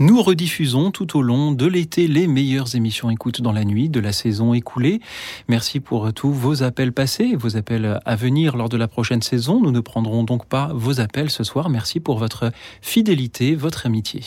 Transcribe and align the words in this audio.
Nous 0.00 0.20
rediffusons 0.22 0.90
tout 0.90 1.16
au 1.16 1.22
long 1.22 1.52
de 1.52 1.66
l'été 1.66 2.08
les 2.08 2.26
meilleures 2.26 2.74
émissions 2.74 3.10
écoute 3.10 3.40
dans 3.40 3.52
la 3.52 3.64
nuit 3.64 3.88
de 3.88 4.00
la 4.00 4.12
saison 4.12 4.52
écoulée. 4.52 5.00
Merci 5.48 5.78
pour 5.78 6.12
tous 6.12 6.32
vos 6.32 6.64
appels 6.64 6.92
passés, 6.92 7.36
vos 7.36 7.56
appels 7.56 8.00
à 8.04 8.16
venir 8.16 8.56
lors 8.56 8.68
de 8.68 8.76
la 8.76 8.88
prochaine 8.88 9.22
saison. 9.22 9.60
Nous 9.60 9.70
ne 9.70 9.80
prendrons 9.80 10.24
donc 10.24 10.46
pas 10.46 10.72
vos 10.74 10.98
appels 11.00 11.30
ce 11.30 11.44
soir. 11.44 11.68
Merci 11.68 12.00
pour 12.00 12.18
votre 12.18 12.50
fidélité, 12.82 13.54
votre 13.54 13.86
amitié. 13.86 14.22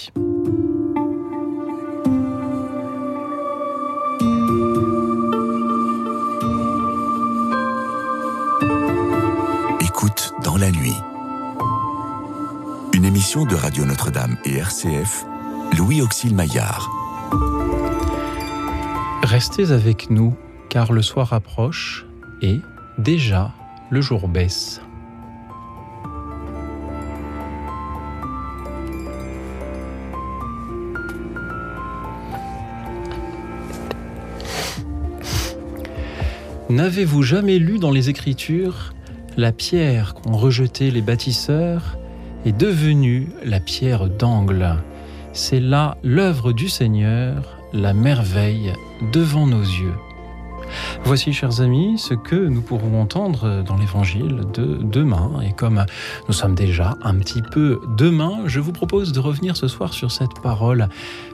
Écoute 9.82 10.34
dans 10.46 10.58
la 10.58 10.72
nuit. 10.72 10.96
Une 12.94 13.04
émission 13.04 13.46
de 13.46 13.56
Radio 13.56 13.84
Notre-Dame 13.86 14.38
et 14.46 14.56
RCF 14.56 15.26
Louis 15.76 16.02
Auxil 16.02 16.36
Maillard. 16.36 16.90
Restez 19.24 19.72
avec 19.72 20.10
nous, 20.10 20.36
car 20.70 20.94
le 20.94 21.02
soir 21.02 21.34
approche 21.34 22.06
et 22.42 22.60
déjà 22.98 23.52
le 23.90 24.02
jour 24.02 24.28
baisse. 24.28 24.82
N'avez-vous 36.70 37.24
jamais 37.24 37.60
lu 37.60 37.80
dans 37.80 37.92
les 37.92 38.10
Écritures 38.10 38.94
la 39.38 39.52
pierre 39.52 40.16
qu'ont 40.16 40.36
rejetée 40.36 40.92
les 40.92 41.02
bâtisseurs 41.02 41.98
est 42.46 42.58
devenue 42.58 43.30
la 43.44 43.60
pierre 43.60 44.10
d'angle? 44.10 44.78
C'est 45.38 45.60
là 45.60 45.98
l'œuvre 46.04 46.52
du 46.52 46.68
Seigneur, 46.68 47.60
la 47.72 47.94
merveille 47.94 48.74
devant 49.14 49.46
nos 49.46 49.62
yeux. 49.62 49.94
Voici, 51.04 51.32
chers 51.32 51.62
amis, 51.62 51.98
ce 51.98 52.16
que 52.16 52.36
nous 52.36 52.62
pourrons 52.62 53.00
entendre 53.00 53.64
dans 53.64 53.78
l'évangile 53.78 54.42
de 54.54 54.80
demain. 54.82 55.40
Et 55.46 55.54
comme 55.54 55.86
nous 56.28 56.34
sommes 56.34 56.56
déjà 56.56 56.98
un 57.04 57.16
petit 57.16 57.42
peu 57.42 57.80
demain, 57.96 58.40
je 58.48 58.60
vous 58.60 58.74
propose 58.74 59.14
de 59.14 59.20
revenir 59.20 59.56
ce 59.56 59.68
soir 59.68 59.94
sur 59.94 60.12
cette 60.12 60.42
parole. 60.42 60.90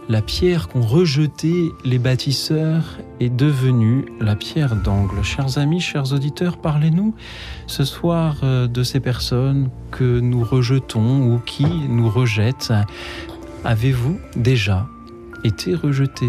La 0.10 0.22
pierre 0.22 0.68
qu'ont 0.68 0.82
rejetée 0.82 1.72
les 1.86 1.98
bâtisseurs 1.98 2.98
est 3.22 3.30
devenue 3.30 4.06
la 4.20 4.36
pierre 4.36 4.76
d'angle. 4.76 5.24
Chers 5.24 5.58
amis, 5.58 5.80
chers 5.80 6.12
auditeurs, 6.12 6.58
parlez-nous 6.58 7.16
ce 7.68 7.86
soir 7.86 8.36
euh, 8.44 8.68
de 8.68 8.84
ces 8.84 9.00
personnes 9.00 9.70
que 9.92 10.20
nous 10.20 10.44
rejetons 10.44 11.34
ou 11.34 11.40
qui 11.40 11.66
nous 11.88 12.10
rejettent. 12.10 12.74
Avez-vous 13.66 14.20
déjà 14.36 14.88
été 15.44 15.74
rejeté 15.74 16.28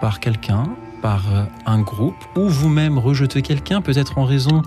par 0.00 0.20
quelqu'un, 0.20 0.64
par 1.00 1.22
euh, 1.32 1.44
un 1.64 1.80
groupe, 1.80 2.16
ou 2.36 2.48
vous-même 2.48 2.98
rejeté 2.98 3.40
quelqu'un, 3.40 3.80
peut-être 3.80 4.18
en 4.18 4.24
raison 4.24 4.62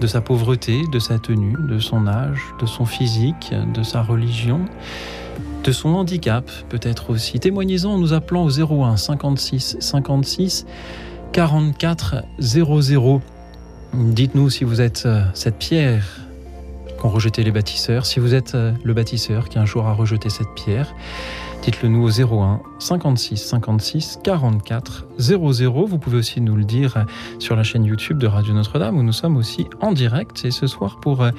de 0.00 0.06
sa 0.06 0.20
pauvreté, 0.20 0.82
de 0.90 0.98
sa 0.98 1.18
tenue, 1.18 1.56
de 1.68 1.78
son 1.78 2.06
âge, 2.06 2.40
de 2.60 2.66
son 2.66 2.86
physique, 2.86 3.54
de 3.74 3.82
sa 3.82 4.02
religion, 4.02 4.64
de 5.62 5.70
son 5.70 5.90
handicap 5.90 6.50
peut-être 6.70 7.10
aussi? 7.10 7.38
Témoignez-en 7.38 7.90
en 7.90 7.98
nous 7.98 8.14
appelant 8.14 8.44
au 8.44 8.50
01 8.50 8.96
56 8.96 9.76
56 9.80 10.66
44 11.32 12.24
00. 12.40 13.20
Dites-nous 13.94 14.50
si 14.50 14.64
vous 14.64 14.80
êtes 14.80 15.04
euh, 15.04 15.22
cette 15.34 15.58
pierre 15.58 16.04
qu'ont 17.02 17.08
rejeté 17.08 17.42
les 17.42 17.50
bâtisseurs. 17.50 18.06
Si 18.06 18.20
vous 18.20 18.32
êtes 18.32 18.54
euh, 18.54 18.72
le 18.84 18.94
bâtisseur 18.94 19.48
qui 19.48 19.58
un 19.58 19.64
jour 19.64 19.86
a 19.86 19.92
rejeté 19.92 20.30
cette 20.30 20.54
pierre, 20.54 20.94
dites-le 21.62 21.88
nous 21.88 22.04
au 22.04 22.10
01 22.10 22.62
56 22.78 23.36
56 23.36 24.20
44 24.22 25.06
00. 25.18 25.86
Vous 25.86 25.98
pouvez 25.98 26.18
aussi 26.18 26.40
nous 26.40 26.54
le 26.54 26.64
dire 26.64 27.04
sur 27.40 27.56
la 27.56 27.64
chaîne 27.64 27.84
YouTube 27.84 28.18
de 28.18 28.28
Radio 28.28 28.54
Notre-Dame 28.54 28.96
où 28.96 29.02
nous 29.02 29.12
sommes 29.12 29.36
aussi 29.36 29.66
en 29.80 29.90
direct. 29.90 30.44
Et 30.44 30.52
ce 30.52 30.68
soir, 30.68 31.00
pour 31.00 31.22
euh, 31.22 31.32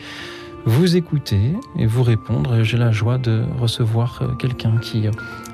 vous 0.65 0.97
écouter 0.97 1.53
et 1.77 1.85
vous 1.85 2.03
répondre, 2.03 2.63
j'ai 2.63 2.77
la 2.77 2.91
joie 2.91 3.17
de 3.17 3.45
recevoir 3.57 4.19
euh, 4.21 4.33
quelqu'un 4.35 4.77
qui, 4.79 5.07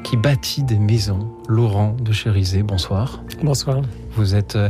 qui 0.04 0.18
bâtit 0.18 0.64
des 0.64 0.80
maisons. 0.80 1.32
Laurent 1.48 1.96
de 2.00 2.12
Chérisé, 2.12 2.64
bonsoir. 2.64 3.24
Bonsoir. 3.44 3.82
Vous 4.12 4.36
êtes 4.36 4.56
euh, 4.56 4.70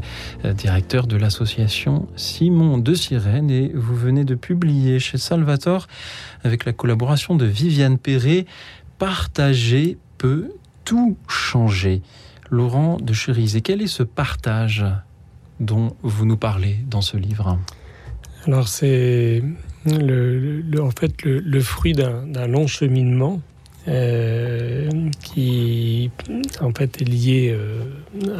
directeur 0.53 1.07
de 1.07 1.17
l'association 1.17 2.07
Simon 2.15 2.77
de 2.77 2.93
Sirène 2.93 3.49
et 3.49 3.71
vous 3.73 3.95
venez 3.95 4.23
de 4.23 4.35
publier 4.35 4.99
chez 4.99 5.17
Salvatore, 5.17 5.87
avec 6.43 6.65
la 6.65 6.73
collaboration 6.73 7.35
de 7.35 7.45
Viviane 7.45 7.97
Perret, 7.97 8.45
Partager 8.97 9.97
peut 10.17 10.51
tout 10.83 11.17
changer. 11.27 12.01
Laurent 12.49 12.97
de 13.01 13.13
Cherizé, 13.13 13.61
quel 13.61 13.81
est 13.81 13.87
ce 13.87 14.03
partage 14.03 14.85
dont 15.59 15.95
vous 16.03 16.25
nous 16.25 16.37
parlez 16.37 16.77
dans 16.89 17.01
ce 17.01 17.17
livre? 17.17 17.57
Alors 18.45 18.67
c'est 18.67 19.43
le, 19.85 20.63
en 20.81 20.91
fait 20.91 21.23
le 21.23 21.61
fruit 21.61 21.93
d'un 21.93 22.47
long 22.47 22.67
cheminement 22.67 23.41
euh, 23.87 24.89
qui 25.23 26.11
en 26.59 26.71
fait 26.71 27.01
est 27.01 27.05
lié 27.05 27.55
euh, 27.57 27.85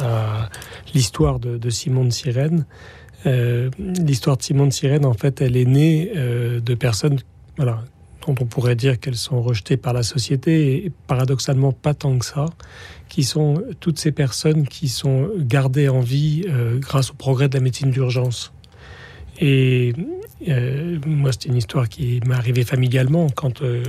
à 0.00 0.50
l'histoire 0.92 1.40
de, 1.40 1.70
Simon 1.70 2.04
de 2.04 2.10
Sirène. 2.10 2.66
Euh, 3.26 3.70
l'histoire 3.78 4.36
de 4.36 4.42
Simon 4.42 4.66
de 4.66 4.72
Sirène, 4.72 5.06
en 5.06 5.14
fait, 5.14 5.40
elle 5.40 5.56
est 5.56 5.64
née 5.64 6.12
de 6.14 6.74
personnes 6.74 7.18
voilà, 7.56 7.82
dont 8.26 8.34
on 8.38 8.44
pourrait 8.44 8.76
dire 8.76 9.00
qu'elles 9.00 9.16
sont 9.16 9.40
rejetées 9.42 9.78
par 9.78 9.94
la 9.94 10.02
société, 10.02 10.84
et 10.84 10.92
paradoxalement 11.06 11.72
pas 11.72 11.94
tant 11.94 12.18
que 12.18 12.26
ça, 12.26 12.46
qui 13.08 13.24
sont 13.24 13.62
toutes 13.80 13.98
ces 13.98 14.12
personnes 14.12 14.68
qui 14.68 14.88
sont 14.88 15.30
gardées 15.38 15.88
en 15.88 16.00
vie 16.00 16.44
grâce 16.80 17.10
au 17.10 17.14
progrès 17.14 17.48
de 17.48 17.54
la 17.54 17.62
médecine 17.62 17.90
d'urgence. 17.90 18.52
Et 19.40 19.94
euh, 20.48 20.98
moi, 21.06 21.32
c'était 21.32 21.48
une 21.48 21.56
histoire 21.56 21.88
qui 21.88 22.20
m'est 22.26 22.34
arrivée 22.34 22.64
familialement 22.64 23.28
quand 23.30 23.62
euh, 23.62 23.82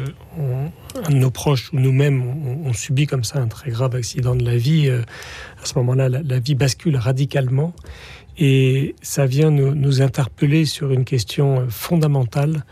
un 1.06 1.10
de 1.10 1.16
nos 1.16 1.30
proches 1.32 1.72
ou 1.74 1.80
nous-mêmes 1.80 2.24
on, 2.66 2.74
subit 2.74 3.06
comme 3.06 3.24
ça 3.24 3.40
un 3.40 3.48
très 3.48 3.70
grave 3.70 3.96
accident 3.96 4.36
de 4.36 4.46
la 4.46 4.58
vie. 4.58 4.88
Euh, 4.88 5.02
à 5.62 5.66
ce 5.66 5.78
moment-là, 5.80 6.10
la, 6.10 6.40
vie 6.40 6.56
bascule 6.56 6.96
radicalement 6.96 7.74
et 8.38 8.96
ça 9.02 9.26
vient 9.26 9.52
nous 9.52 10.02
interpeller 10.02 10.66
sur 10.66 10.92
une 10.92 11.04
question 11.04 11.68
fondamentale 11.70 12.66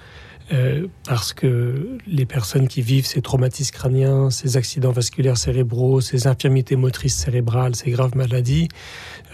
euh, 0.51 0.87
parce 1.07 1.33
que 1.33 1.97
les 2.07 2.25
personnes 2.25 2.67
qui 2.67 2.81
vivent 2.81 3.05
ces 3.05 3.21
traumatismes 3.21 3.73
crâniens, 3.73 4.29
ces 4.31 4.57
accidents 4.57 4.91
vasculaires 4.91 5.37
cérébraux, 5.37 6.01
ces 6.01 6.25
infirmités 6.27 6.75
motrices 6.75 7.15
cérébrales, 7.15 7.75
ces 7.75 7.91
graves 7.91 8.15
maladies, 8.15 8.67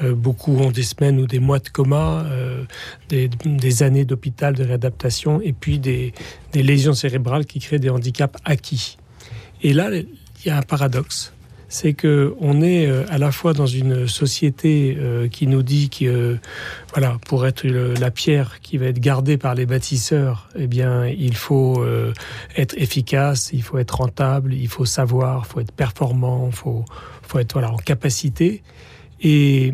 euh, 0.03 0.13
beaucoup 0.13 0.57
ont 0.57 0.71
des 0.71 0.83
semaines 0.83 1.19
ou 1.19 1.25
des 1.25 1.39
mois 1.39 1.59
de 1.59 1.69
coma, 1.69 2.25
euh, 2.25 2.65
des, 3.07 3.83
années 3.83 4.03
d'hôpital, 4.03 4.55
de 4.55 4.63
réadaptation, 4.63 5.39
et 5.41 5.53
puis 5.53 5.79
des, 5.79 6.13
des 6.51 6.63
lésions 6.63 6.93
cérébrales 6.93 7.45
qui 7.45 7.59
créent 7.59 7.79
des 7.79 7.89
handicaps 7.89 8.37
acquis. 8.43 8.97
Et 9.61 9.73
là, 9.73 9.89
il 9.93 10.07
y 10.45 10.49
a 10.49 10.57
un 10.57 10.63
paradoxe 10.63 11.34
c'est 11.67 11.93
que 11.93 12.35
on 12.39 12.61
est 12.61 12.87
euh, 12.87 13.05
à 13.09 13.17
la 13.17 13.31
fois 13.31 13.53
dans 13.53 13.65
une 13.65 14.07
société 14.07 14.97
euh, 14.99 15.27
qui 15.27 15.47
nous 15.47 15.63
dit 15.63 15.89
que 15.89 16.37
voilà 16.93 17.17
pour 17.25 17.45
être 17.45 17.65
la 17.67 18.11
pierre 18.11 18.59
qui 18.61 18.77
va 18.77 18.87
être 18.87 18.99
gardée 18.99 19.37
par 19.37 19.55
les 19.55 19.65
bâtisseurs, 19.65 20.49
eh 20.55 20.67
bien 20.67 21.07
il 21.07 21.35
faut 21.35 21.81
euh, 21.81 22.13
être 22.55 22.75
efficace, 22.77 23.49
il 23.53 23.63
faut 23.63 23.77
être 23.77 23.97
rentable, 23.97 24.53
il 24.53 24.67
faut 24.67 24.85
savoir, 24.85 25.45
il 25.45 25.51
faut 25.51 25.59
être 25.59 25.73
performant, 25.73 26.47
il 26.47 26.55
faut 26.55 26.85
faut 27.23 27.39
être 27.39 27.53
voilà 27.53 27.71
en 27.71 27.77
capacité 27.77 28.61
et 29.21 29.73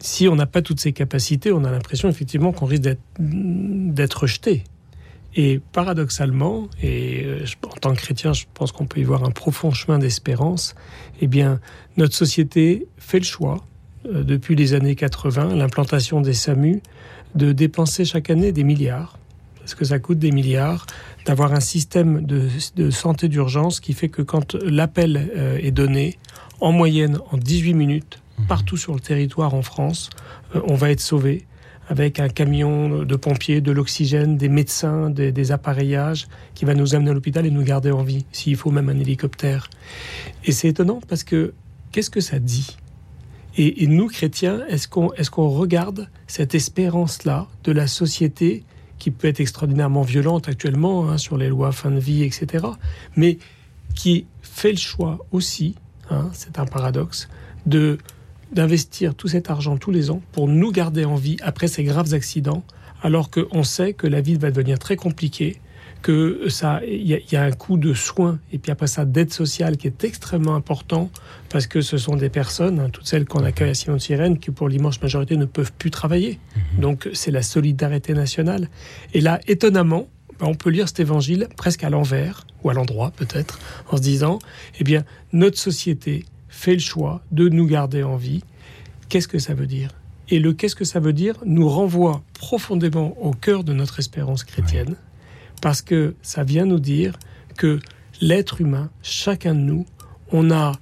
si 0.00 0.28
on 0.28 0.36
n'a 0.36 0.46
pas 0.46 0.60
toutes 0.60 0.80
ces 0.80 0.92
capacités, 0.92 1.50
on 1.50 1.64
a 1.64 1.70
l'impression 1.70 2.08
effectivement 2.08 2.52
qu'on 2.52 2.66
risque 2.66 2.90
d'être 3.18 4.20
rejeté. 4.20 4.64
Et 5.36 5.60
paradoxalement, 5.72 6.68
et 6.80 7.24
euh, 7.24 7.44
en 7.64 7.76
tant 7.80 7.92
que 7.92 8.00
chrétien, 8.00 8.32
je 8.32 8.44
pense 8.54 8.70
qu'on 8.70 8.86
peut 8.86 9.00
y 9.00 9.04
voir 9.04 9.24
un 9.24 9.32
profond 9.32 9.72
chemin 9.72 9.98
d'espérance, 9.98 10.74
eh 11.20 11.26
bien, 11.26 11.60
notre 11.96 12.14
société 12.14 12.86
fait 12.98 13.18
le 13.18 13.24
choix, 13.24 13.64
euh, 14.06 14.22
depuis 14.22 14.54
les 14.54 14.74
années 14.74 14.94
80, 14.94 15.56
l'implantation 15.56 16.20
des 16.20 16.34
SAMU, 16.34 16.82
de 17.34 17.50
dépenser 17.50 18.04
chaque 18.04 18.30
année 18.30 18.52
des 18.52 18.62
milliards, 18.62 19.18
parce 19.58 19.74
que 19.74 19.84
ça 19.84 19.98
coûte 19.98 20.20
des 20.20 20.30
milliards, 20.30 20.86
d'avoir 21.26 21.52
un 21.52 21.60
système 21.60 22.24
de, 22.24 22.48
santé 22.90 23.28
d'urgence 23.28 23.80
qui 23.80 23.92
fait 23.92 24.08
que 24.08 24.22
quand 24.22 24.54
l'appel 24.54 25.32
euh, 25.36 25.58
est 25.60 25.72
donné, 25.72 26.18
en 26.60 26.70
moyenne 26.70 27.18
en 27.32 27.38
18 27.38 27.74
minutes, 27.74 28.20
mmh. 28.38 28.46
partout 28.46 28.76
sur 28.76 28.94
le 28.94 29.00
territoire 29.00 29.54
en 29.54 29.62
France, 29.62 30.10
on 30.68 30.74
va 30.76 30.90
être 30.90 31.00
sauvé 31.00 31.46
avec 31.88 32.20
un 32.20 32.28
camion 32.28 33.04
de 33.04 33.16
pompiers, 33.16 33.60
de 33.60 33.72
l'oxygène, 33.72 34.36
des 34.36 34.48
médecins, 34.48 35.10
des, 35.10 35.52
appareillages 35.52 36.26
qui 36.54 36.64
va 36.64 36.74
nous 36.74 36.94
amener 36.94 37.10
à 37.10 37.14
l'hôpital 37.14 37.46
et 37.46 37.50
nous 37.50 37.62
garder 37.62 37.90
en 37.90 38.02
vie, 38.02 38.24
s'il 38.32 38.56
faut 38.56 38.70
même 38.70 38.88
un 38.88 38.98
hélicoptère. 38.98 39.68
Et 40.44 40.52
c'est 40.52 40.68
étonnant 40.68 41.00
parce 41.06 41.24
que 41.24 41.52
qu'est-ce 41.92 42.10
que 42.10 42.20
ça 42.20 42.38
dit? 42.38 42.76
Et, 43.56 43.86
nous, 43.86 44.08
chrétiens, 44.08 44.64
est-ce 44.68 44.88
qu'on 44.88 45.12
est 45.12 45.30
regarde 45.30 46.08
cette 46.26 46.56
espérance-là 46.56 47.46
de 47.62 47.70
la 47.70 47.86
société 47.86 48.64
qui 48.98 49.12
peut 49.12 49.28
être 49.28 49.38
extraordinairement 49.38 50.02
violente 50.02 50.48
actuellement 50.48 51.08
hein, 51.08 51.18
sur 51.18 51.36
les 51.36 51.48
lois 51.48 51.70
fin 51.70 51.90
de 51.90 52.00
vie, 52.00 52.24
etc., 52.24 52.64
mais 53.16 53.38
qui 53.94 54.26
fait 54.42 54.72
le 54.72 54.78
choix 54.78 55.24
aussi, 55.30 55.76
hein, 56.10 56.30
c'est 56.32 56.58
un 56.58 56.66
paradoxe, 56.66 57.28
de 57.66 57.98
d'investir 58.54 59.14
tout 59.14 59.28
cet 59.28 59.50
argent 59.50 59.76
tous 59.76 59.90
les 59.90 60.10
ans 60.10 60.22
pour 60.32 60.48
nous 60.48 60.72
garder 60.72 61.04
en 61.04 61.16
vie 61.16 61.36
après 61.42 61.68
ces 61.68 61.84
graves 61.84 62.14
accidents, 62.14 62.64
alors 63.02 63.30
qu'on 63.30 63.62
sait 63.62 63.92
que 63.92 64.06
la 64.06 64.20
vie 64.20 64.36
va 64.36 64.50
devenir 64.50 64.78
très 64.78 64.96
compliquée, 64.96 65.60
que 66.04 66.50
ça, 66.50 66.82
il 66.86 67.06
y, 67.06 67.36
a 67.36 67.42
un 67.42 67.50
coût 67.52 67.78
de 67.78 67.94
soins 67.94 68.38
et 68.52 68.58
puis 68.58 68.70
après 68.70 68.86
ça 68.86 69.06
d'aide 69.06 69.32
sociale 69.32 69.78
qui 69.78 69.86
est 69.86 70.04
extrêmement 70.04 70.54
important 70.54 71.10
parce 71.48 71.66
que 71.66 71.80
ce 71.80 71.96
sont 71.96 72.14
des 72.14 72.28
personnes, 72.28 72.78
hein, 72.78 72.90
toutes 72.92 73.06
celles 73.06 73.24
qu'on 73.24 73.42
accueille 73.42 73.70
à 73.70 73.74
Simon 73.74 73.96
de 73.96 74.02
Sirène, 74.02 74.38
qui 74.38 74.50
pour 74.50 74.68
l'immense 74.68 75.00
majorité 75.00 75.38
ne 75.38 75.46
peuvent 75.46 75.72
plus 75.72 75.90
travailler. 75.90 76.38
Mhm. 76.74 76.80
Donc 76.80 77.08
c'est 77.14 77.30
la 77.30 77.40
solidarité 77.40 78.12
nationale. 78.12 78.68
Et 79.14 79.22
là, 79.22 79.40
étonnamment, 79.48 80.08
ben, 80.38 80.46
on 80.46 80.54
peut 80.54 80.68
lire 80.68 80.88
cet 80.88 81.00
évangile 81.00 81.48
presque 81.56 81.84
à 81.84 81.90
l'envers 81.90 82.46
ou 82.62 82.68
à 82.68 82.74
l'endroit 82.74 83.10
peut-être, 83.16 83.58
en 83.90 83.96
se 83.96 84.02
disant, 84.02 84.38
eh 84.78 84.84
bien, 84.84 85.04
notre 85.32 85.58
société 85.58 86.26
fait 86.64 86.72
le 86.72 86.80
choix 86.80 87.20
de 87.30 87.50
nous 87.50 87.66
garder 87.66 88.02
en 88.02 88.16
vie. 88.16 88.42
Qu'est-ce 89.10 89.28
que 89.28 89.38
ça 89.38 89.52
veut 89.52 89.66
dire? 89.66 89.90
Et 90.30 90.38
le 90.38 90.54
qu'est-ce 90.54 90.74
que 90.74 90.86
ça 90.86 90.98
veut 90.98 91.12
dire 91.12 91.34
nous 91.44 91.68
renvoie 91.68 92.22
profondément 92.32 93.14
au 93.20 93.32
cœur 93.32 93.64
de 93.64 93.74
notre 93.74 93.98
espérance 93.98 94.44
chrétienne 94.44 94.96
parce 95.60 95.82
que 95.82 96.14
ça 96.22 96.42
vient 96.42 96.64
nous 96.64 96.80
dire 96.80 97.18
que 97.58 97.80
l'être 98.22 98.62
humain, 98.62 98.88
chacun 99.02 99.54
de 99.54 99.60
nous, 99.60 99.84
on 100.32 100.50
a 100.50 100.72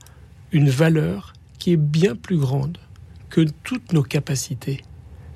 une 0.52 0.70
valeur 0.70 1.32
qui 1.58 1.72
est 1.72 1.76
bien 1.76 2.14
plus 2.14 2.38
grande 2.38 2.78
que 3.28 3.40
toutes 3.64 3.92
nos 3.92 4.04
capacités. 4.04 4.82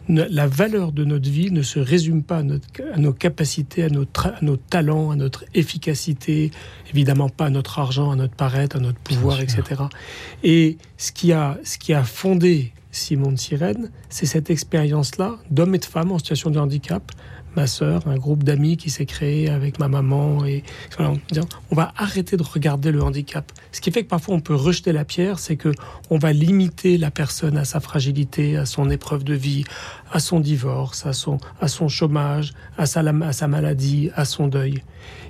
La 0.09 0.47
valeur 0.47 0.93
de 0.93 1.05
notre 1.05 1.29
vie 1.29 1.51
ne 1.51 1.63
se 1.63 1.79
résume 1.81 2.23
pas 2.23 2.39
à, 2.39 2.99
nos 2.99 3.13
capacités, 3.13 3.83
à, 3.83 3.87
à, 3.87 4.41
nos 4.43 4.57
talents, 4.57 5.11
à 5.11 5.17
notre 5.17 5.45
efficacité, 5.55 6.51
évidemment 6.91 7.29
pas 7.29 7.47
à 7.47 7.51
notre 7.51 7.79
argent, 7.79 8.11
à 8.11 8.17
notre 8.17 8.35
paraître, 8.35 8.77
à 8.77 8.81
notre 8.81 9.01
pouvoir, 9.01 9.41
etc. 9.41 9.83
Et 10.45 10.79
ce 10.97 11.11
qui 11.11 11.33
a, 11.33 11.59
ce 11.65 11.79
qui 11.79 11.93
a 11.93 12.05
fondé 12.05 12.73
Simon 12.97 13.33
de 13.33 13.37
Sirène, 13.37 13.91
c'est 14.09 14.27
cette 14.27 14.49
expérience-là 14.51 15.37
d'hommes 15.51 15.75
et 15.75 15.79
de 15.79 15.85
femmes 15.85 16.13
en 16.13 16.19
situation 16.19 16.51
de 16.51 16.59
handicap 16.59 17.13
ma 17.57 17.67
sœur, 17.67 18.07
un 18.07 18.17
groupe 18.17 18.45
d'amis 18.45 18.77
qui 18.77 18.91
s'est 18.91 19.07
créé 19.07 19.49
avec 19.49 19.79
ma 19.79 19.89
maman. 19.89 20.45
Et 20.45 20.63
on 20.99 21.75
va 21.75 21.93
arrêter 21.97 22.37
de 22.37 22.43
regarder 22.43 22.93
le 22.93 23.03
handicap. 23.03 23.51
Ce 23.73 23.81
qui 23.81 23.91
fait 23.91 24.05
que 24.05 24.09
parfois 24.09 24.35
on 24.35 24.41
peut 24.41 24.55
rejeter 24.55 24.93
la 24.93 25.05
pierre, 25.05 25.39
c'est 25.39 25.57
que 25.57 25.73
on 26.11 26.19
va 26.19 26.33
limiter 26.33 26.99
la 26.99 27.11
personne 27.11 27.57
à 27.57 27.65
sa 27.65 27.81
fragilité, 27.81 28.57
à 28.57 28.67
son 28.67 28.91
épreuve 28.91 29.25
de 29.25 29.35
vie, 29.35 29.65
à 30.13 30.21
son 30.21 30.41
divorce, 30.41 31.07
à 31.07 31.13
son, 31.13 31.39
à 31.61 31.69
son 31.69 31.89
chômage, 31.89 32.53
à 32.79 32.87
sa, 32.87 33.01
à 33.01 33.33
sa 33.33 33.49
maladie, 33.49 34.11
à 34.15 34.25
son 34.25 34.49
deuil. 34.49 34.83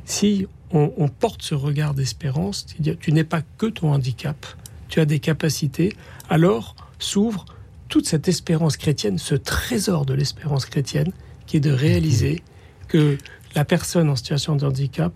Si 0.04 0.46
on, 0.72 0.92
on 0.96 1.08
porte 1.08 1.42
ce 1.42 1.54
regard 1.54 1.94
d'espérance, 1.94 2.66
tu 3.00 3.12
n'es 3.12 3.24
pas 3.24 3.42
que 3.58 3.66
ton 3.66 3.92
handicap, 3.92 4.46
tu 4.88 5.00
as 5.00 5.04
des 5.04 5.18
capacités, 5.18 5.92
alors 6.28 6.76
s'ouvre 6.98 7.44
toute 7.88 8.06
cette 8.06 8.28
espérance 8.28 8.76
chrétienne, 8.76 9.18
ce 9.18 9.34
trésor 9.34 10.06
de 10.06 10.14
l'espérance 10.14 10.66
chrétienne, 10.66 11.12
qui 11.56 11.68
est 11.68 11.70
de 11.70 11.74
réaliser 11.74 12.42
que 12.88 13.16
la 13.54 13.64
personne 13.64 14.10
en 14.10 14.16
situation 14.16 14.56
de 14.56 14.66
handicap, 14.66 15.12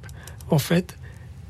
en 0.51 0.59
fait, 0.59 0.97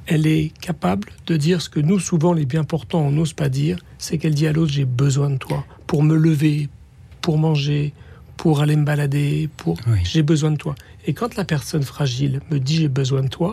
elle 0.06 0.26
est 0.26 0.52
capable 0.60 1.08
de 1.26 1.36
dire 1.36 1.62
ce 1.62 1.68
que 1.68 1.78
nous, 1.78 2.00
souvent, 2.00 2.32
les 2.32 2.44
bien 2.44 2.64
portants, 2.64 3.00
on 3.00 3.12
n'ose 3.12 3.32
pas 3.32 3.48
dire, 3.48 3.78
c'est 3.98 4.18
qu'elle 4.18 4.34
dit 4.34 4.46
à 4.46 4.52
l'autre, 4.52 4.72
j'ai 4.72 4.84
besoin 4.84 5.30
de 5.30 5.36
toi 5.36 5.64
pour 5.86 6.02
me 6.02 6.16
lever, 6.16 6.68
pour 7.20 7.38
manger, 7.38 7.92
pour 8.36 8.62
aller 8.62 8.74
me 8.74 8.84
balader, 8.84 9.48
pour 9.56 9.78
j'ai 10.02 10.22
besoin 10.22 10.50
de 10.50 10.56
toi. 10.56 10.74
Et 11.06 11.14
quand 11.14 11.36
la 11.36 11.44
personne 11.44 11.82
fragile 11.82 12.40
me 12.50 12.58
dit 12.58 12.76
j'ai 12.76 12.88
besoin 12.88 13.22
de 13.22 13.28
toi, 13.28 13.52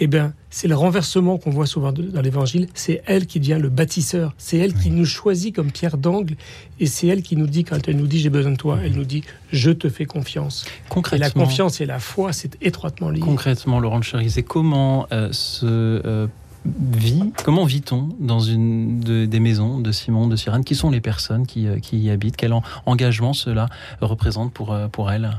eh 0.00 0.06
bien, 0.06 0.34
c'est 0.50 0.68
le 0.68 0.74
renversement 0.74 1.38
qu'on 1.38 1.50
voit 1.50 1.66
souvent 1.66 1.92
dans 1.92 2.20
l'évangile. 2.20 2.68
C'est 2.74 3.02
elle 3.06 3.26
qui 3.26 3.40
devient 3.40 3.58
le 3.60 3.68
bâtisseur. 3.68 4.34
C'est 4.38 4.58
elle 4.58 4.74
qui 4.74 4.90
nous 4.90 5.04
choisit 5.04 5.54
comme 5.54 5.70
pierre 5.70 5.96
d'angle. 5.96 6.34
Et 6.80 6.86
c'est 6.86 7.06
elle 7.06 7.22
qui 7.22 7.36
nous 7.36 7.46
dit, 7.46 7.64
quand 7.64 7.88
elle 7.88 7.96
nous 7.96 8.06
dit 8.06 8.18
j'ai 8.18 8.30
besoin 8.30 8.52
de 8.52 8.56
toi, 8.56 8.78
elle 8.82 8.92
nous 8.92 9.04
dit 9.04 9.22
je 9.52 9.70
te 9.70 9.88
fais 9.88 10.04
confiance. 10.04 10.64
Concrètement, 10.88 11.26
et 11.26 11.28
la 11.28 11.30
confiance 11.30 11.80
et 11.80 11.86
la 11.86 11.98
foi, 11.98 12.32
c'est 12.32 12.56
étroitement 12.62 13.10
lié. 13.10 13.20
Concrètement, 13.20 13.80
Laurent 13.80 14.02
Cherizet, 14.02 14.42
comment 14.42 15.06
euh, 15.12 15.28
se 15.32 15.66
euh, 15.66 16.26
vit, 16.64 17.32
comment 17.44 17.64
vit-on 17.64 18.08
dans 18.18 18.40
une 18.40 19.00
des 19.00 19.40
maisons 19.40 19.78
de 19.78 19.92
Simon 19.92 20.26
de 20.26 20.36
Sirène 20.36 20.64
Qui 20.64 20.74
sont 20.74 20.90
les 20.90 21.00
personnes 21.00 21.46
qui, 21.46 21.66
euh, 21.66 21.78
qui 21.78 21.98
y 21.98 22.10
habitent? 22.10 22.36
Quel 22.36 22.54
engagement 22.86 23.32
cela 23.32 23.68
représente 24.00 24.52
pour, 24.52 24.72
euh, 24.72 24.88
pour 24.88 25.10
elles? 25.10 25.30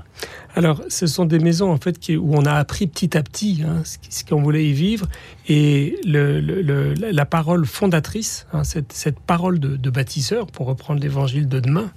Alors, 0.55 0.81
ce 0.87 1.07
sont 1.07 1.25
des 1.25 1.39
maisons 1.39 1.71
en 1.71 1.77
fait 1.77 1.99
qui, 1.99 2.15
où 2.15 2.35
on 2.35 2.45
a 2.45 2.53
appris 2.53 2.87
petit 2.87 3.17
à 3.17 3.23
petit 3.23 3.63
hein, 3.65 3.81
ce 4.09 4.23
qu'on 4.23 4.41
voulait 4.41 4.65
y 4.65 4.73
vivre. 4.73 5.07
Et 5.47 5.99
le, 6.05 6.93
la 6.93 7.25
parole 7.25 7.65
fondatrice, 7.65 8.47
hein, 8.53 8.63
cette, 8.63 8.93
cette, 8.93 9.19
parole 9.19 9.59
de, 9.59 9.89
bâtisseur, 9.89 10.47
pour 10.47 10.67
reprendre 10.67 11.01
l'évangile 11.01 11.47
de 11.47 11.59
demain, 11.59 11.91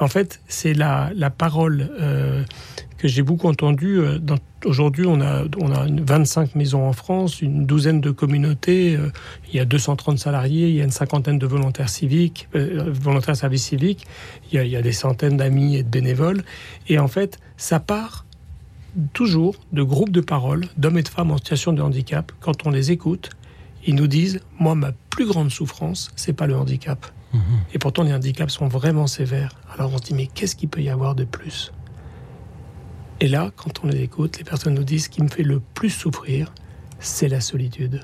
en 0.00 0.08
fait, 0.08 0.40
c'est 0.48 0.74
la, 0.74 1.10
la 1.14 1.30
parole 1.30 1.90
euh, 2.00 2.44
que 3.04 3.08
j'ai 3.08 3.22
beaucoup 3.22 3.48
entendu. 3.48 3.98
Euh, 3.98 4.18
aujourd'hui, 4.64 5.04
on 5.06 5.20
a, 5.20 5.42
on 5.60 5.70
a 5.70 5.86
25 5.86 6.54
maisons 6.54 6.88
en 6.88 6.94
France, 6.94 7.42
une 7.42 7.66
douzaine 7.66 8.00
de 8.00 8.10
communautés, 8.10 8.96
euh, 8.96 9.12
il 9.46 9.56
y 9.56 9.60
a 9.60 9.66
230 9.66 10.18
salariés, 10.18 10.70
il 10.70 10.76
y 10.76 10.80
a 10.80 10.84
une 10.84 10.90
cinquantaine 10.90 11.38
de 11.38 11.46
volontaires 11.46 11.90
civiques, 11.90 12.48
euh, 12.54 12.90
volontaires 12.90 13.36
service 13.36 13.62
civique, 13.62 14.06
il 14.50 14.54
y, 14.54 14.58
a, 14.58 14.64
il 14.64 14.70
y 14.70 14.76
a 14.76 14.80
des 14.80 14.92
centaines 14.92 15.36
d'amis 15.36 15.76
et 15.76 15.82
de 15.82 15.88
bénévoles. 15.90 16.44
Et 16.88 16.98
en 16.98 17.06
fait, 17.06 17.40
ça 17.58 17.78
part 17.78 18.24
toujours 19.12 19.56
de 19.74 19.82
groupes 19.82 20.12
de 20.12 20.22
parole 20.22 20.64
d'hommes 20.78 20.96
et 20.96 21.02
de 21.02 21.08
femmes 21.08 21.30
en 21.30 21.36
situation 21.36 21.74
de 21.74 21.82
handicap. 21.82 22.32
Quand 22.40 22.66
on 22.66 22.70
les 22.70 22.90
écoute, 22.90 23.28
ils 23.86 23.96
nous 23.96 24.06
disent 24.06 24.40
Moi, 24.58 24.74
ma 24.76 24.92
plus 25.10 25.26
grande 25.26 25.50
souffrance, 25.50 26.10
c'est 26.16 26.32
pas 26.32 26.46
le 26.46 26.56
handicap. 26.56 27.04
Mmh 27.34 27.38
et 27.74 27.78
pourtant, 27.78 28.02
les 28.02 28.14
handicaps 28.14 28.54
sont 28.54 28.68
vraiment 28.68 29.06
sévères. 29.06 29.50
Alors 29.74 29.92
on 29.92 29.98
se 29.98 30.04
dit 30.04 30.14
Mais 30.14 30.26
qu'est-ce 30.26 30.56
qu'il 30.56 30.70
peut 30.70 30.80
y 30.80 30.88
avoir 30.88 31.14
de 31.14 31.24
plus? 31.24 31.70
Et 33.24 33.28
là, 33.28 33.50
quand 33.56 33.82
on 33.82 33.86
les 33.86 34.02
écoute, 34.02 34.36
les 34.36 34.44
personnes 34.44 34.74
nous 34.74 34.84
disent 34.84 35.04
ce 35.04 35.08
qui 35.08 35.22
me 35.22 35.28
fait 35.28 35.44
le 35.44 35.58
plus 35.58 35.88
souffrir, 35.88 36.52
c'est 36.98 37.26
la 37.26 37.40
solitude. 37.40 38.02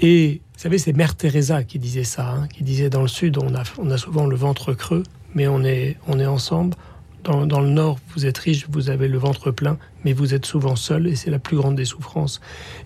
Et 0.00 0.42
vous 0.54 0.58
savez, 0.58 0.76
c'est 0.76 0.92
Mère 0.92 1.14
Teresa 1.14 1.62
qui 1.62 1.78
disait 1.78 2.02
ça, 2.02 2.30
hein, 2.30 2.48
qui 2.48 2.64
disait 2.64 2.90
dans 2.90 3.02
le 3.02 3.06
sud, 3.06 3.38
on 3.38 3.54
a, 3.54 3.62
on 3.78 3.88
a 3.92 3.96
souvent 3.96 4.26
le 4.26 4.34
ventre 4.34 4.72
creux, 4.72 5.04
mais 5.36 5.46
on 5.46 5.62
est, 5.62 5.98
on 6.08 6.18
est 6.18 6.26
ensemble, 6.26 6.76
dans, 7.24 7.60
le 7.60 7.70
nord, 7.70 7.98
vous 8.14 8.26
êtes 8.26 8.36
riche, 8.38 8.66
vous 8.68 8.90
avez 8.90 9.08
le 9.08 9.18
ventre 9.18 9.50
plein, 9.50 9.78
mais 10.04 10.12
vous 10.12 10.34
êtes 10.34 10.44
souvent 10.44 10.76
seul, 10.76 11.06
et 11.06 11.16
c'est 11.16 11.30
la 11.30 11.38
plus 11.38 11.56
grande 11.56 11.74
des 11.74 11.84
souffrances. 11.84 12.40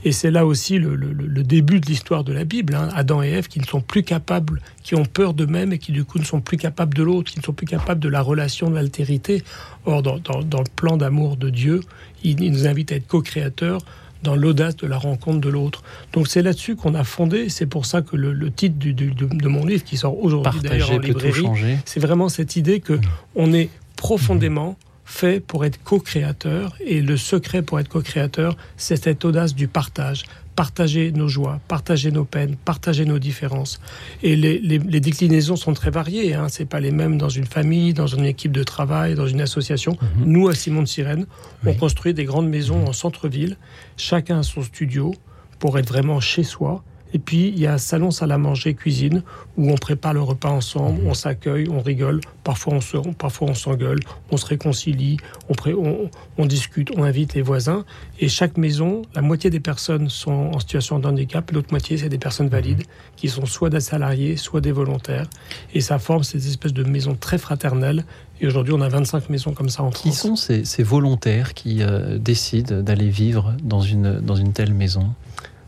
Et 0.04 0.12
c'est 0.12 0.30
là 0.30 0.46
aussi 0.46 0.78
le, 0.78 0.96
début 1.42 1.80
de 1.80 1.86
l'histoire 1.86 2.24
de 2.24 2.32
la 2.32 2.44
Bible. 2.44 2.74
Hein. 2.74 2.88
Adam 2.94 3.22
et 3.22 3.28
Ève 3.28 3.48
qui 3.48 3.58
ne 3.58 3.64
sont 3.64 3.80
plus 3.80 4.02
capables, 4.02 4.60
qui 4.82 4.94
ont 4.94 5.04
peur 5.04 5.34
d'eux-mêmes 5.34 5.72
et 5.72 5.78
qui 5.78 5.92
du 5.92 6.04
coup 6.04 6.18
ne 6.18 6.24
sont 6.24 6.40
plus 6.40 6.56
capables 6.56 6.94
de 6.94 7.02
l'autre, 7.02 7.32
qui 7.32 7.38
ne 7.38 7.44
sont 7.44 7.52
plus 7.52 7.66
capables 7.66 8.00
de 8.00 8.08
la 8.08 8.22
relation, 8.22 8.70
de 8.70 8.74
l'altérité. 8.74 9.42
Or, 9.84 10.02
dans, 10.02 10.14
le 10.14 10.70
plan 10.76 10.96
d'amour 10.96 11.36
de 11.36 11.50
Dieu, 11.50 11.80
il, 12.22 12.36
nous 12.36 12.66
invite 12.66 12.92
à 12.92 12.96
être 12.96 13.06
co-créateurs 13.06 13.80
dans 14.22 14.34
l'audace 14.34 14.76
de 14.76 14.86
la 14.86 14.98
rencontre 14.98 15.40
de 15.40 15.48
l'autre. 15.48 15.82
Donc 16.12 16.28
c'est 16.28 16.42
là-dessus 16.42 16.76
qu'on 16.76 16.94
a 16.94 17.04
fondé, 17.04 17.48
c'est 17.48 17.66
pour 17.66 17.86
ça 17.86 18.02
que 18.02 18.16
le, 18.16 18.50
titre 18.50 18.76
de, 18.78 19.48
mon 19.48 19.64
livre, 19.64 19.84
qui 19.84 19.96
sort 19.96 20.22
aujourd'hui 20.22 20.60
d'ailleurs 20.60 20.90
en 20.92 20.98
librairie, 20.98 21.46
c'est 21.84 22.00
vraiment 22.00 22.28
cette 22.28 22.56
idée 22.56 22.80
que 22.80 22.94
mmh. 22.94 23.02
on 23.36 23.52
est 23.52 23.70
profondément 23.98 24.78
fait 25.04 25.40
pour 25.40 25.64
être 25.64 25.82
co-créateur. 25.82 26.74
Et 26.80 27.02
le 27.02 27.16
secret 27.16 27.62
pour 27.62 27.80
être 27.80 27.88
co-créateur, 27.88 28.56
c'est 28.76 29.02
cette 29.02 29.24
audace 29.24 29.54
du 29.54 29.68
partage. 29.68 30.24
Partager 30.54 31.12
nos 31.12 31.28
joies, 31.28 31.60
partager 31.68 32.10
nos 32.10 32.24
peines, 32.24 32.56
partager 32.56 33.04
nos 33.04 33.18
différences. 33.18 33.80
Et 34.22 34.34
les, 34.36 34.78
déclinaisons 35.00 35.56
sont 35.56 35.72
très 35.72 35.90
variées. 35.90 36.34
Hein. 36.34 36.46
C'est 36.48 36.64
pas 36.64 36.80
les 36.80 36.90
mêmes 36.90 37.16
dans 37.16 37.28
une 37.28 37.46
famille, 37.46 37.92
dans 37.92 38.06
une 38.06 38.24
équipe 38.24 38.52
de 38.52 38.62
travail, 38.62 39.14
dans 39.14 39.26
une 39.26 39.40
association. 39.40 39.96
Mhm. 40.00 40.32
Nous, 40.32 40.48
à 40.48 40.54
Simon 40.54 40.82
de 40.82 40.88
Sirène, 40.88 41.26
on 41.66 41.74
construit 41.74 42.14
des 42.14 42.24
grandes 42.24 42.48
maisons 42.48 42.86
en 42.86 42.92
centre-ville. 42.92 43.56
Chacun 43.96 44.40
a 44.40 44.42
son 44.42 44.62
studio 44.62 45.14
pour 45.58 45.78
être 45.78 45.88
vraiment 45.88 46.20
chez 46.20 46.44
soi 46.44 46.84
et 47.14 47.18
puis, 47.18 47.48
il 47.48 47.58
y 47.58 47.66
a 47.66 47.74
un 47.74 47.78
salon 47.78 48.10
salle 48.10 48.32
à 48.32 48.38
manger, 48.38 48.74
cuisine, 48.74 49.22
où 49.56 49.70
on 49.70 49.76
prépare 49.76 50.12
le 50.12 50.20
repas 50.20 50.50
ensemble, 50.50 51.00
on 51.06 51.14
s'accueille, 51.14 51.66
on 51.70 51.80
rigole, 51.80 52.20
parfois 52.44 52.74
on 52.74 52.80
se, 52.80 52.96
parfois 53.16 53.48
on 53.50 53.54
s'engueule, 53.54 54.00
on 54.30 54.36
se 54.36 54.44
réconcilie, 54.44 55.16
on, 55.48 55.54
on, 55.72 56.10
on, 56.36 56.46
discute, 56.46 56.90
on 56.96 57.02
invite 57.02 57.34
les 57.34 57.42
voisins. 57.42 57.84
Et 58.20 58.28
chaque 58.28 58.58
maison, 58.58 59.02
la 59.14 59.22
moitié 59.22 59.48
des 59.48 59.60
personnes 59.60 60.10
sont 60.10 60.50
en 60.54 60.58
situation 60.58 60.98
de 60.98 61.06
handicap, 61.06 61.50
l'autre 61.50 61.68
moitié, 61.70 61.96
c'est 61.96 62.10
des 62.10 62.18
personnes 62.18 62.48
valides, 62.48 62.82
qui 63.16 63.28
sont 63.28 63.46
soit 63.46 63.70
des 63.70 63.80
salariés, 63.80 64.36
soit 64.36 64.60
des 64.60 64.72
volontaires. 64.72 65.26
Et 65.72 65.80
ça 65.80 65.98
forme 65.98 66.24
ces 66.24 66.46
espèces 66.46 66.74
de 66.74 66.84
maisons 66.84 67.16
très 67.18 67.38
fraternelles. 67.38 68.04
Et 68.40 68.46
aujourd'hui, 68.46 68.74
on 68.74 68.80
a 68.82 68.88
25 68.88 69.30
maisons 69.30 69.52
comme 69.52 69.68
ça 69.68 69.82
en 69.82 69.90
France. 69.90 70.02
Qui 70.02 70.12
sont 70.12 70.36
ces, 70.36 70.64
ces 70.64 70.82
volontaires 70.82 71.54
qui 71.54 71.82
euh, 71.82 72.18
décident 72.18 72.82
d'aller 72.82 73.08
vivre 73.08 73.54
dans 73.62 73.80
une, 73.80 74.20
dans 74.20 74.36
une 74.36 74.52
telle 74.52 74.74
maison? 74.74 75.14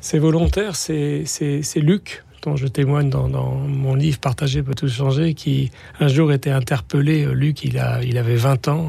C'est 0.00 0.18
volontaire, 0.18 0.76
c'est 0.76 1.24
Luc, 1.76 2.24
dont 2.42 2.56
je 2.56 2.66
témoigne 2.66 3.10
dans, 3.10 3.28
mon 3.28 3.94
livre 3.94 4.18
Partager 4.18 4.62
peut 4.62 4.74
tout 4.74 4.88
changer, 4.88 5.34
qui 5.34 5.70
un 5.98 6.08
jour 6.08 6.32
était 6.32 6.50
interpellé. 6.50 7.24
Euh, 7.24 7.32
Luc, 7.32 7.64
il, 7.64 7.78
a, 7.78 8.02
il 8.02 8.16
avait 8.18 8.36
20 8.36 8.68
ans, 8.68 8.88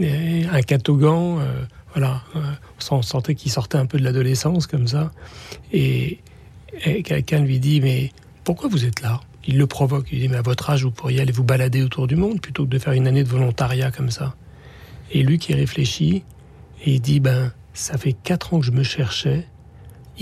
euh, 0.00 0.44
un 0.50 0.62
catogan, 0.62 1.38
euh, 1.38 1.64
voilà, 1.94 2.22
on 2.90 3.02
sentait 3.02 3.34
qu'il 3.34 3.52
sortait 3.52 3.76
un 3.76 3.84
peu 3.84 3.98
de 3.98 4.04
l'adolescence 4.04 4.66
comme 4.66 4.88
ça. 4.88 5.12
Et, 5.72 6.18
Et 6.84 7.02
quelqu'un 7.02 7.40
lui 7.40 7.58
dit 7.58 7.80
Mais 7.80 8.12
pourquoi 8.44 8.68
vous 8.68 8.84
êtes 8.84 9.02
là? 9.02 9.20
Il 9.46 9.58
le 9.58 9.66
provoque. 9.66 10.08
Il 10.12 10.20
dit 10.20 10.28
Mais 10.28 10.38
à 10.38 10.42
votre 10.42 10.70
âge, 10.70 10.84
vous 10.84 10.90
pourriez 10.90 11.20
aller 11.20 11.32
vous 11.32 11.44
balader 11.44 11.82
autour 11.82 12.06
du 12.06 12.16
monde 12.16 12.40
plutôt 12.40 12.64
que 12.64 12.70
de 12.70 12.78
faire 12.78 12.94
une 12.94 13.06
année 13.06 13.24
de 13.24 13.28
volontariat 13.28 13.90
comme 13.90 14.10
ça. 14.10 14.34
Et 15.10 15.22
lui 15.22 15.38
qui 15.38 15.52
réfléchit, 15.52 16.24
et 16.84 16.94
il 16.94 17.00
dit 17.00 17.20
Ben, 17.20 17.52
ça 17.74 17.98
fait 17.98 18.14
quatre 18.14 18.54
ans 18.54 18.60
que 18.60 18.66
je 18.66 18.72
me 18.72 18.82
cherchais. 18.82 19.46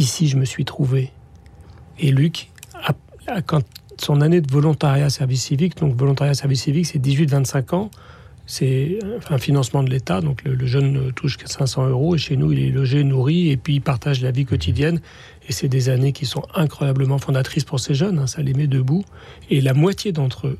Ici, 0.00 0.28
je 0.28 0.38
me 0.38 0.46
suis 0.46 0.64
trouvé. 0.64 1.10
Et 1.98 2.10
Luc, 2.10 2.48
quand 3.44 3.62
son 3.98 4.22
année 4.22 4.40
de 4.40 4.50
volontariat 4.50 5.10
service 5.10 5.42
civique, 5.42 5.76
donc 5.76 5.94
volontariat 5.94 6.32
service 6.32 6.62
civique, 6.62 6.86
c'est 6.86 6.98
18-25 6.98 7.74
ans, 7.74 7.90
c'est 8.46 8.98
un 9.28 9.36
financement 9.36 9.82
de 9.82 9.90
l'État, 9.90 10.22
donc 10.22 10.42
le, 10.44 10.66
jeune 10.66 11.12
touche 11.12 11.36
500 11.44 11.88
euros, 11.88 12.14
et 12.14 12.18
chez 12.18 12.38
nous, 12.38 12.50
il 12.50 12.60
est 12.60 12.70
logé, 12.70 13.04
nourri, 13.04 13.50
et 13.50 13.58
puis 13.58 13.74
il 13.74 13.80
partage 13.82 14.22
la 14.22 14.30
vie 14.30 14.46
quotidienne. 14.46 15.02
Et 15.46 15.52
c'est 15.52 15.68
des 15.68 15.90
années 15.90 16.12
qui 16.12 16.24
sont 16.24 16.44
incroyablement 16.54 17.18
fondatrices 17.18 17.64
pour 17.64 17.78
ces 17.78 17.92
jeunes, 17.92 18.18
hein, 18.18 18.26
ça 18.26 18.40
les 18.40 18.54
met 18.54 18.68
debout. 18.68 19.04
Et 19.50 19.60
la 19.60 19.74
moitié 19.74 20.12
d'entre 20.12 20.46
eux, 20.46 20.58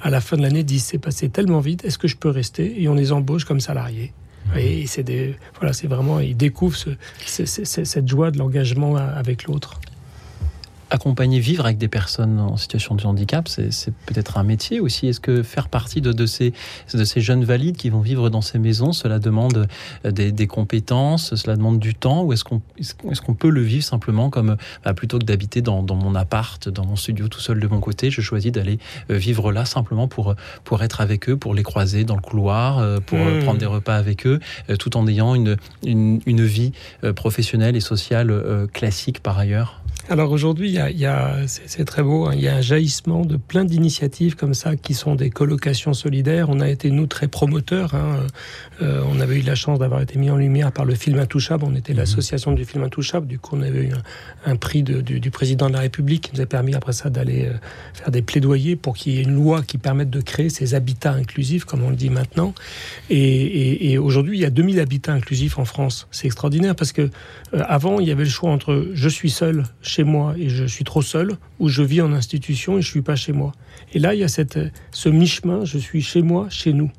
à 0.00 0.08
la 0.08 0.22
fin 0.22 0.38
de 0.38 0.42
l'année, 0.42 0.62
disent 0.62 0.84
c'est 0.84 0.98
passé 0.98 1.28
tellement 1.28 1.60
vite, 1.60 1.84
est-ce 1.84 1.98
que 1.98 2.08
je 2.08 2.16
peux 2.16 2.30
rester? 2.30 2.82
Et 2.82 2.88
on 2.88 2.94
les 2.94 3.12
embauche 3.12 3.44
comme 3.44 3.60
salariés. 3.60 4.14
Et 4.56 4.86
c'est 4.86 5.04
voilà, 5.58 5.72
c'est 5.72 5.86
vraiment, 5.86 6.20
ils 6.20 6.36
découvrent 6.36 6.76
cette 7.24 8.08
joie 8.08 8.30
de 8.30 8.38
l'engagement 8.38 8.96
avec 8.96 9.44
l'autre 9.44 9.80
accompagner, 10.90 11.38
vivre 11.40 11.64
avec 11.64 11.78
des 11.78 11.88
personnes 11.88 12.38
en 12.40 12.56
situation 12.56 12.94
de 12.94 13.04
handicap, 13.04 13.48
c'est 13.48 13.94
peut-être 14.06 14.38
un 14.38 14.42
métier 14.42 14.80
aussi. 14.80 15.06
Est-ce 15.06 15.20
que 15.20 15.42
faire 15.42 15.68
partie 15.68 16.00
de, 16.00 16.12
de, 16.12 16.26
ces, 16.26 16.52
de 16.92 17.04
ces 17.04 17.20
jeunes 17.20 17.44
valides 17.44 17.76
qui 17.76 17.90
vont 17.90 18.00
vivre 18.00 18.28
dans 18.28 18.40
ces 18.40 18.58
maisons, 18.58 18.92
cela 18.92 19.18
demande 19.18 19.68
euh, 20.04 20.10
des, 20.10 20.46
compétences, 20.46 21.34
cela 21.36 21.56
demande 21.56 21.78
du 21.78 21.94
temps, 21.94 22.24
ou 22.24 22.32
est-ce 22.32 22.44
qu'on 22.44 22.60
est 22.78 23.34
peut 23.38 23.48
le 23.48 23.62
vivre 23.62 23.84
simplement 23.84 24.28
comme, 24.28 24.56
bah, 24.84 24.92
plutôt 24.92 25.18
que 25.18 25.24
d'habiter 25.24 25.62
dans, 25.62 25.82
dans, 25.82 25.94
mon 25.94 26.14
appart, 26.14 26.68
dans 26.68 26.84
mon 26.84 26.96
studio 26.96 27.28
tout 27.28 27.40
seul 27.40 27.60
de 27.60 27.66
mon 27.68 27.80
côté, 27.80 28.10
je 28.10 28.20
choisis 28.20 28.50
d'aller 28.50 28.78
euh, 29.10 29.16
vivre 29.16 29.52
là 29.52 29.64
simplement 29.64 30.08
pour, 30.08 30.34
pour 30.64 30.82
être 30.82 31.00
avec 31.00 31.28
eux, 31.28 31.36
pour 31.36 31.54
les 31.54 31.62
croiser 31.62 32.04
dans 32.04 32.16
le 32.16 32.20
couloir, 32.20 32.78
euh, 32.78 32.98
pour 32.98 33.18
mmh. 33.18 33.40
prendre 33.40 33.58
des 33.58 33.66
repas 33.66 33.96
avec 33.96 34.26
eux, 34.26 34.40
tout 34.78 34.96
en 34.96 35.06
ayant 35.06 35.34
une, 35.34 35.56
une, 35.84 36.20
une 36.26 36.44
vie 36.44 36.72
professionnelle 37.14 37.76
et 37.76 37.80
sociale 37.80 38.66
classique 38.72 39.20
par 39.22 39.38
ailleurs? 39.38 39.80
Alors 40.10 40.32
aujourd'hui, 40.32 40.68
il 40.68 40.74
y 40.74 40.78
a, 40.78 40.79
c'est 41.46 41.84
très 41.84 42.02
beau, 42.02 42.26
hein. 42.26 42.32
il 42.34 42.40
y 42.40 42.48
a 42.48 42.56
un 42.56 42.60
jaillissement 42.60 43.24
de 43.24 43.36
plein 43.36 43.64
d'initiatives 43.64 44.36
comme 44.36 44.54
ça 44.54 44.76
qui 44.76 44.94
sont 44.94 45.14
des 45.14 45.30
colocations 45.30 45.94
solidaires. 45.94 46.48
On 46.48 46.60
a 46.60 46.68
été, 46.68 46.90
nous, 46.90 47.06
très 47.06 47.28
promoteurs. 47.28 47.94
Hein. 47.94 48.26
Euh, 48.82 49.02
on 49.08 49.20
avait 49.20 49.38
eu 49.38 49.42
la 49.42 49.54
chance 49.54 49.78
d'avoir 49.78 50.00
été 50.00 50.18
mis 50.18 50.30
en 50.30 50.36
lumière 50.36 50.72
par 50.72 50.84
le 50.84 50.94
film 50.94 51.18
Intouchable. 51.18 51.64
On 51.66 51.74
était 51.74 51.92
mhm. 51.92 51.98
l'association 51.98 52.52
du 52.52 52.64
film 52.64 52.84
Intouchable. 52.84 53.26
Du 53.26 53.38
coup, 53.38 53.56
on 53.56 53.62
avait 53.62 53.84
eu 53.84 53.92
un, 54.46 54.56
prix 54.56 54.82
du, 54.82 55.30
président 55.30 55.68
de 55.68 55.74
la 55.74 55.80
République 55.80 56.24
qui 56.24 56.34
nous 56.34 56.40
a 56.40 56.46
permis 56.46 56.74
après 56.74 56.92
ça 56.92 57.10
d'aller 57.10 57.46
euh, 57.46 57.54
faire 57.94 58.10
des 58.10 58.22
plaidoyers 58.22 58.76
pour 58.76 58.96
qu'il 58.96 59.14
y 59.14 59.18
ait 59.18 59.22
une 59.22 59.34
loi 59.34 59.62
qui 59.62 59.78
permette 59.78 60.10
de 60.10 60.20
créer 60.20 60.50
ces 60.50 60.74
habitats 60.74 61.12
inclusifs, 61.12 61.64
comme 61.64 61.82
on 61.82 61.90
le 61.90 61.96
dit 61.96 62.10
maintenant. 62.10 62.54
Et, 63.08 63.98
aujourd'hui, 63.98 64.38
il 64.38 64.40
y 64.40 64.44
a 64.44 64.50
2000 64.50 64.80
habitats 64.80 65.12
inclusifs 65.12 65.58
en 65.58 65.64
France. 65.64 66.06
C'est 66.10 66.26
extraordinaire 66.26 66.74
parce 66.74 66.92
que 66.92 67.02
euh, 67.02 67.62
avant, 67.66 68.00
il 68.00 68.08
y 68.08 68.10
avait 68.10 68.24
le 68.24 68.30
choix 68.30 68.50
entre 68.50 68.88
je 68.94 69.08
suis 69.08 69.30
seul 69.30 69.64
chez 69.82 70.04
moi 70.04 70.34
et 70.38 70.48
je 70.48 70.64
suis 70.70 70.84
trop 70.84 71.02
seul, 71.02 71.36
ou 71.58 71.68
je 71.68 71.82
vis 71.82 72.00
en 72.00 72.12
institution 72.12 72.78
et 72.78 72.82
je 72.82 72.88
suis 72.88 73.02
pas 73.02 73.16
chez 73.16 73.32
moi. 73.32 73.52
Et 73.92 73.98
là, 73.98 74.14
il 74.14 74.20
y 74.20 74.24
a 74.24 74.28
cette, 74.28 74.58
ce 74.92 75.08
mi-chemin, 75.08 75.64
je 75.64 75.78
suis 75.78 76.02
chez 76.02 76.22
moi, 76.22 76.48
chez 76.50 76.72
nous. 76.72 76.90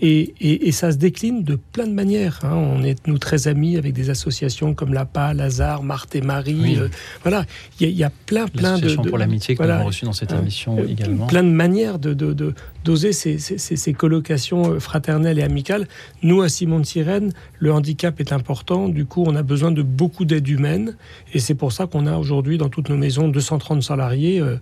Et, 0.00 0.72
ça 0.72 0.92
se 0.92 0.98
décline 0.98 1.42
de 1.42 1.56
plein 1.56 1.86
de 1.86 1.92
manières. 1.92 2.40
Hein. 2.42 2.54
On 2.54 2.82
est, 2.82 3.06
nous, 3.06 3.18
très 3.18 3.48
amis 3.48 3.78
avec 3.78 3.94
des 3.94 4.10
associations 4.10 4.74
comme 4.74 4.92
La 4.92 5.06
PA, 5.06 5.32
Lazare, 5.32 5.82
Marthe 5.82 6.14
et 6.16 6.20
Marie. 6.20 6.76
Euh, 6.78 6.88
voilà, 7.22 7.46
il 7.80 7.90
y, 7.90 8.04
a 8.04 8.10
plein, 8.26 8.46
plein 8.46 8.78
de, 8.78 8.94
pour 8.94 9.16
l'amitié 9.16 9.56
que 9.56 9.62
nous 9.62 9.70
avons 9.70 9.86
reçu 9.86 10.04
dans 10.04 10.12
cette 10.12 10.32
émission 10.32 10.78
euh, 10.78 10.86
également. 10.86 11.26
Plein 11.26 11.42
de 11.42 11.48
manières 11.48 11.98
de, 11.98 12.54
d'oser 12.86 13.12
ces, 13.12 13.38
ces, 13.38 13.92
colocations 13.92 14.72
euh, 14.72 14.80
fraternelles 14.80 15.40
et 15.40 15.42
amicales. 15.42 15.88
Nous, 16.22 16.40
à 16.40 16.48
Simon 16.48 16.78
de 16.78 16.86
Sirène, 16.86 17.32
le 17.58 17.72
handicap 17.72 18.20
est 18.20 18.32
important. 18.32 18.88
Du 18.88 19.06
coup, 19.06 19.24
on 19.26 19.34
a 19.34 19.42
besoin 19.42 19.72
de 19.72 19.82
beaucoup 19.82 20.24
d'aide 20.24 20.46
humaine. 20.48 20.96
Et 21.34 21.40
c'est 21.40 21.56
pour 21.56 21.72
ça 21.72 21.86
qu'on 21.86 22.06
a 22.06 22.16
aujourd'hui 22.16 22.58
dans 22.58 22.68
toutes 22.68 22.88
nos 22.88 22.96
maisons 22.96 23.28
230 23.28 23.82
salariés. 23.82 24.40
Euh, 24.40 24.56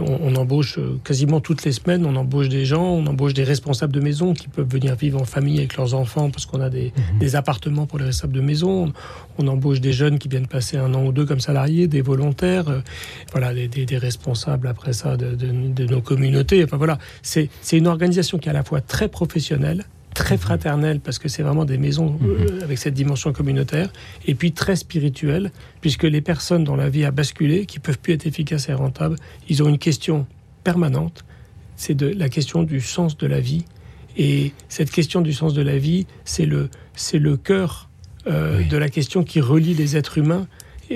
on, 0.00 0.34
embauche 0.36 0.78
euh, 0.78 0.98
quasiment 1.04 1.40
toutes 1.40 1.64
les 1.64 1.72
semaines. 1.72 2.06
On 2.06 2.16
embauche 2.16 2.48
des 2.48 2.64
gens, 2.64 2.82
on 2.84 3.06
embauche 3.06 3.34
des 3.34 3.44
responsables 3.44 3.92
de 3.92 4.00
maison 4.00 4.32
qui 4.32 4.48
peuvent 4.48 4.68
venir 4.68 4.96
vivre 4.96 5.20
en 5.20 5.24
famille 5.24 5.58
avec 5.58 5.76
leurs 5.76 5.92
enfants 5.92 6.30
parce 6.30 6.46
qu'on 6.46 6.62
a 6.62 6.70
des, 6.70 6.94
mhm. 7.12 7.18
des, 7.18 7.36
appartements 7.36 7.86
pour 7.86 7.98
les 7.98 8.06
responsables 8.06 8.34
de 8.34 8.40
maison. 8.40 8.92
On, 9.38 9.46
embauche 9.48 9.82
des 9.82 9.92
jeunes 9.92 10.18
qui 10.18 10.28
viennent 10.28 10.46
passer 10.46 10.78
un 10.78 10.94
an 10.94 11.04
ou 11.04 11.12
deux 11.12 11.26
comme 11.26 11.40
salariés, 11.40 11.88
des 11.88 12.00
volontaires, 12.00 12.64
voilà, 13.32 13.52
des, 13.52 13.68
des, 13.68 13.98
responsables 13.98 14.66
après 14.66 14.94
ça 14.94 15.18
de, 15.18 15.34
de, 15.34 15.52
de 15.74 15.84
nos 15.92 16.00
communautés. 16.00 16.64
Enfin 16.64 16.78
voilà, 16.78 16.98
c'est 17.22 17.48
une 17.72 17.86
organisation 17.86 18.38
qui 18.38 18.48
est 18.48 18.50
à 18.50 18.54
la 18.54 18.64
fois 18.64 18.80
très 18.80 19.08
professionnelle, 19.08 19.84
très 20.14 20.34
mhm. 20.34 20.40
fraternelle, 20.40 21.00
parce 21.00 21.18
que 21.18 21.28
c'est 21.28 21.42
vraiment 21.42 21.64
des 21.64 21.78
maisons 21.78 22.18
euh, 22.22 22.56
mhm. 22.56 22.62
avec 22.62 22.78
cette 22.78 22.94
dimension 22.94 23.32
communautaire, 23.32 23.92
et 24.26 24.34
puis 24.34 24.52
très 24.52 24.76
spirituelle, 24.76 25.50
puisque 25.80 26.04
les 26.04 26.20
personnes 26.20 26.64
dont 26.64 26.76
la 26.76 26.88
vie 26.88 27.04
a 27.04 27.10
basculé, 27.10 27.66
qui 27.66 27.78
peuvent 27.78 27.98
plus 27.98 28.14
être 28.14 28.26
efficaces 28.26 28.68
et 28.68 28.74
rentables, 28.74 29.16
ils 29.48 29.62
ont 29.62 29.68
une 29.68 29.78
question 29.78 30.26
permanente, 30.64 31.24
c'est 31.76 31.94
de 31.94 32.06
la 32.06 32.28
question 32.28 32.62
du 32.62 32.80
sens 32.80 33.16
de 33.16 33.26
la 33.26 33.40
vie. 33.40 33.64
Et 34.16 34.52
cette 34.68 34.90
question 34.90 35.20
du 35.20 35.32
sens 35.32 35.54
de 35.54 35.62
la 35.62 35.78
vie, 35.78 36.06
c'est 36.24 36.46
le, 36.46 36.68
le 37.14 37.36
cœur 37.36 37.88
euh, 38.26 38.62
de 38.62 38.76
la 38.76 38.88
question 38.88 39.24
qui 39.24 39.40
relie 39.40 39.74
les 39.74 39.96
êtres 39.96 40.18
humains 40.18 40.46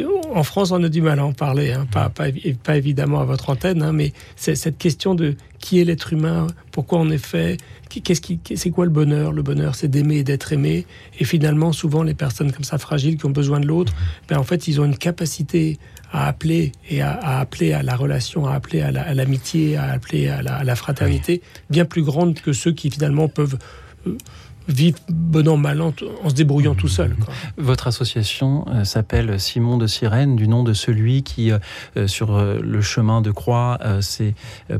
en 0.05 0.43
France, 0.43 0.71
on 0.71 0.83
a 0.83 0.89
du 0.89 1.03
mal 1.03 1.19
à 1.19 1.25
en 1.25 1.33
parler, 1.33 1.73
hein. 1.73 1.87
pas, 1.91 2.11
pas, 2.11 2.77
évidemment 2.77 3.21
à 3.21 3.25
votre 3.25 3.51
antenne, 3.51 3.83
hein, 3.83 3.93
mais 3.93 4.13
c'est 4.35 4.55
cette 4.55 4.79
question 4.79 5.15
de 5.15 5.37
qui 5.59 5.81
est 5.81 5.85
l'être 5.85 6.13
humain, 6.13 6.47
pourquoi 6.73 6.99
on 6.99 7.11
est 7.11 7.19
fait, 7.19 7.59
qu'est-ce 7.89 8.21
qui, 8.21 8.41
c'est 8.55 8.71
quoi 8.71 8.85
le 8.85 8.91
bonheur? 8.91 9.33
Le 9.33 9.43
bonheur, 9.43 9.75
c'est 9.75 9.89
d'aimer 9.89 10.19
et 10.19 10.25
d'être 10.25 10.53
aimé. 10.53 10.87
Et 11.19 11.25
finalement, 11.25 11.73
souvent, 11.73 12.03
les 12.03 12.15
personnes 12.15 12.53
comme 12.53 12.65
ça 12.65 12.79
fragiles 12.79 13.17
qui 13.17 13.27
ont 13.27 13.31
besoin 13.31 13.61
de 13.61 13.67
l'autre, 13.67 13.93
ben, 14.29 14.39
en 14.39 14.45
fait, 14.45 14.69
ils 14.69 14.81
ont 14.81 14.85
une 14.85 14.99
capacité 14.99 15.79
à 16.13 16.29
appeler 16.29 16.73
et 16.89 17.01
à, 17.01 17.39
appeler 17.39 17.73
à 17.73 17.83
la 17.83 17.97
relation, 17.97 18.47
à 18.47 18.55
appeler 18.55 18.81
à 18.81 19.15
l'amitié, 19.15 19.77
à 19.77 19.91
appeler 19.91 20.29
à 20.29 20.43
la, 20.43 20.77
fraternité, 20.77 21.43
bien 21.71 21.85
plus 21.85 22.03
grande 22.03 22.41
que 22.41 22.53
ceux 22.53 22.73
qui 22.73 22.91
finalement 22.91 23.29
peuvent 23.29 23.59
vite, 24.69 24.99
bon 25.09 25.47
an, 25.49 25.57
mal 25.57 25.81
an, 25.81 25.93
en 26.23 26.29
se 26.29 26.35
débrouillant 26.35 26.75
tout 26.75 26.89
seul. 26.89 27.17
Votre 27.57 27.87
association 27.87 28.67
euh, 28.69 28.85
s'appelle 28.85 29.39
Simon 29.41 29.79
de 29.79 29.87
Sirène, 29.87 30.37
du 30.37 30.49
nom 30.49 30.63
de 30.63 30.73
celui 30.73 31.23
qui, 31.23 31.51
euh, 31.51 31.59
euh, 31.97 32.07
sur 32.07 32.41
le 32.43 32.81
chemin 32.81 33.21
de 33.21 33.31
croix, 33.31 33.79
s'est 34.01 34.35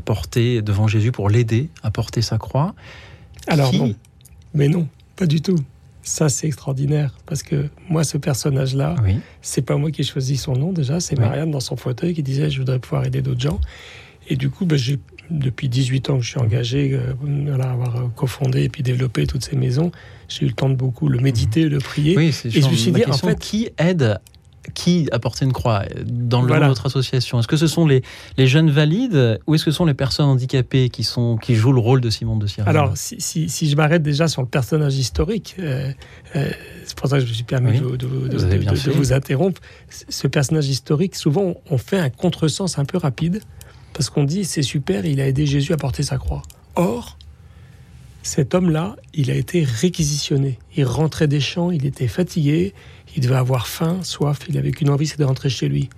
porté 0.05 0.63
devant 0.63 0.87
Jésus 0.87 1.13
pour 1.13 1.29
l'aider 1.29 1.69
à 1.83 1.91
porter 1.91 2.23
sa 2.23 2.39
croix. 2.39 2.75
Alors 3.47 3.73
non, 3.73 3.95
mais 4.55 4.69
non, 4.69 4.89
pas 5.17 5.27
du 5.27 5.41
tout. 5.41 5.59
Ça, 6.03 6.29
c'est 6.29 6.47
extraordinaire 6.47 7.15
parce 7.27 7.43
que 7.43 7.69
moi, 7.89 8.05
ce 8.05 8.17
personnage-là, 8.17 8.95
oui. 9.03 9.19
c'est 9.43 9.63
pas 9.63 9.77
moi 9.77 9.91
qui 9.91 10.03
ai 10.03 10.05
choisi 10.05 10.37
son 10.37 10.55
nom 10.55 10.73
déjà, 10.73 11.01
c'est 11.01 11.19
Marianne 11.19 11.51
dans 11.51 11.61
son 11.61 11.77
fauteuil 11.77 12.15
qui 12.15 12.23
disait 12.23 12.49
je 12.49 12.59
voudrais 12.59 12.79
pouvoir 12.79 13.05
aider 13.05 13.23
d'autres 13.23 13.41
gens. 13.41 13.61
Et 14.29 14.37
du 14.37 14.51
coup, 14.51 14.67
ben, 14.67 14.77
j'ai 14.77 14.99
depuis 15.31 15.69
18 15.69 16.11
ans 16.11 16.17
que 16.19 16.25
je 16.25 16.31
suis 16.31 16.41
engagé, 16.41 16.93
euh, 16.93 17.63
avoir 17.63 17.97
euh, 17.97 18.09
cofondé 18.15 18.65
et 18.65 18.69
puis 18.69 18.83
développé 18.83 19.27
toutes 19.27 19.45
ces 19.45 19.57
maisons, 19.57 19.91
j'ai 20.29 20.45
eu 20.45 20.49
le 20.49 20.55
temps 20.55 20.69
de 20.69 20.75
beaucoup 20.75 21.09
le 21.09 21.19
méditer, 21.19 21.69
le 21.69 21.79
prier. 21.79 22.17
Oui, 22.17 22.35
et 22.45 22.51
je 22.51 22.69
me 22.69 22.75
suis 22.75 22.93
dit, 22.93 23.05
en 23.07 23.17
fait, 23.17 23.39
qui 23.39 23.71
aide 23.79 24.19
qui 24.75 25.09
a 25.13 25.19
porté 25.19 25.45
une 25.45 25.53
croix 25.53 25.85
dans 26.05 26.43
le 26.43 26.67
votre 26.67 26.87
association? 26.87 27.39
Est-ce 27.39 27.49
que 27.49 27.57
ce 27.57 27.67
sont 27.67 27.87
les, 27.87 28.03
les, 28.37 28.47
jeunes 28.47 28.71
valides 28.71 29.39
ou 29.47 29.55
est-ce 29.55 29.65
que 29.65 29.71
ce 29.71 29.77
sont 29.77 29.85
les 29.85 29.95
personnes 29.95 30.27
handicapées 30.27 30.89
qui, 30.89 31.05
sont, 31.05 31.37
qui 31.37 31.55
jouent 31.55 31.73
le 31.73 31.81
rôle 31.81 32.01
de 32.01 32.11
Simon 32.11 32.37
de 32.37 32.47
Sierra 32.47 32.69
Alors, 32.69 32.93
si, 32.97 33.21
si, 33.21 33.71
je 33.71 33.77
m'arrête 33.77 34.03
déjà 34.03 34.29
sur 34.29 34.43
le 34.43 34.49
personnage 34.49 34.97
historique, 34.97 35.57
euh, 35.59 35.93
c'est 36.85 36.97
pour 36.97 37.09
ça 37.09 37.19
que 37.19 37.25
je 37.25 37.29
me 37.29 37.35
suis 37.35 37.45
permis 37.45 37.79
de, 37.79 38.07
vous, 38.07 38.93
vous 38.93 39.13
interrompre. 39.13 39.61
Ce 39.89 40.27
personnage 40.27 40.69
historique, 40.69 41.15
souvent, 41.15 41.55
on 41.71 41.79
fait 41.79 41.99
un 41.99 42.11
contresens 42.11 42.79
un 42.79 42.85
peu 42.85 42.99
rapide 42.99 43.41
parce 43.97 44.11
qu'on 44.11 44.25
dit 44.25 44.45
c'est 44.45 44.63
super, 44.63 45.07
il 45.07 45.23
a 45.23 45.27
aidé 45.27 45.47
Jésus 45.47 45.73
à 45.73 45.79
porter 45.79 46.03
sa 46.03 46.19
croix. 46.19 46.43
Or, 46.75 47.17
cet 48.23 48.55
homme-là, 48.55 48.97
il 49.15 49.31
a 49.31 49.35
été 49.35 49.65
réquisitionné. 49.65 50.59
Il 50.77 50.85
rentrait 50.85 51.29
des 51.29 51.41
champs, 51.41 51.71
il 51.71 51.87
était 51.87 52.07
fatigué, 52.07 52.75
il 53.17 53.23
devait 53.23 53.37
avoir 53.37 53.67
faim, 53.67 54.01
soif, 54.03 54.41
il 54.51 54.59
avait 54.59 54.73
qu'une 54.73 54.91
envie, 54.91 55.07
c'est 55.07 55.19
de 55.19 55.25
rentrer 55.25 55.49
chez 55.49 55.69
lui. 55.69 55.89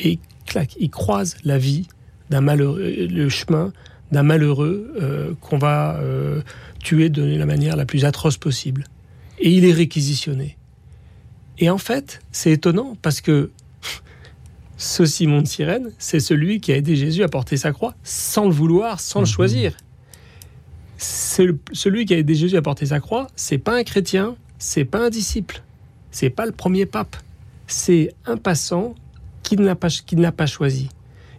Et 0.00 0.18
clac, 0.44 0.76
il 0.78 0.90
croise 0.90 1.38
la 1.44 1.56
vie 1.56 1.88
d'un 2.28 2.42
malheureux, 2.42 3.06
le 3.08 3.28
chemin 3.30 3.72
d'un 4.12 4.22
malheureux 4.22 4.92
euh, 5.00 5.32
qu'on 5.40 5.56
va 5.56 5.96
euh, 5.96 6.42
tuer 6.80 7.08
de 7.08 7.24
la 7.24 7.46
manière 7.46 7.74
la 7.76 7.86
plus 7.86 8.04
atroce 8.04 8.36
possible. 8.36 8.84
Et 9.38 9.50
il 9.50 9.64
est 9.64 9.72
réquisitionné. 9.72 10.58
Et 11.58 11.70
en 11.70 11.78
fait, 11.78 12.20
c'est 12.32 12.52
étonnant 12.52 12.98
parce 13.00 13.22
que 13.22 13.50
ce 14.76 15.04
Simon 15.06 15.42
de 15.42 15.46
Sirène, 15.46 15.90
c'est 15.98 16.20
celui 16.20 16.60
qui 16.60 16.72
a 16.72 16.76
aidé 16.76 16.96
Jésus 16.96 17.22
à 17.22 17.28
porter 17.28 17.56
sa 17.56 17.72
croix 17.72 17.94
sans 18.02 18.44
le 18.44 18.52
vouloir, 18.52 19.00
sans 19.00 19.20
le 19.20 19.26
mhm. 19.26 19.32
choisir. 19.32 19.76
celui 20.98 22.04
qui 22.04 22.14
a 22.14 22.18
aidé 22.18 22.34
Jésus 22.34 22.56
à 22.56 22.62
porter 22.62 22.86
sa 22.86 23.00
croix, 23.00 23.26
c'est 23.36 23.58
pas 23.58 23.76
un 23.76 23.84
chrétien, 23.84 24.36
c'est 24.58 24.84
pas 24.84 25.06
un 25.06 25.10
disciple, 25.10 25.62
c'est 26.10 26.30
pas 26.30 26.46
le 26.46 26.52
premier 26.52 26.86
pape, 26.86 27.16
c'est 27.66 28.14
un 28.26 28.36
passant 28.36 28.94
qu'il 29.42 29.60
n'a 29.60 29.74
pas, 29.74 29.88
qu'il 29.88 30.20
n'a 30.20 30.32
pas 30.32 30.46
choisi. 30.46 30.88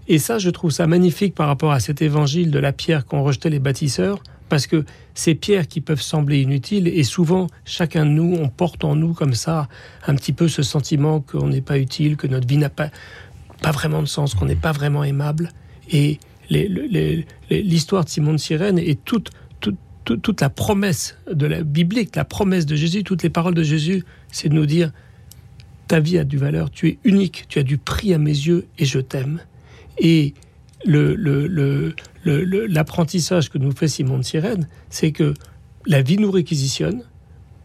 Et 0.08 0.20
ça, 0.20 0.40
je 0.40 0.50
trouve 0.50 0.72
ça 0.72 0.88
magnifique 0.88 1.36
par 1.36 1.48
rapport 1.48 1.72
à 1.72 1.80
cet 1.80 2.02
évangile 2.02 2.50
de 2.50 2.60
la 2.60 2.72
pierre 2.72 3.06
qu'ont 3.06 3.24
rejeté 3.24 3.50
les 3.50 3.60
bâtisseurs, 3.60 4.24
parce 4.48 4.66
que 4.66 4.86
ces 5.14 5.36
pierres 5.36 5.68
qui 5.68 5.82
peuvent 5.82 6.02
sembler 6.02 6.42
inutiles, 6.42 6.88
et 6.88 7.04
souvent, 7.04 7.48
chacun 7.66 8.06
de 8.06 8.12
nous, 8.12 8.38
on 8.40 8.48
porte 8.48 8.86
en 8.86 8.96
nous 8.96 9.14
comme 9.14 9.34
ça 9.34 9.68
un 10.06 10.16
petit 10.16 10.32
peu 10.32 10.48
ce 10.48 10.64
sentiment 10.64 11.20
qu'on 11.20 11.48
n'est 11.48 11.62
pas 11.62 11.78
utile, 11.78 12.16
que 12.16 12.28
notre 12.28 12.48
vie 12.48 12.58
n'a 12.58 12.70
pas, 12.70 12.90
pas 13.62 13.72
vraiment 13.72 14.02
de 14.02 14.08
sens, 14.08 14.34
qu'on 14.36 14.46
n'est 14.46 14.56
pas 14.56 14.72
vraiment 14.72 15.04
aimable. 15.04 15.52
Et 15.92 16.20
l'histoire 16.50 18.06
de 18.06 18.10
Simon 18.10 18.34
de 18.34 18.38
Sirène 18.38 18.80
et 18.80 18.96
toute, 18.96 19.32
toute, 19.60 19.78
toute, 20.22 20.42
la 20.42 20.50
promesse 20.50 21.18
de 21.32 21.46
la 21.46 21.64
biblique, 21.64 22.16
la 22.16 22.26
promesse 22.26 22.66
de 22.66 22.76
Jésus, 22.76 23.04
toutes 23.04 23.24
les 23.24 23.30
paroles 23.30 23.56
de 23.56 23.64
Jésus, 23.64 24.06
c'est 24.32 24.50
de 24.50 24.54
nous 24.54 24.66
dire 24.66 24.92
ta 25.88 26.00
vie 26.00 26.18
a 26.18 26.24
du 26.24 26.38
valeur, 26.38 26.70
tu 26.70 26.88
es 26.90 27.00
unique, 27.04 27.46
tu 27.48 27.60
as 27.60 27.64
du 27.64 27.78
prix 27.78 28.14
à 28.14 28.18
mes 28.18 28.32
yeux 28.32 28.68
et 28.78 28.86
je 28.86 29.00
t'aime. 29.00 29.40
Et 29.98 30.34
l'apprentissage 32.26 33.50
que 33.50 33.58
nous 33.58 33.72
fait 33.72 33.88
Simon 33.88 34.18
de 34.18 34.24
Sirène, 34.24 34.68
c'est 34.90 35.12
que 35.12 35.34
la 35.86 36.02
vie 36.02 36.18
nous 36.18 36.32
réquisitionne, 36.32 37.04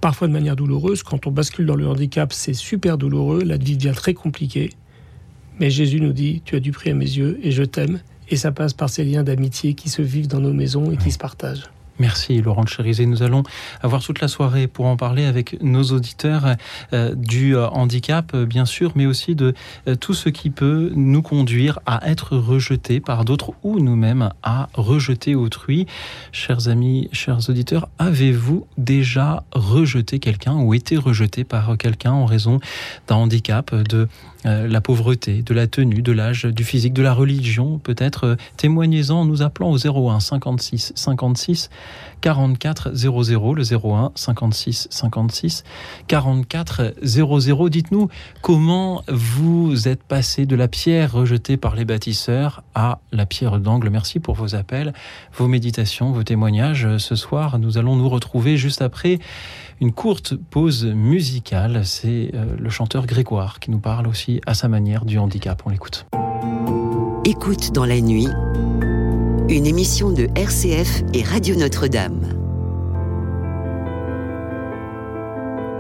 parfois 0.01 0.29
de 0.29 0.33
manière 0.33 0.57
douloureuse. 0.57 1.03
Quand 1.03 1.27
on 1.27 1.31
bascule 1.31 1.67
dans 1.67 1.77
le 1.77 1.87
handicap, 1.87 2.33
c'est 2.33 2.55
super 2.55 2.99
douloureux, 2.99 3.43
la 3.45 3.57
vie 3.57 3.77
devient 3.77 3.95
très 3.95 4.15
compliquée. 4.15 4.71
Mais 5.63 5.71
Jésus 5.71 6.01
nous 6.01 6.13
dit, 6.13 6.43
tu 6.45 6.57
as 6.57 6.61
du 6.61 6.73
prix 6.73 6.91
à 6.91 6.95
mes 6.95 7.05
yeux 7.05 7.39
et 7.41 7.53
je 7.53 7.63
t'aime. 7.63 8.01
Et 8.29 8.35
ça 8.35 8.51
passe 8.51 8.73
par 8.73 8.91
ces 8.91 9.05
liens 9.05 9.23
d'amitié 9.23 9.75
qui 9.75 9.91
se 9.91 10.03
vivent 10.03 10.27
dans 10.27 10.41
nos 10.41 10.53
maisons 10.53 10.91
et 10.91 10.97
qui 10.97 11.13
se 11.13 11.19
partagent. 11.19 11.71
Merci 12.03 12.43
Laurent 12.43 12.67
Chérizé. 12.67 13.07
Nous 13.07 13.23
allons 13.23 13.45
avoir 13.81 14.03
toute 14.03 14.21
la 14.21 14.27
soirée 14.27 14.67
pour 14.67 14.87
en 14.87 14.97
parler 14.97 15.25
avec 15.25 15.63
nos 15.63 15.85
auditeurs 15.85 16.57
euh, 16.93 17.15
du 17.15 17.55
euh, 17.55 17.69
handicap, 17.69 18.33
euh, 18.35 18.45
bien 18.45 18.65
sûr, 18.65 18.91
mais 18.97 19.07
aussi 19.07 19.37
de 19.37 19.55
tout 20.01 20.13
ce 20.13 20.29
qui 20.29 20.51
peut 20.51 20.91
nous 20.97 21.23
conduire 21.23 21.79
à 21.87 22.11
être 22.11 22.37
rejetés 22.37 22.99
par 22.99 23.25
d'autres 23.25 23.53
ou 23.63 23.79
nous-mêmes 23.79 24.31
à 24.43 24.69
rejeter 24.75 25.37
autrui. 25.37 25.87
Chers 26.33 26.67
amis, 26.67 27.09
chers 27.13 27.49
auditeurs, 27.49 27.89
avez-vous 28.01 28.67
déjà 28.79 29.45
rejeté 29.53 30.19
quelqu'un 30.19 30.55
ou 30.55 30.75
été 30.75 30.97
rejeté 30.97 31.45
par 31.45 31.79
quelqu'un 31.79 32.11
en 32.11 32.27
raison 32.27 32.59
d'un 33.07 33.15
handicap, 33.15 33.73
de 33.75 34.09
la 34.45 34.81
pauvreté, 34.81 35.43
de 35.43 35.55
la 35.55 35.69
tenue, 35.69 36.03
de 36.03 36.11
l'âge, 36.11 36.47
du 36.47 36.65
physique, 36.65 36.95
de 36.95 37.03
la 37.03 37.15
religion, 37.15 37.79
peut-être 37.79 38.37
témoignez-en 38.57 39.21
en 39.21 39.25
nous 39.25 39.43
appelant 39.43 39.71
au 39.71 40.11
01 40.11 40.19
56 40.19 40.93
56 40.97 41.71
44 42.21 42.93
00, 42.95 43.55
le 43.55 43.63
01 43.63 44.13
56 44.15 44.89
56 44.91 45.65
44 46.07 46.95
00. 47.03 47.69
Dites-nous 47.69 48.09
comment 48.41 49.03
vous 49.09 49.89
êtes 49.89 50.03
passé 50.03 50.47
de 50.47 50.57
la 50.57 50.69
pierre 50.69 51.13
rejetée 51.13 51.57
par 51.57 51.75
les 51.75 51.85
bâtisseurs 51.85 52.63
à 52.75 53.01
la 53.13 53.27
pierre 53.27 53.59
d'angle? 53.59 53.91
Merci 53.91 54.21
pour 54.21 54.35
vos 54.35 54.55
appels, 54.55 54.93
vos 55.35 55.49
méditations, 55.49 56.13
vos 56.13 56.23
témoignages. 56.23 56.97
Ce 56.99 57.15
soir, 57.15 57.59
nous 57.59 57.79
allons 57.79 57.97
nous 57.97 58.09
retrouver 58.09 58.57
juste 58.57 58.83
après 58.83 59.19
une 59.81 59.93
courte 59.93 60.35
pause 60.37 60.87
musicale. 60.87 61.85
C'est 61.85 62.31
euh, 62.35 62.57
le 62.59 62.71
chanteur 62.71 63.07
Grégoire 63.07 63.59
qui 63.59 63.71
nous 63.71 63.81
parle 63.81 64.07
aussi 64.07 64.41
à 64.47 64.55
sa 64.55 64.69
manière 64.69 65.05
du 65.05 65.19
handicap. 65.19 65.63
On 65.67 65.71
l'écoute. 65.71 66.07
Écoute 67.25 67.73
dans 67.73 67.85
la 67.85 68.01
nuit 68.01 68.29
une 69.53 69.67
émission 69.67 70.11
de 70.11 70.29
RCF 70.35 71.03
et 71.13 71.23
Radio 71.23 71.55
Notre-Dame. 71.57 72.21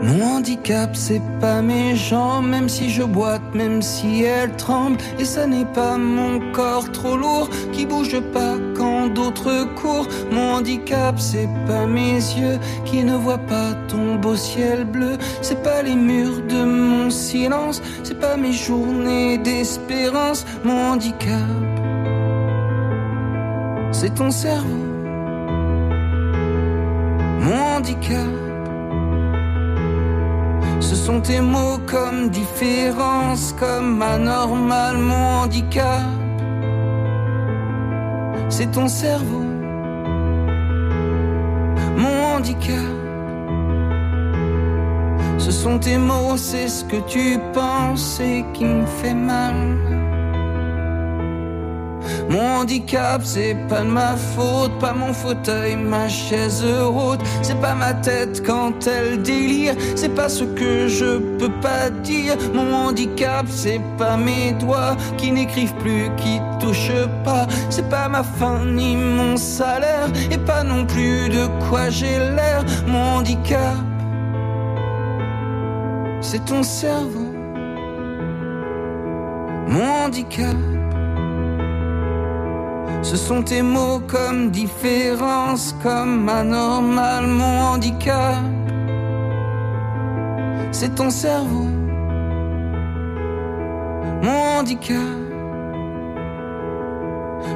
Mon 0.02 0.22
handicap, 0.22 0.90
c'est 0.94 1.22
pas 1.40 1.62
mes 1.62 1.96
jambes, 1.96 2.48
même 2.48 2.68
si 2.68 2.90
je 2.90 3.02
boite, 3.02 3.54
même 3.54 3.80
si 3.80 4.24
elles 4.24 4.54
tremblent. 4.56 4.98
Et 5.18 5.24
ça 5.24 5.46
n'est 5.46 5.64
pas 5.64 5.96
mon 5.96 6.52
corps 6.52 6.90
trop 6.92 7.16
lourd 7.16 7.48
qui 7.72 7.86
bouge 7.86 8.20
pas 8.32 8.56
quand 8.76 9.06
d'autres 9.08 9.66
courent. 9.76 10.08
Mon 10.30 10.56
handicap, 10.56 11.18
c'est 11.18 11.48
pas 11.66 11.86
mes 11.86 12.16
yeux 12.16 12.58
qui 12.84 13.04
ne 13.04 13.16
voient 13.16 13.38
pas 13.38 13.72
ton 13.88 14.16
beau 14.16 14.36
ciel 14.36 14.84
bleu. 14.84 15.16
C'est 15.40 15.62
pas 15.62 15.82
les 15.82 15.94
murs 15.94 16.42
de 16.46 16.62
mon 16.62 17.08
silence, 17.08 17.80
c'est 18.02 18.18
pas 18.18 18.36
mes 18.36 18.52
journées 18.52 19.38
d'espérance. 19.38 20.44
Mon 20.64 20.92
handicap 20.92 21.38
c'est 23.92 24.14
ton 24.14 24.30
cerveau, 24.30 24.86
mon 27.40 27.76
handicap. 27.76 28.18
Ce 30.80 30.96
sont 30.96 31.20
tes 31.20 31.40
mots 31.40 31.78
comme 31.86 32.30
différence, 32.30 33.54
comme 33.58 34.02
anormal, 34.02 34.96
mon 34.98 35.42
handicap. 35.42 36.02
C'est 38.48 38.70
ton 38.70 38.88
cerveau, 38.88 39.44
mon 41.96 42.36
handicap. 42.36 42.76
Ce 45.38 45.50
sont 45.50 45.78
tes 45.78 45.98
mots, 45.98 46.36
c'est 46.36 46.68
ce 46.68 46.84
que 46.84 46.96
tu 47.06 47.38
penses 47.52 48.20
et 48.20 48.44
qui 48.54 48.64
me 48.64 48.86
fait 48.86 49.14
mal. 49.14 50.11
Mon 52.28 52.60
handicap, 52.60 53.22
c'est 53.24 53.56
pas 53.68 53.82
de 53.82 53.88
ma 53.88 54.16
faute, 54.16 54.72
pas 54.78 54.92
mon 54.92 55.12
fauteuil, 55.12 55.76
ma 55.76 56.08
chaise 56.08 56.64
haute. 56.64 57.20
C'est 57.42 57.60
pas 57.60 57.74
ma 57.74 57.94
tête 57.94 58.42
quand 58.44 58.86
elle 58.86 59.22
délire, 59.22 59.74
c'est 59.94 60.14
pas 60.14 60.28
ce 60.28 60.44
que 60.44 60.88
je 60.88 61.18
peux 61.38 61.52
pas 61.60 61.90
dire. 62.02 62.36
Mon 62.54 62.74
handicap, 62.74 63.46
c'est 63.48 63.80
pas 63.98 64.16
mes 64.16 64.52
doigts 64.52 64.96
qui 65.16 65.32
n'écrivent 65.32 65.74
plus, 65.76 66.10
qui 66.16 66.40
touchent 66.60 67.08
pas. 67.24 67.46
C'est 67.70 67.88
pas 67.88 68.08
ma 68.08 68.22
faim 68.22 68.60
ni 68.66 68.96
mon 68.96 69.36
salaire, 69.36 70.08
et 70.30 70.38
pas 70.38 70.62
non 70.62 70.84
plus 70.86 71.28
de 71.28 71.46
quoi 71.68 71.90
j'ai 71.90 72.18
l'air. 72.18 72.64
Mon 72.86 73.18
handicap, 73.18 73.76
c'est 76.20 76.44
ton 76.44 76.62
cerveau. 76.62 77.32
Mon 79.68 80.04
handicap. 80.04 80.56
Ce 83.02 83.16
sont 83.16 83.42
tes 83.42 83.62
mots 83.62 84.00
comme 84.06 84.50
différence, 84.50 85.74
comme 85.82 86.28
anormal, 86.28 87.26
mon 87.26 87.60
handicap. 87.72 88.36
C'est 90.70 90.94
ton 90.94 91.10
cerveau, 91.10 91.68
mon 94.22 94.58
handicap. 94.58 94.96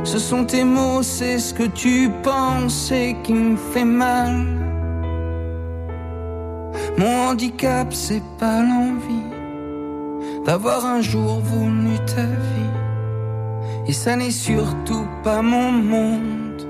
Ce 0.03 0.19
sont 0.19 0.45
tes 0.45 0.65
mots, 0.65 1.03
c'est 1.03 1.39
ce 1.39 1.55
que 1.55 1.65
tu 1.65 2.11
penses 2.23 2.91
et 2.91 3.17
qui 3.23 3.33
me 3.33 3.57
fait 3.57 3.85
mal. 3.85 4.47
Mon 6.99 7.29
handicap, 7.29 7.93
c'est 7.93 8.23
pas 8.39 8.63
l'envie 8.63 9.31
d'avoir 10.45 10.85
un 10.87 11.01
jour 11.01 11.41
voulu 11.41 11.97
ta 12.07 12.23
vie. 12.23 12.86
Et 13.89 13.93
ça 13.93 14.17
n'est 14.17 14.33
surtout 14.33 15.07
pas 15.23 15.43
mon 15.43 15.71
monde 15.71 16.67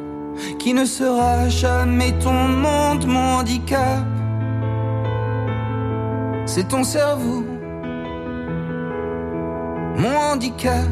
qui 0.59 0.74
ne 0.74 0.85
sera 0.85 1.48
jamais 1.48 2.12
ton 2.18 2.33
monde, 2.33 3.07
mon 3.07 3.38
handicap. 3.38 4.05
C'est 6.44 6.68
ton 6.68 6.85
cerveau, 6.85 7.42
mon 9.96 10.16
handicap. 10.33 10.85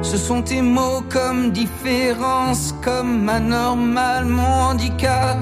Ce 0.00 0.16
sont 0.16 0.40
tes 0.40 0.62
mots 0.62 1.02
comme 1.10 1.50
différence, 1.50 2.74
comme 2.82 3.28
anormal, 3.28 4.24
mon 4.24 4.70
handicap. 4.70 5.38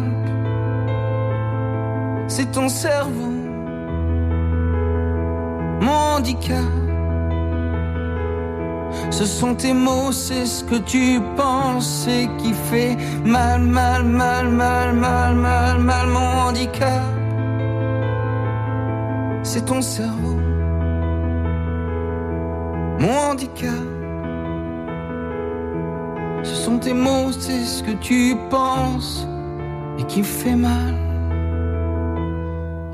C'est 2.27 2.51
ton 2.51 2.69
cerveau, 2.69 3.33
mon 5.81 6.17
handicap. 6.17 6.82
Ce 9.11 9.25
sont 9.25 9.55
tes 9.55 9.73
mots, 9.73 10.13
c'est 10.13 10.47
ce 10.47 10.65
que 10.65 10.77
tu 10.77 11.21
penses 11.37 12.07
et 12.09 12.29
qui 12.39 12.53
fait 12.71 12.97
mal, 13.25 13.63
mal, 13.63 14.05
mal, 14.05 14.49
mal, 14.49 14.95
mal, 14.95 15.35
mal, 15.35 15.79
mal, 15.79 16.07
mon 16.09 16.49
handicap. 16.49 17.03
C'est 19.43 19.65
ton 19.65 19.83
cerveau, 19.83 20.37
mon 22.99 23.31
handicap. 23.31 23.71
Ce 26.43 26.55
sont 26.55 26.79
tes 26.79 26.93
mots, 26.93 27.33
c'est 27.33 27.65
ce 27.65 27.83
que 27.83 27.93
tu 27.93 28.37
penses 28.51 29.27
et 29.99 30.05
qui 30.05 30.21
me 30.21 30.25
fait 30.25 30.57
mal, 30.57 30.95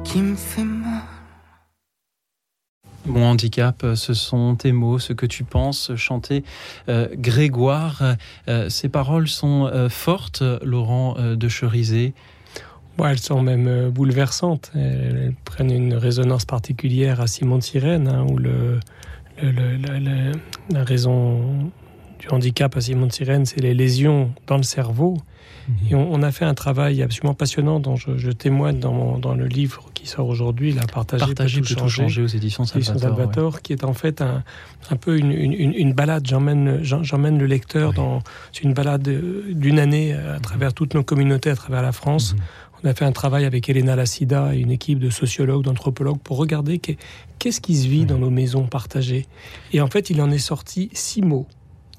qui 0.05 0.21
me 0.23 0.37
fait 0.37 0.65
mal. 0.65 0.78
Mon 3.09 3.25
handicap, 3.25 3.83
euh, 3.85 3.95
ce 3.95 4.13
sont 4.13 4.55
tes 4.55 4.73
mots, 4.73 4.99
ce 4.99 5.15
que 5.15 5.25
tu 5.25 5.43
penses, 5.43 5.93
chanter 5.97 6.45
euh, 6.91 7.09
Grégoire. 7.15 8.17
Euh, 8.49 8.69
ces 8.69 8.91
paroles 8.91 9.29
sont 9.29 9.71
fortes, 9.89 10.43
Laurent 10.63 11.17
de 11.19 11.49
Cherizé. 11.49 12.13
elles 13.03 13.19
sont 13.19 13.41
même 13.43 13.91
bouleversantes. 13.91 14.71
Elles, 14.75 15.33
prennent 15.45 15.73
une 15.73 15.95
résonance 15.95 16.45
particulière 16.45 17.21
à 17.21 17.27
Simon 17.27 17.61
Sirène, 17.61 18.09
hein, 18.09 18.25
où 18.29 18.39
la 18.39 18.79
raison 20.85 21.71
du 22.19 22.29
handicap 22.29 22.77
à 22.77 22.81
Simon 22.81 23.11
Sirène, 23.11 23.47
c'est 23.47 23.61
les 23.61 23.75
lésions 23.75 24.33
dans 24.47 24.57
le 24.57 24.63
cerveau. 24.63 25.17
Et 25.91 25.95
on, 25.95 26.23
a 26.23 26.33
fait 26.33 26.45
un 26.45 26.55
travail 26.55 27.03
absolument 27.03 27.35
passionnant 27.35 27.81
dont 27.81 27.97
je, 27.97 28.31
témoigne 28.31 28.79
dans, 28.79 29.19
dans, 29.19 29.35
le 29.35 29.47
livre 29.47 29.85
qui 29.95 30.07
sort 30.07 30.29
aujourd'hui, 30.29 30.73
la 30.73 30.87
Partager, 30.87 31.25
Partager 31.25 31.61
peut, 31.61 31.75
tout, 31.75 31.89
changer, 31.89 32.23
aux 32.23 32.27
éditions 32.27 32.65
Salvatore, 32.65 33.63
qui 33.63 33.73
est 33.73 33.85
en 33.85 33.93
fait 33.93 34.23
un, 34.23 34.43
un 34.91 34.97
peu 34.97 35.19
une, 35.19 35.33
une, 35.33 35.75
une 35.75 35.93
balade. 35.93 36.27
J'emmène, 36.27 36.81
j'emmène 36.83 37.39
le 37.39 37.47
lecteur 37.47 37.93
dans 37.93 38.23
une 38.63 38.75
balade 38.75 39.03
d'une 39.03 39.79
année 39.79 40.15
à 40.15 40.41
travers 40.41 40.75
toutes 40.75 40.95
nos 40.95 41.03
communautés, 41.03 41.51
à 41.51 41.57
travers 41.57 41.83
la 41.83 41.93
France. 41.93 42.35
Mhm. 42.35 42.41
On 42.85 42.89
a 42.89 42.95
fait 42.95 43.05
un 43.05 43.13
travail 43.13 43.45
avec 43.45 43.69
Elena 43.69 43.97
Lassida 43.97 44.55
et 44.55 44.61
une 44.61 44.71
équipe 44.71 45.01
de 45.01 45.11
sociologues, 45.11 45.65
d'anthropologues 45.65 46.21
pour 46.21 46.37
regarder 46.37 46.79
qu'est-ce 46.79 47.61
qui 47.61 47.77
se 47.77 47.89
vit 47.89 48.05
dans 48.05 48.19
nos 48.19 48.31
maisons 48.31 48.67
partagées. 48.67 49.27
Et 49.73 49.81
en 49.81 49.89
fait, 49.89 50.11
il 50.11 50.23
en 50.23 50.31
est 50.31 50.39
sorti 50.39 50.89
six 50.93 51.23
mots. 51.23 51.47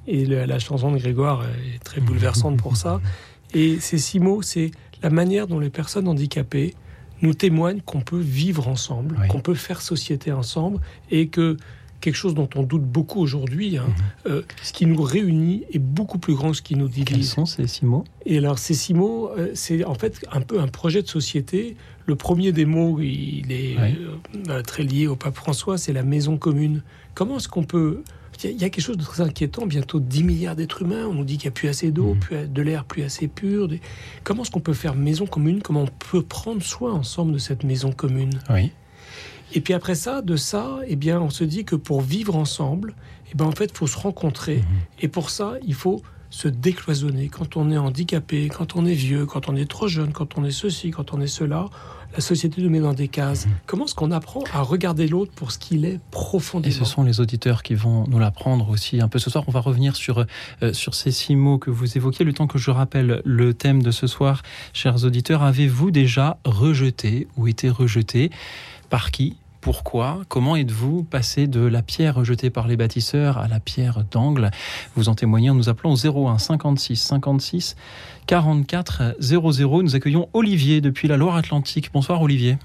Et 0.07 0.25
la 0.25 0.57
chanson 0.57 0.91
de 0.91 0.97
Grégoire 0.97 1.43
est 1.43 1.83
très 1.83 2.01
bouleversante 2.01 2.57
pour 2.57 2.77
ça. 2.77 3.01
Et 3.53 3.79
ces 3.79 3.97
six 3.97 4.19
mots, 4.19 4.41
c'est 4.41 4.71
la 5.01 5.09
manière 5.09 5.47
dont 5.47 5.59
les 5.59 5.69
personnes 5.69 6.07
handicapées 6.07 6.73
nous 7.21 7.33
témoignent 7.33 7.81
qu'on 7.81 8.01
peut 8.01 8.19
vivre 8.19 8.67
ensemble, 8.67 9.19
qu'on 9.27 9.41
peut 9.41 9.53
faire 9.53 9.81
société 9.81 10.31
ensemble, 10.31 10.79
et 11.11 11.27
que 11.27 11.57
quelque 12.01 12.15
chose 12.15 12.33
dont 12.33 12.49
on 12.55 12.63
doute 12.63 12.83
beaucoup 12.83 13.19
aujourd'hui, 13.19 13.77
hein, 13.77 13.85
mhm. 13.87 14.31
euh, 14.31 14.41
ce 14.63 14.73
qui 14.73 14.85
nous 14.85 15.01
réunit 15.01 15.65
est 15.71 15.79
beaucoup 15.79 16.17
plus 16.17 16.33
grand 16.33 16.51
que 16.51 16.57
ce 16.57 16.61
qui 16.61 16.75
nous 16.75 16.87
divise. 16.87 17.07
Quels 17.07 17.23
sont 17.23 17.45
ces 17.45 17.67
six 17.67 17.85
mots? 17.85 18.05
Et 18.25 18.37
alors 18.37 18.57
ces 18.57 18.73
six 18.73 18.93
mots, 18.93 19.31
euh, 19.37 19.51
c'est 19.53 19.83
en 19.83 19.95
fait 19.95 20.25
un 20.31 20.41
peu 20.41 20.59
un 20.59 20.67
projet 20.67 21.01
de 21.01 21.07
société. 21.07 21.75
Le 22.05 22.15
premier 22.15 22.51
des 22.51 22.65
mots, 22.65 22.99
il 23.01 23.51
est 23.51 23.75
euh, 24.49 24.61
très 24.63 24.83
lié 24.83 25.07
au 25.07 25.15
pape 25.15 25.35
François, 25.35 25.77
c'est 25.77 25.93
la 25.93 26.03
maison 26.03 26.37
commune. 26.37 26.83
Comment 27.13 27.37
est-ce 27.37 27.49
qu'on 27.49 27.65
peut 27.65 28.03
il 28.43 28.61
y, 28.61 28.63
a 28.63 28.69
quelque 28.69 28.83
chose 28.83 28.97
de 28.97 29.03
très 29.03 29.21
inquiétant. 29.21 29.65
Bientôt 29.65 29.99
10 29.99 30.23
milliards 30.23 30.55
d'êtres 30.55 30.83
humains. 30.83 31.05
On 31.05 31.13
nous 31.13 31.25
dit 31.25 31.37
qu'il 31.37 31.47
n'y 31.47 31.53
a 31.53 31.55
plus 31.55 31.67
assez 31.67 31.91
d'eau, 31.91 32.15
mmh. 32.15 32.47
de 32.47 32.61
l'air 32.61 32.85
plus 32.85 33.03
assez 33.03 33.27
pur. 33.27 33.69
Comment 34.23 34.43
est-ce 34.43 34.51
qu'on 34.51 34.59
peut 34.59 34.73
faire 34.73 34.95
maison 34.95 35.25
commune? 35.25 35.61
Comment 35.61 35.83
on 35.83 35.87
peut 35.87 36.21
prendre 36.21 36.61
soin 36.61 36.93
ensemble 36.93 37.33
de 37.33 37.37
cette 37.37 37.63
maison 37.63 37.91
commune? 37.91 38.39
Oui. 38.49 38.71
Et 39.53 39.61
puis 39.61 39.73
après 39.73 39.95
ça, 39.95 40.21
de 40.21 40.35
ça, 40.35 40.79
eh 40.87 40.95
bien, 40.95 41.19
on 41.19 41.29
se 41.29 41.43
dit 41.43 41.65
que 41.65 41.75
pour 41.75 42.01
vivre 42.01 42.35
ensemble, 42.35 42.93
eh 43.31 43.35
ben, 43.35 43.45
en 43.45 43.51
fait, 43.51 43.71
il 43.73 43.77
faut 43.77 43.87
se 43.87 43.97
rencontrer. 43.97 44.57
Mmh. 44.57 44.65
Et 45.01 45.07
pour 45.07 45.29
ça, 45.29 45.55
il 45.65 45.73
faut 45.73 46.01
se 46.29 46.47
décloisonner. 46.47 47.29
Quand 47.29 47.57
on 47.57 47.71
est 47.71 47.77
handicapé, 47.77 48.47
quand 48.49 48.75
on 48.75 48.85
est 48.85 48.93
vieux, 48.93 49.25
quand 49.25 49.49
on 49.49 49.55
est 49.55 49.69
trop 49.69 49.87
jeune, 49.87 50.13
quand 50.13 50.37
on 50.37 50.45
est 50.45 50.51
ceci, 50.51 50.91
quand 50.91 51.13
on 51.13 51.21
est 51.21 51.27
cela, 51.27 51.65
la 52.13 52.21
société 52.21 52.61
nous 52.61 52.69
met 52.69 52.79
dans 52.79 52.93
des 52.93 53.07
cases. 53.07 53.45
Mhm. 53.45 53.51
Comment 53.65 53.85
est-ce 53.85 53.95
qu'on 53.95 54.11
apprend 54.11 54.43
à 54.53 54.61
regarder 54.61 55.07
l'autre 55.07 55.31
pour 55.33 55.51
ce 55.51 55.59
qu'il 55.59 55.85
est 55.85 55.99
profondément 56.11 56.73
Et 56.73 56.77
ce 56.77 56.85
sont 56.85 57.03
les 57.03 57.19
auditeurs 57.19 57.63
qui 57.63 57.75
vont 57.75 58.05
nous 58.07 58.19
l'apprendre 58.19 58.69
aussi 58.69 59.01
un 59.01 59.07
peu 59.07 59.19
ce 59.19 59.29
soir. 59.29 59.43
On 59.47 59.51
va 59.51 59.59
revenir 59.59 59.95
sur, 59.95 60.25
euh, 60.63 60.73
sur 60.73 60.95
ces 60.95 61.11
six 61.11 61.35
mots 61.35 61.57
que 61.57 61.69
vous 61.69 61.97
évoquiez. 61.97 62.25
Le 62.25 62.33
temps 62.33 62.47
que 62.47 62.57
je 62.57 62.71
rappelle 62.71 63.21
le 63.23 63.53
thème 63.53 63.83
de 63.83 63.91
ce 63.91 64.07
soir, 64.07 64.41
chers 64.73 65.03
auditeurs, 65.05 65.43
avez-vous 65.43 65.91
déjà 65.91 66.37
rejeté 66.45 67.27
ou 67.37 67.47
été 67.47 67.69
rejeté 67.69 68.31
Par 68.89 69.11
qui? 69.11 69.37
Pourquoi 69.61 70.21
Comment 70.29 70.55
êtes-vous 70.55 71.03
passé 71.03 71.47
de 71.47 71.65
la 71.65 71.81
pierre 71.81 72.15
rejetée 72.15 72.49
par 72.49 72.67
les 72.67 72.77
bâtisseurs 72.77 73.37
à 73.37 73.47
la 73.47 73.59
pierre 73.59 74.03
d'angle? 74.09 74.51
Vous 74.95 75.09
en 75.09 75.15
témoignez 75.15 75.49
en 75.49 75.55
nous 75.55 75.67
appelant 75.67 75.93
au 75.93 76.27
01 76.27 76.37
56 76.37 76.95
56 76.95 77.75
44 78.25 79.15
00. 79.19 79.83
Nous 79.83 79.95
accueillons 79.95 80.29
Olivier 80.33 80.81
depuis 80.81 81.07
la 81.07 81.17
Loire-Atlantique. 81.17 81.89
Bonsoir 81.91 82.21
Olivier. 82.21 82.57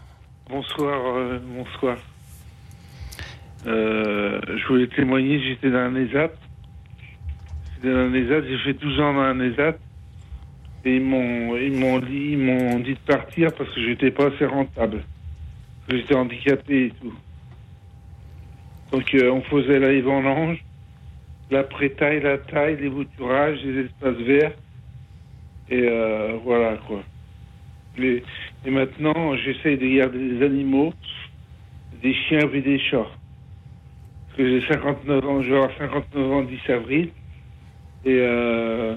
Bonsoir, 0.49 1.01
euh, 1.17 1.39
bonsoir. 1.57 1.97
Euh, 3.67 4.41
je 4.47 4.67
voulais 4.69 4.89
témoigner, 4.89 5.41
j'étais 5.43 5.71
dans 5.71 5.79
un 5.79 5.97
ESAT. 5.97 6.31
J'étais 7.75 7.93
dans 7.93 8.01
un 8.01 8.15
ESAT, 8.15 8.47
j'ai 8.47 8.59
fait 8.59 8.75
12 8.75 9.01
ans 9.01 9.15
dans 9.15 9.21
un 9.21 9.41
ESAT. 9.41 9.79
Et 10.85 10.97
ils 10.97 11.03
m'ont, 11.03 11.57
ils 11.57 11.73
m'ont 11.73 11.99
dit, 11.99 12.33
ils 12.33 12.39
m'ont 12.39 12.79
dit 12.79 12.95
de 12.95 13.13
partir 13.13 13.53
parce 13.55 13.71
que 13.75 13.81
j'étais 13.83 14.11
pas 14.11 14.27
assez 14.27 14.45
rentable. 14.45 15.03
J'étais 15.89 16.15
handicapé 16.15 16.87
et 16.87 16.91
tout. 16.91 17.15
Donc 18.93 19.15
euh, 19.15 19.31
on 19.31 19.43
faisait 19.43 19.79
la 19.79 20.01
vendange, 20.01 20.65
la 21.51 21.65
prétaille, 21.65 22.21
la 22.21 22.39
taille, 22.39 22.77
les 22.81 22.89
bouturages, 22.89 23.59
les 23.65 23.85
espaces 23.85 24.17
verts. 24.25 24.53
Et 25.71 25.89
euh, 25.89 26.39
voilà, 26.45 26.77
quoi. 26.87 27.03
et 27.99 28.23
maintenant, 28.67 29.37
j'essaye 29.37 29.79
de 29.79 29.97
garder 29.97 30.19
des 30.19 30.45
animaux, 30.45 30.93
des 32.03 32.15
chiens 32.15 32.49
et 32.53 32.61
des 32.61 32.79
chats. 32.79 33.09
Parce 34.27 34.39
que 34.39 34.61
j'ai 34.61 34.67
59 34.69 35.27
ans, 35.27 35.43
je 35.43 35.51
vais 35.51 35.57
avoir 35.57 35.77
59 35.79 36.33
ans 36.33 36.43
10 36.43 36.71
avril. 36.71 37.11
Et 38.05 38.19
euh, 38.21 38.95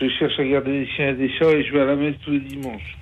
je 0.00 0.08
cherche 0.08 0.38
à 0.38 0.44
garder 0.44 0.80
des 0.80 0.86
chiens 0.86 1.10
et 1.10 1.14
des 1.14 1.30
chats 1.30 1.52
et 1.52 1.62
je 1.62 1.72
vais 1.72 1.80
à 1.80 1.84
la 1.84 1.96
messe 1.96 2.16
tous 2.24 2.30
les 2.30 2.40
dimanches. 2.40 2.96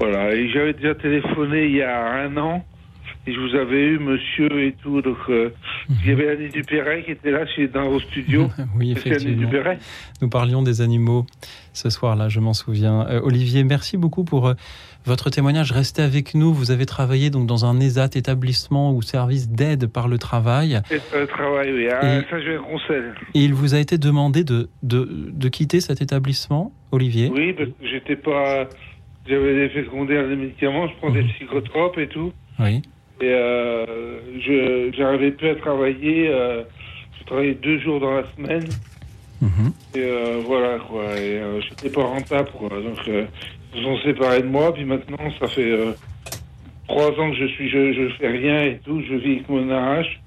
Voilà, 0.00 0.34
et 0.34 0.48
j'avais 0.50 0.74
déjà 0.74 0.94
téléphoné 0.94 1.66
il 1.66 1.76
y 1.76 1.82
a 1.82 2.22
un 2.22 2.36
an 2.36 2.64
et 3.28 3.34
je 3.34 3.40
vous 3.40 3.54
avais 3.54 3.84
eu 3.84 3.98
monsieur 3.98 4.50
et 4.64 4.74
tout. 4.82 5.02
Donc, 5.02 5.18
euh, 5.28 5.50
il 5.90 6.08
y 6.08 6.12
avait 6.12 6.30
Annie 6.30 6.48
Dupéret 6.48 7.02
qui 7.02 7.10
était 7.10 7.30
là 7.30 7.44
dans 7.72 7.90
vos 7.90 8.00
studios. 8.00 8.48
oui, 8.76 8.92
effectivement. 8.92 9.50
Nous 10.22 10.28
parlions 10.28 10.62
des 10.62 10.80
animaux 10.80 11.26
ce 11.74 11.90
soir-là, 11.90 12.28
je 12.28 12.40
m'en 12.40 12.54
souviens. 12.54 13.06
Euh, 13.08 13.20
Olivier, 13.22 13.64
merci 13.64 13.98
beaucoup 13.98 14.24
pour 14.24 14.48
euh, 14.48 14.54
votre 15.04 15.28
témoignage. 15.28 15.72
Restez 15.72 16.02
avec 16.02 16.34
nous. 16.34 16.54
Vous 16.54 16.70
avez 16.70 16.86
travaillé 16.86 17.28
donc 17.28 17.46
dans 17.46 17.66
un 17.66 17.78
ESAT, 17.80 18.10
établissement 18.14 18.94
ou 18.94 19.02
service 19.02 19.50
d'aide 19.50 19.88
par 19.88 20.08
le 20.08 20.16
travail. 20.18 20.80
le 20.90 21.26
travail, 21.26 21.72
oui. 21.72 21.88
Ah, 21.90 22.22
ça, 22.30 22.40
je 22.40 22.58
conseille. 22.58 23.12
Et 23.34 23.40
il 23.40 23.52
vous 23.52 23.74
a 23.74 23.78
été 23.78 23.98
demandé 23.98 24.42
de, 24.42 24.70
de, 24.82 25.06
de 25.32 25.48
quitter 25.48 25.80
cet 25.80 26.00
établissement, 26.00 26.72
Olivier? 26.92 27.30
Oui, 27.32 27.52
parce 27.52 27.68
que 27.68 27.86
j'étais 27.86 28.16
pas. 28.16 28.68
J'avais 29.28 29.54
des 29.54 29.64
effets 29.64 29.84
secondaires 29.84 30.26
des 30.26 30.36
médicaments, 30.36 30.88
je 30.88 30.94
prends 30.96 31.10
des 31.10 31.22
mhm. 31.22 31.28
psychotropes 31.28 31.98
et 31.98 32.08
tout. 32.08 32.32
Oui. 32.58 32.82
Et 33.20 33.24
euh, 33.24 34.20
je 34.40 34.90
j'arrivais 34.96 35.32
plus 35.32 35.50
à 35.50 35.54
travailler. 35.56 36.28
Euh, 36.28 36.62
je 37.18 37.24
travaillais 37.26 37.54
deux 37.54 37.78
jours 37.80 38.00
dans 38.00 38.14
la 38.14 38.24
semaine. 38.36 38.64
Mhm. 39.42 39.72
Et 39.94 39.98
euh, 39.98 40.40
voilà, 40.46 40.78
quoi. 40.78 41.18
Et 41.18 41.40
j'étais 41.60 41.90
pas 41.90 42.04
rentable, 42.04 42.50
quoi. 42.52 42.70
Donc, 42.70 42.98
ils 43.06 43.78
se 43.78 43.82
sont 43.82 43.98
séparés 43.98 44.42
de 44.42 44.46
moi. 44.46 44.72
Puis 44.72 44.84
maintenant, 44.84 45.30
ça 45.38 45.46
fait 45.48 45.76
trois 46.86 47.10
ans 47.20 47.30
que 47.30 47.36
je 47.36 47.46
suis, 47.48 47.68
je, 47.68 47.92
je 47.92 48.08
fais 48.18 48.28
rien 48.28 48.64
et 48.64 48.80
tout. 48.84 49.02
Je 49.02 49.14
vis 49.14 49.32
avec 49.32 49.48
mon 49.48 49.68
arrache. 49.70 50.20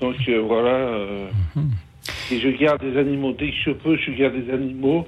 Donc, 0.00 0.16
voilà. 0.46 1.06
Mhm. 1.54 1.70
Et 2.32 2.40
je 2.40 2.48
garde 2.48 2.80
des 2.80 2.98
animaux. 2.98 3.32
Dès 3.38 3.50
que 3.50 3.56
je 3.66 3.70
peux, 3.70 3.96
je 3.96 4.10
garde 4.12 4.34
des 4.34 4.52
animaux. 4.52 5.06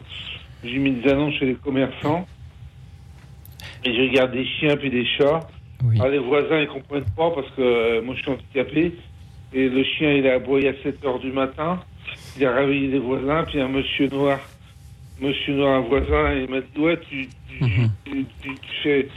J'ai 0.63 0.79
mis 0.79 0.93
des 0.93 1.11
annonces 1.11 1.35
chez 1.35 1.47
les 1.47 1.55
commerçants. 1.55 2.27
Et 3.85 3.95
je 3.95 4.15
garde 4.15 4.33
des 4.33 4.47
chiens 4.47 4.77
puis 4.77 4.91
des 4.91 5.07
chats. 5.07 5.41
Ah, 6.01 6.09
les 6.09 6.19
voisins, 6.19 6.61
ils 6.61 6.69
comprennent 6.69 7.11
pas 7.17 7.31
parce 7.31 7.51
que 7.51 7.63
euh, 7.63 8.03
moi, 8.03 8.15
je 8.15 8.23
suis 8.23 8.31
handicapé. 8.31 8.93
Et 9.53 9.69
le 9.69 9.83
chien, 9.85 10.13
il 10.13 10.27
a 10.27 10.35
aboyé 10.35 10.69
à 10.69 10.75
7 10.83 11.05
heures 11.05 11.19
du 11.19 11.33
matin. 11.33 11.81
Il 12.39 12.47
a 12.47 12.55
réveillé 12.55 12.89
les 12.89 12.99
voisins. 12.99 13.45
Puis 13.45 13.61
un 13.61 13.69
monsieur 13.69 14.09
noir, 14.09 14.39
monsieur 15.21 15.55
noir, 15.55 15.79
un 15.79 15.81
voisin, 15.81 16.35
il 16.35 16.49
m'a 16.49 16.61
dit 16.61 16.79
Ouais, 16.79 16.99
tu, 17.09 17.29
tu, 17.49 17.65
mhm. 17.65 17.91
tu, 18.05 18.25
tu, 18.43 18.55
fais, 18.83 19.09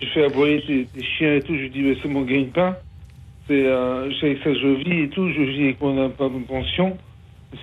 tu 0.00 0.06
fais 0.08 0.24
aboyer 0.24 0.62
tes, 0.62 1.04
chiens 1.04 1.34
et 1.34 1.42
tout. 1.42 1.54
Je 1.54 1.60
lui 1.60 1.70
dis 1.70 1.82
Mais 1.82 1.96
c'est 2.02 2.08
mon 2.08 2.22
gagne-pain. 2.22 2.76
C'est 3.46 3.66
euh, 3.66 4.10
avec 4.22 4.38
ça 4.42 4.54
je 4.54 4.68
vis 4.82 5.02
et 5.02 5.08
tout. 5.10 5.28
Je 5.30 5.42
vis 5.42 5.64
avec 5.64 5.80
mon, 5.80 5.94
mon 5.94 6.40
pension. 6.40 6.96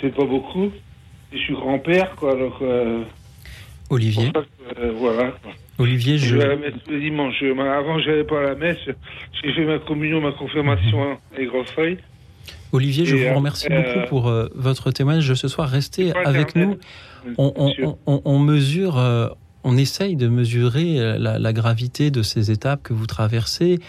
C'est 0.02 0.14
pas 0.14 0.26
beaucoup. 0.26 0.72
Et 1.32 1.38
je 1.38 1.44
suis 1.44 1.54
grand-père, 1.54 2.16
quoi. 2.16 2.34
Alors, 2.34 2.60
euh, 2.62 3.04
Olivier. 3.90 4.32
Euh, 4.78 4.94
voilà. 4.96 5.34
Olivier, 5.80 6.18
je. 6.18 6.28
Je 6.28 6.36
vais 6.36 6.44
à 6.44 6.48
la 6.50 6.56
messe 6.58 6.74
le 6.90 7.00
dimanche. 7.00 7.42
Avant, 7.42 8.00
je 8.00 8.10
n'allais 8.10 8.24
pas 8.24 8.40
à 8.40 8.44
la 8.44 8.56
messe. 8.56 8.78
J'ai 9.44 9.54
fait 9.54 9.66
ma 9.66 9.80
communion, 9.80 10.22
ma 10.22 10.34
confirmation 10.34 11.18
avec 11.34 11.48
grosses 11.48 11.72
feuilles. 11.72 11.98
Olivier, 12.72 13.06
je 13.06 13.16
vous 13.16 13.36
remercie 13.36 13.68
beaucoup 13.70 14.08
pour 14.08 14.28
euh, 14.28 14.48
votre 14.54 14.92
témoignage 14.92 15.34
ce 15.34 15.48
soir. 15.48 15.70
Restez 15.70 16.14
avec 16.26 16.56
nous. 16.56 16.78
On, 17.38 18.40
mesure, 18.40 19.00
euh, 19.00 19.28
on 19.64 19.78
essaye 19.78 20.16
de 20.16 20.28
mesurer 20.28 21.18
la, 21.18 21.54
gravité 21.54 22.12
de 22.12 22.22
ces 22.22 22.52
étapes 22.52 22.84
que 22.84 22.94
vous 22.94 23.08
traversez. 23.08 23.80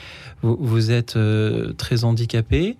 Vous, 0.43 0.57
vous 0.59 0.91
êtes 0.91 1.19
très 1.77 2.05
handicapé. 2.05 2.77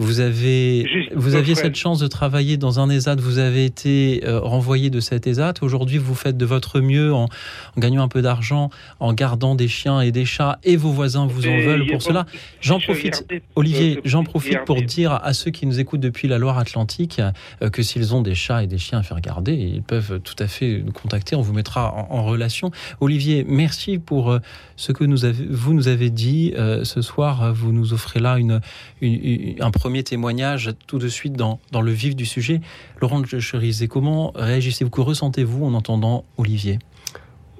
Vous, 0.00 0.20
avez, 0.20 1.10
vous 1.14 1.34
aviez 1.34 1.54
cette 1.54 1.74
chance 1.74 1.98
de 1.98 2.06
travailler 2.06 2.56
dans 2.56 2.80
un 2.80 2.88
ESAT, 2.88 3.16
vous 3.16 3.36
avez 3.36 3.66
été 3.66 4.22
euh, 4.24 4.40
renvoyé 4.40 4.88
de 4.88 4.98
cet 4.98 5.26
ESAT. 5.26 5.54
Aujourd'hui, 5.60 5.98
vous 5.98 6.14
faites 6.14 6.38
de 6.38 6.46
votre 6.46 6.80
mieux 6.80 7.12
en, 7.12 7.28
gagnant 7.76 8.02
un 8.02 8.08
peu 8.08 8.22
d'argent, 8.22 8.70
en 8.98 9.12
gardant 9.12 9.54
des 9.54 9.68
chiens 9.68 10.00
et 10.00 10.10
des 10.10 10.24
chats, 10.24 10.58
et 10.64 10.76
vos 10.76 10.90
voisins 10.90 11.26
vous 11.26 11.46
en 11.46 11.58
veulent 11.58 11.86
pour 11.86 12.00
cela. 12.00 12.24
J'en 12.62 12.80
profite, 12.80 13.26
Olivier, 13.56 14.00
j'en 14.06 14.24
profite 14.24 14.64
pour 14.64 14.80
dire 14.80 15.12
à 15.12 15.34
ceux 15.34 15.50
qui 15.50 15.66
nous 15.66 15.80
écoutent 15.80 16.00
depuis 16.00 16.28
la 16.28 16.38
Loire-Atlantique 16.38 17.20
euh, 17.60 17.68
que 17.68 17.82
s'ils 17.82 18.14
ont 18.14 18.22
des 18.22 18.34
chats 18.34 18.62
et 18.62 18.66
des 18.66 18.78
chiens 18.78 19.00
à 19.00 19.02
faire 19.02 19.20
garder, 19.20 19.52
ils 19.52 19.82
peuvent 19.82 20.18
tout 20.20 20.36
à 20.38 20.46
fait 20.46 20.82
nous 20.82 20.92
contacter, 20.92 21.36
on 21.36 21.42
vous 21.42 21.52
mettra 21.52 21.92
en, 22.08 22.24
relation. 22.24 22.70
Olivier, 23.00 23.44
merci 23.46 23.98
pour 23.98 24.30
euh, 24.30 24.38
ce 24.76 24.92
que 24.92 25.04
nous 25.04 25.26
avez, 25.26 25.44
vous 25.50 25.74
nous 25.74 25.88
avez 25.88 26.08
dit 26.08 26.54
ce 26.84 27.02
soir. 27.02 27.52
Vous 27.52 27.72
nous 27.72 27.92
offrez 27.92 28.18
là 28.18 28.38
une, 28.38 28.60
un 29.02 29.70
premier 29.70 29.89
premier 29.90 30.04
témoignage 30.04 30.70
tout 30.86 31.00
de 31.00 31.08
suite 31.08 31.32
dans, 31.32 31.58
dans 31.72 31.80
le 31.80 31.90
vif 31.90 32.14
du 32.14 32.24
sujet. 32.24 32.60
Laurent 33.00 33.24
Cherizé, 33.24 33.88
comment 33.88 34.30
réagissez-vous, 34.36 34.88
que 34.88 35.00
ressentez-vous 35.00 35.64
en 35.64 35.74
entendant 35.74 36.24
Olivier? 36.36 36.78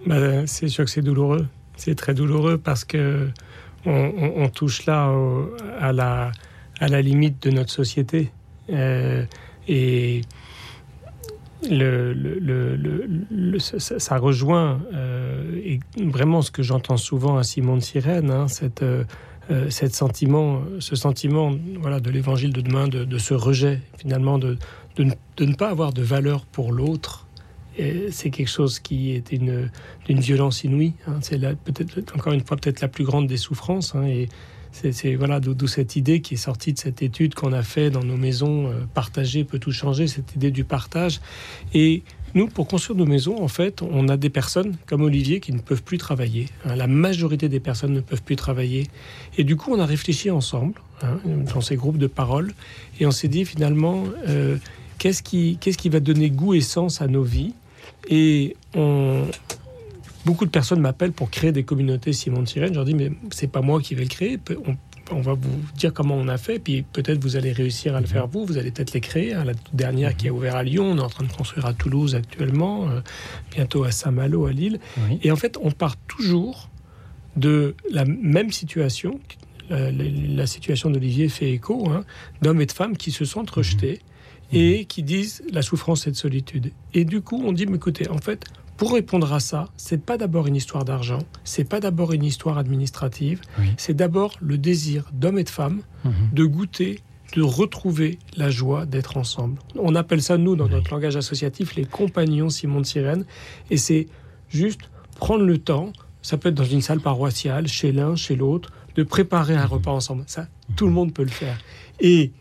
Bah, 0.07 0.47
C'est 0.47 0.69
sûr 0.69 0.85
que 0.85 0.91
c'est 0.93 1.03
douloureux. 1.03 1.49
C'est 1.75 1.97
très 1.97 2.15
douloureux 2.15 2.57
parce 2.57 2.85
que 2.85 3.31
on, 3.85 4.49
touche 4.49 4.87
là 4.87 5.13
à, 5.81 5.93
la, 5.93 6.31
à 6.79 6.87
la 6.87 7.03
limite 7.03 7.43
de 7.43 7.51
notre 7.51 7.73
société. 7.73 8.31
Euh, 8.69 9.25
et 9.67 10.21
le, 11.69 12.15
ça, 13.59 14.19
rejoint 14.19 14.81
euh, 14.95 15.61
et 15.65 15.81
vraiment 15.97 16.43
ce 16.43 16.53
que 16.53 16.63
j'entends 16.63 16.97
souvent 16.97 17.39
à 17.39 17.43
Simon 17.43 17.75
de 17.75 17.83
Sirène, 17.83 18.31
hein, 18.31 18.47
cette, 18.47 18.85
euh, 18.85 19.03
euh, 19.51 19.71
cette 19.71 19.95
sentiment, 19.95 20.63
ce 20.79 20.97
sentiment 20.97 21.53
voilà, 21.81 22.01
de 22.01 22.11
l'évangile 22.11 22.53
de 22.53 22.61
demain, 22.61 22.89
de, 22.89 23.19
ce 23.19 23.35
rejet, 23.35 23.81
finalement, 23.99 24.39
de, 24.39 24.57
de, 24.97 25.45
ne 25.45 25.55
pas 25.55 25.69
avoir 25.69 25.93
de 25.93 26.03
valeur 26.03 26.47
pour 26.47 26.73
l'autre. 26.73 27.27
C'est 28.11 28.29
quelque 28.31 28.49
chose 28.49 28.79
qui 28.79 29.13
est 29.13 29.35
d'une 29.35 29.71
violence 30.09 30.65
inouïe. 30.65 30.93
Hein. 31.07 31.19
C'est 31.23 31.39
peut-être, 31.39 32.15
encore 32.15 32.35
une 32.35 32.45
fois, 32.45 32.59
peut-être 32.59 32.83
la 32.83 32.89
plus 32.89 33.05
grande 33.05 33.27
des 33.27 33.39
souffrances. 33.39 33.95
Hein. 33.95 34.05
et 34.05 34.29
c'est 34.73 35.15
voilà 35.17 35.41
d'où 35.41 35.67
cette 35.67 35.97
idée 35.97 36.21
qui 36.21 36.35
est 36.35 36.39
sortie 36.39 36.73
de 36.73 36.79
cette 36.79 37.03
étude 37.03 37.35
qu'on 37.35 37.53
a 37.53 37.63
fait 37.63 37.91
dans 37.91 38.05
nos 38.05 38.17
maisons 38.17 38.69
euh, 38.69 38.87
partager 38.95 39.45
peut 39.45 39.59
tout 39.59 39.73
changer, 39.73 40.07
cette 40.07 40.35
idée 40.37 40.51
du 40.51 40.65
partage. 40.65 41.21
Et 41.75 42.03
nous, 42.35 42.47
pour 42.47 42.67
construire 42.69 42.99
nos 42.99 43.07
maisons, 43.07 43.43
en 43.43 43.49
fait, 43.49 43.83
on 43.83 44.09
a 44.09 44.17
des 44.17 44.31
personnes 44.31 44.77
comme 44.87 45.03
Olivier 45.03 45.41
qui 45.41 45.53
ne 45.53 45.59
peuvent 45.59 45.83
plus 45.83 45.99
travailler. 45.99 46.47
Hein. 46.65 46.77
la 46.77 46.87
majorité 46.87 47.49
des 47.49 47.61
personnes 47.61 47.93
ne 47.93 48.01
peuvent 48.01 48.23
plus 48.23 48.37
travailler. 48.37 48.87
Et 49.37 49.45
du 49.45 49.57
coup, 49.57 49.73
on 49.73 49.81
a 49.81 49.87
réfléchi 49.87 50.31
ensemble 50.31 50.75
hein, 51.03 51.19
dans 51.53 51.61
ces 51.61 51.77
groupes 51.77 51.99
de 51.99 52.07
parole 52.07 52.53
et 52.99 53.07
on 53.07 53.11
s'est 53.11 53.29
dit 53.29 53.45
finalement, 53.45 54.05
euh, 54.29 54.57
qu'est-ce 54.99 55.23
qui, 55.23 55.89
va 55.89 56.01
donner 56.01 56.31
goût 56.31 56.55
et 56.55 56.61
sens 56.61 57.03
à 57.03 57.09
nos 57.09 57.23
vies? 57.23 57.55
Et 58.09 58.57
on, 58.75 59.25
beaucoup 60.25 60.45
de 60.45 60.51
personnes 60.51 60.81
m'appellent 60.81 61.13
pour 61.13 61.31
créer 61.31 61.53
des 61.53 61.65
communautés 61.65 62.13
Simon 62.13 62.43
de 62.43 62.49
Sirène. 62.49 62.71
Je 62.71 62.75
leur 62.75 62.85
dis, 62.85 62.95
mais 62.95 63.11
c'est 63.31 63.51
pas 63.51 63.61
moi 63.61 63.81
qui 63.81 63.95
vais 63.95 64.05
le 64.05 64.09
créer. 64.09 64.39
On, 65.13 65.21
va 65.21 65.35
vous 65.35 65.61
dire 65.77 65.93
comment 65.93 66.15
on 66.15 66.29
a 66.29 66.39
fait, 66.39 66.59
puis 66.59 66.83
peut-être 66.83 67.21
vous 67.21 67.37
allez 67.37 67.53
réussir 67.53 67.95
à 67.95 68.01
le 68.01 68.07
faire 68.07 68.27
vous. 68.27 68.45
Vous 68.45 68.59
allez 68.59 68.71
peut-être 68.71 68.93
les 68.93 69.01
créer. 69.01 69.35
Hein. 69.35 69.45
La 69.45 69.53
dernière 69.73 70.17
qui 70.17 70.29
a 70.29 70.33
ouvert 70.33 70.57
à 70.57 70.63
Lyon, 70.63 70.93
on 70.93 70.99
est 70.99 71.03
en 71.03 71.09
train 71.09 71.25
de 71.25 71.33
construire 71.33 71.67
à 71.67 71.75
Toulouse 71.75 72.15
actuellement, 72.15 72.89
euh, 72.89 73.01
bientôt 73.51 73.85
à 73.85 73.91
Saint-Malo 73.91 74.47
à 74.47 74.53
Lille. 74.53 74.81
Et 75.23 75.31
en 75.31 75.37
fait, 75.37 75.57
on 75.61 75.71
part 75.71 75.97
toujours 76.09 76.69
de 77.37 77.75
la 77.91 78.05
même 78.05 78.51
situation. 78.53 79.21
La, 79.71 80.49
situation 80.49 80.91
d'Olivier 80.91 81.29
fait 81.29 81.53
écho, 81.53 81.89
hein, 81.91 82.05
d'hommes 82.43 82.61
et 82.61 82.67
de 82.67 82.73
femmes 82.73 82.97
qui 82.97 83.13
se 83.13 83.25
sentent 83.25 83.51
rejetés 83.51 84.01
et 84.53 84.85
qui 84.85 85.05
disent 85.05 85.43
la 85.53 85.63
souffrance 85.63 86.09
et 86.09 86.11
de 86.11 86.17
solitude. 86.17 86.73
Et 86.93 87.05
du 87.05 87.21
coup, 87.21 87.41
on 87.45 87.53
dit, 87.53 87.67
mais 87.67 87.77
écoutez, 87.77 88.09
en 88.11 88.19
fait, 88.19 88.47
pour 88.81 88.95
répondre 88.95 89.31
à 89.35 89.41
ça, 89.41 89.69
c'est 89.77 90.03
pas 90.03 90.17
d'abord 90.17 90.47
une 90.47 90.57
histoire 90.57 90.87
d'argent, 90.87 91.19
c'est 91.45 91.69
pas 91.69 91.81
d'abord 91.81 92.15
une 92.15 92.25
histoire 92.25 92.57
administrative, 92.57 93.43
c'est 93.77 93.93
d'abord 93.93 94.33
le 94.41 94.57
désir 94.57 95.11
d'hommes 95.13 95.39
et 95.39 95.45
de 95.45 95.51
femmes 95.51 95.83
mhm. 96.07 96.13
de 96.33 96.45
goûter, 96.47 97.01
de 97.37 97.43
retrouver 97.43 98.19
la 98.39 98.49
joie 98.49 98.87
d'être 98.87 99.19
ensemble. 99.19 99.59
On 99.79 99.95
appelle 99.95 100.23
ça, 100.23 100.39
nous, 100.39 100.57
dans 100.57 100.67
notre 100.67 100.91
langage 100.91 101.15
associatif, 101.15 101.75
les 101.75 101.85
compagnons 101.85 102.49
Simon 102.49 102.81
de 102.81 102.87
Sirène, 102.87 103.27
et 103.69 103.77
c'est 103.77 104.09
juste 104.49 104.81
prendre 105.17 105.45
le 105.45 105.59
temps, 105.59 105.93
ça 106.23 106.39
peut 106.39 106.49
être 106.49 106.55
dans 106.55 106.65
une 106.65 106.81
salle 106.81 107.01
paroissiale, 107.01 107.69
chez 107.69 107.93
l'un, 107.93 108.17
chez 108.17 108.35
l'autre, 108.35 108.71
de 108.95 109.03
préparer 109.03 109.57
un 109.57 109.67
mhm. 109.67 109.73
repas 109.73 109.93
ensemble. 109.93 110.25
Ça, 110.27 110.49
tout 110.77 110.87
le 110.87 110.93
monde 110.93 111.13
peut 111.13 111.25
le 111.25 111.29
faire. 111.29 111.59
Et 112.01 112.33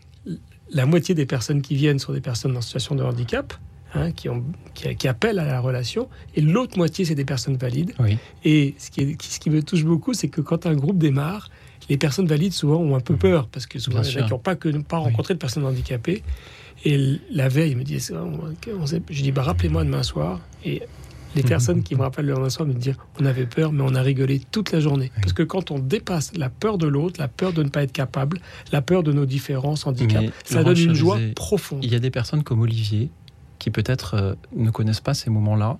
la 0.70 0.86
moitié 0.86 1.14
des 1.14 1.26
personnes 1.26 1.60
qui 1.60 1.74
viennent 1.74 1.98
sont 1.98 2.14
des 2.14 2.22
personnes 2.22 2.56
en 2.56 2.62
situation 2.62 2.94
de 2.94 3.02
handicap, 3.02 3.52
Hein, 3.92 4.12
qui, 4.12 4.28
ont, 4.28 4.44
qui, 4.74 5.08
appellent 5.08 5.40
à 5.40 5.44
la 5.44 5.58
relation, 5.58 6.08
et 6.36 6.40
l'autre 6.40 6.78
moitié, 6.78 7.04
c'est 7.04 7.16
des 7.16 7.24
personnes 7.24 7.56
valides. 7.56 7.92
Et 8.44 8.76
ce 8.78 8.88
qui, 8.88 9.16
ce 9.20 9.40
qui 9.40 9.50
me 9.50 9.64
touche 9.64 9.84
beaucoup, 9.84 10.14
c'est 10.14 10.28
que 10.28 10.40
quand 10.40 10.64
un 10.66 10.74
groupe 10.74 10.96
démarre, 10.96 11.50
les 11.88 11.96
personnes 11.96 12.26
valides 12.26 12.52
souvent 12.52 12.76
ont 12.76 12.94
un 12.94 13.00
peu 13.00 13.16
peur, 13.16 13.48
parce 13.48 13.66
que 13.66 13.80
souvent, 13.80 14.02
il 14.02 14.12
y 14.12 14.18
en 14.18 14.20
a 14.20 14.26
qui 14.26 14.30
n'ont 14.30 14.38
pas, 14.38 14.54
que, 14.54 14.68
pas 14.68 14.98
rencontré 14.98 15.34
de 15.34 15.40
personnes 15.40 15.64
handicapées. 15.64 16.22
Et 16.84 17.18
la 17.32 17.48
veille, 17.48 17.72
ils 17.72 17.76
me 17.76 17.82
disent, 17.82 18.14
je 19.10 19.22
dis, 19.22 19.32
bah, 19.32 19.42
rappelez-moi 19.42 19.82
demain 19.82 20.04
soir. 20.04 20.40
Et 20.64 20.82
les 21.34 21.42
mhm. 21.42 21.48
personnes 21.48 21.82
qui 21.82 21.94
me 21.94 22.02
rappellent 22.02 22.26
le 22.26 22.32
lendemain 22.32 22.50
soir 22.50 22.66
me 22.66 22.74
disent 22.74 22.94
on 23.20 23.24
avait 23.24 23.46
peur, 23.46 23.72
mais 23.72 23.82
on 23.84 23.94
a 23.94 24.02
rigolé 24.02 24.40
toute 24.50 24.72
la 24.72 24.80
journée. 24.80 25.10
Parce 25.16 25.32
que 25.32 25.42
quand 25.42 25.70
on 25.70 25.78
dépasse 25.78 26.32
la 26.36 26.48
peur 26.48 26.78
de 26.78 26.86
l'autre, 26.86 27.20
la 27.20 27.28
peur 27.28 27.52
de 27.52 27.62
ne 27.62 27.68
pas 27.68 27.82
être 27.82 27.92
capable, 27.92 28.40
la 28.72 28.82
peur 28.82 29.02
de 29.02 29.12
nos 29.12 29.26
différences, 29.26 29.86
handicaps, 29.86 30.32
ça 30.44 30.64
donne 30.64 30.78
une 30.78 30.94
joie 30.94 31.18
profonde. 31.34 31.84
Il 31.84 31.92
y 31.92 31.96
a 31.96 32.00
des 32.00 32.10
personnes 32.10 32.42
comme 32.42 32.60
Olivier 32.60 33.10
qui 33.60 33.70
peut-être 33.70 34.14
euh, 34.14 34.34
ne 34.56 34.70
connaissent 34.70 35.02
pas 35.02 35.14
ces 35.14 35.30
moments-là, 35.30 35.78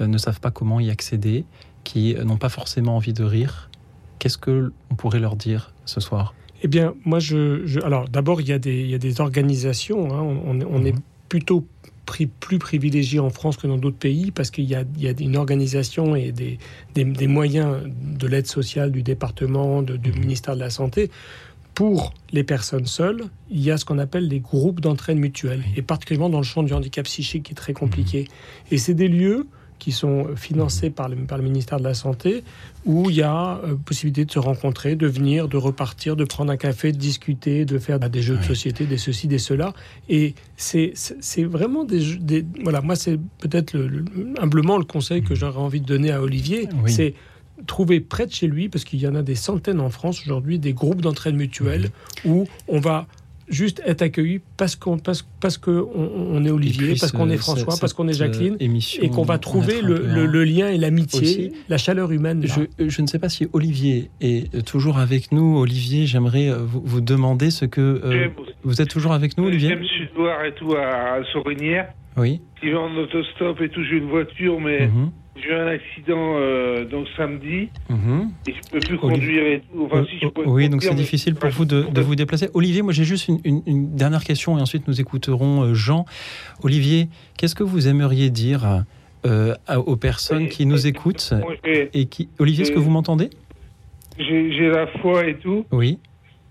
euh, 0.00 0.06
ne 0.06 0.18
savent 0.18 0.38
pas 0.38 0.52
comment 0.52 0.78
y 0.78 0.90
accéder, 0.90 1.44
qui 1.82 2.14
euh, 2.14 2.22
n'ont 2.22 2.36
pas 2.36 2.50
forcément 2.50 2.94
envie 2.94 3.14
de 3.14 3.24
rire. 3.24 3.70
Qu'est-ce 4.20 4.38
que 4.38 4.72
on 4.90 4.94
pourrait 4.94 5.18
leur 5.18 5.34
dire 5.34 5.72
ce 5.84 5.98
soir? 5.98 6.34
Eh 6.62 6.68
bien, 6.68 6.94
moi, 7.04 7.18
je, 7.18 7.82
alors 7.84 8.08
d'abord, 8.08 8.40
il, 8.40 8.46
y 8.46 8.52
a 8.52 8.60
des, 8.60 8.96
des 9.00 9.20
organisations. 9.20 10.14
Hein. 10.14 10.22
on, 10.46 10.84
est 10.84 10.92
mhm. 10.92 11.00
plutôt 11.28 11.66
plus 12.40 12.58
privilégié 12.58 13.20
en 13.20 13.30
France 13.30 13.56
que 13.56 13.66
dans 13.66 13.78
d'autres 13.78 13.96
pays 13.96 14.30
parce 14.30 14.50
qu'il 14.50 14.64
y, 14.64 14.74
a, 14.74 14.84
une 15.18 15.36
organisation 15.36 16.14
et 16.14 16.30
des, 16.30 16.58
des, 16.94 17.26
moyens 17.26 17.78
de 17.86 18.26
l'aide 18.26 18.46
sociale 18.46 18.92
du 18.92 19.02
département, 19.02 19.82
du 19.82 20.12
mhm. 20.12 20.18
ministère 20.20 20.54
de 20.54 20.60
la 20.60 20.70
Santé 20.70 21.10
pour 21.74 22.12
les 22.32 22.44
personnes 22.44 22.86
seules, 22.86 23.24
il 23.50 23.60
y 23.60 23.70
a 23.70 23.76
ce 23.76 23.84
qu'on 23.84 23.98
appelle 23.98 24.28
les 24.28 24.40
groupes 24.40 24.80
d'entraide 24.80 25.18
mutuelle, 25.18 25.62
et 25.76 25.82
particulièrement 25.82 26.30
dans 26.30 26.38
le 26.38 26.44
champ 26.44 26.62
du 26.62 26.72
handicap 26.72 27.04
psychique 27.04 27.44
qui 27.44 27.52
est 27.52 27.56
très 27.56 27.72
compliqué. 27.72 28.28
Et 28.70 28.78
c'est 28.78 28.94
des 28.94 29.08
lieux 29.08 29.46
qui 29.82 29.90
sont 29.90 30.36
financés 30.36 30.90
par 30.90 31.08
le, 31.08 31.16
par 31.16 31.38
le, 31.38 31.42
ministère 31.42 31.78
de 31.78 31.82
la 31.82 31.94
Santé, 31.94 32.44
où 32.84 33.10
il 33.10 33.16
y 33.16 33.22
a 33.22 33.60
euh, 33.64 33.74
possibilité 33.74 34.24
de 34.24 34.30
se 34.30 34.38
rencontrer, 34.38 34.94
de 34.94 35.08
venir, 35.08 35.48
de 35.48 35.56
repartir, 35.56 36.14
de 36.14 36.22
prendre 36.22 36.52
un 36.52 36.56
café, 36.56 36.92
de 36.92 36.98
discuter, 36.98 37.64
de 37.64 37.78
faire 37.80 37.98
des 37.98 38.22
jeux 38.22 38.36
de 38.36 38.44
société, 38.44 38.86
des 38.86 38.96
ceci, 38.96 39.26
des 39.26 39.38
cela. 39.38 39.72
Et 40.08 40.36
c'est 40.56 40.94
vraiment 41.42 41.82
des, 41.82 42.14
des, 42.14 42.46
Voilà, 42.62 42.80
moi, 42.80 42.94
c'est 42.94 43.18
peut-être 43.38 43.76
humblement 44.38 44.78
le 44.78 44.84
conseil 44.84 45.24
que 45.24 45.34
j'aurais 45.34 45.58
envie 45.58 45.80
de 45.80 45.86
donner 45.86 46.12
à 46.12 46.22
Olivier. 46.22 46.68
C'est 46.86 47.14
trouver 47.66 48.00
près 48.00 48.26
de 48.26 48.32
chez 48.32 48.46
lui, 48.46 48.68
parce 48.68 48.84
qu'il 48.84 49.00
y 49.00 49.06
en 49.06 49.14
a 49.14 49.22
des 49.22 49.34
centaines 49.34 49.80
en 49.80 49.90
France 49.90 50.22
aujourd'hui, 50.22 50.58
des 50.58 50.72
groupes 50.72 51.00
d'entraide 51.00 51.34
mutuelle 51.34 51.90
où 52.24 52.46
on 52.68 52.80
va 52.80 53.06
juste 53.52 53.82
être 53.84 54.02
accueilli 54.02 54.40
parce 54.56 54.76
qu'on 54.76 54.98
parce, 54.98 55.28
parce 55.40 55.58
que 55.58 55.84
on, 55.94 56.44
est 56.44 56.50
Olivier, 56.50 56.94
parce 56.98 57.12
qu'on 57.12 57.30
est 57.30 57.36
François, 57.36 57.74
parce 57.80 57.92
qu'on 57.92 58.08
est 58.08 58.14
Jacqueline, 58.14 58.56
et 58.58 59.10
qu'on 59.10 59.22
va 59.22 59.38
trouver 59.38 59.80
le, 59.82 60.44
lien 60.44 60.68
et 60.68 60.78
l'amitié, 60.78 61.52
la 61.68 61.78
chaleur 61.78 62.10
humaine. 62.10 62.44
Je, 62.44 62.88
je, 62.88 63.02
ne 63.02 63.06
sais 63.06 63.18
pas 63.18 63.28
si 63.28 63.46
Olivier 63.52 64.10
est 64.20 64.64
toujours 64.66 64.98
avec 64.98 65.32
nous. 65.32 65.58
Olivier, 65.58 66.06
j'aimerais 66.06 66.48
euh, 66.48 66.56
vous, 66.58 67.00
demander 67.00 67.50
ce 67.50 67.64
que 67.64 67.80
euh, 67.80 68.28
vous 68.64 68.80
êtes 68.80 68.88
toujours 68.88 69.12
avec 69.12 69.36
nous, 69.36 69.44
Olivier? 69.44 69.70
J'aime 69.70 69.84
Sud-Loire 69.84 70.44
et 70.44 70.54
tout 70.54 70.74
à, 70.74 71.22
Sorinière. 71.32 71.92
Oui. 72.16 72.40
Qui 72.60 72.70
va 72.70 72.80
en 72.80 72.96
autostop 72.96 73.60
et 73.60 73.68
tout, 73.68 73.82
j'ai 73.84 73.96
une 73.96 74.08
voiture, 74.08 74.60
mais 74.60 74.86
mhm. 74.86 75.10
J'ai 75.34 75.48
eu 75.48 75.54
un 75.54 75.66
accident 75.66 76.34
euh, 76.36 76.84
donc 76.84 77.06
samedi 77.16 77.70
mhm. 77.88 78.30
et 78.46 78.52
je 78.52 78.70
peux 78.70 78.80
plus 78.80 78.98
conduire 78.98 79.46
et 79.46 79.62
tout. 79.72 79.84
Enfin, 79.86 80.04
si 80.10 80.18
je 80.18 80.26
oui, 80.44 80.68
donc 80.68 80.82
c'est 80.82 80.94
difficile 80.94 81.34
pour 81.36 81.48
vous 81.50 81.64
de, 81.64 81.84
de, 81.90 82.00
vous 82.02 82.14
déplacer. 82.14 82.50
Olivier, 82.52 82.82
moi 82.82 82.92
j'ai 82.92 83.04
juste 83.04 83.28
une, 83.28 83.62
une, 83.66 83.96
dernière 83.96 84.24
question 84.24 84.58
et 84.58 84.60
ensuite 84.60 84.86
nous 84.88 85.00
écouterons 85.00 85.62
euh, 85.62 85.74
Jean. 85.74 86.04
Olivier, 86.62 87.08
qu'est-ce 87.38 87.54
que 87.54 87.62
vous 87.62 87.88
aimeriez 87.88 88.28
dire 88.28 88.84
euh, 89.24 89.54
aux 89.86 89.96
personnes 89.96 90.48
qui 90.48 90.66
nous 90.66 90.86
écoutent 90.86 91.32
et 91.64 92.06
qui 92.06 92.28
Olivier, 92.38 92.62
est-ce 92.64 92.72
que 92.72 92.78
vous 92.78 92.90
m'entendez? 92.90 93.30
J'ai 94.18 94.68
la 94.68 94.86
foi 94.86 95.26
et 95.26 95.36
tout. 95.36 95.64
Oui. 95.72 95.98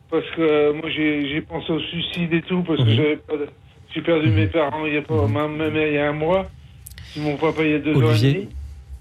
Parce 0.10 0.26
que 0.36 0.74
moi 0.74 0.90
j'ai 0.90 1.42
pensé 1.42 1.72
au 1.72 1.80
suicide 1.80 2.34
et 2.34 2.42
tout 2.42 2.64
parce 2.64 2.84
que 2.84 3.14
mhm. 3.14 3.48
j'ai 3.94 4.02
perdu 4.02 4.30
mes 4.30 4.46
mhm. 4.46 4.52
parents 4.52 4.86
il 4.88 4.96
y 4.96 4.98
a 4.98 5.02
pas 5.04 5.28
même 5.28 5.76
il 5.76 5.94
y 5.94 5.98
a 6.00 6.10
un 6.10 6.14
mois. 6.14 6.50
Mon 7.16 7.38
papa 7.38 7.64
il 7.64 7.72
y 7.72 7.74
a 7.76 7.80
deux 7.80 7.96
ans 7.96 8.14
et 8.16 8.34
demi. 8.34 8.48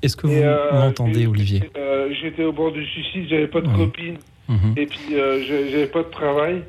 Est-ce 0.02 0.16
que 0.16 0.26
vous 0.26 0.34
euh, 0.34 0.72
m'entendez, 0.72 1.26
Olivier 1.26 1.70
euh, 1.76 2.08
J'étais 2.20 2.44
au 2.44 2.52
bord 2.52 2.72
du 2.72 2.84
suicide, 2.86 3.26
j'avais 3.28 3.48
pas 3.48 3.60
de 3.60 3.68
copine, 3.68 4.16
mhm. 4.48 4.74
et 4.76 4.86
puis 4.86 5.14
euh, 5.14 5.42
j'avais 5.46 5.86
pas 5.86 6.02
de 6.02 6.10
travail. 6.10 6.62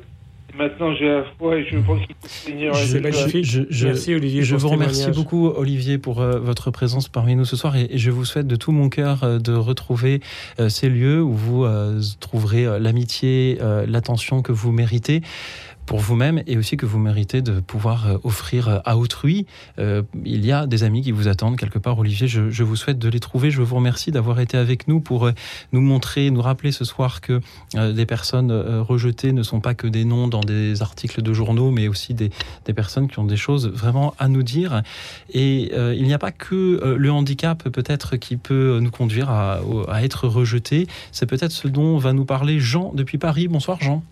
Maintenant, 0.58 0.94
j'ai 0.94 1.08
la 1.08 1.24
foi 1.38 1.56
et 1.56 1.64
je 1.64 1.78
pense 1.78 1.98
qu'il 2.00 2.14
faut 2.14 2.28
Seigneur. 2.28 2.76
C'est 2.76 3.00
magnifique. 3.00 3.46
Je, 3.46 3.62
je, 3.70 3.86
Merci 3.86 4.14
Olivier. 4.14 4.42
Je 4.42 4.54
vous 4.54 4.68
remercie 4.68 5.10
beaucoup 5.10 5.48
Olivier 5.48 5.96
pour 5.96 6.20
euh, 6.20 6.38
votre 6.38 6.70
présence 6.70 7.08
parmi 7.08 7.34
nous 7.36 7.46
ce 7.46 7.56
soir 7.56 7.74
et, 7.74 7.88
je 7.94 8.10
vous 8.10 8.26
souhaite 8.26 8.46
de 8.46 8.56
tout 8.56 8.70
mon 8.70 8.90
cœur 8.90 9.24
euh, 9.24 9.38
de 9.38 9.54
retrouver 9.54 10.20
euh, 10.60 10.68
ces 10.68 10.90
lieux 10.90 11.22
où 11.22 11.32
vous 11.32 11.66
trouverez 12.20 12.78
l'amitié, 12.78 13.58
l'attention 13.86 14.42
que 14.42 14.52
vous 14.52 14.72
méritez 14.72 15.22
pour 15.92 16.00
vous-même 16.00 16.42
et 16.46 16.56
aussi 16.56 16.78
que 16.78 16.86
vous 16.86 16.98
méritez 16.98 17.42
de 17.42 17.60
pouvoir 17.60 18.06
euh, 18.06 18.16
offrir 18.24 18.66
euh, 18.66 18.78
à 18.86 18.96
autrui. 18.96 19.44
Euh, 19.78 20.00
il 20.24 20.42
y 20.42 20.50
a 20.50 20.66
des 20.66 20.84
amis 20.84 21.02
qui 21.02 21.12
vous 21.12 21.28
attendent 21.28 21.58
quelque 21.58 21.78
part. 21.78 21.98
Olivier, 21.98 22.28
je, 22.28 22.62
vous 22.62 22.76
souhaite 22.76 22.98
de 22.98 23.10
les 23.10 23.20
trouver. 23.20 23.50
Je 23.50 23.60
vous 23.60 23.76
remercie 23.76 24.10
d'avoir 24.10 24.40
été 24.40 24.56
avec 24.56 24.88
nous 24.88 25.00
pour 25.00 25.30
nous 25.72 25.82
montrer, 25.82 26.30
nous 26.30 26.40
rappeler 26.40 26.72
ce 26.72 26.86
soir 26.86 27.20
que 27.20 27.42
des 27.74 28.06
personnes 28.06 28.50
rejetées 28.80 29.32
ne 29.32 29.42
sont 29.42 29.60
pas 29.60 29.74
que 29.74 29.86
des 29.86 30.06
noms 30.06 30.28
dans 30.28 30.40
des 30.40 30.80
articles 30.80 31.20
de 31.20 31.32
journaux, 31.34 31.70
mais 31.70 31.88
aussi 31.88 32.14
des, 32.14 32.30
personnes 32.74 33.08
qui 33.08 33.18
ont 33.18 33.24
des 33.24 33.36
choses 33.36 33.68
vraiment 33.68 34.14
à 34.18 34.28
nous 34.28 34.42
dire. 34.42 34.82
Et 35.34 35.74
il 35.74 36.04
n'y 36.04 36.14
a 36.14 36.18
pas 36.18 36.32
que 36.32 36.96
le 36.96 37.12
handicap 37.12 37.68
peut-être 37.68 38.16
qui 38.16 38.38
peut 38.38 38.78
nous 38.80 38.90
conduire 38.90 39.28
à, 39.28 39.60
à 39.88 40.02
être 40.02 40.26
rejeté. 40.26 40.86
C'est 41.10 41.26
peut-être 41.26 41.52
ce 41.52 41.68
dont 41.68 41.98
va 41.98 42.14
nous 42.14 42.24
parler 42.24 42.60
Jean 42.60 42.92
depuis 42.94 43.18
Paris. 43.18 43.48
Bonsoir 43.48 43.78
Jean. 43.80 44.02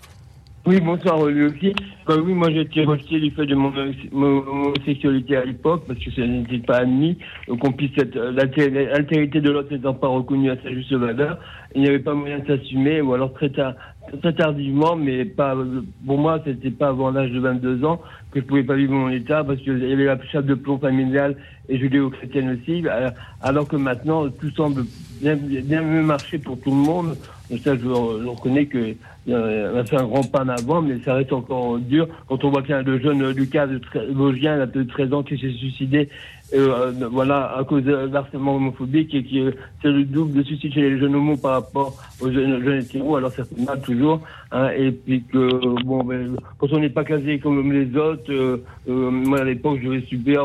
Oui, 0.66 0.79
bonsoir 0.79 1.25
lui 1.25 1.44
aussi. 1.46 1.73
Bah, 2.07 2.16
oui, 2.23 2.35
moi 2.35 2.51
j'ai 2.51 2.61
été 2.61 2.85
rejeté 2.85 3.18
du 3.18 3.31
fait 3.31 3.46
de 3.46 3.55
mon, 3.55 3.73
homosexualité 4.12 5.37
à 5.37 5.44
l'époque, 5.46 5.85
parce 5.88 5.99
que 5.99 6.11
ça 6.11 6.27
n'était 6.27 6.59
pas 6.59 6.79
admis 6.79 7.16
qu'on 7.49 7.73
puisse 7.73 7.96
être 7.96 8.14
l'altérité 8.14 9.40
de 9.40 9.51
l'autre 9.51 9.73
n'étant 9.73 9.94
pas 9.94 10.09
reconnue 10.09 10.51
à 10.51 10.57
sa 10.62 10.70
juste 10.70 10.92
valeur. 10.92 11.38
Il 11.75 11.81
n'y 11.81 11.88
avait 11.88 11.99
pas 11.99 12.12
moyen 12.12 12.40
de 12.40 12.46
s'assumer, 12.46 13.01
ou 13.01 13.14
alors 13.14 13.33
très, 13.33 13.49
tard, 13.49 13.73
très 14.20 14.35
tardivement, 14.35 14.96
mais 14.96 15.25
pas 15.25 15.57
pour 16.07 16.18
moi 16.18 16.42
c'était 16.44 16.70
pas 16.70 16.88
avant 16.88 17.11
l'âge 17.11 17.31
de 17.31 17.40
22 17.40 17.83
ans 17.87 18.03
que 18.31 18.40
je 18.40 18.44
pouvais 18.44 18.62
pas 18.62 18.77
vivre 18.77 18.92
mon 18.92 19.09
état 19.09 19.42
parce 19.42 19.61
qu'il 19.61 19.79
y 19.79 19.92
avait 19.92 20.05
la 20.05 20.18
chape 20.31 20.44
de 20.44 20.55
plomb 20.55 20.79
familiale 20.79 21.37
et 21.70 21.79
judéo-chrétienne 21.79 22.59
aussi, 22.61 22.85
alors 23.40 23.66
que 23.66 23.77
maintenant 23.77 24.29
tout 24.29 24.51
semble 24.51 24.85
bien, 25.23 25.37
bien 25.37 25.81
mieux 25.81 26.03
marcher 26.03 26.38
pour 26.38 26.61
tout 26.61 26.70
le 26.70 26.77
monde. 26.77 27.16
Ça, 27.59 27.75
je, 27.75 27.81
je 27.81 28.29
reconnais 28.29 28.67
que 28.67 28.95
on 29.29 29.79
a 29.79 29.85
fait 29.85 29.97
un 29.97 30.07
grand 30.07 30.23
pas 30.23 30.43
en 30.43 30.49
avant, 30.49 30.83
mais 30.83 30.99
ça 31.05 31.15
reste 31.15 31.33
encore 31.33 31.79
dur. 31.79 32.09
Quand 32.29 32.43
on 32.45 32.51
voit 32.51 32.63
qu'il 32.63 32.71
y 32.71 32.75
a 32.75 32.83
le 32.83 32.99
jeune 33.01 33.29
Lucas 33.31 33.67
de 33.67 33.81
Vosgien, 34.13 34.67
de 34.67 34.83
13 34.83 35.13
ans, 35.13 35.23
qui 35.23 35.39
s'est 35.39 35.53
suicidé, 35.53 36.09
euh, 36.53 36.93
voilà, 37.13 37.57
à 37.57 37.65
cause 37.65 37.85
de 37.85 37.93
l'harcèlement 38.13 38.57
homophobique, 38.57 39.15
et 39.15 39.23
qui 39.23 39.43
c'est 39.83 39.89
le 39.89 40.05
double 40.05 40.39
de 40.39 40.43
suicide 40.43 40.73
chez 40.73 40.81
les 40.81 40.99
jeunes 40.99 41.15
homos 41.15 41.37
par 41.37 41.53
rapport 41.53 41.97
aux 42.21 42.31
jeunes, 42.31 42.63
jeunes 42.65 42.81
hétéros, 42.81 43.17
alors 43.17 43.31
c'est 43.31 43.59
mal 43.59 43.81
toujours. 43.83 44.21
Hein, 44.51 44.71
et 44.77 44.91
puis 44.91 45.23
que, 45.23 45.83
bon, 45.85 46.03
ben, 46.03 46.37
quand 46.59 46.73
on 46.73 46.81
n'est 46.81 46.91
pas 46.91 47.05
casé 47.05 47.39
comme 47.39 47.73
les 47.73 47.97
autres, 47.97 48.33
euh, 48.33 48.65
euh, 48.89 49.11
moi 49.11 49.41
à 49.41 49.45
l'époque, 49.45 49.79
je 49.83 50.01
subir 50.07 50.45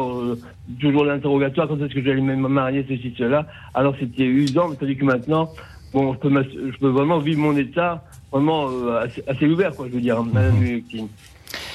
toujours 0.80 1.06
l'interrogatoire, 1.06 1.68
quand 1.68 1.82
est-ce 1.82 1.94
que 1.94 2.04
j'allais 2.04 2.22
me 2.22 2.36
marier, 2.36 2.86
ceci, 2.88 3.14
cela. 3.18 3.48
Alors 3.74 3.96
c'était 4.00 4.26
usant, 4.26 4.70
mais 4.70 4.76
tandis 4.76 4.98
que 4.98 5.06
maintenant, 5.06 5.50
bon, 5.96 6.14
je 6.14 6.20
peux, 6.20 6.44
je 6.54 6.78
peux 6.78 6.90
vraiment 6.90 7.20
vivre 7.20 7.40
mon 7.40 7.56
état 7.56 8.04
vraiment 8.32 8.68
euh, 8.70 9.08
assez, 9.28 9.48
ouvert, 9.48 9.74
quoi, 9.74 9.88
je 9.88 9.94
veux 9.94 10.02
dire, 10.02 10.22
mhm. 10.22 10.82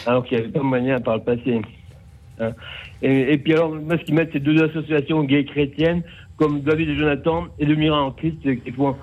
Alors 0.07 0.25
qu'il 0.25 0.37
n'y 0.37 0.45
avait 0.45 0.53
pas 0.53 0.63
moyen 0.63 1.01
par 1.01 1.17
le 1.17 1.23
passé. 1.23 1.61
Hein. 2.39 2.53
Et, 3.03 3.39
puis 3.39 3.55
alors, 3.55 3.71
moi, 3.71 3.97
ce 3.99 4.05
qui 4.05 4.13
mettent 4.13 4.33
ces 4.33 4.41
deux 4.41 4.63
associations 4.63 5.25
gays 5.25 5.45
chrétiennes, 5.45 6.03
comme 6.37 6.61
David 6.61 6.91
et 6.91 6.97
Jonathan 6.97 7.47
et 7.59 7.65
le 7.65 7.75
Mira 7.75 8.03
en 8.03 8.11
Christ, 8.11 8.37
qui 8.43 8.71
font 8.73 8.95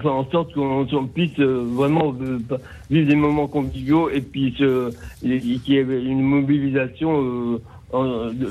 faire 0.00 0.14
en 0.14 0.28
sorte 0.30 0.52
qu'on 0.52 1.06
puisse 1.06 1.38
euh, 1.38 1.64
vraiment 1.64 2.14
euh, 2.20 2.38
vivre 2.90 3.08
des 3.08 3.14
moments 3.14 3.46
conviviaux 3.46 4.10
et 4.10 4.20
puis 4.20 4.52
qu'il 4.52 4.92
y 5.22 5.76
ait 5.76 5.82
une 5.82 6.22
mobilisation 6.22 7.60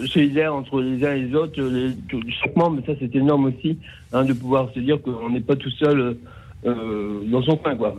solidaire 0.08 0.56
entre 0.56 0.82
les 0.82 1.06
uns 1.06 1.16
et 1.16 1.22
les 1.24 1.36
autres, 1.36 1.62
les, 1.62 1.92
chaque 2.32 2.56
membre, 2.56 2.82
ça 2.86 2.94
c'est 3.00 3.14
énorme 3.16 3.46
aussi, 3.46 3.78
hein, 4.16 4.26
de 4.26 4.34
pouvoir 4.34 4.70
se 4.74 4.80
dire 4.80 5.02
qu'on 5.02 5.30
n'est 5.30 5.42
pas 5.42 5.56
tout 5.56 5.72
seul 5.72 6.18
dans 6.64 7.44
son 7.44 7.58
coin, 7.58 7.76
quoi. 7.76 7.96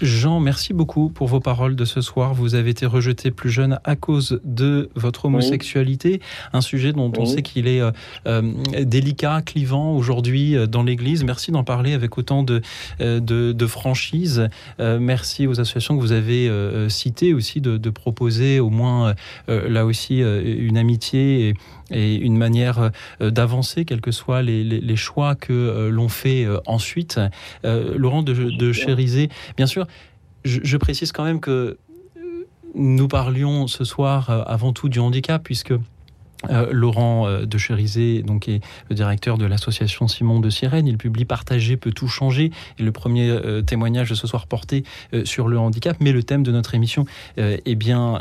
Jean, 0.00 0.40
merci 0.40 0.72
beaucoup 0.72 1.08
pour 1.08 1.28
vos 1.28 1.40
paroles 1.40 1.76
de 1.76 1.84
ce 1.84 2.00
soir. 2.00 2.34
Vous 2.34 2.54
avez 2.54 2.70
été 2.70 2.86
rejeté 2.86 3.30
plus 3.30 3.50
jeune 3.50 3.78
à 3.84 3.96
cause 3.96 4.40
de 4.44 4.90
votre 4.94 5.26
homosexualité, 5.26 6.20
un 6.52 6.60
sujet 6.60 6.92
dont 6.92 7.12
on 7.18 7.26
sait 7.26 7.42
qu'il 7.42 7.68
est 7.68 7.80
euh, 7.80 7.90
euh, 8.26 8.52
délicat, 8.82 9.42
clivant 9.42 9.92
aujourd'hui 9.92 10.56
euh, 10.56 10.66
dans 10.66 10.82
l'Église. 10.82 11.24
Merci 11.24 11.52
d'en 11.52 11.64
parler 11.64 11.92
avec 11.92 12.18
autant 12.18 12.42
de, 12.42 12.62
de, 12.98 13.66
franchise. 13.66 14.48
merci 14.78 15.46
aux 15.46 15.60
associations 15.60 15.96
que 15.96 16.00
vous 16.00 16.12
avez 16.12 16.50
citées 16.88 17.34
aussi 17.34 17.60
de, 17.60 17.90
proposer 17.90 18.60
au 18.60 18.70
moins 18.70 19.14
là 19.48 19.86
aussi 19.86 20.18
une 20.20 20.76
amitié 20.76 21.54
et, 21.90 22.14
une 22.14 22.36
manière 22.36 22.90
d'avancer, 23.20 23.84
quels 23.84 24.00
que 24.00 24.12
soient 24.12 24.42
les, 24.42 24.96
choix 24.96 25.34
que 25.34 25.88
l'on 25.90 26.08
fait 26.08 26.46
ensuite. 26.66 27.20
Laurent 27.64 28.22
de, 28.22 28.34
de 28.34 28.72
Chérisé, 28.72 29.28
Bien 29.56 29.66
sûr, 29.66 29.86
je, 30.44 30.76
précise 30.76 31.12
quand 31.12 31.24
même 31.24 31.40
que 31.40 31.78
nous 32.74 33.08
parlions 33.08 33.66
ce 33.66 33.84
soir 33.84 34.30
euh, 34.30 34.42
avant 34.46 34.72
tout 34.72 34.88
du 34.88 34.98
handicap, 34.98 35.42
puisque 35.42 35.74
euh, 36.50 36.68
Laurent 36.70 37.26
euh, 37.26 37.46
de 37.46 37.58
Cherizé, 37.58 38.22
donc, 38.22 38.48
est 38.48 38.60
le 38.90 38.96
directeur 38.96 39.38
de 39.38 39.46
l'association 39.46 40.08
Simon 40.08 40.40
de 40.40 40.50
Sirène. 40.50 40.86
Il 40.86 40.98
publie 40.98 41.24
Partager 41.24 41.76
peut 41.76 41.92
tout 41.92 42.08
changer. 42.08 42.50
Et 42.78 42.82
le 42.82 42.92
premier 42.92 43.30
euh, 43.30 43.62
témoignage 43.62 44.10
de 44.10 44.14
ce 44.14 44.26
soir 44.26 44.46
porté 44.46 44.84
sur 45.24 45.48
le 45.48 45.58
handicap. 45.58 45.96
Mais 46.00 46.12
le 46.12 46.22
thème 46.22 46.42
de 46.42 46.52
notre 46.52 46.74
émission 46.74 47.06
est 47.36 47.74
bien 47.74 48.20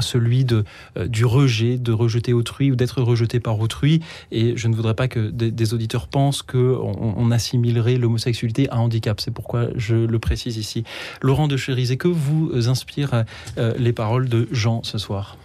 celui 0.00 0.44
de, 0.44 0.64
du 1.06 1.24
rejet, 1.24 1.78
de 1.78 1.92
rejeter 1.92 2.32
autrui 2.32 2.70
ou 2.70 2.76
d'être 2.76 3.02
rejeté 3.02 3.40
par 3.40 3.58
autrui. 3.58 4.00
Et 4.30 4.56
je 4.56 4.68
ne 4.68 4.74
voudrais 4.74 4.94
pas 4.94 5.08
que 5.08 5.30
des, 5.30 5.74
auditeurs 5.74 6.06
pensent 6.06 6.42
qu'on 6.42 7.14
on 7.16 7.30
assimilerait 7.30 7.96
l'homosexualité 7.96 8.68
à 8.70 8.78
handicap. 8.78 9.20
C'est 9.20 9.30
pourquoi 9.30 9.66
je 9.76 9.96
le 9.96 10.18
précise 10.18 10.56
ici. 10.56 10.84
Laurent 11.20 11.48
de 11.48 11.56
Cherizé, 11.56 11.96
que 11.96 12.08
vous 12.08 12.68
inspirent 12.68 13.24
les 13.56 13.92
paroles 13.92 14.28
de 14.28 14.48
Jean 14.52 14.82
ce 14.82 14.98
soir? 14.98 15.36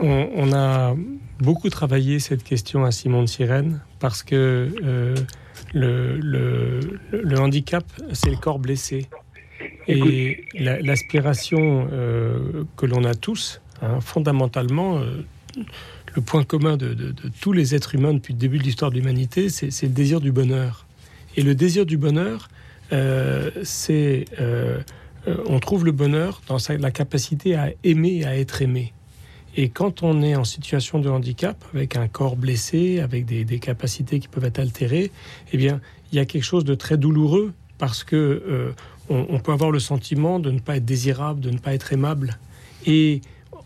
On, 0.00 0.52
a 0.52 0.94
beaucoup 1.40 1.68
travaillé 1.68 2.18
cette 2.18 2.42
question 2.42 2.84
à 2.84 2.90
Simon 2.90 3.22
de 3.22 3.26
Sirène 3.26 3.80
parce 3.98 4.22
que 4.22 4.70
euh, 4.84 5.14
le, 5.74 7.38
handicap, 7.38 7.84
c'est 8.12 8.30
le 8.30 8.36
corps 8.36 8.58
blessé. 8.58 9.06
Et 9.88 10.44
l'aspiration 10.54 11.88
euh, 11.92 12.64
que 12.76 12.86
l'on 12.86 13.04
a 13.04 13.14
tous, 13.14 13.60
hein, 13.82 14.00
fondamentalement, 14.00 14.98
euh, 14.98 15.24
le 16.14 16.22
point 16.22 16.44
commun 16.44 16.76
de, 16.76 17.14
tous 17.40 17.52
les 17.52 17.74
êtres 17.74 17.94
humains 17.94 18.14
depuis 18.14 18.34
le 18.34 18.38
début 18.38 18.58
de 18.58 18.64
l'histoire 18.64 18.90
de 18.90 18.96
l'humanité, 18.96 19.48
c'est 19.48 19.82
le 19.82 19.92
désir 19.92 20.20
du 20.20 20.32
bonheur. 20.32 20.86
Et 21.36 21.42
le 21.42 21.54
désir 21.54 21.86
du 21.86 21.96
bonheur, 21.96 22.48
c'est... 23.62 24.24
on 25.26 25.58
trouve 25.60 25.84
le 25.84 25.92
bonheur 25.92 26.40
dans 26.48 26.58
la 26.68 26.90
capacité 26.90 27.54
à 27.54 27.70
aimer 27.84 28.20
et 28.20 28.24
à 28.24 28.36
être 28.36 28.62
aimé. 28.62 28.92
Et 29.60 29.70
quand 29.70 30.04
on 30.04 30.22
est 30.22 30.36
en 30.36 30.44
situation 30.44 31.00
de 31.00 31.08
handicap, 31.08 31.64
avec 31.74 31.96
un 31.96 32.06
corps 32.06 32.36
blessé, 32.36 33.00
avec 33.00 33.26
des, 33.26 33.58
capacités 33.58 34.20
qui 34.20 34.28
peuvent 34.28 34.44
être 34.44 34.60
altérées, 34.60 35.10
eh 35.52 35.56
bien, 35.56 35.80
il 36.12 36.16
y 36.16 36.20
a 36.20 36.26
quelque 36.26 36.44
chose 36.44 36.64
de 36.64 36.76
très 36.76 36.96
douloureux 36.96 37.52
parce 37.76 38.04
que 38.04 38.14
euh, 38.14 38.70
on, 39.08 39.40
peut 39.40 39.50
avoir 39.50 39.72
le 39.72 39.80
sentiment 39.80 40.38
de 40.38 40.52
ne 40.52 40.60
pas 40.60 40.76
être 40.76 40.84
désirable, 40.84 41.40
de 41.40 41.50
ne 41.50 41.58
pas 41.58 41.74
être 41.74 41.92
aimable. 41.92 42.38
Et 42.86 43.20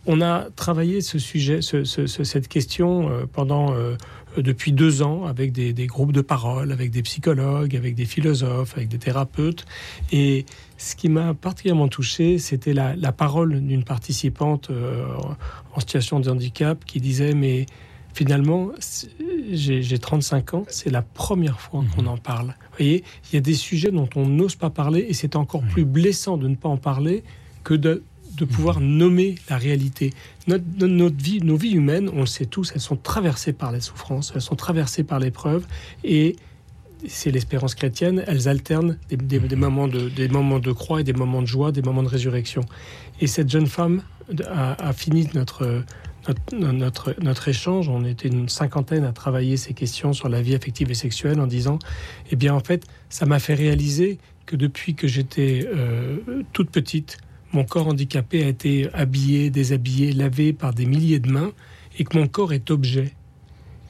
on 0.06 0.22
a 0.22 0.48
travaillé 0.56 1.02
ce 1.02 1.18
sujet, 1.18 1.60
cette 1.60 2.48
question 2.48 3.10
euh, 3.10 3.26
pendant 3.30 3.74
euh, 3.74 3.96
depuis 4.38 4.72
deux 4.72 5.02
ans 5.02 5.26
avec 5.26 5.52
des, 5.52 5.86
groupes 5.86 6.12
de 6.12 6.22
parole, 6.22 6.72
avec 6.72 6.90
des 6.90 7.02
psychologues, 7.02 7.76
avec 7.76 7.94
des 7.94 8.06
philosophes, 8.06 8.78
avec 8.78 8.88
des 8.88 8.98
thérapeutes. 8.98 9.66
Et 10.10 10.46
ce 10.78 10.96
qui 10.96 11.08
m'a 11.08 11.34
particulièrement 11.34 11.88
touché, 11.88 12.38
c'était 12.38 12.72
la, 12.72 13.12
parole 13.12 13.60
d'une 13.60 13.84
participante 13.84 14.70
en 15.74 15.80
situation 15.80 16.20
de 16.20 16.30
handicap 16.30 16.84
qui 16.84 17.00
disait 17.00 17.34
mais 17.34 17.66
finalement 18.14 18.70
j'ai 19.50 19.98
35 19.98 20.54
ans, 20.54 20.64
c'est 20.68 20.90
la 20.90 21.02
première 21.02 21.60
fois 21.60 21.84
qu'on 21.94 22.02
mhm. 22.02 22.08
en 22.08 22.16
parle. 22.16 22.46
Vous 22.46 22.76
voyez, 22.78 23.04
il 23.30 23.34
y 23.34 23.38
a 23.38 23.40
des 23.40 23.54
sujets 23.54 23.90
dont 23.90 24.08
on 24.16 24.26
n'ose 24.26 24.56
pas 24.56 24.70
parler 24.70 25.06
et 25.08 25.14
c'est 25.14 25.36
encore 25.36 25.62
plus 25.62 25.84
blessant 25.84 26.36
de 26.36 26.48
ne 26.48 26.54
pas 26.54 26.68
en 26.68 26.76
parler 26.76 27.22
que 27.64 27.74
de, 27.74 28.02
de 28.36 28.44
pouvoir 28.44 28.80
mhm. 28.80 28.86
nommer 28.86 29.34
la 29.48 29.58
réalité. 29.58 30.12
Notre, 30.46 30.64
notre, 30.86 31.16
vie, 31.16 31.40
nos 31.40 31.56
vies 31.56 31.72
humaines, 31.72 32.10
on 32.12 32.20
le 32.20 32.26
sait 32.26 32.46
tous, 32.46 32.72
elles 32.74 32.80
sont 32.80 32.96
traversées 32.96 33.52
par 33.52 33.72
les 33.72 33.80
souffrances, 33.80 34.32
elles 34.34 34.42
sont 34.42 34.56
traversées 34.56 35.04
par 35.04 35.18
l'épreuve 35.18 35.66
et 36.04 36.36
c'est 37.06 37.30
l'espérance 37.30 37.74
chrétienne, 37.74 38.22
elles 38.26 38.48
alternent 38.48 38.98
des, 39.08 39.56
moments 39.56 39.88
de, 39.88 40.72
croix 40.72 41.00
et 41.00 41.04
des 41.04 41.12
moments 41.12 41.42
de 41.42 41.46
joie, 41.46 41.72
des 41.72 41.82
moments 41.82 42.02
de 42.02 42.08
résurrection. 42.08 42.62
Et 43.20 43.26
cette 43.26 43.50
jeune 43.50 43.66
femme 43.66 44.02
a, 44.48 44.92
fini 44.92 45.28
notre, 45.34 45.84
échange. 47.48 47.88
On 47.88 48.04
était 48.04 48.28
une 48.28 48.48
cinquantaine 48.48 49.04
à 49.04 49.12
travailler 49.12 49.56
ces 49.56 49.74
questions 49.74 50.12
sur 50.12 50.28
la 50.28 50.42
vie 50.42 50.54
affective 50.54 50.90
et 50.90 50.94
sexuelle 50.94 51.40
en 51.40 51.46
disant, 51.46 51.78
eh 52.30 52.36
bien 52.36 52.54
en 52.54 52.60
fait, 52.60 52.84
ça 53.08 53.26
m'a 53.26 53.38
fait 53.38 53.54
réaliser 53.54 54.18
que 54.46 54.56
depuis 54.56 54.94
que 54.94 55.06
j'étais 55.06 55.68
euh, 55.72 56.18
toute 56.52 56.70
petite, 56.70 57.18
mon 57.52 57.64
corps 57.64 57.88
handicapé 57.88 58.44
a 58.44 58.48
été 58.48 58.88
habillé, 58.94 59.50
déshabillé, 59.50 60.12
lavé 60.12 60.52
par 60.52 60.72
des 60.72 60.86
milliers 60.86 61.20
de 61.20 61.30
mains 61.30 61.52
et 61.98 62.04
que 62.04 62.16
mon 62.16 62.26
corps 62.26 62.52
est 62.52 62.70
objet. 62.70 63.12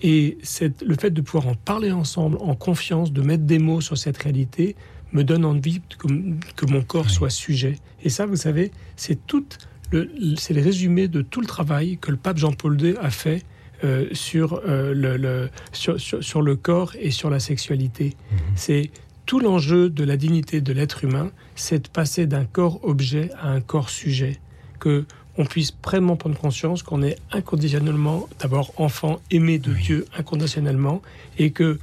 Et 0.02 0.38
le 0.84 0.94
fait 0.96 1.10
de 1.10 1.20
pouvoir 1.20 1.46
en 1.46 1.54
parler 1.54 1.92
ensemble, 1.92 2.36
en 2.40 2.54
confiance, 2.54 3.12
de 3.12 3.22
mettre 3.22 3.44
des 3.44 3.58
mots 3.58 3.80
sur 3.80 3.96
cette 3.96 4.18
réalité, 4.18 4.74
me 5.12 5.22
donne 5.24 5.44
envie 5.44 5.80
que, 5.98 6.08
que 6.56 6.66
mon 6.66 6.82
corps 6.82 7.10
soit 7.10 7.30
sujet. 7.30 7.76
Et 8.02 8.08
ça, 8.08 8.26
vous 8.26 8.36
savez, 8.36 8.72
c'est 8.96 9.26
tout 9.26 9.44
le, 9.92 10.10
c'est 10.36 10.54
le 10.54 10.62
résumé 10.62 11.08
de 11.08 11.22
tout 11.22 11.40
le 11.40 11.46
travail 11.46 11.98
que 11.98 12.10
le 12.10 12.16
pape 12.16 12.38
Jean-Paul 12.38 12.80
II 12.80 12.96
a 13.00 13.10
fait 13.10 13.44
euh, 13.84 14.06
sur, 14.12 14.62
euh, 14.66 14.94
le, 14.94 15.50
sur, 15.72 16.00
sur, 16.00 16.42
le 16.42 16.56
corps 16.56 16.94
et 16.98 17.10
sur 17.10 17.30
la 17.30 17.40
sexualité. 17.40 18.16
Mhm. 18.30 18.38
C'est 18.54 18.90
tout 19.26 19.40
l'enjeu 19.40 19.90
de 19.90 20.04
la 20.04 20.16
dignité 20.16 20.60
de 20.60 20.72
l'être 20.72 21.04
humain, 21.04 21.30
c'est 21.54 21.84
de 21.84 21.88
passer 21.88 22.26
d'un 22.26 22.44
corps 22.44 22.80
objet 22.84 23.30
à 23.40 23.50
un 23.50 23.60
corps 23.60 23.90
sujet. 23.90 24.38
Que 24.78 25.04
on 25.38 25.44
puisse 25.44 25.72
vraiment 25.84 26.16
prendre 26.16 26.38
conscience 26.38 26.82
qu'on 26.82 27.02
est 27.02 27.18
inconditionnellement, 27.32 28.28
d'abord 28.40 28.72
enfant 28.76 29.20
aimé 29.30 29.58
de 29.58 29.72
Dieu 29.72 30.06
inconditionnellement, 30.16 31.02
et 31.38 31.50
que 31.50 31.78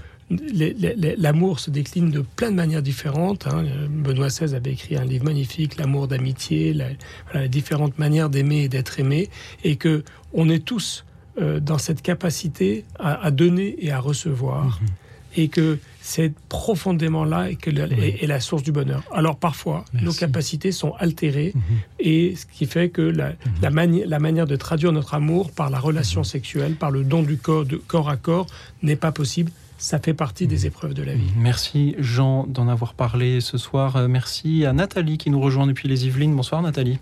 l'amour 1.17 1.59
se 1.59 1.71
décline 1.71 2.11
de 2.11 2.21
plein 2.21 2.51
de 2.51 2.55
manières 2.55 2.83
différentes. 2.83 3.47
Hein. 3.47 3.65
Benoît 3.89 4.27
XVI 4.27 4.53
avait 4.53 4.73
écrit 4.73 4.95
un 4.95 5.05
livre 5.05 5.25
magnifique, 5.25 5.77
L'amour 5.77 6.07
d'amitié, 6.07 6.73
la, 6.73 6.89
les 7.33 7.49
différentes 7.49 7.97
manières 7.97 8.29
d'aimer 8.29 8.63
et 8.63 8.69
d'être 8.69 8.99
aimé, 8.99 9.29
et 9.63 9.75
que 9.75 10.03
on 10.33 10.47
est 10.47 10.63
tous 10.63 11.05
euh, 11.41 11.59
dans 11.59 11.79
cette 11.79 12.03
capacité 12.03 12.85
à, 12.99 13.31
donner 13.31 13.75
et 13.79 13.91
à 13.91 13.99
recevoir. 13.99 14.79
Mhm 14.81 14.89
et 15.35 15.47
que 15.47 15.79
c'est 16.09 16.33
profondément 16.49 17.23
là 17.23 17.51
et 17.51 17.55
que 17.55 17.69
est, 17.69 18.25
la 18.25 18.39
source 18.39 18.63
du 18.63 18.71
bonheur. 18.71 19.03
Alors 19.13 19.37
parfois, 19.37 19.85
nos 19.93 20.11
capacités 20.11 20.71
sont 20.71 20.93
altérées 20.97 21.53
mhm. 21.53 21.61
et 21.99 22.35
ce 22.35 22.47
qui 22.47 22.65
fait 22.65 22.89
que 22.89 23.03
la, 23.03 23.29
mhm. 23.29 24.05
la, 24.07 24.19
manière 24.19 24.47
de 24.47 24.55
traduire 24.55 24.91
notre 24.91 25.13
amour 25.13 25.51
par 25.51 25.69
la 25.69 25.77
relation 25.77 26.21
mhm. 26.21 26.25
sexuelle, 26.25 26.73
par 26.73 26.89
le 26.89 27.03
don 27.03 27.21
du 27.21 27.37
corps, 27.37 27.63
de 27.63 27.77
corps 27.77 28.09
à 28.09 28.17
corps, 28.17 28.47
n'est 28.81 28.95
pas 28.95 29.11
possible. 29.11 29.51
Ça 29.77 29.99
fait 29.99 30.15
partie 30.15 30.47
des 30.47 30.65
épreuves 30.65 30.95
de 30.95 31.03
la 31.03 31.13
vie. 31.13 31.31
Merci 31.37 31.95
Jean 31.99 32.47
d'en 32.47 32.67
avoir 32.67 32.95
parlé 32.95 33.39
ce 33.39 33.59
soir. 33.59 33.95
Euh, 33.95 34.07
merci 34.07 34.65
à 34.65 34.73
Nathalie 34.73 35.19
qui 35.19 35.29
nous 35.29 35.39
rejoint 35.39 35.67
depuis 35.67 35.87
les 35.87 36.07
Yvelines. 36.07 36.35
Bonsoir 36.35 36.63
Nathalie. 36.63 36.97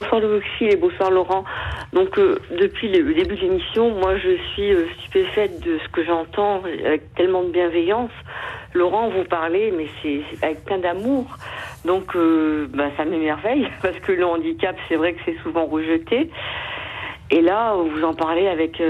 Bonsoir 0.00 0.20
Louis 0.20 0.42
et 0.60 0.74
bonsoir 0.74 1.10
Laurent. 1.10 1.44
Donc 1.92 2.18
euh, 2.18 2.40
depuis 2.58 2.88
le 2.88 3.14
début 3.14 3.36
de 3.36 3.40
l'émission, 3.42 3.90
moi 3.90 4.16
je 4.16 4.36
suis 4.52 4.72
euh, 4.72 4.86
stupéfaite 4.98 5.60
de 5.60 5.78
ce 5.78 5.88
que 5.90 6.04
j'entends 6.04 6.62
avec 6.84 7.14
tellement 7.14 7.44
de 7.44 7.50
bienveillance. 7.50 8.10
Laurent, 8.72 9.08
vous 9.08 9.22
parlez, 9.22 9.70
mais 9.70 9.86
c'est 10.02 10.22
avec 10.44 10.64
plein 10.64 10.78
d'amour. 10.78 11.26
Donc 11.84 12.16
bah, 12.74 12.90
ça 12.96 13.04
m'émerveille 13.04 13.68
parce 13.82 13.98
que 14.00 14.10
le 14.10 14.26
handicap, 14.26 14.74
c'est 14.88 14.96
vrai 14.96 15.12
que 15.12 15.20
c'est 15.24 15.38
souvent 15.44 15.66
rejeté. 15.66 16.28
Et 17.30 17.40
là, 17.40 17.74
vous 17.76 18.02
en 18.02 18.14
parlez 18.14 18.48
avec... 18.48 18.82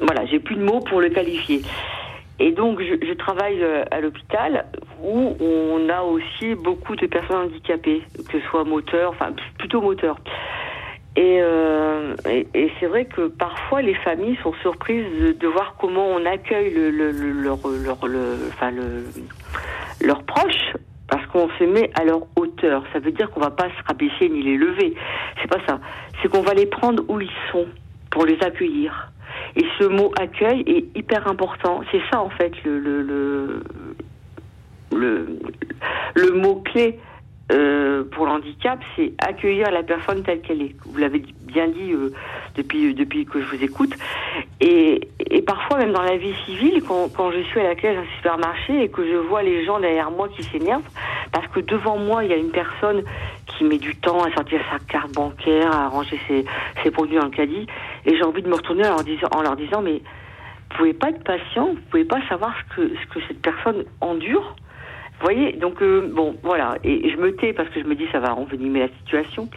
voilà, 0.00 0.26
j'ai 0.26 0.40
plus 0.40 0.56
de 0.56 0.62
mots 0.62 0.80
pour 0.80 1.00
le 1.00 1.08
qualifier. 1.08 1.62
Et 2.42 2.50
donc, 2.50 2.80
je, 2.82 3.12
travaille 3.14 3.62
euh, 3.62 3.84
à 3.92 4.00
l'hôpital 4.00 4.66
où 5.00 5.36
on 5.38 5.88
a 5.88 6.02
aussi 6.02 6.56
beaucoup 6.56 6.96
de 6.96 7.06
personnes 7.06 7.46
handicapées, 7.46 8.02
que 8.16 8.40
ce 8.40 8.44
soit 8.48 8.64
moteur, 8.64 9.10
enfin 9.10 9.32
plutôt 9.58 9.80
moteur. 9.80 10.16
Euh, 11.16 12.16
et, 12.28 12.72
c'est 12.80 12.86
vrai 12.86 13.04
que 13.04 13.28
parfois 13.28 13.80
les 13.80 13.94
familles 13.94 14.36
sont 14.42 14.54
surprises 14.54 15.38
de, 15.38 15.46
voir 15.46 15.76
comment 15.78 16.08
on 16.08 16.26
accueille 16.26 16.74
le, 16.74 16.90
le, 16.90 17.12
leur, 17.12 17.58
leur, 17.64 18.08
le, 18.08 18.36
enfin 18.48 18.72
le, 18.72 19.04
leurs 20.04 20.24
proches 20.24 20.72
parce 21.08 21.24
qu'on 21.26 21.48
se 21.60 21.64
met 21.64 21.92
à 21.94 22.02
leur 22.02 22.22
hauteur. 22.34 22.82
Ça 22.92 22.98
veut 22.98 23.12
dire 23.12 23.30
qu'on 23.30 23.40
va 23.40 23.50
pas 23.50 23.68
se 23.68 23.86
rabaisser 23.86 24.28
ni 24.28 24.42
les 24.42 24.56
lever. 24.56 24.94
C'est 25.40 25.48
pas 25.48 25.64
ça. 25.68 25.78
C'est 26.20 26.28
qu'on 26.28 26.42
va 26.42 26.54
les 26.54 26.66
prendre 26.66 27.04
où 27.06 27.20
ils 27.20 27.30
sont 27.52 27.66
pour 28.10 28.26
les 28.26 28.42
accueillir. 28.42 29.11
Et 29.56 29.64
ce 29.78 29.84
mot 29.84 30.12
accueil 30.18 30.62
est 30.66 30.98
hyper 30.98 31.26
important. 31.28 31.82
C'est 31.90 32.00
ça 32.10 32.20
en 32.20 32.30
fait 32.30 32.52
le 32.64 32.78
le 32.78 33.62
le, 34.92 35.38
le, 36.14 36.30
mot 36.32 36.56
clé 36.56 36.98
euh, 37.52 38.04
pour 38.04 38.26
l'handicap, 38.26 38.78
c'est 38.96 39.12
accueillir 39.18 39.70
la 39.70 39.82
personne 39.82 40.22
telle 40.22 40.40
qu'elle 40.40 40.62
est. 40.62 40.74
Vous 40.86 40.98
l'avez 40.98 41.22
bien 41.42 41.68
dit 41.68 41.92
euh, 41.92 42.12
depuis 42.56 42.94
depuis 42.94 43.26
que 43.26 43.40
je 43.40 43.46
vous 43.46 43.62
écoute. 43.62 43.94
Et, 44.60 45.08
et 45.18 45.42
parfois 45.42 45.78
même 45.78 45.92
dans 45.92 46.02
la 46.02 46.16
vie 46.16 46.34
civile, 46.46 46.82
quand, 46.86 47.12
quand 47.14 47.30
je 47.30 47.42
suis 47.42 47.60
à 47.60 47.64
la 47.64 47.74
caisse 47.74 47.96
d'un 47.96 48.16
supermarché 48.16 48.84
et 48.84 48.88
que 48.88 49.06
je 49.06 49.16
vois 49.16 49.42
les 49.42 49.64
gens 49.64 49.80
derrière 49.80 50.10
moi 50.10 50.28
qui 50.28 50.42
s'énervent, 50.44 50.88
parce 51.30 51.46
que 51.48 51.60
devant 51.60 51.98
moi 51.98 52.24
il 52.24 52.30
y 52.30 52.34
a 52.34 52.38
une 52.38 52.52
personne 52.52 53.02
qui 53.46 53.64
met 53.64 53.78
du 53.78 53.94
temps 53.96 54.22
à 54.22 54.32
sortir 54.32 54.60
sa 54.70 54.78
carte 54.78 55.12
bancaire, 55.12 55.70
à 55.72 55.88
ranger 55.88 56.18
ses, 56.28 56.44
ses 56.82 56.90
produits 56.90 57.16
dans 57.16 57.24
le 57.24 57.30
caddie, 57.30 57.66
et 58.06 58.16
j'ai 58.16 58.22
envie 58.22 58.42
de 58.42 58.48
me 58.48 58.54
retourner 58.54 58.86
en 58.86 58.90
leur 58.90 59.04
disant, 59.04 59.28
en 59.34 59.42
leur 59.42 59.56
disant 59.56 59.82
mais 59.82 60.00
vous 60.72 60.78
pouvez 60.78 60.94
pas 60.94 61.10
être 61.10 61.22
patient, 61.22 61.74
vous 61.74 61.80
pouvez 61.90 62.04
pas 62.04 62.26
savoir 62.28 62.54
ce 62.56 62.76
que, 62.76 62.88
ce 62.88 63.14
que 63.14 63.26
cette 63.28 63.42
personne 63.42 63.84
endure. 64.00 64.56
Vous 65.22 65.28
voyez, 65.28 65.52
donc 65.52 65.80
euh, 65.82 66.10
bon, 66.12 66.34
voilà, 66.42 66.76
et, 66.82 67.08
je 67.08 67.16
me 67.16 67.34
tais 67.36 67.52
parce 67.52 67.68
que 67.68 67.80
je 67.80 67.86
me 67.86 67.94
dis 67.94 68.04
ça 68.10 68.18
va 68.18 68.34
envenimer 68.34 68.80
la 68.80 68.88
situation. 69.00 69.48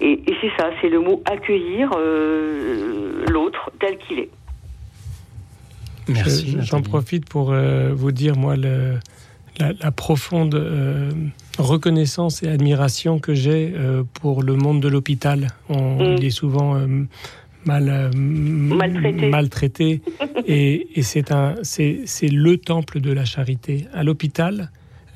Et, 0.00 0.12
et 0.26 0.36
c'est 0.40 0.50
ça, 0.56 0.70
c'est 0.80 0.88
le 0.88 1.00
mot 1.00 1.22
accueillir 1.24 1.90
euh, 1.96 3.24
l'autre 3.28 3.70
tel 3.80 3.98
qu'il 3.98 4.20
est. 4.20 4.30
Merci. 6.08 6.56
J'en 6.60 6.82
profite 6.82 7.28
pour 7.28 7.52
euh, 7.52 7.92
vous 7.92 8.12
dire 8.12 8.36
moi 8.36 8.56
le, 8.56 8.98
la, 9.58 9.90
profonde 9.90 10.54
reconnaissance 11.58 12.42
et 12.42 12.48
admiration 12.48 13.18
que 13.18 13.34
j'ai 13.34 13.74
pour 14.20 14.42
le 14.42 14.54
monde 14.54 14.80
de 14.80 14.88
l'hôpital. 14.88 15.48
Mm. 15.68 16.16
Il 16.16 16.24
est 16.24 16.30
souvent 16.30 16.78
mal, 17.68 17.88
euh, 17.88 18.10
maltraité. 19.30 20.00
et, 20.46 21.02
c'est 21.02 21.32
un, 21.32 21.54
c'est, 21.62 22.06
le 22.22 22.56
temple 22.56 23.00
de 23.00 23.12
la 23.12 23.24
charité. 23.24 23.86
À 23.92 24.02
l'hôpital, 24.02 24.70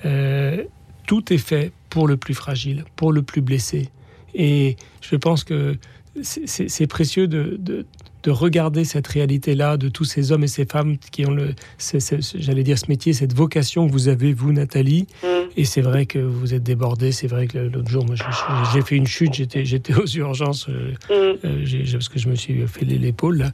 euh, 0.05 0.65
tout 1.07 1.33
est 1.33 1.39
fait 1.39 1.73
pour 1.91 2.09
le 2.09 2.17
plus 2.17 2.35
fragile, 2.35 2.85
pour 2.97 3.13
le 3.13 3.23
plus 3.23 3.41
blessé. 3.41 3.89
Et 4.35 4.77
je 5.01 5.17
pense 5.17 5.45
que 5.45 5.77
c'est 6.23 6.87
précieux 6.87 7.27
de, 7.27 7.59
de 8.23 8.31
regarder 8.31 8.85
cette 8.85 9.07
réalité-là 9.07 9.77
de 9.77 9.89
tous 9.89 10.05
ces 10.05 10.33
hommes 10.33 10.45
et 10.45 10.49
ces 10.49 10.65
femmes 10.65 10.97
qui 10.99 11.27
ont 11.27 11.33
le, 11.33 11.55
j'allais 12.35 12.63
dire 12.63 12.79
ce 12.79 12.87
métier, 12.89 13.13
cette 13.13 13.35
vocation 13.35 13.87
que 13.87 13.93
vous 13.93 14.09
avez 14.09 14.33
vous, 14.33 14.53
Nathalie. 14.53 15.07
Mm. 15.23 15.27
Et 15.57 15.65
c'est 15.65 15.81
vrai 15.81 16.07
que 16.07 16.19
vous 16.19 16.55
êtes 16.55 16.63
débordée. 16.63 17.13
C'est 17.13 17.27
vrai 17.27 17.47
que 17.47 17.59
l'autre 17.59 17.89
jour, 17.89 18.07
moi, 18.07 18.15
j'ai 18.73 18.83
fait 18.83 18.97
une 18.97 19.07
chute. 19.07 19.35
J'étais, 19.35 19.65
j'étais 19.65 19.95
aux 19.95 20.07
urgences 20.07 20.69
euh, 20.69 20.93
mm. 21.11 21.39
euh, 21.45 21.85
parce 21.93 22.09
que 22.09 22.19
je 22.19 22.29
me 22.29 22.35
suis 22.35 22.67
fait 22.67 22.85
l'épaule. 22.85 23.53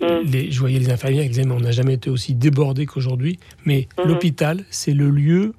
Mm. 0.00 0.06
Les, 0.30 0.50
je 0.50 0.60
voyais 0.60 0.78
les 0.78 0.90
infirmières 0.90 1.24
qui 1.24 1.30
disaient 1.30 1.44
mais 1.44 1.54
on 1.54 1.60
n'a 1.60 1.72
jamais 1.72 1.94
été 1.94 2.10
aussi 2.10 2.34
débordé 2.34 2.86
qu'aujourd'hui. 2.86 3.38
Mais 3.64 3.88
mm-hmm. 3.98 4.06
l'hôpital, 4.06 4.64
c'est 4.70 4.94
le 4.94 5.10
lieu, 5.10 5.54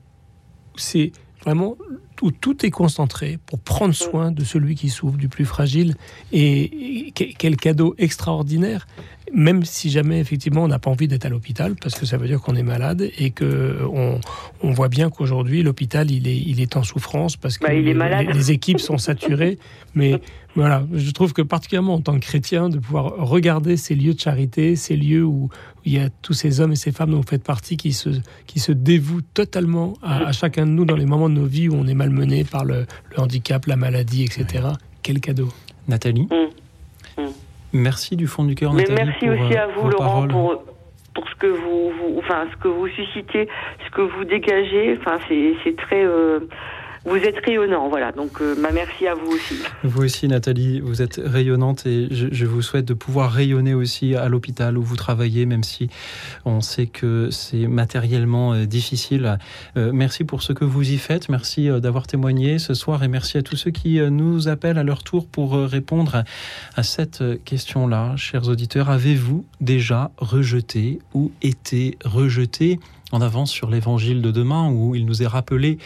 c'est 0.77 1.11
vraiment 1.43 1.75
où 2.21 2.31
tout 2.31 2.65
est 2.65 2.71
concentré 2.71 3.37
pour 3.45 3.59
prendre 3.59 3.93
soin 3.93 4.31
de 4.31 4.43
celui 4.43 4.75
qui 4.75 4.89
souffre, 4.89 5.17
du 5.17 5.27
plus 5.27 5.45
fragile. 5.45 5.95
Et 6.31 7.11
quel 7.13 7.57
cadeau 7.57 7.93
extraordinaire, 7.97 8.87
même 9.33 9.65
si 9.65 9.89
jamais 9.89 10.19
effectivement 10.19 10.63
on 10.63 10.67
n'a 10.67 10.79
pas 10.79 10.89
envie 10.89 11.07
d'être 11.07 11.25
à 11.25 11.29
l'hôpital, 11.29 11.75
parce 11.75 11.95
que 11.95 12.05
ça 12.05 12.17
veut 12.17 12.27
dire 12.27 12.41
qu'on 12.41 12.55
est 12.55 12.63
malade 12.63 13.09
et 13.17 13.31
que 13.31 13.81
on, 13.91 14.71
voit 14.71 14.89
bien 14.89 15.09
qu'aujourd'hui 15.09 15.61
l'hôpital 15.61 16.09
il 16.09 16.27
est, 16.27 16.37
il 16.37 16.59
est 16.61 16.75
en 16.75 16.83
souffrance 16.83 17.37
parce 17.37 17.57
que 17.57 17.65
bah, 17.65 18.21
les, 18.21 18.51
équipes 18.51 18.79
sont 18.79 18.97
saturées. 18.97 19.59
Mais 19.93 20.21
voilà, 20.55 20.83
je 20.93 21.11
trouve 21.11 21.33
que 21.33 21.41
particulièrement 21.41 21.95
en 21.95 22.01
tant 22.01 22.13
que 22.13 22.25
chrétien, 22.25 22.69
de 22.69 22.79
pouvoir 22.79 23.15
regarder 23.17 23.75
ces 23.75 23.93
lieux 23.93 24.13
de 24.13 24.19
charité, 24.19 24.75
ces 24.77 24.95
lieux 24.95 25.23
où, 25.23 25.49
il 25.83 25.93
y 25.93 25.99
a 25.99 26.09
tous 26.21 26.33
ces 26.33 26.61
hommes 26.61 26.71
et 26.71 26.75
ces 26.77 26.91
femmes 26.91 27.11
dont 27.11 27.17
vous 27.17 27.27
faites 27.27 27.43
partie 27.43 27.77
qui 27.77 27.93
se, 27.93 28.09
qui 28.47 28.59
se 28.59 28.71
dévouent 28.71 29.21
totalement 29.21 29.93
à, 30.01 30.31
chacun 30.31 30.65
de 30.65 30.71
nous 30.71 30.85
dans 30.85 30.95
les 30.95 31.05
moments 31.05 31.29
de 31.29 31.35
nos 31.35 31.45
vies 31.45 31.69
où 31.69 31.75
on 31.75 31.85
est 31.85 31.93
malmené 31.93 32.43
par 32.43 32.65
le, 32.65 32.85
handicap, 33.17 33.65
la 33.67 33.75
maladie, 33.75 34.23
etc. 34.23 34.65
Quel 35.03 35.19
cadeau. 35.19 35.49
Nathalie 35.87 36.27
mm. 36.31 37.21
Mm. 37.21 37.27
Merci 37.73 38.15
du 38.15 38.25
fond 38.25 38.45
du 38.45 38.55
cœur, 38.55 38.73
Nathalie. 38.73 38.95
merci 38.95 39.29
aussi 39.29 39.55
à 39.55 39.65
euh, 39.65 39.71
vous, 39.77 39.89
Laurent, 39.89 40.27
pour, 40.27 40.63
pour 41.13 41.29
ce 41.29 41.35
que 41.35 41.47
vous, 41.47 41.91
enfin, 42.17 42.47
ce 42.51 42.63
que 42.63 42.69
vous 42.69 42.87
suscitez, 42.87 43.47
ce 43.85 43.91
que 43.91 44.01
vous 44.01 44.23
dégagez. 44.23 44.97
Enfin, 44.99 45.17
c'est 45.27 45.75
très. 45.75 46.03
Euh, 46.03 46.39
vous 47.05 47.17
êtes 47.17 47.37
rayonnant, 47.45 47.87
voilà. 47.87 48.11
Donc, 48.11 48.41
euh, 48.41 48.55
ma 48.55 48.71
merci 48.71 49.05
à 49.05 49.13
vous 49.13 49.31
aussi. 49.31 49.55
Vous 49.83 50.03
aussi, 50.03 50.27
Nathalie, 50.27 50.79
vous 50.79 51.03
êtes 51.03 51.21
rayonnante 51.23 51.85
et 51.85 52.07
je, 52.09 52.45
vous 52.45 52.63
souhaite 52.63 52.85
de 52.85 52.95
pouvoir 52.95 53.31
rayonner 53.31 53.75
aussi 53.75 54.15
à 54.15 54.27
l'hôpital 54.27 54.75
où 54.77 54.81
vous 54.81 54.95
travaillez, 54.95 55.45
même 55.45 55.63
si 55.63 55.89
on 56.45 56.61
sait 56.61 56.87
que 56.87 57.29
c'est 57.29 57.67
matériellement 57.67 58.53
euh, 58.53 58.65
difficile. 58.65 59.37
Euh, 59.77 59.91
merci 59.93 60.23
pour 60.23 60.41
ce 60.41 60.51
que 60.51 60.65
vous 60.65 60.89
y 60.89 60.97
faites. 60.97 61.29
Merci 61.29 61.69
d'avoir 61.79 62.07
témoigné 62.07 62.57
ce 62.57 62.73
soir 62.73 63.03
et 63.03 63.07
merci 63.07 63.37
à 63.37 63.43
tous 63.43 63.55
ceux 63.55 63.71
qui 63.71 63.99
nous 63.99 64.47
appellent 64.47 64.79
à 64.79 64.83
leur 64.83 65.03
tour 65.03 65.27
pour 65.27 65.53
répondre 65.53 66.23
à 66.75 66.83
cette 66.83 67.23
question-là. 67.43 68.15
Chers 68.15 68.49
auditeurs, 68.49 68.89
avez-vous 68.89 69.45
déjà 69.61 70.11
rejeté 70.17 70.99
ou 71.13 71.31
été 71.41 71.97
rejeté? 72.03 72.79
En 73.11 73.21
avance 73.21 73.51
sur 73.51 73.69
l'évangile 73.69 74.21
de 74.21 74.31
demain 74.31 74.69
où 74.69 74.95
il 74.95 75.05
nous 75.05 75.21
est 75.21 75.27
rappelé 75.27 75.77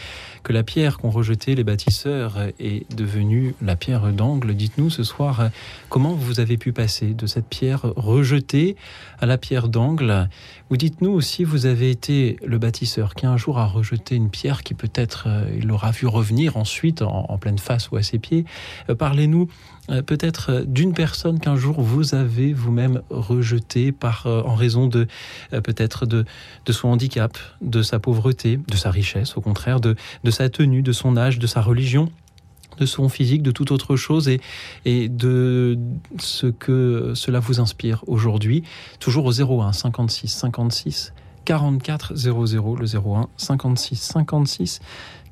que 0.43 0.53
la 0.53 0.63
pierre 0.63 0.97
qu'ont 0.97 1.09
rejetée 1.09 1.55
les 1.55 1.63
bâtisseurs 1.63 2.38
est 2.59 2.91
devenue 2.95 3.55
la 3.61 3.76
pierre 3.76 4.13
d'angle. 4.13 4.53
Dites-nous 4.53 4.89
ce 4.89 5.03
soir 5.03 5.49
comment 5.89 6.13
vous 6.13 6.39
avez 6.39 6.57
pu 6.57 6.72
passer 6.72 7.13
de 7.13 7.28
cette 7.28 7.47
pierre 7.47 7.82
rejetée 7.95 8.76
à 9.20 9.26
la 9.26 9.38
pierre 9.38 9.67
d'angle? 9.67 10.30
Ou 10.70 10.78
dites-nous 10.78 11.11
aussi, 11.11 11.43
vous 11.43 11.65
avez 11.65 11.89
été 11.89 12.38
le 12.45 12.57
bâtisseur 12.57 13.15
qui 13.15 13.26
un 13.26 13.38
jour 13.38 13.57
a 13.57 13.65
rejeté 13.65 14.15
une 14.15 14.30
pierre 14.30 14.63
qui 14.63 14.74
peut-être 14.74 15.26
euh, 15.28 15.49
il 15.57 15.72
aura 15.72 15.91
vu 15.91 16.07
revenir 16.07 16.57
ensuite 16.57 17.01
en, 17.01 17.38
pleine 17.38 17.57
face 17.57 17.89
ou 17.91 17.97
à 17.97 18.03
ses 18.03 18.20
pieds. 18.20 18.45
Euh, 18.89 18.95
parlez-nous 18.95 19.49
peut-être 20.06 20.64
d'une 20.66 20.94
personne 20.94 21.40
qu'un 21.40 21.56
jour 21.56 21.82
vous 21.82 22.16
avez 22.16 22.54
vous-même 22.54 23.02
rejeté 23.10 23.92
par 23.92 24.26
en 24.26 24.56
raison 24.56 24.88
de 24.88 25.08
peut-être 25.52 26.06
de, 26.06 26.26
de 26.66 26.72
son 26.72 26.90
handicap, 26.90 27.38
de 27.62 27.82
sa 27.82 28.00
pauvreté, 28.00 28.60
de 28.68 28.76
sa 28.76 28.92
richesse, 28.92 29.38
au 29.38 29.42
contraire, 29.42 29.80
de, 29.80 29.96
de 30.24 30.32
sa 30.32 30.50
tenue, 30.50 30.82
de 30.82 30.92
son 30.92 31.18
âge, 31.18 31.40
de 31.40 31.48
sa 31.48 31.62
religion 31.62 32.10
de 32.80 32.86
son 32.86 33.10
physique, 33.10 33.44
de 33.44 33.52
toute 33.52 33.72
autre 33.72 33.96
chose 33.96 34.28
et, 34.30 34.40
et 34.86 35.10
de 35.10 35.78
ce 36.18 36.48
que 36.48 37.14
cela 37.14 37.40
vous 37.40 37.60
inspire 37.60 38.04
aujourd'hui. 38.08 38.64
Toujours 39.00 39.26
au 39.26 39.34
01 39.62 39.74
56 39.74 40.28
56 40.28 41.14
44 41.46 42.16
00, 42.16 42.76
le 42.76 42.86
01 42.86 43.28
56 43.38 43.96
56 43.96 44.80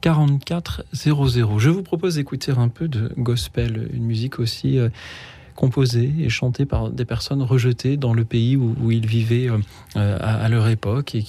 44 0.01 0.85
00. 0.93 1.59
Je 1.59 1.69
vous 1.69 1.83
propose 1.83 2.15
d'écouter 2.15 2.51
un 2.55 2.69
peu 2.69 2.87
de 2.87 3.11
gospel, 3.17 3.89
une 3.93 4.03
musique 4.03 4.39
aussi 4.39 4.77
euh, 4.77 4.89
composée 5.55 6.13
et 6.19 6.29
chantée 6.29 6.65
par 6.65 6.89
des 6.89 7.05
personnes 7.05 7.41
rejetées 7.41 7.97
dans 7.97 8.13
le 8.13 8.23
pays 8.23 8.55
où, 8.55 8.91
ils 8.91 9.07
vivaient 9.07 9.49
euh, 9.49 9.57
euh, 9.95 10.17
à, 10.21 10.47
leur 10.49 10.67
époque 10.69 11.15
et 11.15 11.23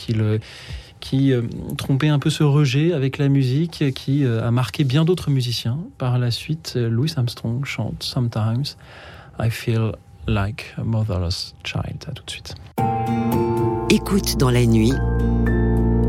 qui 1.01 1.33
euh, 1.33 1.43
trompait 1.77 2.09
un 2.09 2.19
peu 2.19 2.31
ce 2.31 2.45
rejet 2.45 2.93
avec 2.93 3.19
la 3.19 3.29
musique, 3.29 3.93
qui 3.95 4.25
euh, 4.25 4.47
a 4.47 4.51
marqué 4.51 4.85
bien 4.85 5.05
d'autres 5.05 5.31
musiciens. 5.31 5.79
Par 5.97 6.19
la 6.19 6.31
suite, 6.31 6.75
euh, 6.77 6.89
Louis 6.89 7.12
Armstrong 7.16 7.64
chante 7.64 8.03
Sometimes 8.03 8.77
I 9.41 9.51
Feel 9.51 9.93
Like 10.27 10.75
a 10.77 10.85
Motherless 10.85 11.55
Child. 11.64 12.05
À 12.07 12.12
tout 12.12 12.25
de 12.25 12.31
suite. 12.31 12.55
Écoute 13.91 14.37
dans 14.39 14.51
la 14.51 14.66
nuit, 14.66 14.93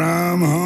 from 0.00 0.40
home. 0.40 0.59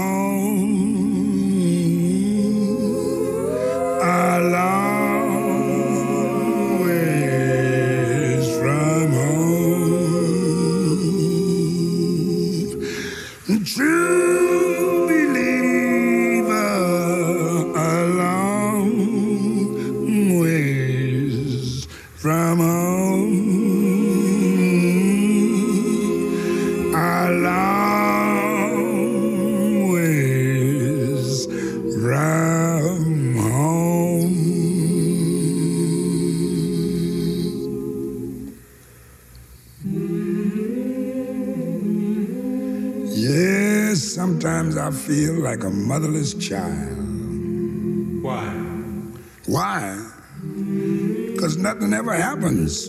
Like 45.55 45.63
a 45.63 45.71
motherless 45.71 46.35
child. 46.35 46.99
Why? 48.23 48.49
Why? 49.47 50.11
Because 50.43 51.57
nothing 51.57 51.93
ever 51.93 52.13
happens. 52.13 52.89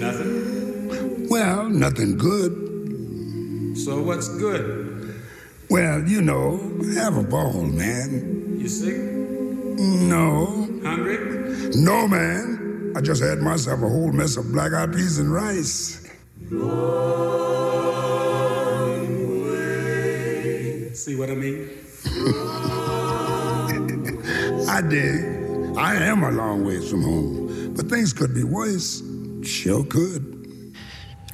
Nothing. 0.00 1.28
Well, 1.28 1.68
nothing 1.68 2.16
good. 2.16 3.76
So 3.76 4.02
what's 4.02 4.28
good? 4.38 5.22
Well, 5.68 6.08
you 6.08 6.22
know, 6.22 6.56
have 6.94 7.18
a 7.18 7.22
ball, 7.22 7.64
man. 7.64 8.56
You 8.58 8.68
sick? 8.68 8.96
No. 8.96 10.46
Hungry? 10.82 11.18
No, 11.74 12.08
man. 12.08 12.94
I 12.96 13.02
just 13.02 13.22
had 13.22 13.40
myself 13.42 13.82
a 13.82 13.88
whole 13.88 14.10
mess 14.10 14.38
of 14.38 14.50
black 14.52 14.72
eyed 14.72 14.94
peas 14.94 15.18
and 15.18 15.30
rice. 15.30 16.00
See 21.04 21.16
what 21.16 21.28
I 21.28 21.34
mean? 21.34 21.68
I 24.70 24.80
did. 24.80 25.76
I 25.76 25.96
am 25.96 26.22
a 26.22 26.30
long 26.30 26.64
ways 26.64 26.88
from 26.88 27.02
home. 27.02 27.74
But 27.76 27.90
things 27.90 28.14
could 28.14 28.32
be 28.32 28.42
worse. 28.42 29.02
Sure 29.42 29.84
could. 29.84 30.24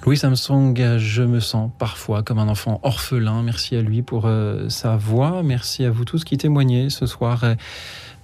Louis 0.05 0.17
Samsung, 0.17 0.75
je 0.99 1.23
me 1.23 1.39
sens 1.39 1.71
parfois 1.79 2.25
comme 2.25 2.41
un 2.41 2.49
enfant 2.49 2.81
orphelin. 2.83 3.45
Merci 3.45 3.77
à 3.77 3.83
lui 3.83 4.03
pour 4.03 4.27
euh, 4.27 4.69
sa 4.69 4.97
voix. 4.97 5.45
Merci 5.45 5.85
à 5.85 5.93
vous 5.93 6.05
tous 6.05 6.25
qui 6.25 6.37
témoignez 6.37 6.91
ce 6.91 7.07
soir 7.07 7.45
euh, 7.45 7.55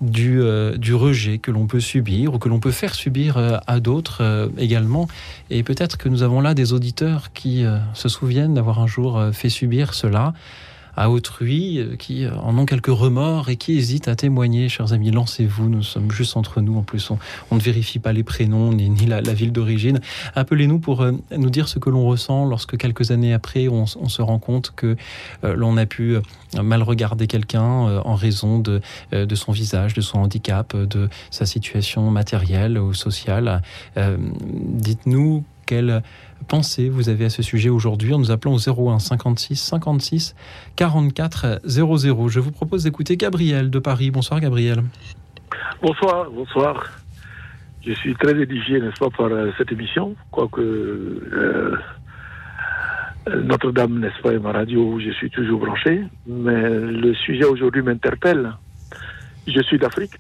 du, 0.01 0.41
euh, 0.41 0.77
du 0.77 0.95
rejet 0.95 1.39
que 1.39 1.53
l'on 1.53 1.69
peut 1.69 1.79
subir 1.79 2.35
ou 2.35 2.41
que 2.41 2.49
l'on 2.49 2.59
peut 2.59 2.73
faire 2.73 2.97
subir 2.97 3.37
euh, 3.37 3.59
à 3.69 3.79
d'autres 3.79 4.21
euh, 4.21 4.49
également. 4.59 5.07
Et 5.51 5.63
peut-être 5.63 5.97
que 5.97 6.09
nous 6.09 6.25
avons 6.25 6.41
là 6.41 6.55
des 6.55 6.73
auditeurs 6.73 7.33
qui 7.35 7.65
euh, 7.65 7.79
se 7.95 8.09
souviennent 8.09 8.55
d'avoir 8.55 8.81
un 8.81 8.89
jour 8.89 9.17
euh, 9.17 9.31
fait 9.31 9.49
subir 9.49 9.95
cela 9.95 10.35
à 10.97 11.11
autrui, 11.11 11.79
euh, 11.79 11.97
qui 11.97 12.27
en 12.27 12.57
ont 12.59 12.67
quelques 12.67 12.87
remords 12.87 13.49
et 13.49 13.57
qui 13.57 13.77
hésitent 13.77 14.09
à 14.09 14.17
témoigner. 14.17 14.69
Chers 14.69 14.93
amis, 14.93 15.11
lancez-vous, 15.11 15.69
nous 15.69 15.83
sommes 15.83 16.11
juste 16.11 16.37
entre 16.37 16.61
nous. 16.61 16.79
En 16.79 16.83
plus, 16.83 17.11
on, 17.11 17.55
ne 17.55 17.61
vérifie 17.61 17.99
pas 17.99 18.13
les 18.13 18.23
prénoms 18.23 18.73
ni, 18.73 19.07
la, 19.07 19.21
ville 19.21 19.53
d'origine. 19.53 20.01
Appelez-nous 20.35 20.79
pour 20.79 21.07
nous 21.37 21.51
dire 21.51 21.69
ce 21.69 21.79
que 21.79 21.91
l'on 21.91 22.05
ressent 22.07 22.45
lorsque 22.45 22.77
quelques 22.77 23.11
années 23.11 23.33
après, 23.33 23.69
on, 23.69 23.87
se 23.87 24.23
rend 24.23 24.39
compte 24.39 24.73
que 24.75 24.97
l'on 25.43 25.77
a 25.77 25.87
pu 25.87 26.17
mal 26.61 26.83
regarder 26.83 27.27
quelqu'un 27.27 27.63
en 27.63 28.15
raison 28.15 28.59
de, 28.59 28.81
de 29.13 29.35
son 29.35 29.53
visage, 29.53 29.95
de 29.95 30.01
son 30.01 30.19
handicap, 30.19 30.77
de 30.77 31.09
sa 31.31 31.47
situation 31.47 32.11
matérielle 32.11 32.79
ou 32.79 32.95
sociale. 32.95 33.63
Dites-nous 33.97 35.45
quelle 35.67 36.03
pensée 36.49 36.89
vous 36.89 37.09
avez 37.09 37.27
à 37.27 37.31
ce 37.31 37.43
sujet 37.43 37.69
aujourd'hui 37.69 38.15
en 38.15 38.19
nous 38.19 38.31
appelant 38.31 38.55
au 38.55 38.91
01 38.91 38.99
56 38.99 39.57
56 39.57 40.35
44 40.77 41.61
00. 41.65 42.29
Je 42.29 42.41
vous 42.41 42.53
propose 42.53 42.85
d'écouter 42.85 43.17
Gabriel 43.17 43.71
de 43.71 43.79
Paris. 43.79 44.11
Bonsoir 44.11 44.41
Gabriel. 44.41 44.83
Bonsoir, 45.83 46.31
bonsoir. 46.31 46.85
Je 47.87 47.93
suis 47.93 48.15
très 48.15 48.41
édifié, 48.41 48.81
n'est-ce 48.81 48.99
pas, 48.99 49.11
par 49.11 49.27
euh, 49.27 49.53
cette 49.59 49.71
émission, 49.71 50.17
quoique 50.33 50.61
euh, 50.61 51.77
Notre-Dame, 53.45 54.01
n'est-ce 54.01 54.21
pas, 54.23 54.33
est 54.33 54.39
ma 54.41 54.53
radio 54.53 54.95
où 54.95 55.01
je 55.01 55.11
suis 55.11 55.31
toujours 55.31 55.61
branché. 55.61 56.03
Mais 56.27 56.69
le 56.69 57.15
sujet 57.15 57.45
aujourd'hui 57.45 57.83
m'interpelle. 57.83 58.53
Je 59.47 59.61
suis 59.63 59.79
d'Afrique, 59.79 60.19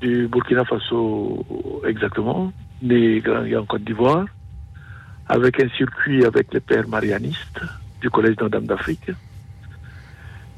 du 0.00 0.28
Burkina 0.28 0.64
Faso 0.64 1.44
exactement, 1.84 2.52
né 2.84 3.22
en 3.56 3.64
Côte 3.64 3.84
d'Ivoire 3.84 4.26
avec 5.26 5.60
un 5.60 5.68
circuit 5.70 6.24
avec 6.24 6.52
les 6.52 6.60
pères 6.60 6.86
marianistes 6.86 7.60
du 8.00 8.10
Collège 8.10 8.36
Notre-Dame 8.38 8.66
d'Afrique. 8.66 9.10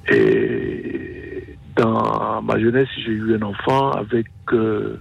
Et 0.09 1.57
dans 1.77 2.43
ma 2.43 2.59
jeunesse, 2.59 2.89
j'ai 2.97 3.13
eu 3.13 3.37
un 3.37 3.43
enfant 3.43 3.93
avec 3.93 4.27
euh, 4.53 5.01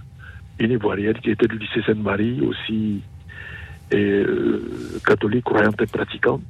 une 0.58 0.72
Ivoirienne 0.72 1.18
qui 1.18 1.30
était 1.30 1.46
du 1.46 1.58
lycée 1.58 1.82
Sainte-Marie, 1.84 2.40
aussi 2.42 3.02
euh, 3.92 4.60
catholique, 5.04 5.44
croyante 5.44 5.80
et 5.80 5.86
pratiquante. 5.86 6.42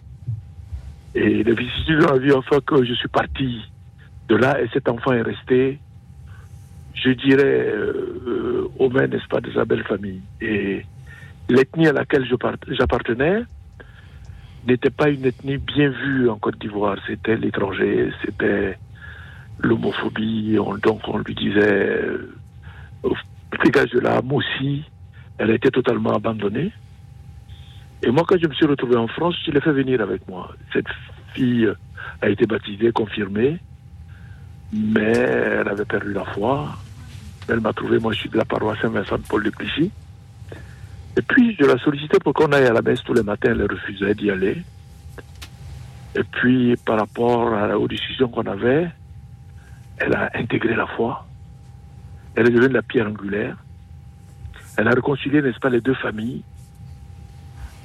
Et 1.14 1.42
les 1.42 1.54
vicissitudes 1.54 2.04
ont 2.10 2.18
vu 2.18 2.32
enfin 2.32 2.60
que 2.60 2.84
je 2.84 2.92
suis 2.92 3.08
parti 3.08 3.62
de 4.28 4.36
là 4.36 4.60
et 4.60 4.68
cet 4.72 4.88
enfant 4.88 5.12
est 5.12 5.22
resté, 5.22 5.78
je 6.96 7.10
dirais, 7.10 7.72
euh, 7.74 8.68
au 8.78 8.88
mains, 8.88 9.06
n'est-ce 9.06 9.28
pas, 9.28 9.40
de 9.40 9.52
sa 9.52 9.64
belle 9.64 9.84
famille. 9.84 10.22
Et 10.40 10.84
l'ethnie 11.48 11.86
à 11.86 11.92
laquelle 11.92 12.26
j'appartenais 12.68 13.42
n'était 14.66 14.90
pas 14.90 15.08
une 15.08 15.24
ethnie 15.24 15.58
bien 15.58 15.90
vue 15.90 16.28
en 16.28 16.36
Côte 16.38 16.58
d'Ivoire. 16.58 16.96
C'était 17.06 17.36
l'étranger, 17.36 18.10
c'était 18.24 18.78
l'homophobie. 19.58 20.56
donc 20.82 21.00
on 21.06 21.18
lui 21.18 21.34
disait, 21.34 22.00
au 23.02 23.14
dégage 23.64 23.90
de 23.90 24.00
la 24.00 24.20
aussi, 24.30 24.84
elle 25.38 25.50
été 25.50 25.70
totalement 25.70 26.14
abandonnée. 26.14 26.72
Et 28.02 28.10
moi, 28.10 28.24
quand 28.26 28.38
je 28.40 28.46
me 28.46 28.54
suis 28.54 28.66
retrouvé 28.66 28.96
en 28.96 29.08
France, 29.08 29.36
je 29.44 29.50
l'ai 29.50 29.60
fait 29.60 29.72
venir 29.72 30.00
avec 30.00 30.26
moi. 30.28 30.54
Cette 30.72 30.86
fille 31.34 31.68
a 32.20 32.28
été 32.28 32.46
baptisée, 32.46 32.92
confirmée, 32.92 33.58
mais 34.72 35.12
elle 35.12 35.68
avait 35.68 35.84
perdu 35.84 36.12
la 36.12 36.24
foi. 36.24 36.76
Elle 37.48 37.60
m'a 37.60 37.72
trouvé, 37.72 37.98
moi 37.98 38.12
je 38.12 38.20
suis 38.20 38.28
de 38.28 38.36
la 38.36 38.44
paroisse 38.44 38.80
Saint-Vincent 38.80 39.18
de 39.18 39.22
Paul 39.22 39.44
de 39.44 39.50
Clichy. 39.50 39.90
Et 41.18 41.22
puis, 41.22 41.56
je 41.58 41.64
la 41.64 41.78
sollicitais 41.78 42.18
pour 42.18 42.34
qu'on 42.34 42.52
aille 42.52 42.66
à 42.66 42.72
la 42.72 42.82
messe 42.82 43.02
tous 43.02 43.14
les 43.14 43.22
matins. 43.22 43.50
Elle 43.50 43.62
refusait 43.62 44.14
d'y 44.14 44.30
aller. 44.30 44.62
Et 46.14 46.24
puis, 46.24 46.76
par 46.84 46.98
rapport 46.98 47.52
aux 47.80 47.88
décisions 47.88 48.28
qu'on 48.28 48.44
avait, 48.46 48.90
elle 49.98 50.14
a 50.14 50.30
intégré 50.34 50.74
la 50.74 50.86
foi. 50.86 51.26
Elle 52.34 52.48
est 52.48 52.50
devenue 52.50 52.74
la 52.74 52.82
pierre 52.82 53.06
angulaire. 53.08 53.56
Elle 54.76 54.88
a 54.88 54.90
réconcilié, 54.90 55.40
n'est-ce 55.40 55.58
pas, 55.58 55.70
les 55.70 55.80
deux 55.80 55.94
familles. 55.94 56.42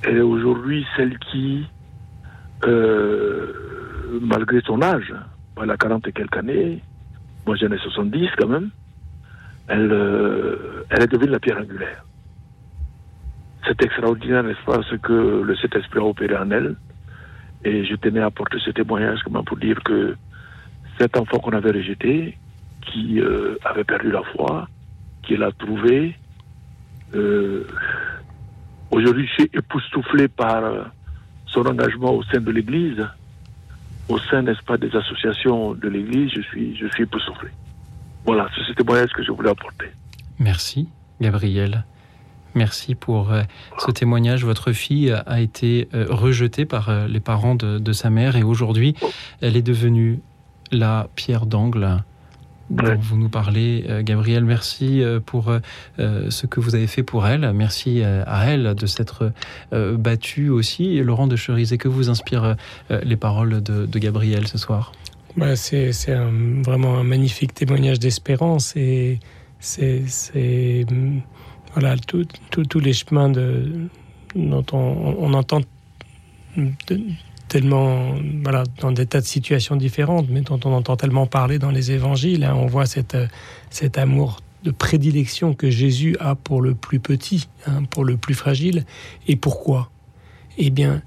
Elle 0.04 0.18
est 0.18 0.22
aujourd'hui 0.22 0.86
celle 0.98 1.18
qui, 1.20 1.66
euh, 2.66 4.20
malgré 4.22 4.60
son 4.62 4.82
âge, 4.82 5.14
elle 5.62 5.70
a 5.70 5.78
40 5.78 6.08
et 6.08 6.12
quelques 6.12 6.38
années, 6.38 6.82
moi 7.46 7.56
j'en 7.56 7.72
ai 7.72 7.78
70 7.78 8.30
quand 8.38 8.48
même, 8.48 8.72
elle, 9.72 9.92
euh, 9.94 10.86
elle 10.90 11.04
est 11.04 11.08
devenue 11.08 11.32
la 11.32 11.40
pierre 11.40 11.58
angulaire. 11.58 12.04
C'est 13.66 13.82
extraordinaire, 13.84 14.44
n'est-ce 14.44 14.66
pas, 14.66 14.82
ce 14.90 14.96
que 14.96 15.42
le 15.44 15.56
Saint-Esprit 15.56 16.00
a 16.00 16.04
opéré 16.04 16.36
en 16.36 16.52
elle. 16.52 16.76
Et 17.64 17.86
je 17.86 17.96
tenais 17.96 18.20
à 18.20 18.26
apporter 18.26 18.58
ce 18.60 18.72
témoignage 18.72 19.20
pour 19.46 19.58
dire 19.58 19.82
que 19.84 20.16
cet 21.00 21.16
enfant 21.16 21.38
qu'on 21.40 21.52
avait 21.52 21.72
rejeté, 21.72 22.38
qui 22.82 23.22
euh, 23.22 23.56
avait 23.64 23.86
perdu 23.86 24.12
la 24.12 24.24
foi, 24.36 24.68
qui 25.24 25.38
l'a 25.38 25.52
trouvé, 25.52 26.18
euh, 27.16 27.66
aujourd'hui 28.90 29.28
je 29.28 29.34
suis 29.34 29.50
époustouflé 29.54 30.28
par 30.28 30.64
son 31.46 31.66
engagement 31.66 32.14
au 32.14 32.24
sein 32.24 32.42
de 32.42 32.52
l'Église, 32.52 33.06
au 34.10 34.18
sein, 34.18 34.42
n'est-ce 34.42 34.64
pas, 34.64 34.78
des 34.78 34.94
associations 34.94 35.76
de 35.76 35.88
l'Église, 35.88 36.32
je 36.34 36.42
suis, 36.42 36.76
je 36.76 36.88
suis 36.88 37.04
époustouflé. 37.04 37.52
Voilà, 38.26 38.48
c'est 38.56 38.64
ce 38.64 38.74
témoignage 38.74 39.12
que 39.12 39.24
je 39.24 39.32
voulais 39.32 39.50
apporter. 39.50 39.88
Merci, 40.40 40.90
Gabriel. 41.20 41.86
Merci 42.56 42.96
pour 42.96 43.32
euh, 43.32 43.44
ce 43.78 43.92
témoignage. 43.92 44.44
Votre 44.44 44.72
fille 44.72 45.12
a 45.26 45.40
été 45.40 45.88
euh, 45.94 46.06
rejetée 46.10 46.66
par 46.66 46.90
euh, 46.90 47.08
les 47.08 47.20
parents 47.20 47.56
de, 47.56 47.92
sa 47.94 48.10
mère 48.10 48.36
et 48.36 48.44
aujourd'hui, 48.44 48.96
elle 49.42 49.58
est 49.58 49.62
devenue 49.62 50.20
la 50.72 51.08
pierre 51.16 51.46
d'angle 51.46 52.04
dont 52.70 52.96
vous 52.98 53.18
nous 53.18 53.28
parlez. 53.28 53.86
Gabriel, 54.04 54.46
merci 54.46 55.04
pour 55.26 55.52
ce 55.98 56.46
que 56.46 56.62
vous 56.62 56.74
avez 56.74 56.88
fait 56.88 57.04
pour 57.04 57.28
elle. 57.28 57.52
Merci 57.52 58.02
à 58.02 58.46
elle 58.46 58.76
de 58.76 58.86
s'être 58.86 59.34
battue 59.74 60.48
aussi. 60.48 60.96
Et 60.96 61.04
Laurent 61.04 61.28
de 61.28 61.36
Cherizet, 61.36 61.78
que 61.78 61.90
vous 61.90 62.10
inspirent 62.10 62.56
les 62.90 63.18
paroles 63.18 63.62
de, 63.62 64.00
Gabriel 64.00 64.48
ce 64.48 64.58
soir? 64.58 64.94
Bah, 65.38 65.56
C'est 65.56 65.92
vraiment 66.64 66.98
un 66.98 67.04
magnifique 67.04 67.54
témoignage 67.54 68.00
d'espérance 68.00 68.76
et 68.76 69.20
c'est 69.60 70.86
voilà, 71.74 71.96
tous 71.98 72.80
les 72.80 72.94
chemins 72.94 73.30
dont 73.30 74.66
on, 74.74 75.34
entend 75.34 75.62
tellement, 77.48 78.16
voilà, 78.44 78.64
dans 78.80 78.92
des 78.92 79.06
tas 79.06 79.22
de 79.22 79.26
situations 79.26 79.76
différentes, 79.76 80.28
mais 80.30 80.42
dont 80.42 80.60
on 80.66 80.74
entend 80.74 80.98
tellement 80.98 81.28
parler 81.28 81.60
dans 81.60 81.72
les 81.72 81.92
évangiles. 81.92 82.44
Hein, 82.44 82.56
on 82.56 82.66
voit 82.66 82.86
cet 82.86 83.98
amour 83.98 84.40
de 84.64 84.72
prédilection 84.72 85.54
que 85.54 85.70
Jésus 85.70 86.16
a 86.20 86.36
pour 86.36 86.62
le 86.62 86.76
plus 86.76 87.00
petit, 87.00 87.48
hein, 87.66 87.84
pour 87.90 88.06
le 88.06 88.18
plus 88.18 88.36
fragile. 88.36 88.86
Et 89.28 89.36
pourquoi? 89.36 89.90
Eh 90.58 90.70
bien, 90.70 91.02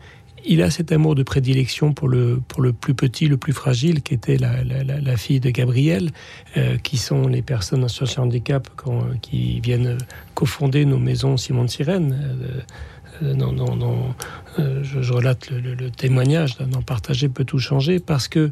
il 0.47 0.63
a 0.63 0.71
cet 0.71 0.93
amour 0.93 1.15
de 1.15 1.23
prédilection 1.23 1.93
pour 1.93 2.09
le, 2.09 2.41
le 2.59 2.73
plus 2.73 2.95
petit, 2.95 3.27
le 3.27 3.37
plus 3.37 3.53
fragile, 3.53 4.03
qui 4.03 4.15
était 4.15 4.37
la, 4.37 5.17
fille 5.17 5.41
de 5.41 5.51
Gabriel, 5.51 6.11
euh, 6.57 6.77
qui 6.79 6.97
sont 6.97 7.27
les 7.29 7.43
personnes 7.43 7.85
en 7.85 7.89
situation 7.89 8.23
de 8.23 8.29
handicap 8.29 8.69
qui 9.23 9.61
viennent 9.61 9.99
cofonder 10.35 10.85
nos 10.85 10.99
maisons 10.99 11.37
Simon 11.37 11.65
de 11.65 11.71
Sirène. 11.71 12.19
Euh, 13.23 13.35
euh, 14.59 14.83
je, 14.83 15.13
relate 15.13 15.51
le, 15.51 15.91
témoignage, 15.91 16.59
d'en 16.59 16.83
partager 16.83 17.29
peut 17.29 17.45
tout 17.45 17.61
changer, 17.61 18.01
parce 18.01 18.29
que 18.29 18.51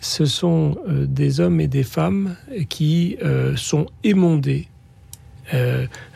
ce 0.00 0.26
sont 0.26 0.76
des 0.86 1.40
hommes 1.40 1.60
et 1.60 1.68
des 1.68 1.84
femmes 1.84 2.36
qui 2.68 3.16
sont 3.56 3.86
émondés 4.02 4.68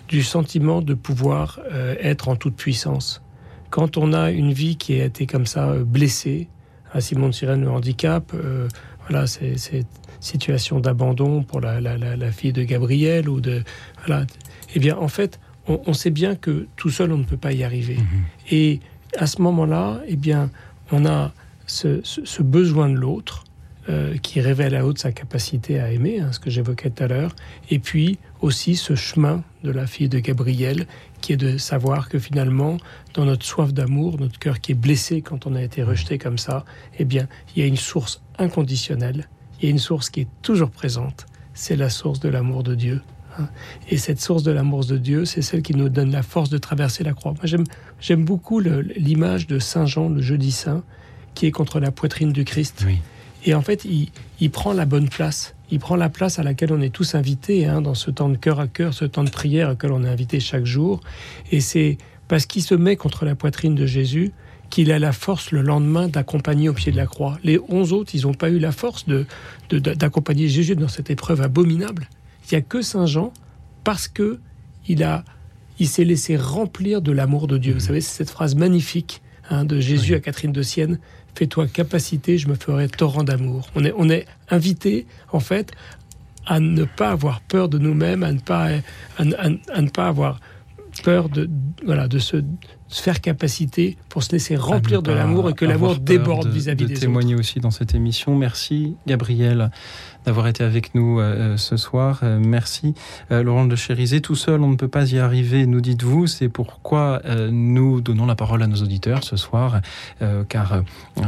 du 0.09 0.23
sentiment 0.23 0.83
de 0.83 0.93
pouvoir 0.93 1.61
être 2.03 2.29
en 2.29 2.37
toute 2.37 2.55
puissance 2.55 3.23
quand 3.71 3.97
on 3.97 4.13
a 4.13 4.31
une 4.31 4.53
vie 4.53 4.77
qui 4.77 5.01
a 5.01 5.05
été 5.05 5.27
comme 5.27 5.47
ça 5.47 5.69
euh, 5.71 5.85
blessée, 5.85 6.49
à 6.93 7.01
Simon 7.01 7.29
de 7.29 7.33
Sirène, 7.33 7.63
le 7.63 7.71
handicap, 7.71 8.33
euh, 8.35 8.69
voilà, 9.09 9.27
c'est 9.27 9.57
situation 10.21 10.81
d'abandon 10.81 11.43
pour 11.43 11.61
la, 11.61 12.33
fille 12.33 12.53
de 12.53 12.65
Gabriel 12.65 13.29
ou 13.29 13.41
de 13.41 13.63
voilà. 14.05 14.27
Eh 14.75 14.81
bien, 14.81 14.97
en 14.97 15.09
fait, 15.09 15.39
on, 15.67 15.93
sait 15.93 16.11
bien 16.11 16.35
que 16.35 16.67
tout 16.77 16.91
seul 16.91 17.13
on 17.13 17.19
ne 17.19 17.25
peut 17.25 17.37
pas 17.37 17.53
y 17.53 17.63
arriver. 17.63 17.97
Mhm. 17.97 18.25
Et 18.51 18.81
à 19.17 19.27
ce 19.27 19.41
moment-là, 19.43 20.01
eh 20.09 20.17
bien, 20.17 20.51
on 20.91 21.07
a 21.07 21.33
ce, 21.67 22.43
besoin 22.43 22.89
de 22.89 22.97
l'autre 22.97 23.45
euh, 23.89 24.17
qui 24.19 24.41
révèle 24.41 24.75
à 24.75 24.85
haute 24.85 24.99
sa 24.99 25.13
capacité 25.13 25.81
à 25.81 25.93
aimer, 25.93 26.21
hein, 26.21 26.33
ce 26.33 26.41
que 26.41 26.51
j'évoquais 26.51 26.91
tout 26.91 27.05
à 27.05 27.07
l'heure, 27.07 27.35
et 27.71 27.79
puis 27.79 28.19
aussi 28.41 28.77
ce 28.77 28.95
chemin 28.95 29.43
de 29.65 29.71
la 29.71 29.87
fille 29.87 30.09
de 30.09 30.19
Gabriel 30.19 30.87
qui 31.21 31.33
est 31.33 31.37
de 31.37 31.59
savoir 31.59 32.09
que 32.09 32.19
finalement, 32.19 32.77
dans 33.15 33.25
notre 33.25 33.45
soif 33.45 33.73
d'amour, 33.73 34.19
notre 34.19 34.39
cœur 34.39 34.61
qui 34.61 34.73
est 34.73 34.77
blessé 34.77 35.23
quand 35.23 35.47
on 35.47 35.55
a 35.55 35.63
été 35.63 35.83
rejeté 35.83 36.19
comme 36.19 36.39
ça, 36.39 36.65
eh 36.99 37.05
bien, 37.05 37.29
il 37.55 37.61
y 37.61 37.63
a 37.65 37.67
une 37.67 37.77
source 37.77 38.23
inconditionnelle, 38.39 39.29
il 39.61 39.65
y 39.65 39.69
a 39.69 39.71
une 39.71 39.79
source 39.79 40.11
qui 40.11 40.21
est 40.21 40.29
toujours 40.43 40.71
présente, 40.71 41.27
c'est 41.55 41.77
la 41.77 41.91
source 41.91 42.21
de 42.21 42.29
l'amour 42.29 42.63
de 42.63 42.75
Dieu. 42.75 43.01
Hein. 43.39 43.49
Et 43.89 43.97
cette 43.97 44.21
source 44.21 44.43
de 44.43 44.51
l'amour 44.51 44.85
de 44.85 44.97
Dieu, 44.97 45.25
c'est 45.25 45.43
celle 45.43 45.63
qui 45.63 45.75
nous 45.75 45.89
donne 45.89 46.11
la 46.11 46.23
force 46.23 46.51
de 46.51 46.59
traverser 46.59 47.05
la 47.05 47.13
croix. 47.13 47.35
Moi, 47.35 47.65
j'aime 48.01 48.25
beaucoup 48.25 48.61
l'image 48.61 49.47
de 49.47 49.59
Saint 49.59 49.87
Jean, 49.87 50.09
le 50.09 50.23
jeudi 50.23 50.53
saint, 50.53 50.83
qui 51.35 51.47
est 51.47 51.51
contre 51.51 51.81
la 51.81 51.91
poitrine 51.91 52.33
du 52.33 52.45
Christ. 52.45 52.87
Et 53.45 53.55
en 53.55 53.63
fait, 53.63 53.85
il, 53.85 54.11
il, 54.41 54.51
prend 54.51 54.73
la 54.73 54.87
bonne 54.87 55.09
place. 55.09 55.55
Il 55.71 55.79
prend 55.79 55.97
la 55.97 56.09
place 56.09 56.39
à 56.39 56.43
laquelle 56.43 56.73
on 56.73 56.81
est 56.81 56.93
tous 56.93 57.15
invités 57.15 57.67
hein, 57.67 57.83
dans 57.83 57.95
ce 57.95 58.11
temps 58.11 58.29
de 58.29 58.37
cœur 58.37 58.61
à 58.61 58.69
cœur, 58.69 58.95
ce 58.95 59.05
temps 59.05 59.25
de 59.25 59.31
prière 59.31 59.71
auquel 59.71 59.93
on 59.93 60.03
est 60.05 60.09
invité 60.09 60.41
chaque 60.41 60.65
jour. 60.65 61.01
Et 61.51 61.61
c'est 61.61 61.99
parce 62.27 62.47
qu'il 62.47 62.63
se 62.63 62.75
met 62.75 62.97
contre 62.97 63.25
la 63.25 63.35
poitrine 63.35 63.75
de 63.75 63.87
Jésus 63.87 64.33
qu'il 64.71 64.93
a 64.93 64.99
la 64.99 65.13
force 65.13 65.51
le 65.51 65.63
lendemain 65.63 66.09
d'accompagner 66.09 66.69
au 66.69 66.75
pied 66.75 66.93
de 66.93 66.97
la 66.97 67.07
croix. 67.07 67.39
Les 67.43 67.59
onze 67.69 67.93
autres, 67.93 68.15
ils 68.15 68.23
n'ont 68.23 68.35
pas 68.35 68.51
eu 68.51 68.59
la 68.59 68.73
force 68.73 69.07
d'accompagner 69.71 70.45
de, 70.45 70.49
Jésus 70.51 70.77
dans 70.77 70.89
cette 70.89 71.11
épreuve 71.11 71.41
abominable. 71.41 72.09
Il 72.45 72.55
n'y 72.55 72.59
a 72.59 72.61
que 72.61 72.83
Saint 72.83 73.07
Jean, 73.07 73.33
parce 73.85 74.09
que 74.09 74.41
il 74.87 75.03
a, 75.03 75.25
il 75.79 75.89
s'est 75.89 76.05
laissé 76.05 76.37
remplir 76.37 77.03
de 77.03 77.13
l'amour 77.13 77.47
de 77.47 77.59
Dieu. 77.59 77.75
Vous 77.75 77.81
savez, 77.81 78.01
c'est 78.01 78.17
cette 78.17 78.31
phrase 78.31 78.55
magnifique 78.55 79.23
hein, 79.51 79.65
de 79.65 79.81
Jésus 79.81 80.15
à 80.15 80.21
Catherine 80.21 80.53
de 80.53 80.63
Sienne 80.63 80.99
fais-toi 81.39 81.69
capacité, 81.69 82.37
je 82.37 82.49
me 82.49 82.55
ferai 82.55 82.89
torrent 82.89 83.23
d'amour. 83.23 83.69
On 83.77 83.85
est, 83.85 83.95
on 83.97 84.11
est 84.11 84.27
invité, 84.51 85.07
en 85.31 85.39
fait, 85.39 85.71
à 86.47 86.59
ne 86.59 86.85
pas 86.85 87.11
avoir 87.11 87.41
peur 87.43 87.69
de 87.69 87.79
nous-mêmes, 87.79 88.25
à 88.25 88.33
ne 88.33 88.41
pas, 88.41 88.71
à, 89.19 89.25
ne 89.25 89.89
pas 89.89 90.09
avoir 90.09 90.41
peur 91.05 91.29
de, 91.29 91.49
voilà, 91.85 92.09
de 92.09 92.19
se, 92.19 92.43
faire 92.89 93.21
capacité 93.21 93.97
pour 94.09 94.25
se 94.25 94.33
laisser 94.33 94.57
remplir 94.57 95.03
de 95.03 95.13
l'amour 95.13 95.51
et 95.51 95.53
que 95.53 95.65
l'amour 95.65 95.97
déborde 95.97 96.49
vis-à-vis 96.49 96.87
de 96.87 96.95
des 96.95 97.01
témoigner 97.01 97.37
aussi 97.37 97.61
dans 97.61 97.71
cette 97.71 97.95
émission. 97.95 98.35
Merci 98.35 98.97
Gabriel 99.07 99.71
d'avoir 100.25 100.47
été 100.49 100.65
avec 100.65 100.95
nous 100.95 101.21
euh, 101.21 101.57
ce 101.57 101.77
soir. 101.77 102.21
Euh, 102.23 102.39
merci 102.41 102.95
euh, 103.31 103.43
Laurent 103.43 103.65
de 103.65 103.77
Chérisé. 103.77 104.21
Tout 104.21 104.35
seul, 104.35 104.63
on 104.63 104.69
ne 104.69 104.77
peut 104.77 104.89
pas 104.89 105.11
y 105.13 105.19
arriver, 105.19 105.67
nous 105.67 105.81
dites-vous. 105.81 106.27
C'est 106.27 106.49
pourquoi 106.49 107.21
nous 107.51 108.01
donnons 108.01 108.27
la 108.27 108.35
parole 108.35 108.63
à 108.63 108.67
nos 108.67 108.77
auditeurs 108.77 109.25
ce 109.25 109.37
soir, 109.37 109.81
car 110.49 110.83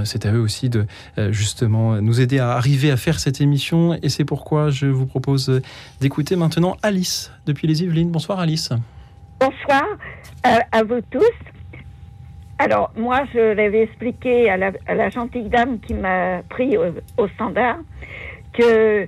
c'est 0.05 0.27
à 0.27 0.33
eux 0.33 0.41
aussi 0.41 0.69
de 0.69 0.87
justement 1.31 2.01
nous 2.01 2.21
aider 2.21 2.39
à 2.39 2.53
arriver 2.53 2.91
à 2.91 2.97
faire 2.97 3.19
cette 3.19 3.41
émission. 3.41 3.99
Et 4.03 4.09
c'est 4.09 4.25
pourquoi 4.25 4.71
je 4.71 4.87
vous 4.87 5.07
propose 5.07 5.61
d'écouter 6.01 6.37
maintenant 6.37 6.77
Alice 6.83 7.33
depuis 7.47 7.67
les 7.67 7.83
Yvelines. 7.83 8.11
Bonsoir 8.11 8.41
Alice. 8.41 8.71
Bonsoir 9.41 9.85
à, 10.43 10.83
vous 10.83 11.01
tous. 11.11 11.25
Alors, 12.59 12.93
moi, 12.97 13.23
je 13.33 13.55
l'avais 13.55 13.83
expliqué 13.83 14.51
à 14.51 14.57
la, 14.57 15.11
gentille 15.11 15.49
dame 15.49 15.81
qui 15.81 15.95
m'a 15.95 16.43
pris 16.49 16.77
au, 16.77 17.29
standard 17.29 17.79
que 18.53 19.07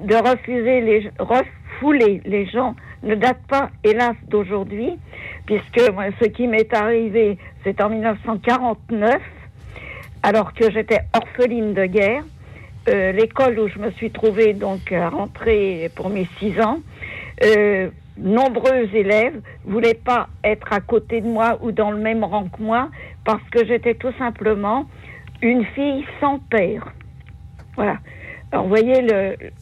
de 0.00 0.14
refuser 0.14 0.80
les, 0.80 1.10
refouler 1.18 2.22
les 2.24 2.46
gens 2.46 2.74
ne 3.02 3.14
date 3.14 3.40
pas, 3.48 3.70
hélas, 3.82 4.16
d'aujourd'hui, 4.28 4.98
puisque 5.46 5.80
ce 5.80 6.24
qui 6.26 6.46
m'est 6.46 6.72
arrivé, 6.72 7.38
c'est 7.62 7.80
en 7.82 7.90
1949, 7.90 9.20
alors 10.22 10.54
que 10.54 10.70
j'étais 10.70 11.00
orpheline 11.12 11.74
de 11.74 11.86
guerre. 11.86 12.24
Euh, 12.88 13.12
l'école 13.12 13.58
où 13.58 13.68
je 13.68 13.78
me 13.78 13.90
suis 13.92 14.10
trouvée 14.10 14.52
donc 14.52 14.92
à 14.92 15.08
rentrer 15.08 15.90
pour 15.96 16.10
mes 16.10 16.28
six 16.38 16.60
ans, 16.60 16.80
euh, 17.42 17.88
nombreux 18.18 18.88
élèves 18.94 19.40
voulaient 19.64 19.94
pas 19.94 20.28
être 20.42 20.70
à 20.70 20.80
côté 20.80 21.22
de 21.22 21.26
moi 21.26 21.58
ou 21.62 21.72
dans 21.72 21.90
le 21.90 21.98
même 21.98 22.22
rang 22.22 22.44
que 22.44 22.62
moi 22.62 22.90
parce 23.24 23.42
que 23.50 23.64
j'étais 23.64 23.94
tout 23.94 24.12
simplement 24.18 24.84
une 25.40 25.64
fille 25.64 26.04
sans 26.20 26.38
père. 26.38 26.92
Voilà. 27.76 27.98
Alors, 28.52 28.64
vous 28.64 28.70
voyez 28.70 29.06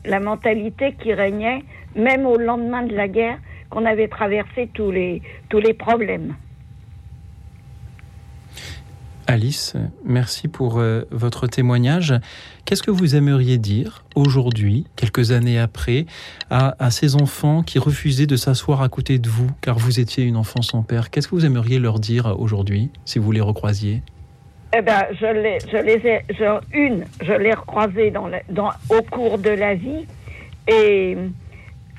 la 0.04 0.20
mentalité 0.20 0.94
qui 1.02 1.12
régnait, 1.14 1.64
même 1.96 2.26
au 2.26 2.36
lendemain 2.36 2.82
de 2.82 2.94
la 2.94 3.08
guerre, 3.08 3.38
qu'on 3.70 3.86
avait 3.86 4.08
traversé 4.08 4.68
tous 4.74 4.90
les, 4.90 5.22
tous 5.48 5.58
les 5.58 5.72
problèmes. 5.72 6.34
Alice, 9.26 9.74
merci 10.04 10.46
pour 10.46 10.78
euh, 10.78 11.04
votre 11.10 11.46
témoignage. 11.46 12.12
Qu'est-ce 12.64 12.82
que 12.82 12.90
vous 12.90 13.14
aimeriez 13.14 13.56
dire 13.56 14.04
aujourd'hui, 14.14 14.84
quelques 14.94 15.30
années 15.30 15.58
après, 15.58 16.04
à, 16.50 16.90
ces 16.90 17.16
enfants 17.16 17.62
qui 17.62 17.78
refusaient 17.78 18.26
de 18.26 18.36
s'asseoir 18.36 18.82
à 18.82 18.88
côté 18.88 19.18
de 19.18 19.28
vous 19.28 19.48
car 19.60 19.78
vous 19.78 20.00
étiez 20.00 20.24
une 20.24 20.36
enfant 20.36 20.60
sans 20.60 20.82
père? 20.82 21.08
Qu'est-ce 21.08 21.28
que 21.28 21.34
vous 21.34 21.46
aimeriez 21.46 21.78
leur 21.78 21.98
dire 21.98 22.38
aujourd'hui 22.38 22.90
si 23.04 23.18
vous 23.18 23.32
les 23.32 23.40
recroisiez? 23.40 24.02
Eh 24.74 24.80
ben, 24.80 25.04
je 25.20 25.26
les, 25.26 25.58
je 25.60 25.76
les 25.76 26.06
ai, 26.06 26.22
une, 26.72 27.04
je 27.22 27.32
l'ai 27.32 27.52
recroisée 27.52 28.10
dans, 28.10 28.70
au 28.88 29.02
cours 29.02 29.38
de 29.38 29.50
la 29.50 29.74
vie. 29.74 30.06
Et 30.66 31.16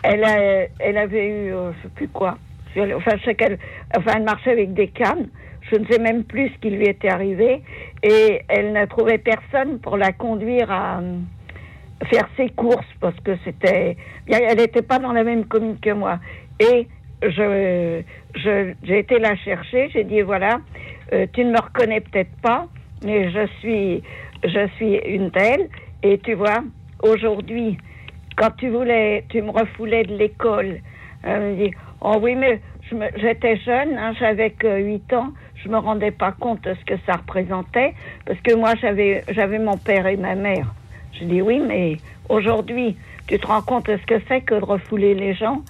elle, 0.04 0.24
a, 0.24 0.66
elle 0.80 0.98
avait 0.98 1.28
eu, 1.28 1.50
je 1.50 1.54
euh, 1.54 1.72
je 1.74 1.84
sais 1.84 1.94
plus 1.96 2.08
quoi, 2.08 2.38
enfin, 2.76 3.18
je 3.18 3.56
enfin, 3.98 4.12
elle 4.16 4.24
marchait 4.24 4.52
avec 4.52 4.74
des 4.74 4.88
cannes. 4.88 5.28
Je 5.72 5.78
ne 5.78 5.86
sais 5.86 6.00
même 6.00 6.24
plus 6.24 6.50
ce 6.50 6.58
qui 6.60 6.70
lui 6.72 6.88
était 6.88 7.10
arrivé, 7.10 7.62
et 8.04 8.42
elle 8.50 8.74
n'a 8.74 8.86
trouvé 8.86 9.18
personne 9.18 9.80
pour 9.80 9.98
la 9.98 10.12
conduire 10.12 10.70
à 10.70 11.00
euh, 11.00 11.20
faire 12.12 12.28
ses 12.36 12.50
courses 12.50 12.86
parce 13.00 13.18
que 13.22 13.32
c'était, 13.46 13.98
elle 14.28 14.58
n'était 14.58 14.82
pas 14.82 15.00
dans 15.00 15.14
la 15.14 15.24
même 15.24 15.46
commune 15.46 15.80
que 15.80 15.92
moi. 15.92 16.20
Et 16.60 16.88
je, 17.22 18.02
j'ai 18.36 19.00
été 19.00 19.20
la 19.20 19.36
chercher, 19.38 19.90
j'ai 19.94 20.04
dit 20.04 20.22
voilà, 20.22 20.60
euh, 21.14 21.28
tu 21.32 21.46
ne 21.46 21.52
me 21.52 21.60
reconnais 21.60 22.02
peut-être 22.02 22.36
pas, 22.42 22.66
mais 23.06 23.32
je 23.32 23.48
suis, 23.60 24.04
je 24.44 24.68
suis 24.76 24.96
une 24.98 25.32
telle, 25.32 25.70
et 26.02 26.18
tu 26.18 26.34
vois, 26.34 26.64
aujourd'hui, 27.02 27.78
quand 28.36 28.52
tu 28.58 28.70
voulais, 28.70 29.24
tu 29.30 29.42
me 29.42 29.52
refoulais 29.52 30.04
de 30.04 30.16
l'école, 30.16 30.80
elle 31.24 31.42
me 31.42 31.56
dit, 31.56 31.72
oh 32.02 32.18
oui, 32.22 32.36
mais 32.36 32.60
j'étais 33.18 33.58
jeune, 33.58 33.98
hein, 33.98 34.14
j'avais 34.20 34.50
que 34.52 34.82
8 34.82 35.14
ans, 35.14 35.34
je 35.56 35.70
me 35.70 35.78
rendais 35.78 36.12
pas 36.12 36.32
compte 36.32 36.64
de 36.64 36.74
ce 36.74 36.86
que 36.86 36.96
ça 37.06 37.14
représentait, 37.14 37.94
parce 38.26 38.40
que 38.42 38.54
moi 38.54 38.74
j'avais 38.82 39.24
j'avais 39.30 39.60
mon 39.60 39.78
père 39.78 40.08
et 40.08 40.18
ma 40.18 40.36
mère. 40.36 40.74
Je 41.14 41.26
dis 41.26 41.42
oui, 41.42 41.62
mais 41.66 41.98
aujourd'hui, 42.28 42.98
tu 43.28 43.40
te 43.40 43.48
rends 43.48 43.62
compte 43.62 43.88
de 43.90 43.98
ce 43.98 44.06
que 44.06 44.22
c'est 44.28 44.42
que 44.42 44.56
de 44.56 44.66
refouler 44.66 45.14
les 45.14 45.34
gens, 45.34 45.62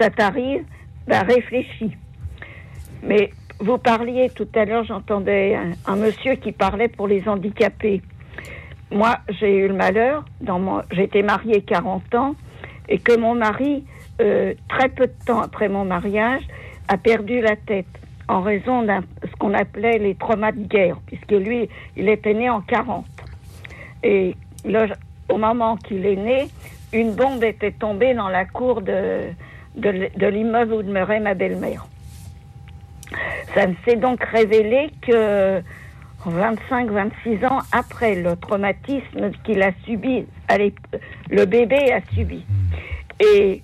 ça 0.00 0.08
t'arrive, 0.10 0.64
ben 1.06 1.22
réfléchis. 1.24 1.96
Mais 3.02 3.30
vous 3.62 3.78
parliez 3.78 4.28
tout 4.28 4.48
à 4.56 4.64
l'heure, 4.64 4.82
j'entendais 4.82 5.56
un, 5.86 5.96
monsieur 5.96 6.34
qui 6.34 6.50
parlait 6.50 6.88
pour 6.88 7.06
les 7.06 7.28
handicapés. 7.28 8.02
Moi, 8.90 9.16
j'ai 9.28 9.56
eu 9.56 9.68
le 9.68 9.74
malheur, 9.74 10.24
été 10.98 11.22
mariée 11.22 11.62
40 11.62 12.14
ans, 12.16 12.34
et 12.88 12.98
que 12.98 13.16
mon 13.16 13.36
mari, 13.36 13.84
euh, 14.20 14.54
très 14.68 14.88
peu 14.88 15.06
de 15.06 15.14
temps 15.24 15.40
après 15.40 15.68
mon 15.68 15.84
mariage, 15.84 16.42
a 16.88 16.96
perdu 16.96 17.40
la 17.40 17.54
tête 17.54 17.86
en 18.26 18.40
raison 18.40 18.82
de 18.82 18.92
ce 19.22 19.36
qu'on 19.38 19.54
appelait 19.54 19.98
les 19.98 20.16
traumas 20.16 20.50
de 20.50 20.66
guerre, 20.66 20.96
puisque 21.06 21.30
lui, 21.30 21.68
il 21.96 22.08
était 22.08 22.34
né 22.34 22.50
en 22.50 22.62
40. 22.62 23.06
Et 24.02 24.34
au 25.28 25.38
moment 25.38 25.76
qu'il 25.76 26.04
est 26.04 26.16
né, 26.16 26.48
une 26.92 27.14
bombe 27.14 27.44
était 27.44 27.70
tombée 27.70 28.12
dans 28.14 28.28
la 28.28 28.44
cour 28.44 28.82
de, 28.82 29.20
de, 29.76 30.26
l'immeuble 30.26 30.74
où 30.74 30.82
demeurait 30.82 31.20
ma 31.20 31.34
belle-mère. 31.34 31.86
Ça 33.54 33.66
s'est 33.84 33.96
donc 33.96 34.22
révélé 34.24 34.90
que 35.02 35.60
25-26 36.26 37.46
ans 37.46 37.58
après 37.72 38.14
le 38.14 38.36
traumatisme 38.36 39.30
qu'il 39.44 39.62
a 39.62 39.72
subi, 39.84 40.26
le 41.30 41.44
bébé 41.44 41.92
a 41.92 42.00
subi. 42.14 42.44
Et 43.20 43.62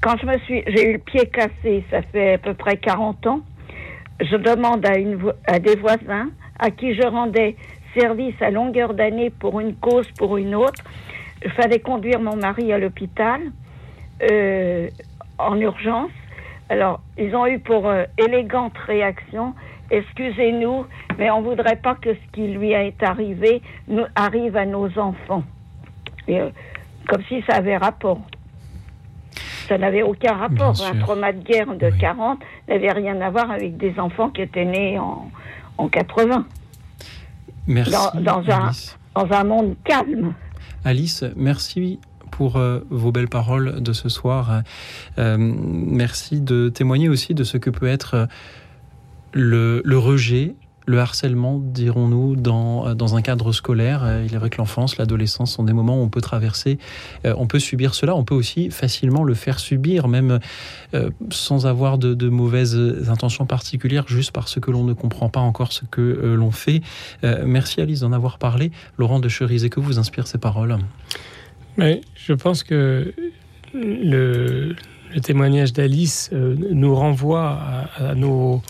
quand 0.00 0.16
je 0.20 0.26
me 0.26 0.38
suis, 0.38 0.62
j'ai 0.66 0.90
eu 0.90 0.92
le 0.94 0.98
pied 0.98 1.26
cassé, 1.26 1.84
ça 1.90 2.02
fait 2.02 2.34
à 2.34 2.38
peu 2.38 2.54
près 2.54 2.76
40 2.76 3.26
ans, 3.26 3.40
je 4.20 4.36
demande 4.36 4.84
à, 4.86 4.98
une, 4.98 5.18
à 5.46 5.58
des 5.58 5.76
voisins 5.76 6.28
à 6.58 6.70
qui 6.70 6.94
je 6.94 7.06
rendais 7.06 7.56
service 7.96 8.34
à 8.40 8.50
longueur 8.50 8.94
d'année 8.94 9.30
pour 9.30 9.60
une 9.60 9.74
cause, 9.74 10.06
pour 10.18 10.36
une 10.36 10.54
autre. 10.54 10.82
Il 11.44 11.50
fallait 11.52 11.80
conduire 11.80 12.20
mon 12.20 12.36
mari 12.36 12.72
à 12.72 12.78
l'hôpital 12.78 13.40
euh, 14.30 14.88
en 15.38 15.58
urgence. 15.58 16.10
Alors, 16.70 17.02
ils 17.18 17.34
ont 17.34 17.46
eu 17.46 17.58
pour 17.58 17.86
euh, 17.86 18.04
élégante 18.16 18.78
réaction 18.86 19.54
Excusez-nous, 19.90 20.86
mais 21.18 21.30
on 21.30 21.40
ne 21.40 21.46
voudrait 21.46 21.80
pas 21.82 21.96
que 21.96 22.14
ce 22.14 22.32
qui 22.32 22.46
lui 22.46 22.72
été 22.72 23.04
arrivé 23.04 23.60
nous 23.88 24.04
arrive 24.14 24.56
à 24.56 24.64
nos 24.64 24.86
enfants. 24.96 25.42
Et, 26.28 26.40
euh, 26.40 26.50
comme 27.08 27.22
si 27.28 27.42
ça 27.48 27.56
avait 27.56 27.76
rapport 27.76 28.20
ça 29.68 29.78
n'avait 29.78 30.02
aucun 30.02 30.34
rapport. 30.34 30.74
Un 30.82 30.98
trauma 30.98 31.32
de 31.32 31.42
guerre 31.44 31.76
de 31.76 31.90
40 31.90 32.40
n'avait 32.68 32.90
rien 32.90 33.20
à 33.20 33.30
voir 33.30 33.52
avec 33.52 33.76
des 33.76 34.00
enfants 34.00 34.28
qui 34.28 34.42
étaient 34.42 34.64
nés 34.64 34.98
en, 34.98 35.30
en 35.78 35.88
80. 35.88 36.44
Merci. 37.68 37.92
Dans, 38.14 38.42
un, 38.50 38.70
dans 39.14 39.32
un 39.32 39.44
monde 39.44 39.76
calme. 39.84 40.34
Alice, 40.84 41.24
merci 41.36 42.00
pour 42.40 42.56
euh, 42.56 42.80
vos 42.88 43.12
belles 43.12 43.28
paroles 43.28 43.82
de 43.82 43.92
ce 43.92 44.08
soir. 44.08 44.62
Euh, 45.18 45.36
merci 45.38 46.40
de 46.40 46.70
témoigner 46.70 47.10
aussi 47.10 47.34
de 47.34 47.44
ce 47.44 47.58
que 47.58 47.68
peut 47.68 47.86
être 47.86 48.28
le, 49.34 49.82
le 49.84 49.98
rejet, 49.98 50.54
le 50.86 51.00
harcèlement, 51.00 51.60
dirons-nous, 51.62 52.36
dans, 52.36 52.94
dans 52.94 53.14
un 53.14 53.20
cadre 53.20 53.52
scolaire. 53.52 54.22
Il 54.24 54.34
est 54.34 54.38
vrai 54.38 54.48
que 54.48 54.56
l'enfance, 54.56 54.96
l'adolescence 54.96 55.52
sont 55.52 55.64
des 55.64 55.74
moments 55.74 55.98
où 55.98 56.02
on 56.02 56.08
peut 56.08 56.22
traverser, 56.22 56.78
on 57.24 57.46
peut 57.46 57.58
subir 57.58 57.94
cela, 57.94 58.16
on 58.16 58.24
peut 58.24 58.34
aussi 58.34 58.70
facilement 58.70 59.22
le 59.22 59.34
faire 59.34 59.60
subir, 59.60 60.08
même 60.08 60.40
sans 61.30 61.66
avoir 61.66 61.98
de, 61.98 62.28
mauvaises 62.30 62.74
intentions 63.10 63.44
particulières, 63.44 64.04
juste 64.08 64.32
parce 64.32 64.58
que 64.58 64.70
l'on 64.70 64.84
ne 64.84 64.94
comprend 64.94 65.28
pas 65.28 65.40
encore 65.40 65.74
ce 65.74 65.84
que 65.84 66.34
l'on 66.38 66.50
fait. 66.50 66.80
merci 67.44 67.82
Alice 67.82 68.00
d'en 68.00 68.12
avoir 68.12 68.38
parlé. 68.38 68.72
Laurent 68.96 69.20
de 69.20 69.28
Cherizet, 69.28 69.68
que 69.68 69.80
vous 69.80 69.98
inspire 69.98 70.26
ces 70.26 70.38
paroles? 70.38 70.78
Je 72.14 72.32
pense 72.32 72.62
que 72.62 73.14
le, 73.74 74.74
témoignage 75.22 75.72
d'Alice 75.72 76.30
euh, 76.32 76.54
nous 76.70 76.94
renvoie 76.94 77.58
à, 77.96 78.14
nos, 78.14 78.62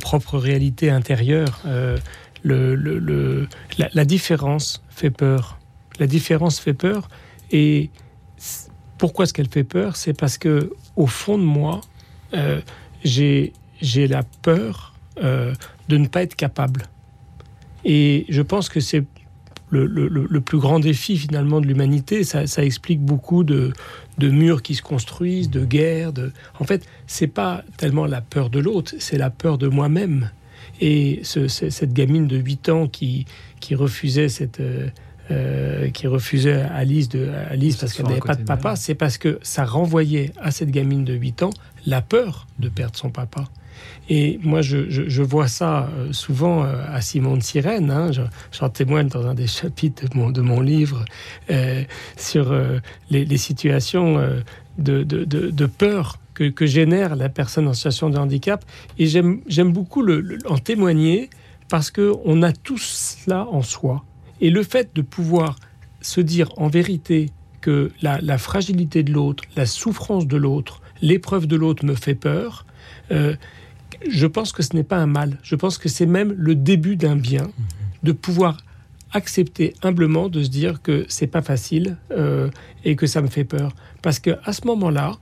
propres 0.00 0.38
réalités 0.38 0.90
intérieures. 0.90 1.60
Euh, 1.66 1.96
la, 2.44 4.04
différence 4.04 4.82
fait 4.88 5.10
peur. 5.10 5.58
La 5.98 6.06
différence 6.06 6.58
fait 6.58 6.74
peur. 6.74 7.08
Et 7.50 7.90
pourquoi 8.98 9.24
est-ce 9.24 9.34
qu'elle 9.34 9.48
fait 9.48 9.64
peur? 9.64 9.96
C'est 9.96 10.14
parce 10.14 10.38
que 10.38 10.72
au 10.96 11.06
fond 11.06 11.38
de 11.38 11.42
moi, 11.42 11.80
euh, 12.34 12.60
j'ai 13.04 13.52
la 13.94 14.22
peur 14.42 14.94
de 15.16 15.96
ne 15.96 16.06
pas 16.06 16.22
être 16.22 16.36
capable. 16.36 16.82
Et 17.84 18.24
je 18.28 18.42
pense 18.42 18.68
que 18.68 18.80
c'est 18.80 19.04
le, 19.70 19.86
le, 19.86 20.08
le, 20.08 20.40
plus 20.40 20.58
grand 20.58 20.80
défi 20.80 21.16
finalement 21.16 21.60
de 21.60 21.66
l'humanité. 21.66 22.24
Ça, 22.24 22.46
ça, 22.46 22.64
explique 22.64 23.00
beaucoup 23.00 23.44
de, 23.44 23.72
de, 24.18 24.28
murs 24.28 24.62
qui 24.62 24.74
se 24.74 24.82
construisent, 24.82 25.50
de 25.50 25.64
guerres. 25.64 26.12
De... 26.12 26.32
En 26.58 26.64
fait, 26.64 26.86
c'est 27.06 27.28
pas 27.28 27.62
tellement 27.76 28.06
la 28.06 28.20
peur 28.20 28.50
de 28.50 28.58
l'autre, 28.58 28.94
c'est 28.98 29.18
la 29.18 29.30
peur 29.30 29.58
de 29.58 29.68
moi-même. 29.68 30.30
Et 30.80 31.20
ce, 31.22 31.48
cette 31.48 31.92
gamine 31.92 32.26
de 32.26 32.36
8 32.36 32.68
ans 32.68 32.88
qui, 32.88 33.26
qui 33.60 33.74
refusait 33.74 34.28
cette... 34.28 34.60
Euh, 34.60 34.88
euh, 35.30 35.90
qui 35.90 36.08
refusait 36.08 36.60
Alice, 36.60 37.08
de, 37.08 37.28
Alice 37.50 37.76
parce 37.76 37.92
qu'elle 37.92 38.06
n'avait 38.06 38.18
pas 38.18 38.34
de 38.34 38.42
papa, 38.42 38.74
c'est 38.74 38.96
parce 38.96 39.16
que 39.16 39.38
ça 39.42 39.64
renvoyait 39.64 40.32
à 40.40 40.50
cette 40.50 40.72
gamine 40.72 41.04
de 41.04 41.14
8 41.14 41.44
ans 41.44 41.50
la 41.86 42.02
peur 42.02 42.48
de 42.58 42.68
perdre 42.68 42.96
son 42.96 43.10
papa. 43.10 43.44
Et 44.10 44.40
moi, 44.42 44.60
je, 44.60 45.22
vois 45.22 45.46
ça 45.46 45.88
euh, 45.96 46.12
souvent 46.12 46.64
euh, 46.64 46.82
à 46.88 47.00
Simon 47.00 47.36
de 47.36 47.42
Sirène. 47.44 47.92
Hein. 47.92 48.10
J'en 48.50 48.68
témoigne 48.68 49.06
dans 49.06 49.24
un 49.24 49.34
des 49.34 49.46
chapitres 49.46 50.08
de 50.08 50.40
mon, 50.40 50.60
livre 50.60 51.04
euh, 51.48 51.84
sur 52.16 52.52
les, 53.08 53.36
situations 53.36 54.20
de, 54.78 55.66
peur 55.66 56.18
que, 56.34 56.66
génère 56.66 57.14
la 57.14 57.28
personne 57.28 57.68
en 57.68 57.72
situation 57.72 58.10
de 58.10 58.18
handicap. 58.18 58.64
Et 58.98 59.06
j'aime 59.06 59.72
beaucoup 59.72 60.04
en 60.48 60.58
témoigner 60.58 61.30
parce 61.68 61.92
qu'on 61.92 62.42
a 62.42 62.52
tout 62.52 62.78
cela 62.78 63.46
en 63.46 63.62
soi. 63.62 64.04
Et 64.40 64.50
le 64.50 64.64
fait 64.64 64.90
de 64.92 65.02
pouvoir 65.02 65.56
se 66.00 66.20
dire 66.20 66.50
en 66.56 66.66
vérité 66.66 67.30
que 67.60 67.92
la, 68.02 68.38
fragilité 68.38 69.04
de 69.04 69.12
l'autre, 69.12 69.44
la 69.54 69.66
souffrance 69.66 70.26
de 70.26 70.36
l'autre, 70.36 70.80
l'épreuve 71.00 71.46
de 71.46 71.54
l'autre 71.54 71.84
me 71.84 71.94
fait 71.94 72.16
peur, 72.16 72.66
je 74.08 74.26
pense 74.26 74.52
que 74.52 74.62
ce 74.62 74.74
n'est 74.74 74.84
pas 74.84 74.96
un 74.96 75.06
mal. 75.06 75.38
Je 75.42 75.54
pense 75.54 75.78
que 75.78 75.88
c'est 75.88 76.06
même 76.06 76.34
le 76.36 76.54
début 76.54 76.96
d'un 76.96 77.16
bien, 77.16 77.50
de 78.02 78.12
pouvoir 78.12 78.58
accepter 79.12 79.74
humblement 79.82 80.28
de 80.28 80.42
se 80.42 80.48
dire 80.48 80.82
que 80.82 81.04
c'est 81.08 81.26
pas 81.26 81.42
facile 81.42 81.96
euh, 82.12 82.48
et 82.84 82.96
que 82.96 83.06
ça 83.06 83.22
me 83.22 83.26
fait 83.26 83.44
peur. 83.44 83.72
Parce 84.02 84.18
que 84.20 84.30
à 84.44 84.52
ce 84.52 84.66
moment-là, 84.66 85.12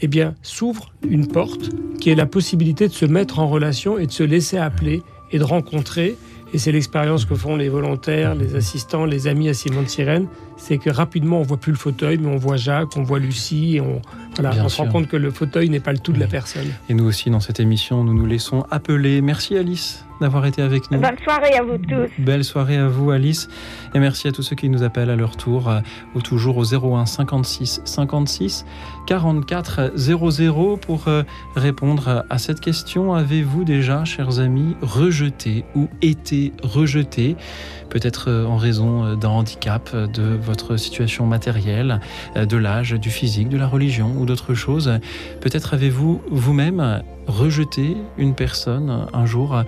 eh 0.00 0.06
bien, 0.06 0.34
s'ouvre 0.42 0.92
une 1.08 1.26
porte 1.26 1.70
qui 1.98 2.10
est 2.10 2.14
la 2.14 2.26
possibilité 2.26 2.86
de 2.88 2.92
se 2.92 3.06
mettre 3.06 3.38
en 3.38 3.48
relation 3.48 3.98
et 3.98 4.06
de 4.06 4.12
se 4.12 4.22
laisser 4.22 4.58
appeler 4.58 5.02
et 5.32 5.38
de 5.38 5.44
rencontrer 5.44 6.16
et 6.54 6.58
c'est 6.58 6.72
l'expérience 6.72 7.24
que 7.24 7.34
font 7.34 7.56
les 7.56 7.68
volontaires, 7.68 8.34
les 8.34 8.54
assistants, 8.54 9.04
les 9.04 9.26
amis 9.26 9.48
à 9.48 9.54
Simon 9.54 9.82
de 9.82 9.88
Sirène. 9.88 10.28
C'est 10.58 10.78
que 10.78 10.90
rapidement, 10.90 11.40
on 11.40 11.42
voit 11.42 11.56
plus 11.56 11.72
le 11.72 11.78
fauteuil, 11.78 12.18
mais 12.18 12.28
on 12.28 12.36
voit 12.36 12.56
Jacques, 12.56 12.96
on 12.96 13.02
voit 13.02 13.18
Lucie, 13.18 13.76
et 13.76 13.80
on, 13.80 14.02
voilà, 14.34 14.64
on 14.64 14.68
se 14.68 14.76
rend 14.76 14.88
compte 14.88 15.08
que 15.08 15.16
le 15.16 15.30
fauteuil 15.30 15.70
n'est 15.70 15.80
pas 15.80 15.92
le 15.92 15.98
tout 15.98 16.12
de 16.12 16.20
la 16.20 16.26
personne. 16.26 16.66
Et 16.88 16.94
nous 16.94 17.04
aussi, 17.04 17.30
dans 17.30 17.40
cette 17.40 17.60
émission, 17.60 18.04
nous 18.04 18.12
nous 18.12 18.26
laissons 18.26 18.66
appeler. 18.70 19.22
Merci 19.22 19.56
Alice 19.56 20.04
d'avoir 20.20 20.46
été 20.46 20.62
avec 20.62 20.90
nous. 20.90 21.00
Bonne 21.00 21.18
soirée 21.22 21.54
à 21.54 21.62
vous 21.62 21.78
tous. 21.78 22.10
Belle 22.18 22.44
soirée 22.44 22.76
à 22.76 22.88
vous 22.88 23.10
Alice. 23.10 23.48
Et 23.94 23.98
merci 23.98 24.28
à 24.28 24.32
tous 24.32 24.42
ceux 24.42 24.56
qui 24.56 24.68
nous 24.68 24.82
appellent 24.82 25.10
à 25.10 25.16
leur 25.16 25.36
tour, 25.36 25.68
euh, 25.68 25.80
ou 26.14 26.20
toujours 26.20 26.56
au 26.56 26.64
01 26.64 27.06
56 27.06 27.82
56 27.84 28.64
44 29.06 29.92
00 29.96 30.76
pour 30.76 31.08
euh, 31.08 31.22
répondre 31.56 32.24
à 32.28 32.38
cette 32.38 32.60
question. 32.60 33.14
Avez-vous 33.14 33.64
déjà, 33.64 34.04
chers 34.04 34.40
amis, 34.40 34.76
rejeté 34.82 35.64
ou 35.74 35.88
été 36.02 36.52
rejeté 36.62 37.36
peut-être 37.90 38.28
euh, 38.28 38.44
en 38.44 38.56
raison 38.56 39.14
d'un 39.14 39.28
handicap, 39.28 39.94
de 39.94 40.36
votre 40.36 40.76
situation 40.76 41.26
matérielle, 41.26 42.00
de 42.36 42.56
l'âge, 42.56 42.92
du 42.92 43.10
physique, 43.10 43.48
de 43.48 43.56
la 43.56 43.66
religion 43.66 44.14
ou 44.18 44.26
d'autres 44.26 44.54
choses? 44.54 44.98
Peut-être 45.40 45.74
avez-vous 45.74 46.22
vous-même 46.30 47.02
rejeter 47.28 47.96
une 48.16 48.34
personne 48.34 49.06
un 49.12 49.26
jour 49.26 49.62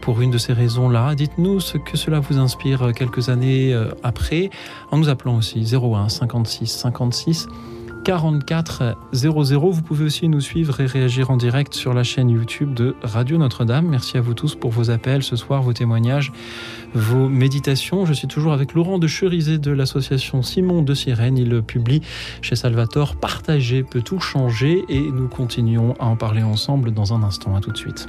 pour 0.00 0.20
une 0.20 0.30
de 0.30 0.38
ces 0.38 0.52
raisons-là. 0.52 1.14
Dites-nous 1.14 1.60
ce 1.60 1.78
que 1.78 1.96
cela 1.96 2.20
vous 2.20 2.38
inspire 2.38 2.92
quelques 2.94 3.28
années 3.28 3.74
euh, 3.74 3.90
après 4.02 4.50
en 4.90 4.98
nous 4.98 5.08
appelant 5.08 5.36
aussi 5.36 5.64
01 5.74 6.08
56 6.08 6.66
56 6.66 7.48
44 8.06 8.96
00. 9.12 9.70
Vous 9.72 9.82
pouvez 9.82 10.04
aussi 10.04 10.28
nous 10.28 10.40
suivre 10.40 10.80
et 10.80 10.86
réagir 10.86 11.32
en 11.32 11.36
direct 11.36 11.74
sur 11.74 11.92
la 11.92 12.04
chaîne 12.04 12.30
YouTube 12.30 12.72
de 12.72 12.94
Radio 13.02 13.36
Notre-Dame. 13.36 13.84
Merci 13.88 14.16
à 14.16 14.20
vous 14.20 14.32
tous 14.32 14.54
pour 14.54 14.70
vos 14.70 14.92
appels 14.92 15.24
ce 15.24 15.34
soir, 15.34 15.60
vos 15.60 15.72
témoignages, 15.72 16.30
vos 16.94 17.28
méditations. 17.28 18.06
Je 18.06 18.12
suis 18.12 18.28
toujours 18.28 18.52
avec 18.52 18.74
Laurent 18.74 18.98
de 18.98 19.06
Cherizet 19.06 19.58
de 19.58 19.70
l'association 19.70 20.42
Simon 20.42 20.82
de 20.82 20.94
Sirène. 20.94 21.38
Il 21.38 21.62
publie 21.62 22.02
chez 22.42 22.56
Salvatore 22.56 23.16
Partager 23.16 23.82
peut 23.82 24.02
tout 24.02 24.20
changer 24.20 24.84
et 24.88 25.00
nous 25.00 25.28
continuons 25.28 25.94
à 25.98 26.06
en 26.06 26.16
parler 26.16 26.42
ensemble 26.42 26.92
dans 26.92 27.12
un 27.12 27.22
instant. 27.22 27.56
À 27.56 27.60
tout 27.60 27.70
de 27.70 27.76
suite. 27.76 28.08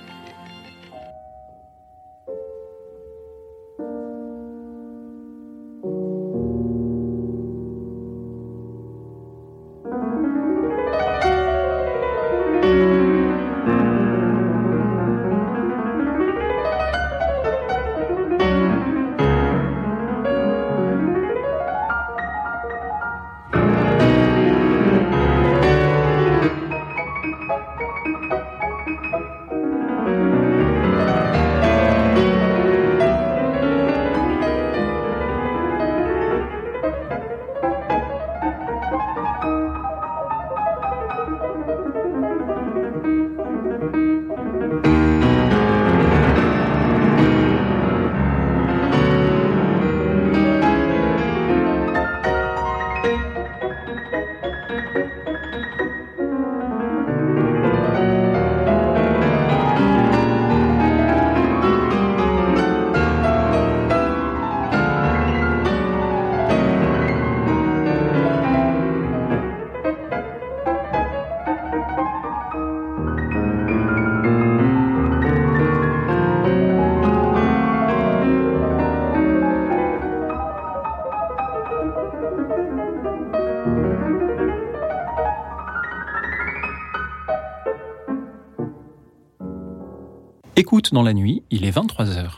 Dans 90.91 91.03
la 91.03 91.13
nuit, 91.13 91.41
il 91.51 91.63
est 91.63 91.71
23h. 91.71 92.31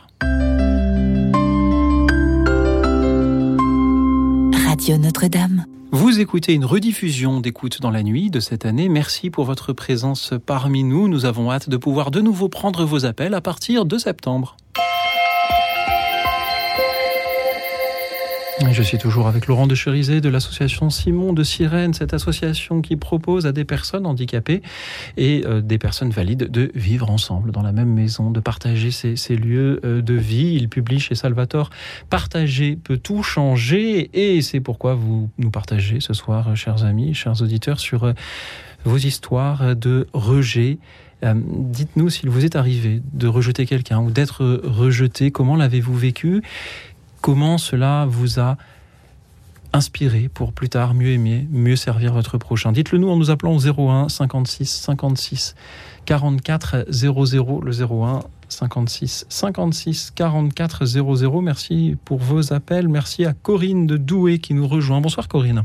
Radio 4.66 4.96
Notre-Dame. 4.96 5.64
Vous 5.90 6.20
écoutez 6.20 6.54
une 6.54 6.64
rediffusion 6.64 7.40
d'écoute 7.40 7.80
dans 7.80 7.90
la 7.90 8.04
nuit 8.04 8.30
de 8.30 8.38
cette 8.38 8.64
année. 8.64 8.88
Merci 8.88 9.30
pour 9.30 9.44
votre 9.44 9.72
présence 9.72 10.34
parmi 10.46 10.84
nous. 10.84 11.08
Nous 11.08 11.24
avons 11.24 11.50
hâte 11.50 11.68
de 11.68 11.76
pouvoir 11.76 12.12
de 12.12 12.20
nouveau 12.20 12.48
prendre 12.48 12.84
vos 12.84 13.04
appels 13.04 13.34
à 13.34 13.40
partir 13.40 13.86
de 13.86 13.98
septembre. 13.98 14.56
Je 18.74 18.82
suis 18.82 18.98
toujours 18.98 19.28
avec 19.28 19.46
Laurent 19.46 19.68
de 19.68 19.76
Cherizet 19.76 20.20
de 20.20 20.28
l'association 20.28 20.90
Simon 20.90 21.32
de 21.32 21.44
Sirène, 21.44 21.94
cette 21.94 22.12
association 22.12 22.82
qui 22.82 22.96
propose 22.96 23.46
à 23.46 23.52
des 23.52 23.64
personnes 23.64 24.04
handicapées 24.04 24.62
et 25.16 25.44
euh, 25.46 25.60
des 25.60 25.78
personnes 25.78 26.10
valides 26.10 26.50
de 26.50 26.72
vivre 26.74 27.08
ensemble 27.08 27.52
dans 27.52 27.62
la 27.62 27.70
même 27.70 27.94
maison, 27.94 28.32
de 28.32 28.40
partager 28.40 28.90
ces, 28.90 29.36
lieux 29.36 29.80
euh, 29.84 30.02
de 30.02 30.14
vie. 30.14 30.56
Il 30.56 30.68
publie 30.68 30.98
chez 30.98 31.14
Salvatore 31.14 31.70
Partager 32.10 32.74
peut 32.74 32.96
tout 32.96 33.22
changer 33.22 34.10
et 34.12 34.42
c'est 34.42 34.58
pourquoi 34.58 34.94
vous 34.94 35.30
nous 35.38 35.52
partagez 35.52 36.00
ce 36.00 36.12
soir, 36.12 36.56
chers 36.56 36.82
amis, 36.82 37.14
chers 37.14 37.42
auditeurs, 37.42 37.78
sur 37.78 38.02
euh, 38.02 38.12
vos 38.84 38.98
histoires 38.98 39.76
de 39.76 40.08
rejet. 40.12 40.78
Dites-nous 41.22 42.10
s'il 42.10 42.28
vous 42.28 42.44
est 42.44 42.54
arrivé 42.54 43.00
de 43.14 43.26
rejeter 43.26 43.64
quelqu'un 43.64 43.98
ou 43.98 44.10
d'être 44.10 44.60
rejeté, 44.62 45.30
comment 45.30 45.56
l'avez-vous 45.56 45.96
vécu? 45.96 46.42
Comment 47.24 47.56
cela 47.56 48.04
vous 48.06 48.38
a 48.38 48.58
inspiré 49.72 50.28
pour 50.28 50.52
plus 50.52 50.68
tard 50.68 50.92
mieux 50.92 51.08
aimer, 51.08 51.48
mieux 51.50 51.74
servir 51.74 52.12
votre 52.12 52.36
prochain? 52.36 52.70
Dites-le 52.70 52.98
nous 52.98 53.08
en 53.08 53.16
nous 53.16 53.30
appelant 53.30 53.56
au 53.56 53.66
01 53.66 54.10
56 54.10 54.66
56 54.66 55.54
44 56.04 56.84
00 56.90 57.62
le 57.62 57.72
01 57.82 58.20
56 58.50 59.24
56 59.30 60.10
44 60.10 60.84
00. 60.84 61.40
Merci 61.40 61.96
pour 62.04 62.18
vos 62.18 62.52
appels. 62.52 62.88
Merci 62.88 63.24
à 63.24 63.32
Corinne 63.32 63.86
de 63.86 63.96
Douai 63.96 64.38
qui 64.38 64.52
nous 64.52 64.68
rejoint. 64.68 65.00
Bonsoir 65.00 65.26
Corinne. 65.26 65.62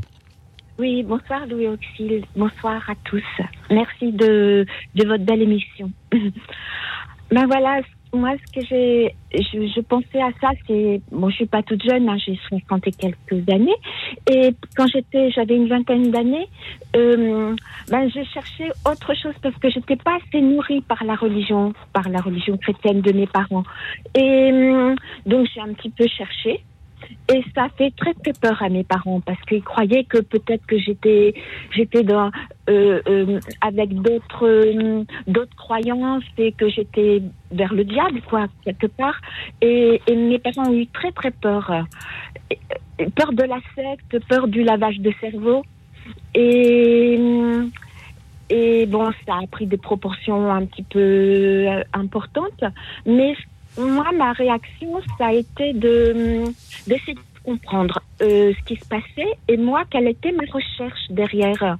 Oui, 0.78 1.02
bonsoir 1.02 1.46
Louis 1.46 1.66
Auxil. 1.66 2.24
Bonsoir 2.34 2.88
à 2.88 2.94
tous. 3.04 3.22
Merci 3.70 4.12
de, 4.12 4.64
de 4.94 5.06
votre 5.06 5.24
belle 5.24 5.42
émission. 5.42 5.92
ben 6.12 7.46
voilà, 7.46 7.82
moi, 8.12 8.32
ce 8.44 8.60
que 8.60 8.66
j'ai, 8.66 9.14
je, 9.32 9.80
pensais 9.80 10.20
à 10.20 10.30
ça, 10.40 10.50
c'est, 10.66 11.00
bon, 11.12 11.30
je 11.30 11.36
suis 11.36 11.46
pas 11.46 11.62
toute 11.62 11.82
jeune, 11.82 12.08
hein, 12.08 12.16
j'ai 12.18 12.38
60 12.48 12.86
et 12.86 12.92
quelques 12.92 13.48
années, 13.48 13.76
et 14.30 14.54
quand 14.76 14.86
j'étais, 14.86 15.30
j'avais 15.30 15.56
une 15.56 15.68
vingtaine 15.68 16.10
d'années, 16.10 16.48
euh, 16.96 17.54
ben, 17.88 18.10
je 18.10 18.22
cherchais 18.24 18.68
autre 18.84 19.14
chose 19.14 19.34
parce 19.42 19.56
que 19.56 19.70
j'étais 19.70 19.96
pas 19.96 20.16
assez 20.16 20.40
nourrie 20.40 20.80
par 20.80 21.04
la 21.04 21.14
religion, 21.14 21.72
par 21.92 22.08
la 22.08 22.20
religion 22.20 22.56
chrétienne 22.56 23.00
de 23.00 23.12
mes 23.12 23.26
parents, 23.26 23.64
et 24.14 24.50
euh, 24.52 24.94
donc 25.26 25.46
j'ai 25.54 25.60
un 25.60 25.72
petit 25.72 25.90
peu 25.90 26.06
cherché. 26.06 26.64
Et 27.32 27.44
ça 27.54 27.68
fait 27.78 27.92
très 27.96 28.12
très 28.14 28.32
peur 28.32 28.60
à 28.60 28.68
mes 28.68 28.82
parents 28.82 29.20
parce 29.20 29.40
qu'ils 29.42 29.62
croyaient 29.62 30.04
que 30.04 30.18
peut-être 30.18 30.66
que 30.66 30.78
j'étais 30.78 31.34
j'étais 31.70 32.02
dans 32.02 32.30
euh, 32.68 33.00
euh, 33.08 33.38
avec 33.60 33.94
d'autres 33.94 34.46
euh, 34.46 35.04
d'autres 35.28 35.54
croyances 35.56 36.24
et 36.38 36.50
que 36.52 36.68
j'étais 36.68 37.22
vers 37.52 37.72
le 37.72 37.84
diable 37.84 38.20
quoi 38.28 38.46
quelque 38.64 38.88
part. 38.88 39.20
Et, 39.60 40.00
mes 40.08 40.38
parents 40.40 40.70
ont 40.70 40.74
eu 40.74 40.88
très 40.88 41.12
très 41.12 41.30
peur, 41.30 41.70
peur 43.14 43.32
de 43.32 43.44
la 43.44 43.60
secte, 43.76 44.26
peur 44.26 44.48
du 44.48 44.64
lavage 44.64 44.98
de 44.98 45.12
cerveau. 45.20 45.62
Et 46.34 47.18
et 48.52 48.86
bon, 48.86 49.12
ça 49.24 49.34
a 49.40 49.46
pris 49.46 49.66
des 49.66 49.76
proportions 49.76 50.52
un 50.52 50.64
petit 50.66 50.82
peu 50.82 51.66
importantes, 51.92 52.64
mais 53.06 53.36
moi, 53.78 54.06
ma 54.16 54.32
réaction, 54.32 55.00
ça 55.18 55.26
a 55.26 55.32
été 55.32 55.72
de 55.72 56.44
d'essayer 56.86 57.14
de 57.14 57.20
comprendre 57.44 58.00
euh, 58.22 58.52
ce 58.58 58.64
qui 58.64 58.76
se 58.76 58.86
passait 58.86 59.32
et 59.48 59.56
moi, 59.56 59.84
quelle 59.90 60.08
était 60.08 60.32
ma 60.32 60.44
recherche 60.52 61.00
derrière. 61.10 61.76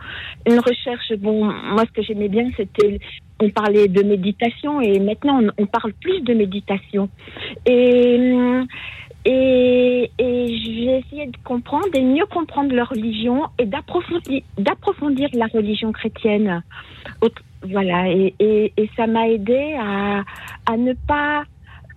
Une 0.46 0.58
recherche, 0.58 1.12
bon, 1.18 1.44
moi, 1.44 1.84
ce 1.86 1.92
que 1.92 2.02
j'aimais 2.02 2.28
bien, 2.28 2.48
c'était 2.56 2.98
on 3.42 3.50
parlait 3.50 3.88
de 3.88 4.02
méditation 4.02 4.80
et 4.80 4.98
maintenant 5.00 5.40
on, 5.58 5.66
parle 5.66 5.92
plus 5.94 6.20
de 6.20 6.34
méditation. 6.34 7.08
Et 7.66 8.32
et, 9.26 10.10
et 10.18 10.46
j'ai 10.64 10.98
essayé 10.98 11.26
de 11.26 11.36
comprendre 11.44 11.88
et 11.92 12.02
mieux 12.02 12.24
comprendre 12.24 12.74
leur 12.74 12.88
religion 12.88 13.42
et 13.58 13.66
d'approfondir, 13.66 14.42
d'approfondir 14.56 15.28
la 15.34 15.46
religion 15.46 15.92
chrétienne. 15.92 16.62
Voilà, 17.62 18.08
et, 18.08 18.34
et, 18.38 18.72
et 18.78 18.90
ça 18.96 19.06
m'a 19.06 19.28
aidé 19.28 19.76
à, 19.78 20.22
à 20.64 20.76
ne 20.78 20.94
pas 20.94 21.44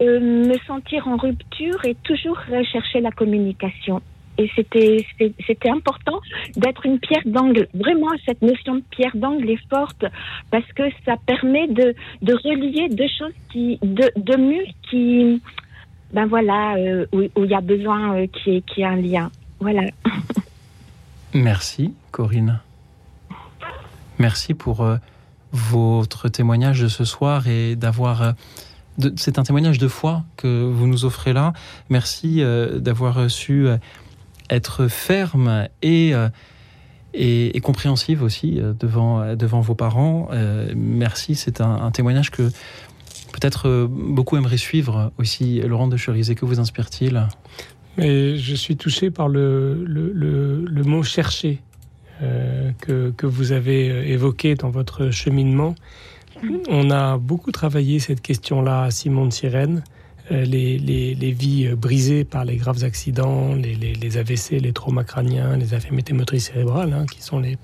euh, 0.04 0.20
me 0.20 0.58
sentir 0.68 1.08
en 1.08 1.18
rupture 1.18 1.84
et 1.86 1.96
toujours 2.04 2.38
rechercher 2.50 3.02
la 3.02 3.12
communication. 3.12 4.02
Et 4.38 4.50
c'était 4.56 5.70
important 5.70 6.20
d'être 6.56 6.86
une 6.88 7.00
pierre 7.00 7.22
d'angle. 7.26 7.68
Vraiment, 7.76 8.10
cette 8.26 8.42
notion 8.42 8.76
de 8.76 8.84
pierre 8.90 9.16
d'angle 9.16 9.48
est 9.50 9.70
forte 9.70 10.06
parce 10.50 10.66
que 10.74 10.84
ça 11.06 11.16
permet 11.28 11.68
de, 11.68 11.94
de 12.24 12.34
relier 12.34 12.90
deux 12.90 13.08
choses 13.20 13.34
qui 13.52 13.78
deux, 13.84 14.10
deux 14.18 14.38
murs 14.38 14.68
qui 14.90 15.40
ben 16.14 16.26
voilà 16.26 16.76
euh, 16.78 17.06
où, 17.12 17.22
il 17.22 17.50
y 17.50 17.54
a 17.54 17.62
besoin 17.62 18.16
euh, 18.16 18.28
qui 18.28 18.64
qui 18.64 18.82
ait 18.82 18.86
un 18.86 18.96
lien. 18.96 19.30
Voilà. 19.60 19.84
Merci 21.36 21.94
Corinne. 22.12 22.60
Merci 24.18 24.56
pour 24.56 24.88
votre 25.52 26.30
témoignage 26.30 26.82
de 26.82 26.88
ce 26.88 27.06
soir 27.06 27.48
et 27.48 27.76
d'avoir 27.76 28.34
c'est 29.16 29.40
un 29.40 29.44
témoignage 29.44 29.78
de 29.78 29.88
foi 29.88 30.24
que 30.38 30.64
vous 30.64 30.88
nous 30.88 31.06
offrez 31.06 31.34
là. 31.34 31.54
Merci 31.90 32.42
euh, 32.42 32.80
d'avoir 32.80 33.30
su 33.30 33.68
euh, 33.68 33.78
être 34.50 34.88
ferme 34.88 35.68
et, 35.82 36.14
euh, 36.14 36.30
et, 37.14 37.60
compréhensive 37.62 38.24
aussi 38.24 38.60
devant, 38.80 39.36
devant 39.36 39.62
vos 39.62 39.76
parents. 39.76 40.30
merci, 40.76 41.36
c'est 41.36 41.62
un, 41.62 41.92
témoignage 41.92 42.30
que 42.30 42.52
peut-être 43.32 43.88
beaucoup 43.90 44.36
aimeraient 44.38 44.58
suivre 44.58 45.12
aussi. 45.18 45.62
Laurent 45.62 45.88
de 45.88 45.98
Cherizet, 45.98 46.36
que 46.36 46.46
vous 46.46 46.60
inspire-t-il? 46.60 47.28
Mais 47.98 48.36
Je 48.36 48.56
suis 48.56 48.76
touché 48.76 49.12
par 49.12 49.30
le, 49.30 49.84
le, 49.86 50.66
le, 50.66 50.84
mot 50.84 51.04
chercher 51.04 51.62
que, 52.20 53.12
que, 53.12 53.26
vous 53.26 53.54
avez 53.54 54.12
évoqué 54.12 54.56
dans 54.56 54.70
votre 54.70 55.10
cheminement. 55.10 55.76
On 56.70 56.92
a 56.92 57.18
beaucoup 57.18 57.52
travaillé 57.52 58.00
cette 58.00 58.22
question-là 58.22 58.84
à 58.84 58.92
Simon 58.92 59.26
de 59.26 59.34
Sirène. 59.34 59.84
Euh, 60.32 60.46
les, 60.46 61.36
vies 61.38 61.68
euh, 61.68 61.76
brisées 61.76 62.24
par 62.24 62.46
les 62.46 62.56
graves 62.56 62.84
accidents, 62.86 63.56
les, 63.56 64.18
AVC, 64.18 64.52
les 64.62 64.72
traumas 64.72 65.04
crâniens, 65.04 65.58
les 65.58 65.74
infirmités 65.74 66.14
motrices 66.14 66.46
cérébrales, 66.46 66.94
hein, 66.94 67.06
qui 67.12 67.22
sont 67.22 67.40
les, 67.40 67.58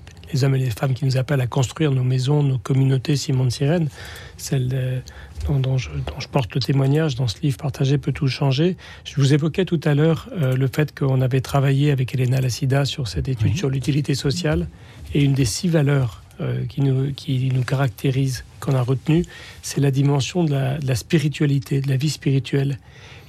hommes 0.44 0.54
et 0.54 0.58
les 0.58 0.70
femmes 0.70 0.92
qui 0.92 1.06
nous 1.06 1.16
appellent 1.16 1.40
à 1.40 1.46
construire 1.46 1.90
nos 1.90 2.04
maisons, 2.04 2.42
nos 2.42 2.58
communautés 2.58 3.16
Simon 3.16 3.46
de 3.46 3.50
Sirène, 3.50 3.88
celle 4.36 5.02
dont, 5.48 5.78
je, 5.78 5.88
porte 6.30 6.54
le 6.54 6.60
témoignage 6.60 7.14
dans 7.14 7.28
ce 7.28 7.40
livre 7.40 7.56
Partager 7.56 7.96
peut 7.96 8.12
tout 8.12 8.28
changer. 8.28 8.76
Je 9.04 9.16
vous 9.16 9.32
évoquais 9.32 9.64
tout 9.64 9.80
à 9.84 9.94
l'heure 9.94 10.28
euh, 10.32 10.54
le 10.54 10.66
fait 10.66 10.96
qu'on 10.96 11.22
avait 11.22 11.40
travaillé 11.40 11.90
avec 11.90 12.14
Elena 12.14 12.42
Lassida 12.42 12.84
sur 12.84 13.08
cette 13.08 13.28
étude 13.28 13.56
sur 13.56 13.70
l'utilité 13.70 14.14
sociale 14.14 14.68
et 15.14 15.24
une 15.24 15.32
des 15.32 15.46
six 15.46 15.68
valeurs 15.68 16.22
euh, 16.40 16.64
qui, 16.66 16.80
nous, 16.80 17.64
caractérise, 17.64 18.44
qu'on 18.60 18.74
a 18.74 18.80
retenu, 18.80 19.24
c'est 19.62 19.80
la 19.80 19.90
dimension 19.90 20.42
de 20.42 20.52
la, 20.52 20.94
spiritualité, 20.94 21.80
de 21.80 21.88
la 21.88 21.96
vie 21.96 22.08
spirituelle. 22.08 22.78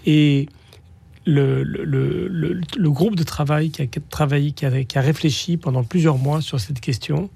Et 0.05 0.47
le, 1.25 1.63
groupe 2.89 3.15
de 3.15 3.23
travail 3.23 3.69
qui 3.69 3.81
a 3.81 3.87
travaillé, 4.09 4.51
qui 4.51 4.65
a, 4.65 5.01
réfléchi 5.01 5.57
pendant 5.57 5.83
plusieurs 5.83 6.17
mois 6.17 6.41
sur 6.41 6.59
cette 6.59 6.79
question, 6.79 7.29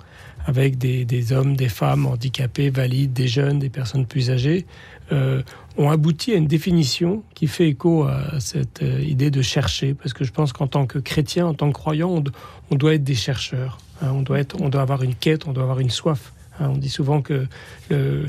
avec 0.45 0.77
des, 0.77 1.33
hommes, 1.33 1.57
des 1.57 1.69
femmes 1.69 2.05
handicapés, 2.05 2.69
valides, 2.69 3.11
des 3.11 3.27
jeunes, 3.27 3.59
des 3.59 3.69
personnes 3.69 4.05
plus 4.05 4.31
âgées, 4.31 4.65
euh, 5.11 5.41
ont 5.77 5.89
abouti 5.89 6.31
à 6.31 6.37
une 6.37 6.47
définition 6.47 7.23
qui 7.33 7.47
fait 7.47 7.67
écho 7.67 8.03
à 8.03 8.39
cette 8.39 8.81
euh, 8.81 9.01
idée 9.01 9.29
de 9.29 9.41
chercher, 9.41 9.93
parce 9.93 10.13
que 10.13 10.23
je 10.23 10.31
pense 10.31 10.53
qu'en 10.53 10.67
tant 10.67 10.85
que 10.85 10.99
chrétien, 10.99 11.47
en 11.47 11.53
tant 11.53 11.67
que 11.67 11.73
croyant, 11.73 12.23
on 12.71 12.75
doit 12.75 12.93
être 12.93 13.03
des 13.03 13.15
chercheurs. 13.15 13.77
Hein, 14.01 14.11
on, 14.13 14.21
doit 14.21 14.39
être, 14.39 14.59
on 14.61 14.69
doit 14.69 14.81
avoir 14.81 15.03
une 15.03 15.15
quête, 15.15 15.47
on 15.47 15.53
doit 15.53 15.63
avoir 15.63 15.79
une 15.79 15.89
soif. 15.89 16.33
Hein, 16.59 16.69
on 16.73 16.77
dit 16.77 16.89
souvent 16.89 17.21
que 17.21 17.47
le, 17.89 18.25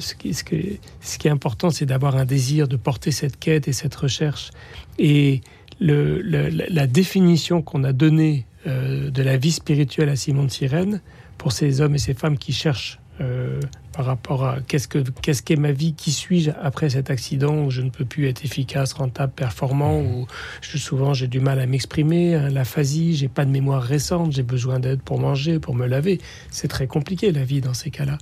ce, 0.00 0.14
qui, 0.14 0.30
est 0.30 1.30
important, 1.30 1.70
c'est 1.70 1.86
d'avoir 1.86 2.16
un 2.16 2.24
désir 2.24 2.68
de 2.68 2.76
porter 2.76 3.10
cette 3.10 3.38
quête 3.38 3.68
et 3.68 3.72
cette 3.72 3.94
recherche. 3.94 4.50
Et 4.98 5.40
la 5.80 6.86
définition 6.86 7.62
qu'on 7.62 7.84
a 7.84 7.92
donnée 7.92 8.46
euh, 8.66 9.10
de 9.10 9.22
la 9.22 9.36
vie 9.36 9.52
spirituelle 9.52 10.08
à 10.08 10.16
Simon 10.16 10.44
de 10.44 10.50
Sirène, 10.50 11.00
pour 11.36 11.52
ces 11.52 11.80
hommes 11.80 11.96
et 11.96 11.98
ces 11.98 12.14
femmes 12.14 12.38
qui 12.38 12.52
cherchent 12.52 12.98
euh, 13.20 13.60
par 13.94 14.06
rapport 14.06 14.44
à 14.44 14.58
qu'est-ce 14.60 14.88
que 14.88 14.98
qu'est-ce 14.98 15.42
qu'est 15.42 15.56
ma 15.56 15.70
vie, 15.70 15.94
qui 15.94 16.10
suis-je 16.10 16.50
après 16.60 16.90
cet 16.90 17.10
accident 17.10 17.64
où 17.64 17.70
je 17.70 17.80
ne 17.80 17.90
peux 17.90 18.04
plus 18.04 18.26
être 18.28 18.44
efficace, 18.44 18.92
rentable, 18.92 19.32
performant, 19.32 20.00
où 20.00 20.26
je, 20.60 20.78
souvent 20.78 21.14
j'ai 21.14 21.28
du 21.28 21.38
mal 21.38 21.60
à 21.60 21.66
m'exprimer, 21.66 22.34
hein, 22.34 22.50
l'aphasie, 22.50 23.14
j'ai 23.14 23.28
pas 23.28 23.44
de 23.44 23.50
mémoire 23.50 23.82
récente, 23.82 24.32
j'ai 24.32 24.42
besoin 24.42 24.80
d'aide 24.80 25.00
pour 25.00 25.20
manger, 25.20 25.60
pour 25.60 25.76
me 25.76 25.86
laver. 25.86 26.20
C'est 26.50 26.66
très 26.66 26.88
compliqué 26.88 27.30
la 27.30 27.44
vie 27.44 27.60
dans 27.60 27.74
ces 27.74 27.90
cas-là. 27.90 28.18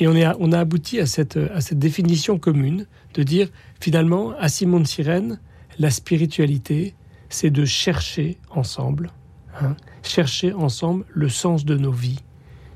Et 0.00 0.08
on, 0.08 0.16
est, 0.16 0.26
on 0.40 0.50
a 0.50 0.58
abouti 0.58 0.98
à 0.98 1.06
cette, 1.06 1.36
à 1.36 1.60
cette 1.60 1.78
définition 1.78 2.38
commune 2.38 2.86
de 3.14 3.22
dire 3.22 3.48
finalement 3.80 4.32
à 4.40 4.48
Simon 4.48 4.80
de 4.80 4.86
Sirène, 4.86 5.38
la 5.78 5.90
spiritualité, 5.90 6.94
c'est 7.28 7.50
de 7.50 7.64
chercher 7.64 8.38
ensemble, 8.50 9.12
hein, 9.60 9.76
chercher 10.02 10.52
ensemble 10.52 11.04
le 11.10 11.28
sens 11.28 11.64
de 11.64 11.76
nos 11.76 11.92
vies. 11.92 12.22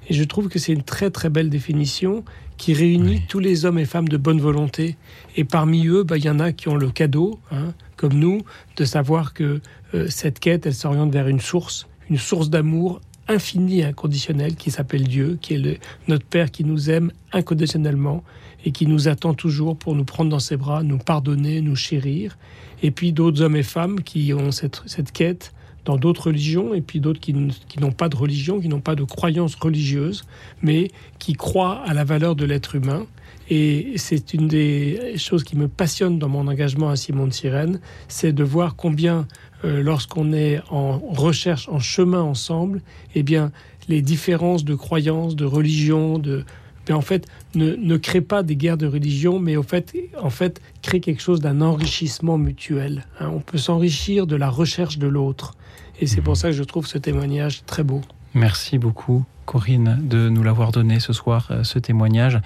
Et 0.09 0.14
je 0.14 0.24
trouve 0.24 0.48
que 0.48 0.59
c'est 0.59 0.72
une 0.72 0.82
très 0.82 1.11
très 1.11 1.30
belle 1.30 1.50
définition 1.50 2.24
qui 2.57 2.72
réunit 2.72 3.22
tous 3.28 3.38
les 3.38 3.64
hommes 3.64 3.78
et 3.78 3.84
femmes 3.84 4.09
de 4.09 4.16
bonne 4.16 4.40
volonté. 4.40 4.96
Et 5.36 5.44
parmi 5.44 5.86
eux, 5.86 6.04
bah, 6.04 6.16
il 6.16 6.24
y 6.24 6.30
en 6.30 6.40
a 6.40 6.52
qui 6.52 6.68
ont 6.68 6.76
le 6.76 6.90
cadeau, 6.90 7.38
hein, 7.50 7.74
comme 7.96 8.14
nous, 8.14 8.42
de 8.76 8.84
savoir 8.84 9.34
que 9.34 9.61
euh, 9.94 10.07
cette 10.09 10.38
quête, 10.38 10.66
elle 10.66 10.74
s'oriente 10.74 11.12
vers 11.12 11.28
une 11.28 11.40
source, 11.40 11.86
une 12.09 12.18
source 12.18 12.50
d'amour 12.50 13.00
infini 13.28 13.80
et 13.80 13.84
inconditionnel 13.84 14.54
qui 14.54 14.70
s'appelle 14.70 15.04
Dieu, 15.09 15.38
qui 15.40 15.54
est 15.54 15.80
notre 16.07 16.24
Père 16.24 16.50
qui 16.50 16.64
nous 16.64 16.90
aime 16.90 17.11
inconditionnellement 17.32 18.22
et 18.64 18.70
qui 18.70 18.86
nous 18.86 19.09
attend 19.09 19.34
toujours 19.34 19.76
pour 19.76 19.94
nous 19.94 20.04
prendre 20.04 20.30
dans 20.30 20.38
ses 20.38 20.57
bras, 20.57 20.82
nous 20.82 20.98
pardonner, 20.98 21.61
nous 21.61 21.76
chérir. 21.76 22.38
Et 22.82 22.90
puis 22.90 23.12
d'autres 23.12 23.42
hommes 23.42 23.57
et 23.57 23.62
femmes 23.62 24.02
qui 24.02 24.32
ont 24.32 24.52
cette, 24.52 24.82
cette 24.86 25.12
quête 25.12 25.52
dans 25.87 25.97
d'autres 25.97 26.26
religions, 26.26 26.74
et 26.74 26.82
puis 26.82 27.01
d'autres 27.01 27.20
qui, 27.20 27.32
n'ont 27.32 27.93
pas 27.93 28.09
de 28.09 28.16
religion, 28.16 28.61
qui 28.61 28.68
n'ont 28.68 28.80
pas 28.80 28.97
de 28.97 29.05
croyance 29.05 29.55
religieuse, 29.55 30.24
mais 30.61 30.91
qui 31.18 31.32
croient 31.32 31.80
à 31.87 31.95
la 31.95 32.05
valeur 32.05 32.34
de 32.37 32.45
l'être 32.45 32.74
humain. 32.74 33.07
Et 33.49 33.93
c'est 33.97 34.34
une 34.34 34.49
des 34.49 35.14
choses 35.16 35.45
qui 35.45 35.57
me 35.57 35.68
passionne 35.68 36.18
dans 36.18 36.28
mon 36.28 36.49
engagement 36.49 36.91
à 36.91 36.97
Simon 36.97 37.28
de 37.28 37.32
Sirène, 37.32 37.80
c'est 38.09 38.32
de 38.32 38.43
voir 38.43 38.74
combien, 38.74 39.28
euh, 39.64 39.80
lorsqu'on 39.80 40.32
est 40.32 40.61
en 40.70 40.99
recherche, 40.99 41.68
en 41.68 41.78
chemin 41.78 42.22
ensemble, 42.22 42.82
eh 43.14 43.22
bien, 43.22 43.53
les 43.89 44.03
différences 44.03 44.64
de 44.64 44.74
croyances, 44.74 45.37
de 45.37 45.45
religion, 45.45 46.18
de, 46.18 46.45
en 46.91 47.01
fait, 47.01 47.28
ne, 47.55 47.76
ne, 47.76 47.97
crée 47.97 48.20
pas 48.20 48.43
des 48.43 48.57
guerres 48.57 48.76
de 48.76 48.89
religion, 48.89 49.39
mais 49.39 49.57
au 49.57 49.62
fait, 49.62 49.95
en 50.20 50.30
fait, 50.30 50.61
crée 50.82 50.99
quelque 50.99 51.22
chose 51.22 51.39
d'un 51.39 51.61
enrichissement 51.61 52.39
mutuel. 52.39 53.07
Hein. 53.20 53.30
On 53.32 53.41
peut 53.41 53.59
s'enrichir 53.59 54.26
de 54.26 54.34
la 54.34 54.51
recherche 54.51 54.99
de 54.99 55.07
l'autre. 55.07 55.55
Et 56.01 56.07
c'est 56.07 56.20
pour 56.20 56.32
mhm. 56.32 56.36
ça 56.36 56.49
que 56.49 56.55
je 56.55 56.62
trouve 56.62 56.86
ce 56.86 56.99
témoignage 56.99 57.64
très 57.66 57.82
beau. 57.82 58.01
Merci 58.34 58.78
beaucoup. 58.78 59.24
Corinne, 59.47 59.99
de 60.03 60.28
nous 60.28 60.42
l'avoir 60.42 60.72
donné 60.72 60.99
ce 60.99 61.12
soir, 61.12 61.49
euh, 61.51 61.62
ce 61.62 61.78
témoignage. 61.78 62.38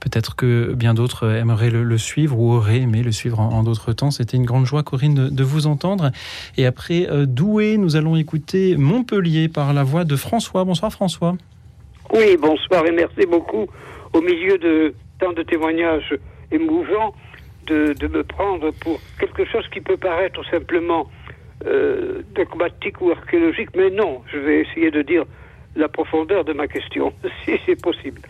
Peut-être 0.00 0.34
que 0.34 0.74
bien 0.74 0.94
d'autres 0.94 1.30
aimeraient 1.30 1.70
le, 1.70 1.96
suivre 1.96 2.38
ou 2.38 2.52
auraient 2.52 2.80
aimé 2.80 3.02
le 3.02 3.12
suivre 3.12 3.38
en, 3.38 3.62
d'autres 3.62 3.92
temps. 3.92 4.10
C'était 4.10 4.36
une 4.36 4.44
grande 4.44 4.66
joie, 4.66 4.82
Corinne, 4.82 5.30
de, 5.30 5.44
vous 5.44 5.68
entendre. 5.68 6.10
Et 6.56 6.66
après 6.66 7.08
euh, 7.08 7.24
Douai, 7.24 7.76
nous 7.78 7.94
allons 7.96 8.16
écouter 8.16 8.76
Montpellier 8.76 9.48
par 9.48 9.72
la 9.72 9.84
voix 9.84 10.04
de 10.04 10.16
François. 10.16 10.64
Bonsoir 10.64 10.92
François. 10.92 11.36
Oui, 12.12 12.36
bonsoir 12.36 12.84
et 12.86 12.90
merci 12.92 13.24
beaucoup 13.24 13.66
au 14.12 14.20
milieu 14.20 14.58
de 14.58 14.94
tant 15.20 15.32
de 15.32 15.42
témoignages 15.42 16.18
émouvants 16.50 17.14
de, 17.66 18.08
me 18.08 18.24
prendre 18.24 18.72
pour 18.72 18.98
quelque 19.20 19.44
chose 19.44 19.64
qui 19.72 19.80
peut 19.80 19.96
paraître 19.96 20.44
simplement 20.50 21.08
euh, 21.66 22.22
dogmatique 22.34 23.00
ou 23.00 23.10
archéologique, 23.10 23.70
mais 23.76 23.90
non, 23.90 24.22
je 24.32 24.38
vais 24.38 24.60
essayer 24.60 24.90
de 24.90 25.02
dire 25.02 25.24
la 25.76 25.88
profondeur 25.88 26.44
de 26.44 26.52
ma 26.52 26.66
question, 26.66 27.12
si 27.44 27.52
c'est 27.66 27.80
possible. 27.80 28.20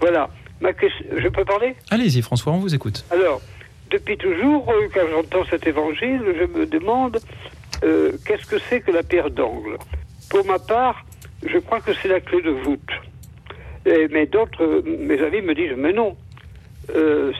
Voilà, 0.00 0.28
ma 0.60 0.70
je 0.72 1.28
peux 1.28 1.44
parler? 1.44 1.74
Allez-y 1.90 2.22
François, 2.22 2.52
on 2.52 2.58
vous 2.58 2.74
écoute. 2.74 3.04
Alors, 3.10 3.40
depuis 3.90 4.16
toujours, 4.16 4.70
euh, 4.70 4.88
quand 4.92 5.06
j'entends 5.10 5.44
cet 5.44 5.66
évangile, 5.66 6.22
je 6.38 6.58
me 6.58 6.66
demande 6.66 7.18
euh, 7.84 8.12
qu'est-ce 8.26 8.46
que 8.46 8.58
c'est 8.68 8.80
que 8.80 8.90
la 8.90 9.02
pierre 9.02 9.30
d'angle? 9.30 9.76
Pour 10.28 10.44
ma 10.46 10.58
part, 10.58 11.04
je 11.46 11.58
crois 11.58 11.80
que 11.80 11.92
c'est 11.94 12.08
la 12.08 12.20
clé 12.20 12.42
de 12.42 12.50
voûte 12.50 12.90
mais 14.10 14.26
d'autres, 14.26 14.82
mes 14.84 15.20
amis 15.22 15.40
me 15.40 15.54
disent, 15.54 15.74
mais 15.76 15.92
non, 15.92 16.14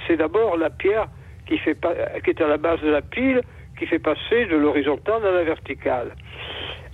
c'est 0.06 0.16
d'abord 0.16 0.56
la 0.56 0.70
pierre 0.70 1.06
qui, 1.46 1.58
fait 1.58 1.74
pas, 1.74 1.92
qui 2.24 2.30
est 2.30 2.40
à 2.40 2.48
la 2.48 2.56
base 2.56 2.80
de 2.80 2.88
la 2.88 3.02
pile, 3.02 3.42
qui 3.80 3.86
fait 3.86 3.98
passer 3.98 4.44
de 4.44 4.56
l'horizontale 4.56 5.26
à 5.26 5.30
la 5.32 5.42
verticale. 5.42 6.14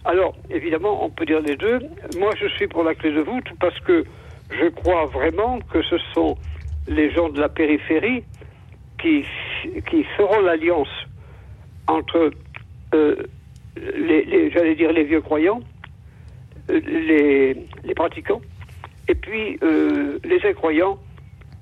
Alors, 0.05 0.37
évidemment, 0.51 1.05
on 1.05 1.11
peut 1.11 1.27
dire 1.27 1.41
les 1.41 1.57
deux. 1.57 1.81
Moi, 2.17 2.31
je 2.41 2.47
suis 2.47 2.69
pour 2.69 2.85
la 2.85 2.95
clé 2.95 3.11
de 3.11 3.21
voûte 3.21 3.49
parce 3.59 3.79
que 3.81 4.05
je 4.51 4.69
crois 4.69 5.07
vraiment 5.07 5.59
que 5.73 5.83
ce 5.83 5.99
sont 6.15 6.37
les 6.87 7.11
gens 7.11 7.29
de 7.29 7.41
la 7.41 7.49
périphérie 7.49 8.23
qui, 9.03 9.25
qui 9.91 10.05
feront 10.17 10.41
l'alliance 10.41 10.89
entre 11.89 12.31
euh, 12.95 13.17
les, 13.77 14.51
j'allais 14.53 14.77
dire 14.77 14.93
les 14.93 15.03
vieux 15.03 15.21
croyants, 15.21 15.61
euh, 16.71 16.81
les, 16.87 17.57
les 17.85 17.95
pratiquants, 17.95 18.41
et 19.09 19.15
puis, 19.15 19.59
euh, 19.63 20.19
les 20.25 20.45
incroyants, 20.49 20.99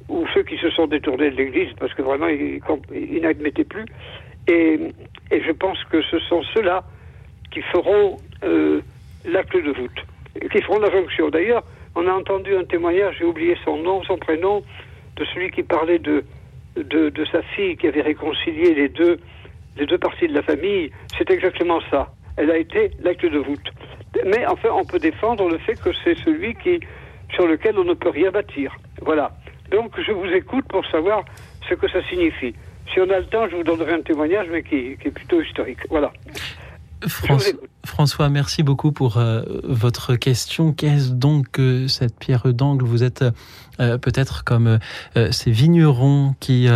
ou 0.09 0.27
ceux 0.35 0.43
qui 0.43 0.59
se 0.59 0.71
sont 0.71 0.87
détournés 0.87 1.31
de 1.31 1.37
l'Église, 1.37 1.73
parce 1.79 1.95
que 1.95 2.03
vraiment, 2.03 2.29
ils, 2.29 3.21
n'admettaient 3.23 3.65
plus. 3.65 3.87
Et, 4.49 4.79
je 5.31 5.53
pense 5.53 5.83
que 5.85 6.03
ce 6.03 6.19
sont 6.21 6.43
ceux-là 6.55 6.85
qui 7.51 7.63
feront 7.63 8.19
euh, 8.45 8.81
l'acte 9.25 9.57
de 9.57 9.73
voûte, 9.73 10.01
qui 10.53 10.63
feront 10.63 10.79
la 10.79 10.91
jonction. 10.91 11.29
D'ailleurs, 11.31 11.65
on 11.95 12.07
a 12.07 12.13
entendu 12.13 12.55
un 12.55 12.65
témoignage, 12.65 13.17
j'ai 13.19 13.25
oublié 13.25 13.57
son 13.65 13.79
nom, 13.79 14.03
son 14.05 14.17
prénom, 14.17 14.63
de 15.17 15.25
celui 15.27 15.51
qui 15.51 15.63
parlait 15.63 15.99
de, 15.99 16.25
de, 16.77 17.09
de 17.09 17.25
sa 17.27 17.43
fille 17.43 17.77
qui 17.77 17.87
avait 17.87 18.03
réconcilié 18.03 18.75
les 18.75 18.89
deux, 18.89 19.19
les 19.77 19.87
deux 19.87 19.99
parties 19.99 20.29
de 20.29 20.35
la 20.35 20.43
famille. 20.43 20.91
C'est 21.17 21.31
exactement 21.31 21.81
ça. 21.91 22.13
Elle 22.37 22.51
a 22.51 22.59
été 22.59 22.91
l'acte 23.01 23.25
de 23.25 23.39
voûte. 23.39 23.71
Mais 24.27 24.45
enfin, 24.47 24.71
on 24.73 24.85
peut 24.85 24.99
défendre 24.99 25.49
le 25.49 25.59
fait 25.59 25.81
que 25.81 25.91
c'est 26.05 26.17
celui 26.19 26.55
qui 26.55 26.81
sur 27.33 27.47
lequel 27.47 27.79
on 27.79 27.85
ne 27.85 27.95
peut 27.95 28.11
rien 28.11 28.31
bâtir. 28.31 28.77
Voilà. 29.03 29.33
Donc 29.71 29.93
je 30.01 30.13
vous 30.13 30.27
écoute 30.27 30.67
pour 30.69 30.85
savoir 30.87 31.25
ce 31.69 31.75
que 31.75 31.89
ça 31.89 32.03
signifie. 32.09 32.55
Si 32.93 33.01
on 33.01 33.11
a 33.11 33.19
le 33.19 33.27
temps, 33.27 33.49
je 33.49 33.57
vous 33.57 33.65
donnerai 33.65 33.95
un 33.95 34.03
témoignage, 34.03 34.47
mais 34.51 34.63
qui, 34.63 34.97
est 35.05 35.11
plutôt 35.11 35.41
historique. 35.41 35.79
Voilà. 35.91 36.13
François, 37.85 38.29
merci 38.29 38.63
beaucoup 38.63 38.93
pour 38.93 39.19
euh, 39.19 39.43
votre 39.65 40.17
question. 40.17 40.73
Qu'est-ce 40.73 41.11
donc 41.11 41.51
que 41.51 41.87
cette 41.87 42.19
pierre 42.19 42.53
d'angle? 42.55 42.85
Vous 42.85 43.03
êtes 43.03 43.25
euh, 43.81 43.99
peut-être 43.99 44.45
comme 44.45 44.79
euh, 45.17 45.31
ces 45.31 45.51
vignerons 45.51 46.35
qui 46.41 46.69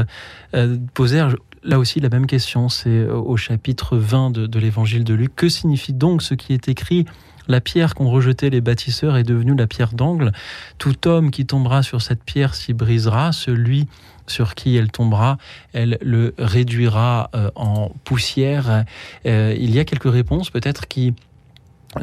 posèrent 0.95 1.35
là 1.63 1.79
aussi 1.79 2.01
la 2.01 2.09
même 2.09 2.27
question. 2.27 2.69
C'est 2.69 3.07
au 3.07 3.37
chapitre 3.37 3.97
20 3.97 4.31
de, 4.31 4.47
de 4.47 4.59
l'évangile 4.59 5.05
de 5.05 5.15
Luc. 5.15 5.35
Que 5.35 5.49
signifie 5.49 5.93
donc 5.93 6.23
ce 6.23 6.35
qui 6.35 6.53
est 6.53 6.69
écrit? 6.69 7.07
La 7.49 7.63
pierre 7.63 7.95
qu'ont 7.95 8.11
rejetée 8.11 8.51
les 8.51 8.61
bâtisseurs 8.61 9.17
est 9.17 9.23
devenue 9.23 9.57
la 9.57 9.67
pierre 9.67 9.95
d'angle. 9.95 10.33
Tout 10.77 11.09
homme 11.09 11.31
qui 11.31 11.47
tombera 11.47 11.83
sur 11.83 12.03
cette 12.03 12.23
pierre 12.23 12.55
s'y 12.55 12.75
brisera. 12.75 13.33
Celui 13.33 13.89
sur 14.31 14.55
qui 14.55 14.77
elle 14.77 14.91
tombera, 14.91 15.39
elle 15.73 15.99
le 16.01 16.35
réduira 16.39 17.31
euh, 17.35 17.51
en 17.55 17.91
poussière. 18.05 18.85
Euh, 19.27 19.55
il 19.59 19.75
y 19.75 19.79
a 19.79 19.85
quelques 19.85 20.11
réponses 20.11 20.51
peut-être 20.51 20.89
qui 20.89 21.15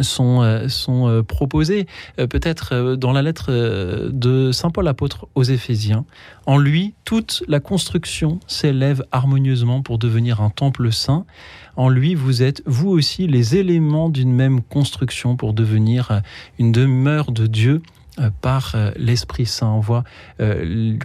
sont, 0.02 0.42
euh, 0.42 0.68
sont 0.68 1.24
proposées 1.28 1.86
peut-être 2.18 2.96
dans 2.96 3.12
la 3.12 3.22
lettre 3.22 3.52
de 4.12 4.52
Saint 4.52 4.72
Paul 4.72 4.88
apôtre 4.88 5.28
aux 5.36 5.44
Éphésiens. 5.44 6.06
En 6.46 6.58
lui, 6.58 6.96
toute 7.04 7.44
la 7.48 7.60
construction 7.60 8.40
s'élève 8.48 9.06
harmonieusement 9.12 9.82
pour 9.82 9.98
devenir 9.98 10.42
un 10.42 10.50
temple 10.50 10.92
saint. 10.92 11.26
En 11.76 11.90
lui, 11.90 12.16
vous 12.16 12.42
êtes 12.42 12.64
vous 12.66 12.90
aussi 12.90 13.28
les 13.28 13.58
éléments 13.58 14.10
d'une 14.10 14.34
même 14.34 14.62
construction 14.62 15.36
pour 15.36 15.54
devenir 15.54 16.22
une 16.58 16.72
demeure 16.72 17.32
de 17.32 17.48
Dieu 17.48 17.82
par 18.42 18.74
euh, 18.76 18.92
l'Esprit 18.98 19.46
Saint. 19.46 19.72
On 19.72 19.80
voit 19.80 20.04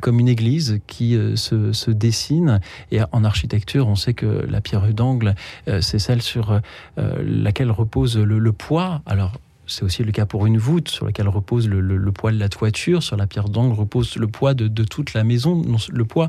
comme 0.01 0.21
une 0.21 0.29
église 0.29 0.81
qui 0.87 1.17
se, 1.35 1.91
dessine. 1.91 2.61
Et 2.91 3.01
en 3.13 3.25
architecture, 3.25 3.89
on 3.89 3.97
sait 3.97 4.15
que 4.15 4.27
la 4.27 4.61
pierre 4.61 4.93
d'angle, 4.93 5.35
c'est 5.81 5.99
celle 5.99 6.23
sur 6.23 6.61
laquelle 6.97 7.71
repose 7.71 8.17
le, 8.19 8.53
poids. 8.53 9.03
Alors, 9.07 9.33
c'est 9.71 9.85
aussi 9.85 10.03
le 10.03 10.13
cas 10.13 10.27
pour 10.27 10.47
une 10.47 10.59
voûte 10.59 10.89
sur 10.89 11.07
laquelle 11.07 11.29
repose 11.29 11.69
le, 11.69 12.13
poids 12.13 12.33
de 12.33 12.39
la 12.39 12.49
toiture. 12.49 13.03
Sur 13.03 13.17
la 13.17 13.27
pierre 13.27 13.49
d'angle 13.49 13.75
repose 13.75 14.17
le 14.17 14.27
poids 14.27 14.53
de, 14.53 14.85
toute 14.85 15.15
la 15.15 15.25
maison, 15.25 15.63
le 15.91 16.05
poids 16.05 16.29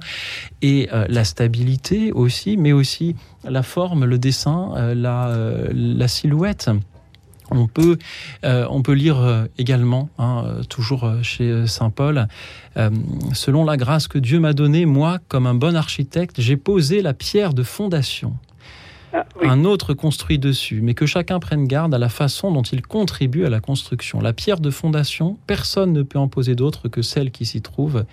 et 0.61 0.89
euh, 0.93 1.05
la 1.09 1.23
stabilité 1.23 2.11
aussi, 2.11 2.55
mais 2.57 2.71
aussi 2.71 3.15
la 3.43 3.63
forme, 3.63 4.05
le 4.05 4.19
dessin, 4.19 4.71
euh, 4.75 4.95
euh, 4.95 5.69
la, 5.73 6.07
silhouette. 6.07 6.69
On 7.51 7.67
peut, 7.67 7.97
on 8.43 8.81
peut 8.81 8.93
lire 8.93 9.47
également, 9.57 10.09
hein, 10.17 10.45
toujours 10.69 11.11
chez 11.21 11.67
Saint 11.67 11.89
Paul, 11.89 12.27
selon 13.33 13.65
la 13.65 13.77
grâce 13.77 14.07
que 14.07 14.17
Dieu 14.17 14.39
m'a 14.39 14.53
donnée, 14.53 14.85
moi, 14.85 15.19
comme 15.27 15.45
un 15.45 15.53
bon 15.53 15.75
architecte, 15.75 16.39
j'ai 16.39 16.57
posé 16.57 17.01
la 17.01 17.13
pierre 17.13 17.53
de 17.53 17.63
fondation 17.63 18.33
ah, 19.13 19.25
un 19.41 19.65
autre 19.65 19.93
construit 19.93 20.39
dessus, 20.39 20.79
mais 20.81 20.93
que 20.93 21.05
chacun 21.05 21.39
prenne 21.39 21.67
garde 21.67 21.93
à 21.93 21.97
la 21.97 22.07
façon 22.07 22.51
dont 22.51 22.61
il 22.61 22.81
contribue 22.81 23.45
à 23.45 23.49
la 23.49 23.59
construction. 23.59 24.21
La 24.21 24.31
pierre 24.31 24.59
de 24.59 24.69
fondation, 24.69 25.37
personne 25.47 25.91
ne 25.91 26.01
peut 26.03 26.19
en 26.19 26.29
poser 26.29 26.55
d'autre 26.55 26.87
que 26.87 27.01
celle 27.01 27.31
qui 27.31 27.45
s'y 27.45 27.61
trouve. 27.61 28.05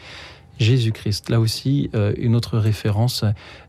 Jésus-Christ. 0.59 1.31
Là 1.31 1.39
aussi, 1.39 1.89
une 2.17 2.35
autre 2.35 2.59
référence 2.59 3.25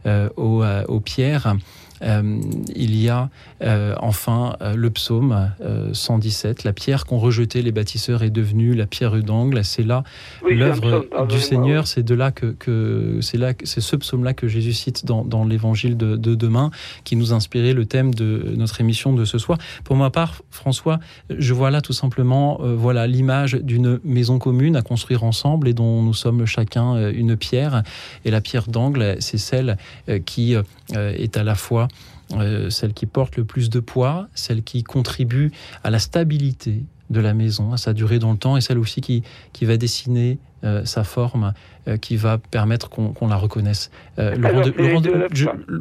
aux, 0.08 0.64
aux 0.88 1.00
pierres. 1.00 1.56
Euh, 2.02 2.42
il 2.76 2.96
y 2.96 3.10
a 3.10 3.30
euh, 3.62 3.96
enfin 4.00 4.56
euh, 4.62 4.76
le 4.76 4.90
psaume 4.90 5.52
117, 5.92 6.64
la 6.64 6.74
pierre 6.74 7.06
qu'ont 7.06 7.18
rejeté 7.18 7.62
les 7.62 7.72
bâtisseurs 7.72 8.24
est 8.24 8.30
devenue 8.30 8.74
la 8.74 8.86
pierre 8.86 9.22
d'angle. 9.22 9.64
C'est 9.64 9.84
là 9.84 10.04
l'œuvre 10.48 11.06
du 11.28 11.40
Seigneur. 11.40 11.88
C'est 11.88 12.04
de 12.04 12.16
là 12.16 12.32
que, 12.32 13.20
c'est 13.22 13.38
là 13.38 13.54
c'est 13.64 13.82
ce 13.82 13.96
psaume-là 13.96 14.34
que 14.34 14.48
Jésus 14.48 14.74
cite 14.74 15.06
dans, 15.06 15.44
l'évangile 15.44 15.98
de, 15.98 16.16
demain 16.16 16.72
qui 17.04 17.16
nous 17.16 17.34
inspirait 17.34 17.74
le 17.74 17.86
thème 17.86 18.14
de 18.14 18.54
notre 18.56 18.82
émission 18.82 19.14
de 19.14 19.26
ce 19.26 19.38
soir. 19.38 19.58
Pour 19.84 19.96
ma 19.96 20.10
part, 20.10 20.42
François, 20.52 21.00
je 21.30 21.54
vois 21.54 21.72
là 21.72 21.82
tout 21.82 21.94
simplement 21.94 22.60
voilà 22.62 23.08
l'image 23.08 23.56
d'une 23.56 24.00
maison 24.04 24.40
commune 24.40 24.76
à 24.76 24.82
construire 24.82 25.24
ensemble 25.24 25.68
et 25.68 25.74
dont 25.74 26.02
nous 26.02 26.14
sommes 26.14 26.46
chacun 26.46 27.10
une 27.12 27.36
pierre. 27.36 27.84
Et 28.26 28.32
la 28.32 28.42
pierre 28.42 28.68
d'angle, 28.68 29.18
c'est 29.20 29.38
celle 29.38 29.78
qui 30.26 30.56
est 30.94 31.38
à 31.38 31.44
la 31.44 31.56
fois 31.56 31.88
euh, 32.36 32.70
celle 32.70 32.94
qui 32.94 33.08
porte 33.08 33.38
le 33.38 33.44
plus 33.44 33.70
de 33.70 33.80
poids, 33.80 34.28
celle 34.36 34.62
qui 34.62 34.84
contribue 34.84 35.52
à 35.84 35.90
la 35.90 35.98
stabilité 35.98 36.84
de 37.10 37.20
la 37.20 37.34
maison, 37.34 37.74
à 37.74 37.78
sa 37.78 37.94
durée 37.94 38.20
dans 38.20 38.32
le 38.32 38.38
temps, 38.38 38.56
et 38.56 38.62
celle 38.62 38.78
aussi 38.78 39.02
qui, 39.02 39.24
qui 39.52 39.66
va 39.66 39.78
dessiner 39.78 40.38
euh, 40.64 40.86
sa 40.86 41.04
forme, 41.04 41.54
euh, 41.88 41.98
qui 41.98 42.18
va 42.18 42.38
permettre 42.38 42.90
qu'on 42.90 43.28
la 43.28 43.36
reconnaisse. 43.36 43.90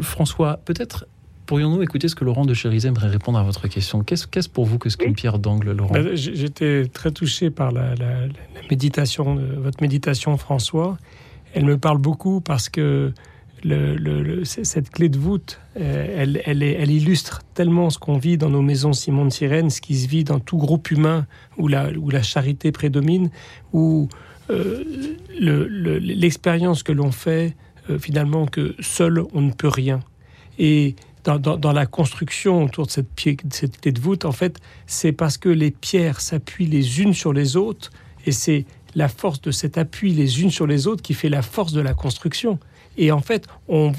François, 0.00 0.58
peut-être 0.64 1.06
pourrions-nous 1.44 1.82
écouter 1.82 2.08
ce 2.08 2.14
que 2.14 2.24
Laurent 2.24 2.46
de 2.46 2.54
Chérizet 2.54 2.88
aimerait 2.88 3.08
répondre 3.08 3.38
à 3.38 3.42
votre 3.42 3.68
question 3.68 4.02
Qu'est-ce 4.02 4.48
pour 4.48 4.64
vous 4.64 4.78
que 4.78 4.88
ce 4.88 4.96
qu'une 4.96 5.14
pierre 5.14 5.38
d'angle, 5.38 5.72
Laurent 5.72 5.92
ben, 5.92 6.14
J'étais 6.14 6.86
très 6.90 7.10
touché 7.10 7.50
par 7.50 7.72
la, 7.72 7.94
méditation, 8.70 9.38
votre 9.58 9.82
méditation, 9.82 10.34
François. 10.38 10.96
Elle 11.52 11.66
me 11.66 11.76
parle 11.76 11.98
beaucoup 11.98 12.40
parce 12.40 12.70
que 12.70 13.12
cette 14.44 14.90
clé 14.90 15.08
de 15.08 15.18
voûte, 15.18 15.60
euh, 15.78 16.34
elle, 16.44 16.62
illustre 16.90 17.42
tellement 17.54 17.90
ce 17.90 17.98
qu'on 17.98 18.18
vit 18.18 18.38
dans 18.38 18.50
nos 18.50 18.62
maisons 18.62 18.92
Simon 18.92 19.26
de 19.26 19.30
Sirène, 19.30 19.70
ce 19.70 19.80
qui 19.80 19.96
se 19.96 20.08
vit 20.08 20.24
dans 20.24 20.40
tout 20.40 20.56
groupe 20.56 20.90
humain 20.90 21.26
où 21.56 21.68
la, 21.68 22.22
charité 22.22 22.72
prédomine, 22.72 23.30
où 23.72 24.08
euh, 24.50 24.84
l'expérience 25.38 26.82
que 26.82 26.92
l'on 26.92 27.12
fait 27.12 27.56
euh, 27.90 27.98
finalement 27.98 28.46
que 28.46 28.74
seul 28.80 29.22
on 29.32 29.40
ne 29.40 29.52
peut 29.52 29.68
rien. 29.68 30.00
Et 30.58 30.96
dans, 31.24 31.72
la 31.72 31.86
construction 31.86 32.64
autour 32.64 32.86
de 32.86 32.90
cette 32.90 33.14
clé 33.14 33.92
de 33.92 34.00
voûte, 34.00 34.24
en 34.24 34.32
fait, 34.32 34.58
c'est 34.86 35.12
parce 35.12 35.36
que 35.36 35.48
les 35.48 35.70
pierres 35.70 36.20
s'appuient 36.20 36.66
les 36.66 37.02
unes 37.02 37.12
sur 37.12 37.32
les 37.32 37.56
autres, 37.56 37.90
et 38.24 38.32
c'est 38.32 38.64
la 38.94 39.08
force 39.08 39.40
de 39.42 39.50
cet 39.50 39.78
appui 39.78 40.12
les 40.12 40.42
unes 40.42 40.50
sur 40.50 40.66
les 40.66 40.86
autres 40.86 41.02
qui 41.02 41.14
fait 41.14 41.28
la 41.28 41.42
force 41.42 41.72
de 41.72 41.80
la 41.80 41.94
construction. 41.94 42.58
Et 42.98 43.12
en 43.12 43.20
fait, 43.20 43.46
on, 43.68 43.92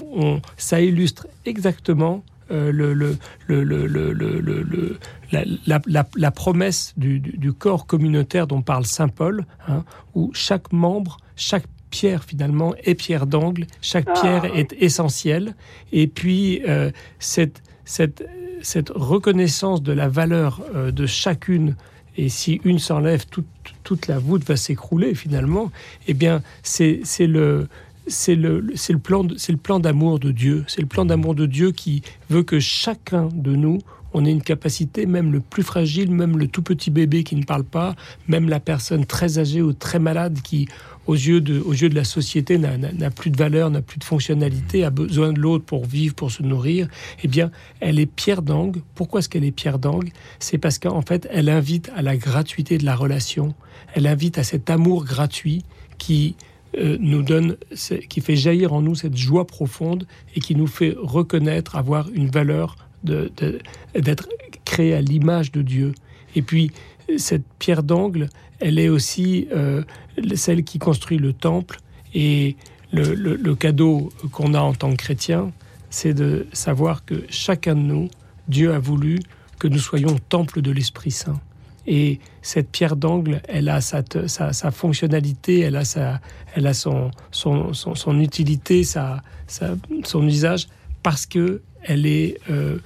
ça 0.57 0.81
illustre 0.81 1.27
exactement 1.45 2.23
euh, 2.51 2.71
le, 2.71 2.93
le, 2.93 3.15
le, 3.47 4.99
la, 5.31 5.43
la, 5.87 6.07
la, 6.15 6.31
promesse 6.31 6.93
du, 6.97 7.19
du, 7.19 7.53
corps 7.53 7.85
communautaire 7.85 8.47
dont 8.47 8.61
parle 8.61 8.85
Saint 8.85 9.07
Paul, 9.07 9.45
hein, 9.67 9.83
où 10.15 10.31
chaque 10.33 10.71
membre, 10.71 11.17
chaque 11.35 11.65
pierre 11.91 12.23
finalement 12.23 12.73
est 12.83 12.95
pierre 12.95 13.27
d'angle, 13.27 13.65
chaque 13.81 14.07
ah. 14.07 14.19
pierre 14.19 14.45
est 14.57 14.73
essentielle. 14.79 15.55
Et 15.91 16.07
puis 16.07 16.61
euh, 16.67 16.91
cette, 17.19 17.61
cette, 17.85 18.27
cette 18.61 18.89
reconnaissance 18.89 19.81
de 19.81 19.93
la 19.93 20.07
valeur 20.07 20.61
euh, 20.75 20.91
de 20.91 21.05
chacune 21.05 21.75
et 22.17 22.27
si 22.27 22.59
une 22.65 22.79
s'enlève, 22.79 23.27
toute, 23.27 23.47
toute 23.83 24.07
la 24.07 24.19
voûte 24.19 24.43
va 24.43 24.57
s'écrouler 24.57 25.15
finalement. 25.15 25.71
Eh 26.07 26.13
bien, 26.13 26.41
c'est 26.63 27.01
le 27.21 27.69
c'est 28.09 28.35
le, 28.35 28.59
le, 28.59 28.97
plan, 28.97 29.25
c'est 29.37 29.51
le 29.51 29.57
plan 29.57 29.79
d'amour 29.79 30.19
de 30.19 30.31
Dieu. 30.31 30.63
C'est 30.67 30.81
le 30.81 30.87
plan 30.87 31.05
d'amour 31.05 31.35
de 31.35 31.45
Dieu 31.45 31.71
qui 31.71 32.01
veut 32.29 32.43
que 32.43 32.59
chacun 32.59 33.29
de 33.33 33.55
nous, 33.55 33.79
on 34.13 34.25
ait 34.25 34.31
une 34.31 34.41
capacité, 34.41 35.05
même 35.05 35.31
le 35.31 35.39
plus 35.39 35.63
fragile, 35.63 36.11
même 36.11 36.37
le 36.37 36.47
tout 36.47 36.63
petit 36.63 36.89
bébé 36.89 37.23
qui 37.23 37.35
ne 37.35 37.43
parle 37.43 37.63
pas, 37.63 37.95
même 38.27 38.49
la 38.49 38.59
personne 38.59 39.05
très 39.05 39.37
âgée 39.37 39.61
ou 39.61 39.73
très 39.73 39.99
malade 39.99 40.39
qui, 40.43 40.67
aux 41.05 41.13
yeux 41.13 41.41
de, 41.41 41.59
aux 41.59 41.73
yeux 41.73 41.89
de 41.89 41.95
la 41.95 42.03
société, 42.03 42.57
n'a 42.57 43.11
plus 43.11 43.29
de 43.29 43.37
valeur, 43.37 43.69
n'a 43.69 43.81
plus 43.81 43.99
de 43.99 44.03
fonctionnalité, 44.03 44.83
a 44.83 44.89
besoin 44.89 45.31
de 45.31 45.39
l'autre 45.39 45.65
pour 45.65 45.85
vivre, 45.85 46.15
pour 46.15 46.31
se 46.31 46.41
nourrir, 46.41 46.87
eh 47.23 47.27
bien, 47.27 47.51
elle 47.79 47.99
est 47.99 48.07
pierre 48.07 48.41
d'angle. 48.41 48.81
Pourquoi 48.95 49.19
est-ce 49.19 49.29
qu'elle 49.29 49.45
est 49.45 49.51
pierre 49.51 49.79
d'angle? 49.79 50.09
C'est 50.39 50.57
parce 50.57 50.79
qu'en 50.79 51.01
fait, 51.01 51.27
elle 51.31 51.49
invite 51.49 51.91
à 51.95 52.01
la 52.01 52.17
gratuité 52.17 52.77
de 52.77 52.85
la 52.85 52.95
relation. 52.95 53.53
Elle 53.93 54.07
invite 54.07 54.37
à 54.37 54.43
cet 54.43 54.69
amour 54.69 55.05
gratuit 55.05 55.63
qui 55.97 56.35
euh, 56.77 56.97
nous 56.99 57.23
donne, 57.23 57.57
qui 58.09 58.21
fait 58.21 58.35
jaillir 58.35 58.73
en 58.73 58.81
nous 58.81 58.95
cette 58.95 59.17
joie 59.17 59.47
profonde 59.47 60.05
et 60.35 60.39
qui 60.39 60.55
nous 60.55 60.67
fait 60.67 60.95
reconnaître, 60.97 61.75
avoir 61.75 62.09
une 62.09 62.29
valeur 62.29 62.75
d'être 63.03 64.29
créé 64.65 64.93
à 64.93 65.01
l'image 65.01 65.51
de 65.51 65.61
Dieu. 65.61 65.93
Et 66.35 66.41
puis, 66.41 66.71
cette 67.17 67.45
pierre 67.57 67.81
d'angle, 67.81 68.29
elle 68.59 68.77
est 68.77 68.89
aussi 68.89 69.47
euh, 69.51 69.83
celle 70.35 70.63
qui 70.63 70.79
construit 70.79 71.17
le 71.17 71.33
temple. 71.33 71.79
Et 72.13 72.55
le, 72.91 73.13
le 73.13 73.55
cadeau 73.55 74.09
qu'on 74.31 74.53
a 74.53 74.59
en 74.59 74.73
tant 74.73 74.91
que 74.91 74.97
chrétien, 74.97 75.51
c'est 75.89 76.13
de 76.13 76.45
savoir 76.53 77.05
que 77.05 77.23
chacun 77.29 77.75
de 77.75 77.81
nous, 77.81 78.09
Dieu 78.47 78.73
a 78.73 78.79
voulu 78.79 79.19
que 79.59 79.67
nous 79.67 79.79
soyons 79.79 80.17
temple 80.29 80.61
de 80.61 80.71
l'Esprit 80.71 81.11
Saint. 81.11 81.39
Et 81.91 82.19
cette 82.43 82.69
pierre 82.69 82.95
d'angle, 82.95 83.41
elle 83.47 83.67
a 83.67 83.81
sa, 83.81 84.03
sa, 84.27 84.71
fonctionnalité, 84.71 85.61
elle 85.61 85.75
a, 85.75 85.83
sa, 85.83 86.21
elle 86.53 86.67
a 86.67 86.75
son, 86.75 87.09
son, 87.31 87.73
son, 87.73 88.19
utilité, 88.19 88.83
sa, 88.83 89.23
son 90.03 90.27
usage, 90.27 90.67
parce 91.01 91.25
que 91.25 91.63
elle 91.81 92.05
est 92.05 92.37
euh, 92.51 92.77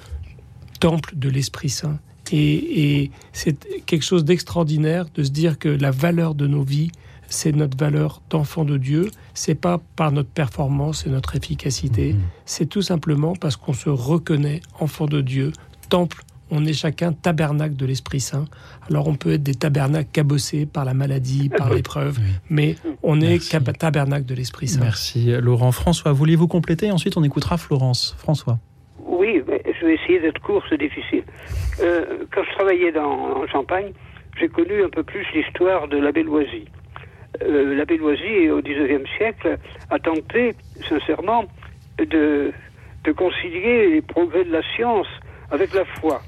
temple 0.79 1.15
de 1.17 1.27
l'Esprit 1.27 1.67
Saint. 1.67 1.99
Et, 2.31 3.01
et 3.01 3.11
c'est 3.33 3.85
quelque 3.85 4.05
chose 4.05 4.23
d'extraordinaire 4.23 5.07
de 5.13 5.23
se 5.23 5.31
dire 5.31 5.59
que 5.59 5.67
la 5.67 5.91
valeur 5.91 6.33
de 6.33 6.47
nos 6.47 6.63
vies, 6.63 6.91
c'est 7.27 7.51
notre 7.51 7.77
valeur 7.77 8.21
d'enfant 8.29 8.63
de 8.63 8.77
Dieu. 8.77 9.11
C'est 9.33 9.55
pas 9.55 9.81
par 9.97 10.13
notre 10.13 10.29
performance 10.29 11.05
et 11.05 11.09
notre 11.09 11.35
efficacité. 11.35 12.13
Mmh. 12.13 12.21
C'est 12.45 12.67
tout 12.67 12.81
simplement 12.81 13.35
parce 13.35 13.57
qu'on 13.57 13.73
se 13.73 13.89
reconnaît 13.89 14.61
enfant 14.79 15.07
de 15.07 15.19
Dieu, 15.19 15.51
temple 15.89 16.23
on 16.51 16.65
est 16.65 16.73
chacun 16.73 17.13
tabernacle 17.13 17.75
de 17.75 17.85
l'Esprit 17.85 18.19
Saint. 18.19 18.45
Alors 18.89 19.07
on 19.07 19.15
peut 19.15 19.33
être 19.33 19.43
des 19.43 19.55
tabernacles 19.55 20.09
cabossés 20.11 20.65
par 20.65 20.85
la 20.85 20.93
maladie, 20.93 21.49
par 21.49 21.73
l'épreuve, 21.73 22.19
mais 22.49 22.75
on 23.01 23.21
est 23.21 23.39
tabernacle 23.77 24.25
de 24.25 24.35
l'Esprit 24.35 24.67
Saint. 24.67 24.81
Merci 24.81 25.31
Laurent. 25.41 25.71
François, 25.71 26.11
voulez-vous 26.11 26.47
compléter? 26.47 26.91
Ensuite 26.91 27.17
on 27.17 27.23
écoutera 27.23 27.57
Florence. 27.57 28.15
François. 28.17 28.59
Oui, 29.05 29.41
je 29.47 29.85
vais 29.85 29.95
essayer 29.95 30.19
d'être 30.19 30.41
court, 30.41 30.63
c'est 30.69 30.77
difficile. 30.77 31.23
Euh, 31.81 32.25
quand 32.33 32.43
je 32.43 32.51
travaillais 32.55 32.91
dans, 32.91 33.43
en 33.43 33.47
Champagne, 33.47 33.91
j'ai 34.39 34.47
connu 34.47 34.83
un 34.83 34.89
peu 34.89 35.03
plus 35.03 35.25
l'histoire 35.33 35.87
de 35.87 35.97
l'abbé 35.97 36.23
Loisy. 36.23 36.65
Euh, 37.41 37.75
l'abbé 37.75 37.97
Loisy, 37.97 38.49
au 38.49 38.61
XIXe 38.61 39.09
siècle, 39.17 39.57
a 39.89 39.99
tenté 39.99 40.55
sincèrement 40.87 41.45
de, 41.97 42.51
de 43.03 43.11
concilier 43.11 43.89
les 43.89 44.01
progrès 44.01 44.45
de 44.45 44.51
la 44.51 44.61
science 44.75 45.07
avec 45.51 45.73
la 45.73 45.85
foi. 45.85 46.21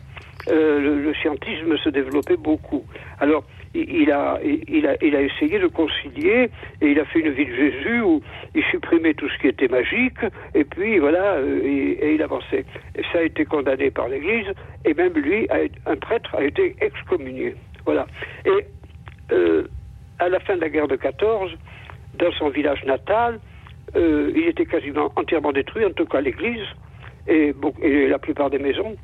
Euh, 0.49 1.03
le, 1.03 1.13
scientisme 1.15 1.75
se 1.77 1.89
développait 1.89 2.37
beaucoup. 2.37 2.83
Alors, 3.19 3.43
il 3.73 4.11
a, 4.11 4.39
il, 4.43 4.85
a, 4.85 4.95
il 5.01 5.15
a 5.15 5.21
essayé 5.21 5.57
de 5.57 5.67
concilier 5.67 6.51
et 6.81 6.91
il 6.91 6.99
a 6.99 7.05
fait 7.05 7.19
une 7.19 7.31
vie 7.31 7.45
de 7.47 7.55
Jésus 7.55 8.01
où 8.01 8.21
il 8.53 8.63
supprimait 8.65 9.15
tout 9.15 9.27
ce 9.27 9.37
qui 9.39 9.47
était 9.47 9.67
magique 9.67 10.19
et 10.53 10.63
puis 10.63 10.99
voilà, 10.99 11.33
euh, 11.35 11.61
et, 11.63 12.13
il 12.13 12.21
avançait. 12.21 12.63
Et 12.95 13.01
ça 13.11 13.19
a 13.19 13.21
été 13.23 13.43
condamné 13.45 13.89
par 13.89 14.07
l'Église 14.07 14.45
et 14.85 14.93
même 14.93 15.13
lui, 15.13 15.47
un 15.85 15.95
prêtre, 15.95 16.35
a 16.35 16.43
été 16.43 16.75
excommunié. 16.79 17.55
Voilà. 17.85 18.05
Et 18.45 18.65
euh, 19.31 19.63
à 20.19 20.29
la 20.29 20.39
fin 20.39 20.55
de 20.55 20.61
la 20.61 20.69
guerre 20.69 20.87
de 20.87 20.95
14, 20.95 21.51
dans 22.19 22.31
son 22.33 22.49
village 22.49 22.83
natal, 22.85 23.39
il 23.95 24.45
était 24.47 24.65
quasiment 24.65 25.11
entièrement 25.15 25.53
détruit, 25.53 25.85
en 25.85 25.91
tout 25.91 26.05
cas 26.05 26.19
l'Église 26.19 26.65
et 27.27 27.53
la 28.09 28.19
plupart 28.19 28.49
des 28.49 28.59
maisons. 28.59 28.95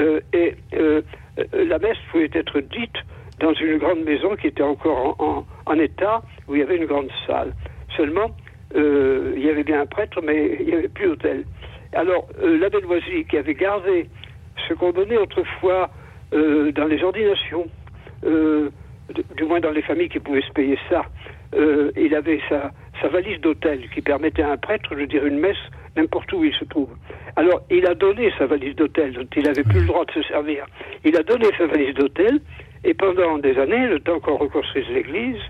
Euh, 0.00 0.20
et 0.32 0.54
euh, 0.74 1.02
euh, 1.38 1.64
la 1.66 1.78
messe 1.78 1.96
pouvait 2.10 2.30
être 2.32 2.60
dite 2.60 2.96
dans 3.38 3.52
une 3.54 3.78
grande 3.78 4.04
maison 4.04 4.36
qui 4.36 4.48
était 4.48 4.62
encore 4.62 5.16
en, 5.66 5.78
état, 5.78 6.22
où 6.46 6.54
il 6.54 6.60
y 6.60 6.62
avait 6.62 6.76
une 6.76 6.86
grande 6.86 7.10
salle. 7.26 7.52
Seulement, 7.96 8.30
il 8.74 9.44
y 9.44 9.50
avait 9.50 9.64
bien 9.64 9.82
un 9.82 9.86
prêtre, 9.86 10.20
mais 10.22 10.56
il 10.60 10.66
n'y 10.66 10.72
avait 10.72 10.88
plus 10.88 11.06
d'hôtel. 11.06 11.44
Alors, 11.92 12.28
l'abbé 12.40 12.80
Loisy, 12.80 13.24
qui 13.28 13.36
avait 13.36 13.54
gardé 13.54 14.08
ce 14.68 14.74
qu'on 14.74 14.92
donnait 14.92 15.16
autrefois 15.16 15.90
dans 16.32 16.86
les 16.88 17.02
ordinations, 17.02 17.66
du 18.22 19.44
moins 19.44 19.60
dans 19.60 19.72
les 19.72 19.82
familles 19.82 20.08
qui 20.08 20.20
pouvaient 20.20 20.42
se 20.42 20.52
payer 20.52 20.78
ça, 20.88 21.02
il 21.96 22.14
avait 22.14 22.40
sa, 22.48 22.70
sa 23.00 23.08
valise 23.08 23.40
d'hôtel 23.40 23.88
qui 23.92 24.00
permettait 24.00 24.42
à 24.42 24.52
un 24.52 24.56
prêtre 24.56 24.94
de 24.94 25.04
dire 25.04 25.24
une 25.26 25.38
messe 25.38 25.56
n'importe 25.96 26.32
où 26.32 26.44
il 26.44 26.54
se 26.54 26.64
trouve. 26.64 26.90
Alors, 27.36 27.62
il 27.70 27.86
a 27.86 27.94
donné 27.94 28.32
sa 28.38 28.46
valise 28.46 28.74
d'hôtel, 28.74 29.12
dont 29.12 29.26
il 29.36 29.42
n'avait 29.44 29.62
plus 29.62 29.80
le 29.80 29.86
droit 29.86 30.04
de 30.04 30.12
se 30.12 30.22
servir. 30.22 30.66
Il 31.04 31.16
a 31.16 31.22
donné 31.22 31.46
sa 31.56 31.66
valise 31.66 31.94
d'hôtel, 31.94 32.40
et 32.84 32.94
pendant 32.94 33.38
des 33.38 33.56
années, 33.58 33.86
le 33.86 34.00
temps 34.00 34.20
qu'on 34.20 34.36
reconstruise 34.36 34.88
l'église, 34.88 35.40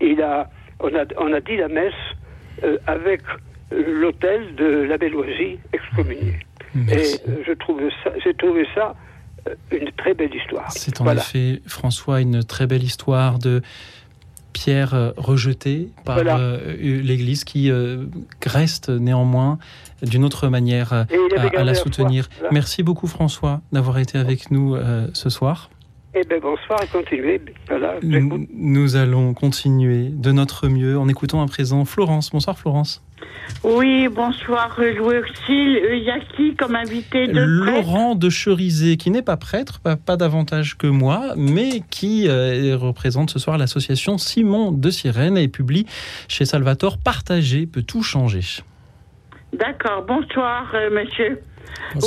il 0.00 0.20
a, 0.22 0.50
on, 0.80 0.94
a, 0.94 1.04
on 1.18 1.32
a 1.32 1.40
dit 1.40 1.56
la 1.56 1.68
messe 1.68 1.94
avec 2.86 3.22
l'hôtel 3.70 4.54
de 4.56 4.64
la 4.82 4.98
Belloisie 4.98 5.58
excommunié. 5.72 6.34
Et 6.74 7.42
je 7.46 7.52
trouve 7.52 7.80
ça, 8.04 8.12
j'ai 8.22 8.34
trouvé 8.34 8.66
ça 8.74 8.94
une 9.70 9.90
très 9.92 10.14
belle 10.14 10.34
histoire. 10.34 10.70
C'est 10.70 11.00
en 11.00 11.10
effet, 11.12 11.60
François, 11.66 12.20
une 12.20 12.42
très 12.44 12.66
belle 12.66 12.82
histoire 12.82 13.38
de 13.38 13.62
pierre 14.56 15.12
rejetée 15.16 15.90
par 16.04 16.18
l'Église 16.78 17.44
qui 17.44 17.70
reste 18.44 18.88
néanmoins 18.88 19.58
d'une 20.02 20.24
autre 20.24 20.48
manière 20.48 20.92
à, 20.92 21.06
la 21.64 21.74
soutenir. 21.74 22.28
Merci 22.50 22.82
beaucoup 22.82 23.06
François 23.06 23.60
d'avoir 23.72 23.98
été 23.98 24.18
avec 24.18 24.50
nous 24.50 24.76
ce 25.12 25.30
soir. 25.30 25.70
Eh 26.18 26.24
bien, 26.24 26.38
bonsoir 26.38 26.82
et 26.82 26.86
continuez. 26.86 27.42
nous, 28.02 28.46
nous, 28.50 28.96
allons 28.96 29.34
continuer 29.34 30.08
de 30.08 30.32
notre 30.32 30.66
mieux 30.66 30.98
en 30.98 31.08
écoutant 31.08 31.42
à 31.42 31.46
présent 31.46 31.84
Florence. 31.84 32.30
Bonsoir 32.30 32.58
Florence. 32.58 33.04
Oui, 33.62 34.08
bonsoir 34.08 34.74
Louis 34.78 35.18
Auxil. 35.18 35.78
Il 35.92 36.02
y 36.02 36.10
a 36.10 36.18
qui 36.34 36.56
comme 36.56 36.74
invité 36.74 37.26
de 37.26 37.42
Laurent 37.42 38.14
de 38.14 38.30
Cherizé, 38.30 38.96
qui 38.96 39.10
n'est 39.10 39.20
pas 39.20 39.36
prêtre, 39.36 39.80
pas, 39.82 40.16
davantage 40.16 40.78
que 40.78 40.86
moi, 40.86 41.34
mais 41.36 41.82
qui 41.90 42.26
euh, 42.28 42.78
représente 42.78 43.28
ce 43.28 43.38
soir 43.38 43.58
l'association 43.58 44.16
Simon 44.16 44.72
de 44.72 44.88
Sirène 44.88 45.36
et 45.36 45.48
publie 45.48 45.84
chez 46.28 46.46
Salvatore 46.46 46.96
Partager 46.96 47.66
peut 47.66 47.82
tout 47.82 48.02
changer. 48.02 48.40
D'accord, 49.52 50.02
bonsoir 50.08 50.72
euh, 50.74 50.88
monsieur. 50.90 51.42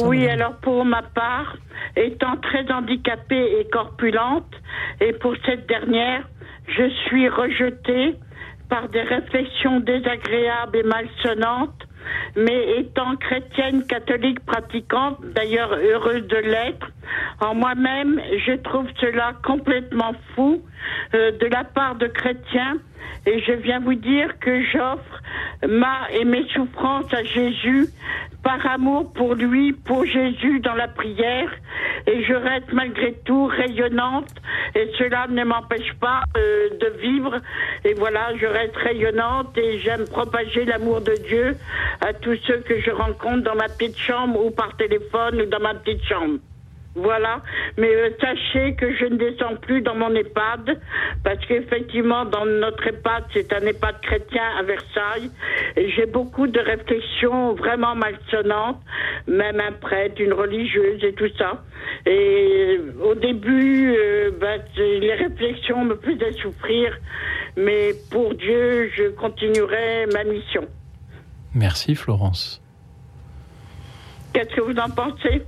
Oui, 0.04 0.28
alors 0.28 0.56
pour 0.58 0.86
ma 0.86 1.02
part, 1.02 1.58
étant 1.96 2.38
très 2.38 2.72
handicapée 2.72 3.60
et 3.60 3.70
corpulente, 3.70 4.54
et 5.02 5.14
pour 5.14 5.36
cette 5.46 5.68
dernière, 5.68 6.28
je 6.68 6.90
suis 7.08 7.28
rejetée 7.30 8.16
par 8.70 8.88
des 8.90 9.02
réflexions 9.02 9.80
désagréables 9.80 10.78
et 10.78 10.84
malsonnantes, 10.84 11.88
mais 12.36 12.80
étant 12.80 13.16
chrétienne 13.16 13.86
catholique 13.86 14.40
pratiquante, 14.46 15.18
d'ailleurs 15.36 15.74
heureuse 15.74 16.26
de 16.28 16.38
l'être, 16.38 16.88
en 17.42 17.56
moi-même, 17.56 18.22
je 18.46 18.54
trouve 18.54 18.88
cela 19.00 19.34
complètement 19.44 20.14
fou 20.36 20.62
euh, 21.14 21.32
de 21.32 21.46
la 21.48 21.64
part 21.64 21.96
de 21.96 22.08
chrétiens 22.08 22.78
et 23.26 23.40
je 23.42 23.54
viens 23.54 23.80
vous 23.80 23.96
dire 23.96 24.40
que 24.40 24.64
j'offre 24.64 25.22
ma 25.68 26.10
et 26.12 26.26
mes 26.26 26.48
souffrances 26.50 27.14
à 27.14 27.24
Jésus 27.24 27.88
par 28.44 28.66
amour 28.66 29.12
pour 29.14 29.36
lui, 29.36 29.74
pour 29.74 30.06
Jésus 30.06 30.60
dans 30.62 30.76
la 30.76 30.88
prière, 30.88 31.52
et 32.08 32.24
je 32.24 32.34
reste 32.34 32.72
malgré 32.72 33.14
tout 33.26 33.48
rayonnante, 33.48 34.34
et 34.76 34.90
cela 34.98 35.28
ne 35.28 35.44
m'empêche 35.44 35.94
pas 36.00 36.24
euh, 36.38 36.70
de 36.80 37.02
vivre, 37.02 37.38
et 37.84 37.94
voilà, 37.96 38.36
je 38.38 38.46
reste 38.46 38.78
rayonnante, 38.78 39.58
et 39.58 39.80
j'aime 39.80 40.06
propager 40.06 40.64
l'amour 40.66 41.02
de 41.02 41.16
Dieu 41.28 41.58
à 42.02 42.14
tous 42.14 42.38
ceux 42.48 42.60
que 42.60 42.80
je 42.80 42.92
rencontre 42.92 43.44
dans 43.44 43.56
ma 43.56 43.68
petite 43.68 43.98
chambre, 43.98 44.46
ou 44.46 44.52
par 44.52 44.76
téléphone, 44.78 45.42
ou 45.42 45.46
dans 45.46 45.60
ma 45.60 45.74
petite 45.74 46.04
chambre. 46.04 46.40
Voilà, 46.96 47.42
mais 47.78 47.94
euh, 47.96 48.10
sachez 48.20 48.74
que 48.74 48.96
je 48.96 49.06
ne 49.06 49.18
descends 49.18 49.56
plus 49.62 49.82
dans 49.82 49.94
mon 49.94 50.14
EHPAD 50.16 50.82
parce 51.24 51.46
qu'effectivement 51.46 52.26
dans 52.26 52.46
notre 52.46 52.88
EHPAD 52.88 53.26
c'est 53.32 53.54
un 53.54 53.62
EHPAD 53.62 54.02
chrétien 54.02 54.44
à 54.58 54.64
Versailles 54.64 55.30
et 55.78 55.90
j'ai 55.92 56.08
beaucoup 56.08 56.48
de 56.48 56.60
réflexions 56.60 57.54
vraiment 57.54 57.96
malsonnantes, 57.96 58.82
même 59.28 59.60
un 59.60 59.72
prêtre, 59.74 60.20
une 60.20 60.34
religieuse 60.34 61.04
et 61.04 61.14
tout 61.14 61.30
ça. 61.38 61.64
Et 62.08 62.80
au 63.02 63.14
début, 63.14 63.96
euh, 63.96 64.32
ben, 64.40 64.60
les 64.78 65.14
réflexions 65.14 65.86
me 65.86 65.96
faisaient 65.96 66.34
souffrir, 66.42 66.98
mais 67.56 67.92
pour 68.10 68.34
Dieu, 68.34 68.90
je 68.96 69.10
continuerai 69.10 70.08
ma 70.12 70.24
mission. 70.24 70.68
Merci 71.54 71.94
Florence. 71.94 72.62
Qu'est-ce 74.34 74.56
que 74.56 74.62
vous 74.62 74.78
en 74.78 74.90
pensez? 74.90 75.44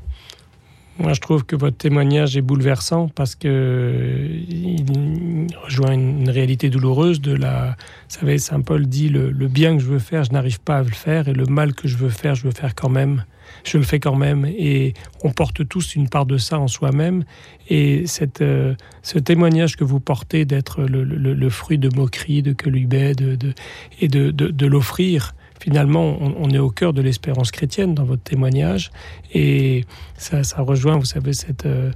Moi, 0.99 1.13
je 1.13 1.21
trouve 1.21 1.45
que 1.45 1.55
votre 1.55 1.77
témoignage 1.77 2.35
est 2.35 2.41
bouleversant 2.41 3.07
parce 3.07 3.35
que 3.35 4.27
il 4.49 5.47
rejoint 5.63 5.93
une 5.93 6.29
réalité 6.29 6.69
douloureuse 6.69 7.21
de 7.21 7.33
la. 7.33 7.77
Vous 8.09 8.19
savez, 8.19 8.37
saint 8.37 8.61
Paul 8.61 8.85
dit 8.87 9.09
le, 9.09 9.31
bien 9.47 9.77
que 9.77 9.81
je 9.81 9.87
veux 9.87 9.99
faire, 9.99 10.25
je 10.25 10.31
n'arrive 10.31 10.59
pas 10.59 10.77
à 10.77 10.83
le 10.83 10.89
faire, 10.89 11.27
et 11.27 11.33
le 11.33 11.45
mal 11.45 11.73
que 11.73 11.87
je 11.87 11.97
veux 11.97 12.09
faire, 12.09 12.35
je 12.35 12.43
veux 12.43 12.51
faire 12.51 12.75
quand 12.75 12.89
même. 12.89 13.23
Je 13.63 13.77
le 13.77 13.83
fais 13.83 13.99
quand 13.99 14.15
même, 14.15 14.45
et 14.45 14.93
on 15.23 15.31
porte 15.31 15.67
tous 15.67 15.95
une 15.95 16.09
part 16.09 16.25
de 16.25 16.37
ça 16.37 16.59
en 16.59 16.67
soi-même. 16.67 17.23
Et 17.69 18.05
cette, 18.05 18.41
euh, 18.41 18.75
ce 19.01 19.19
témoignage 19.19 19.75
que 19.75 19.83
vous 19.83 19.99
portez 19.99 20.45
d'être 20.45 20.83
le, 20.83 21.49
fruit 21.49 21.77
de 21.77 21.89
moqueries, 21.95 22.43
de 22.43 22.53
colubet, 22.53 23.13
de, 23.13 23.35
de, 23.35 23.53
et 23.99 24.07
de, 24.07 24.31
de 24.31 24.65
l'offrir 24.65 25.33
finalement, 25.61 26.17
on, 26.19 26.49
est 26.49 26.57
au 26.57 26.71
cœur 26.71 26.91
de 26.91 27.01
l'espérance 27.01 27.51
chrétienne 27.51 27.93
dans 27.93 28.03
votre 28.03 28.23
témoignage. 28.23 28.91
Et 29.31 29.85
ça, 30.17 30.41
rejoint, 30.57 30.97
vous 30.97 31.05
savez, 31.05 31.33
cette, 31.33 31.67
euh, 31.67 31.91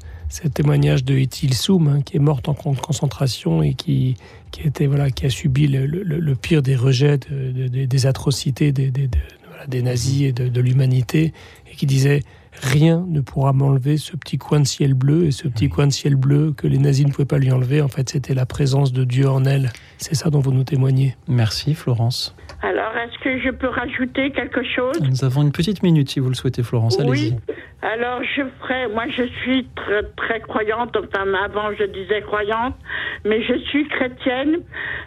témoignage 0.54 1.04
de 1.04 1.18
Etil 1.18 1.56
Soum, 1.56 1.88
hein, 1.88 2.02
qui 2.02 2.18
est 2.18 2.20
morte 2.20 2.48
en 2.48 2.54
concentration 2.54 3.64
et 3.64 3.74
qui, 3.74 4.18
qui, 4.52 4.68
était, 4.68 4.86
voilà, 4.86 5.10
qui 5.10 5.26
a 5.26 5.32
subi 5.32 5.68
le, 5.68 6.36
pire 6.36 6.62
des 6.62 6.76
rejets, 6.76 7.18
des 7.18 8.06
atrocités 8.06 8.72
des, 8.72 8.92
des 8.92 9.82
nazis 9.82 10.24
et 10.24 10.32
de, 10.32 10.62
l'humanité, 10.62 11.34
et 11.72 11.76
qui 11.76 11.88
disait 11.88 12.22
rien 12.62 13.06
ne 13.08 13.22
pourra 13.22 13.54
m'enlever 13.54 13.98
ce 13.98 14.16
petit 14.16 14.38
coin 14.38 14.60
de 14.60 14.66
ciel 14.66 14.94
bleu, 14.94 15.26
et 15.26 15.32
ce 15.32 15.48
petit 15.48 15.70
coin 15.70 15.88
de 15.88 15.92
ciel 15.92 16.16
bleu 16.16 16.54
que 16.56 16.68
les 16.68 16.78
nazis 16.78 17.06
ne 17.06 17.12
pouvaient 17.12 17.26
pas 17.26 17.38
lui 17.38 17.52
enlever, 17.52 17.82
en 17.82 17.88
fait, 17.88 18.10
c'était 18.10 18.34
la 18.34 18.46
présence 18.46 18.94
de 18.94 19.04
Dieu 19.04 19.28
en 19.30 19.46
elle. 19.46 19.72
C'est 19.98 20.16
ça 20.16 20.30
dont 20.30 20.40
vous 20.40 20.52
nous 20.52 20.64
témoignez. 20.64 21.16
Merci, 21.28 21.74
Florence. 21.76 22.36
Alors, 22.62 22.92
est-ce 22.98 23.18
que 23.24 23.40
je 23.40 23.50
peux 23.52 23.68
rajouter 23.68 24.32
quelque 24.32 24.64
chose? 24.64 25.00
Nous 25.02 25.24
avons 25.24 25.44
une 25.44 25.52
petite 25.52 25.84
minute, 25.84 26.10
si 26.10 26.20
vous 26.20 26.30
le 26.30 26.36
souhaitez, 26.36 26.64
Florence. 26.64 26.98
Oui. 27.06 27.34
Alors, 27.82 28.22
je 28.24 28.42
ferai. 28.62 28.88
Moi, 28.88 29.06
je 29.10 29.24
suis 29.42 29.68
très, 29.76 30.04
très 30.18 30.40
croyante. 30.40 30.98
Enfin, 30.98 31.32
avant, 31.46 31.70
je 31.78 31.84
disais 31.84 32.22
croyante, 32.22 32.76
mais 33.24 33.44
je 33.44 33.54
suis 33.70 33.88
chrétienne. 33.88 34.62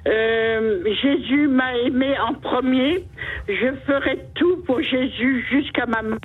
Euh, 0.07 0.85
Jésus 1.03 1.49
m'a 1.49 1.77
aimé 1.79 2.15
en 2.21 2.35
premier. 2.35 3.05
Je 3.49 3.75
ferai 3.87 4.25
tout 4.35 4.59
pour 4.65 4.81
Jésus 4.81 5.45
jusqu'à 5.51 5.87
ma 5.87 6.03
mort. 6.03 6.19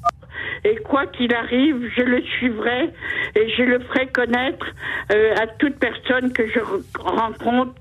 Et 0.63 0.75
quoi 0.77 1.05
qu'il 1.07 1.33
arrive, 1.33 1.89
je 1.95 2.01
le 2.01 2.21
suivrai 2.21 2.91
et 3.35 3.49
je 3.57 3.63
le 3.63 3.79
ferai 3.79 4.07
connaître 4.07 4.65
euh, 5.11 5.35
à 5.35 5.47
toute 5.47 5.75
personne 5.75 6.31
que 6.31 6.47
je 6.47 6.59
rencontre, 6.99 7.73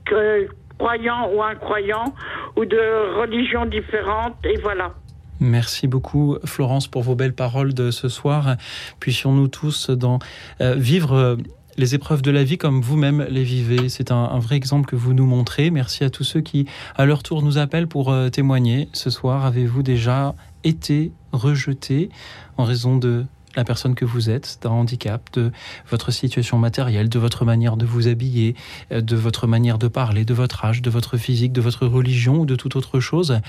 croyant 0.78 1.30
ou 1.32 1.42
incroyant, 1.42 2.14
ou 2.56 2.64
de 2.64 3.20
religions 3.20 3.66
différentes. 3.66 4.36
Et 4.44 4.58
voilà. 4.58 4.94
Merci 5.40 5.88
beaucoup 5.88 6.36
Florence 6.44 6.86
pour 6.86 7.02
vos 7.02 7.16
belles 7.16 7.34
paroles 7.34 7.74
de 7.74 7.90
ce 7.90 8.08
soir. 8.08 8.56
Puissions-nous 9.00 9.48
tous 9.48 9.90
dans, 9.90 10.20
euh, 10.60 10.74
vivre 10.76 11.36
les 11.77 11.94
épreuves 11.94 12.23
de 12.23 12.31
la 12.31 12.44
vie 12.44 12.59
comme 12.59 12.81
vous-même 12.81 13.27
les 13.28 13.44
vivez. 13.44 13.89
C'est 13.89 14.11
un, 14.11 14.39
vrai 14.39 14.57
exemple 14.57 14.89
que 14.89 14.97
vous 14.97 15.15
nous 15.15 15.27
montrez. 15.27 15.70
Merci 15.70 16.05
à 16.05 16.11
tous 16.11 16.24
ceux 16.24 16.40
qui, 16.40 16.66
à 16.97 17.05
leur 17.05 17.23
tour, 17.23 17.43
nous 17.43 17.59
appellent 17.59 17.89
pour 17.89 18.15
témoigner. 18.31 18.89
Ce 18.93 19.11
soir, 19.11 19.47
avez-vous 19.47 19.82
déjà 19.82 20.35
été 20.65 21.12
rejeté 21.32 22.11
en 22.57 22.65
raison 22.65 22.97
de 22.97 23.24
la 23.57 23.65
personne 23.65 23.94
que 23.94 24.05
vous 24.05 24.31
êtes, 24.31 24.59
d'un 24.62 24.70
handicap, 24.70 25.23
de 25.35 25.53
votre 25.89 26.11
situation 26.11 26.59
matérielle, 26.59 27.09
de 27.09 27.19
votre 27.19 27.44
manière 27.44 27.77
de 27.77 27.85
vous 27.85 28.09
habiller, 28.09 28.55
euh, 28.90 29.01
de 29.01 29.16
votre 29.16 29.47
manière 29.47 29.78
de 29.78 29.89
parler, 29.89 30.24
de 30.24 30.35
votre 30.35 30.65
âge, 30.65 30.82
de 30.82 30.90
votre 30.90 31.16
physique, 31.16 31.53
de 31.53 31.61
votre 31.61 31.86
religion 31.86 32.40
ou 32.40 32.47
de 32.47 32.57
toute 32.57 32.77
autre 32.77 33.01
chose? 33.01 33.40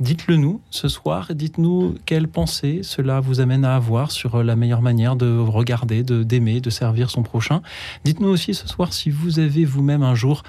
Dites-le 0.00 0.36
nous 0.36 0.60
ce 0.70 0.88
soir, 0.88 1.28
dites-nous 1.34 1.94
quelle 2.04 2.26
pensée 2.26 2.80
cela 2.82 3.20
vous 3.20 3.40
amène 3.40 3.64
à 3.64 3.76
avoir 3.76 4.10
sur 4.10 4.42
la 4.42 4.56
meilleure 4.56 4.82
manière 4.82 5.14
de 5.14 5.38
regarder, 5.38 6.02
de 6.02 6.24
d'aimer, 6.24 6.60
de 6.60 6.70
servir 6.70 7.10
son 7.10 7.22
prochain. 7.22 7.62
Dites-nous 8.04 8.28
aussi 8.28 8.54
ce 8.54 8.66
soir 8.66 8.92
si 8.92 9.10
vous 9.10 9.38
avez 9.38 9.64
vous-même 9.64 10.02
un 10.02 10.16
jour 10.16 10.42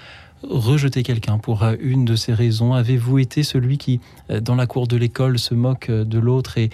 rejeter 0.49 1.03
quelqu'un 1.03 1.37
pour 1.37 1.63
euh, 1.63 1.75
une 1.79 2.05
de 2.05 2.15
ces 2.15 2.33
raisons. 2.33 2.73
Avez-vous 2.73 3.19
été 3.19 3.43
celui 3.43 3.77
qui, 3.77 3.99
euh, 4.29 4.39
dans 4.39 4.55
la 4.55 4.67
cour 4.67 4.87
de 4.87 4.97
l'école, 4.97 5.39
se 5.39 5.53
moque 5.53 5.89
euh, 5.89 6.03
de 6.03 6.19
l'autre 6.19 6.57
et, 6.57 6.69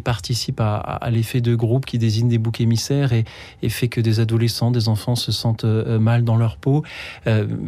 participe 0.00 0.60
à, 0.60 1.00
l'effet 1.10 1.40
de 1.40 1.54
groupe 1.54 1.86
qui 1.86 1.98
désigne 1.98 2.28
des 2.28 2.38
boucs 2.38 2.60
émissaires 2.60 3.12
et, 3.12 3.24
fait 3.68 3.88
que 3.88 4.00
des 4.00 4.20
adolescents, 4.20 4.70
des 4.70 4.88
enfants 4.88 5.16
se 5.16 5.32
sentent 5.32 5.64
mal 5.64 6.22
dans 6.22 6.36
leur 6.36 6.56
peau? 6.56 6.84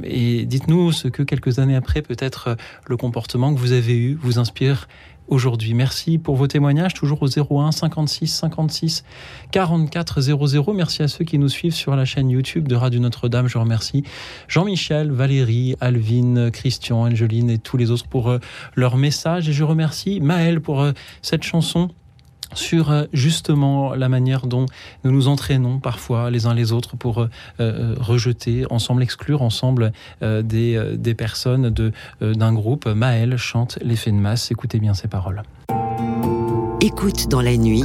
Et 0.05 0.45
dites-nous 0.47 0.93
ce 0.93 1.09
que 1.09 1.23
quelques 1.23 1.59
années 1.59 1.75
après, 1.75 2.03
peut-être 2.03 2.57
le 2.87 2.97
comportement 2.97 3.53
que 3.53 3.59
vous 3.59 3.73
avez 3.73 3.97
eu 3.97 4.15
vous 4.15 4.39
inspire 4.39 4.89
aujourd'hui. 5.29 5.75
Merci 5.75 6.19
pour 6.19 6.37
vos 6.37 6.47
témoignages, 6.47 6.95
toujours 6.95 7.23
au 7.23 7.29
01 7.29 7.73
56 7.73 8.27
56 8.27 9.05
44 9.51 10.21
00. 10.21 10.73
Merci 10.73 11.03
à 11.03 11.09
ceux 11.09 11.25
qui 11.25 11.39
nous 11.39 11.49
suivent 11.49 11.75
sur 11.75 11.95
la 11.97 12.05
chaîne 12.05 12.31
YouTube 12.31 12.69
de 12.69 12.75
Radio 12.75 13.01
Notre-Dame. 13.01 13.49
Je 13.49 13.59
remercie 13.59 14.05
Jean-Michel, 14.49 15.13
Valérie, 15.13 15.77
Alvin, 15.81 16.51
Christian, 16.51 17.03
Angeline 17.03 17.51
et 17.51 17.59
tous 17.59 17.77
les 17.77 17.91
autres 17.91 18.09
pour 18.09 18.29
euh, 18.29 18.39
leurs 18.75 18.97
messages. 18.97 19.49
Et 19.49 19.53
je 19.53 19.65
remercie 19.65 20.21
Maël 20.21 20.61
pour 20.61 20.81
euh, 20.81 20.93
cette 21.23 21.43
chanson 21.43 21.91
sur 22.55 22.91
euh, 22.91 23.05
justement 23.13 23.95
la 23.95 24.09
manière 24.09 24.47
dont 24.47 24.67
nous 25.05 25.13
nous 25.13 25.29
entraînons 25.29 25.79
parfois 25.79 26.31
les 26.31 26.47
uns 26.47 26.55
les 26.55 26.73
autres 26.73 26.97
pour 26.97 27.23
euh, 27.23 27.31
euh, 27.61 27.95
rejeter, 27.99 28.65
ensemble 28.71 29.03
exclure 29.03 29.43
ensemble 29.43 29.93
des, 30.21 30.97
des 30.97 31.15
personnes 31.15 31.71
d'un 32.21 32.53
groupe. 32.53 32.87
Maël 32.87 33.37
chante 33.37 33.79
l'effet 33.83 34.11
de 34.11 34.17
masse. 34.17 34.51
Écoutez 34.51 34.79
bien 34.79 34.95
ces 34.95 35.09
paroles. 35.09 35.43
Écoute 36.81 37.29
dans 37.29 37.41
la 37.41 37.57
nuit, 37.57 37.85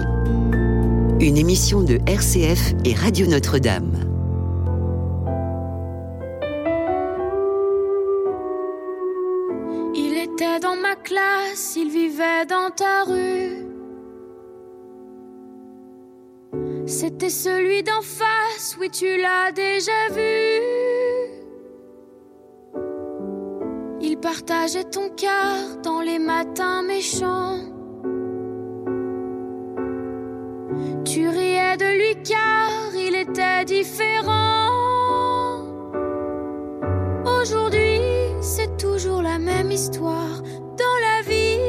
une 1.19 1.37
émission 1.37 1.83
de 1.83 1.99
RCF 2.07 2.73
et 2.85 2.93
Radio 2.93 3.27
Notre-Dame. 3.27 3.93
Il 9.95 10.17
était 10.17 10.59
dans 10.59 10.75
ma 10.75 10.95
classe, 10.95 11.75
il 11.75 11.89
vivait 11.89 12.45
dans 12.47 12.69
ta 12.75 13.03
rue. 13.05 13.72
C'était 16.85 17.29
celui 17.29 17.81
d'en 17.81 18.01
face, 18.01 18.75
oui 18.79 18.89
tu 18.89 19.17
l'as 19.17 19.51
déjà 19.53 20.09
vu. 20.11 20.83
Il 24.01 24.17
partageait 24.17 24.83
ton 24.83 25.09
cœur 25.09 25.77
dans 25.81 26.01
les 26.01 26.19
matins 26.19 26.83
méchants. 26.83 27.59
Tu 31.05 31.29
riais 31.29 31.77
de 31.77 31.97
lui 31.97 32.21
car 32.23 32.93
il 32.95 33.15
était 33.15 33.63
différent. 33.63 34.69
Aujourd'hui, 37.25 38.01
c'est 38.41 38.75
toujours 38.77 39.21
la 39.21 39.39
même 39.39 39.71
histoire, 39.71 40.41
dans 40.77 40.97
la 41.07 41.21
vie 41.29 41.59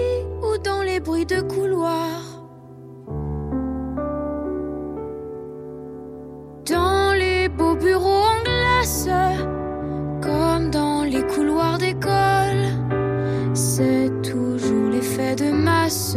ou 0.42 0.58
dans 0.58 0.82
les 0.82 0.98
bruits 0.98 1.26
de 1.26 1.40
couloir. 1.40 2.23
Bureaux 7.84 8.24
en 8.34 8.42
glace, 8.42 9.08
comme 10.22 10.70
dans 10.70 11.02
les 11.04 11.22
couloirs 11.26 11.78
d'école, 11.78 12.64
c'est 13.52 14.10
toujours 14.22 14.88
l'effet 14.90 15.36
de 15.36 15.50
masse 15.50 16.16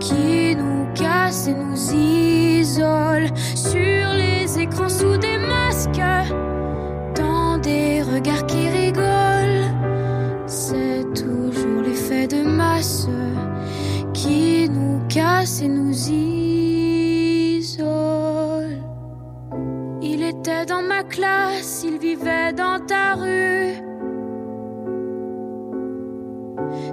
qui 0.00 0.56
nous 0.56 0.86
casse 0.94 1.48
et 1.48 1.54
nous 1.54 1.80
isole 1.92 3.28
sur 3.54 4.04
les 4.22 4.58
écrans 4.58 4.88
sous 4.88 5.16
des 5.18 5.38
masques, 5.38 6.10
dans 7.14 7.58
des 7.58 8.02
regards 8.02 8.46
qui 8.46 8.68
rigolent. 8.68 9.68
C'est 10.46 11.04
toujours 11.14 11.82
l'effet 11.82 12.26
de 12.26 12.42
masse 12.42 13.08
qui 14.14 14.68
nous 14.70 15.00
casse 15.08 15.60
et 15.60 15.68
nous 15.68 15.94
isole. 16.08 16.43
Dans 20.66 20.82
ma 20.82 21.02
classe, 21.02 21.84
il 21.84 21.98
vivait 21.98 22.54
dans 22.54 22.80
ta 22.80 23.14
rue. 23.14 23.74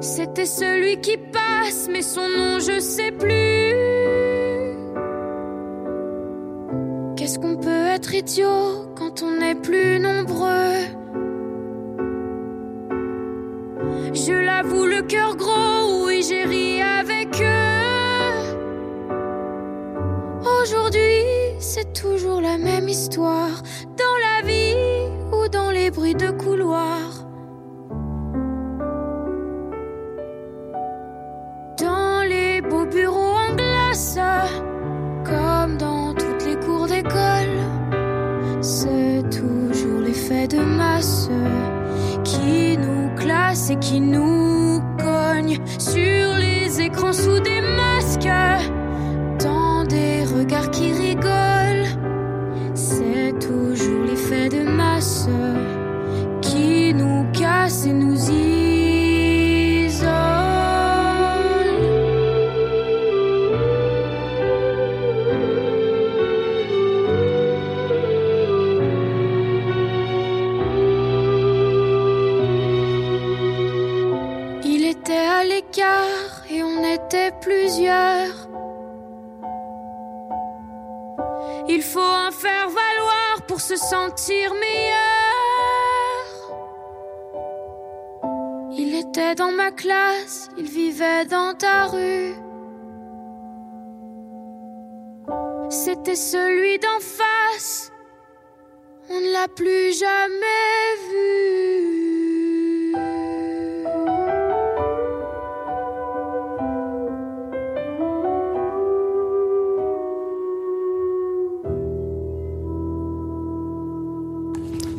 C'était 0.02 0.46
celui 0.46 1.00
qui 1.00 1.16
passe, 1.18 1.88
mais 1.90 2.02
son 2.02 2.28
nom 2.38 2.60
je 2.60 2.80
sais 2.80 3.12
plus. 3.12 3.74
Qu'est-ce 7.16 7.40
qu'on 7.40 7.56
peut 7.56 7.88
être 7.96 8.14
idiot 8.14 8.90
quand 8.98 9.24
on 9.24 9.42
est 9.42 9.56
plus 9.56 10.00
nombreux? 10.00 10.76
Je 14.14 14.34
l'avoue, 14.34 14.86
le 14.86 15.02
cœur 15.04 15.38
gros, 15.38 16.06
oui, 16.06 16.22
j'ai 16.28 16.44
ri 16.44 16.82
avec 16.82 17.30
eux. 17.40 18.42
Aujourd'hui, 20.62 21.11
c'est 21.74 21.94
toujours 21.94 22.42
la 22.42 22.58
même 22.58 22.90
histoire, 22.90 23.64
dans 24.02 24.18
la 24.28 24.46
vie 24.46 24.76
ou 25.32 25.48
dans 25.48 25.72
les 25.72 25.90
bruits 25.90 26.16
de 26.16 26.30
couloir. 26.32 27.00
Dans 31.80 32.28
les 32.28 32.60
beaux 32.60 32.86
bureaux 32.86 33.36
en 33.48 33.56
glace, 33.56 34.20
comme 35.24 35.78
dans 35.78 36.14
toutes 36.14 36.46
les 36.46 36.58
cours 36.66 36.88
d'école, 36.88 37.60
c'est 38.60 39.24
toujours 39.30 40.02
l'effet 40.02 40.50
de 40.50 40.60
masse 40.60 41.30
qui 42.26 42.78
nous 42.78 43.16
classe 43.16 43.70
et 43.70 43.78
qui 43.78 44.02
nous 44.02 44.82
cogne 45.00 45.58
sur 45.78 46.36
les 46.38 46.82
écrans 46.82 47.14
sous 47.14 47.40
des 47.40 47.62
masques, 47.62 48.28
Il 74.64 74.86
était 74.86 75.14
à 75.14 75.46
l'écart 75.46 76.44
et 76.50 76.62
on 76.64 76.84
était 76.84 77.32
plusieurs. 77.40 78.50
Il 81.70 81.82
faut 81.82 82.00
en 82.00 82.32
faire 82.32 82.68
valoir 82.68 83.46
pour 83.48 83.62
se 83.62 83.78
sentir 83.78 84.54
meilleur. 84.56 85.21
Était 89.02 89.36
dans 89.36 89.52
ma 89.52 89.72
classe, 89.72 90.50
il 90.58 90.66
vivait 90.66 91.26
dans 91.26 91.56
ta 91.56 91.88
rue. 91.88 92.34
C'était 95.70 96.16
celui 96.16 96.78
d'en 96.78 97.00
face, 97.00 97.92
on 99.10 99.20
ne 99.20 99.32
l'a 99.32 99.48
plus 99.48 99.98
jamais 99.98 100.90
vu. 101.10 102.11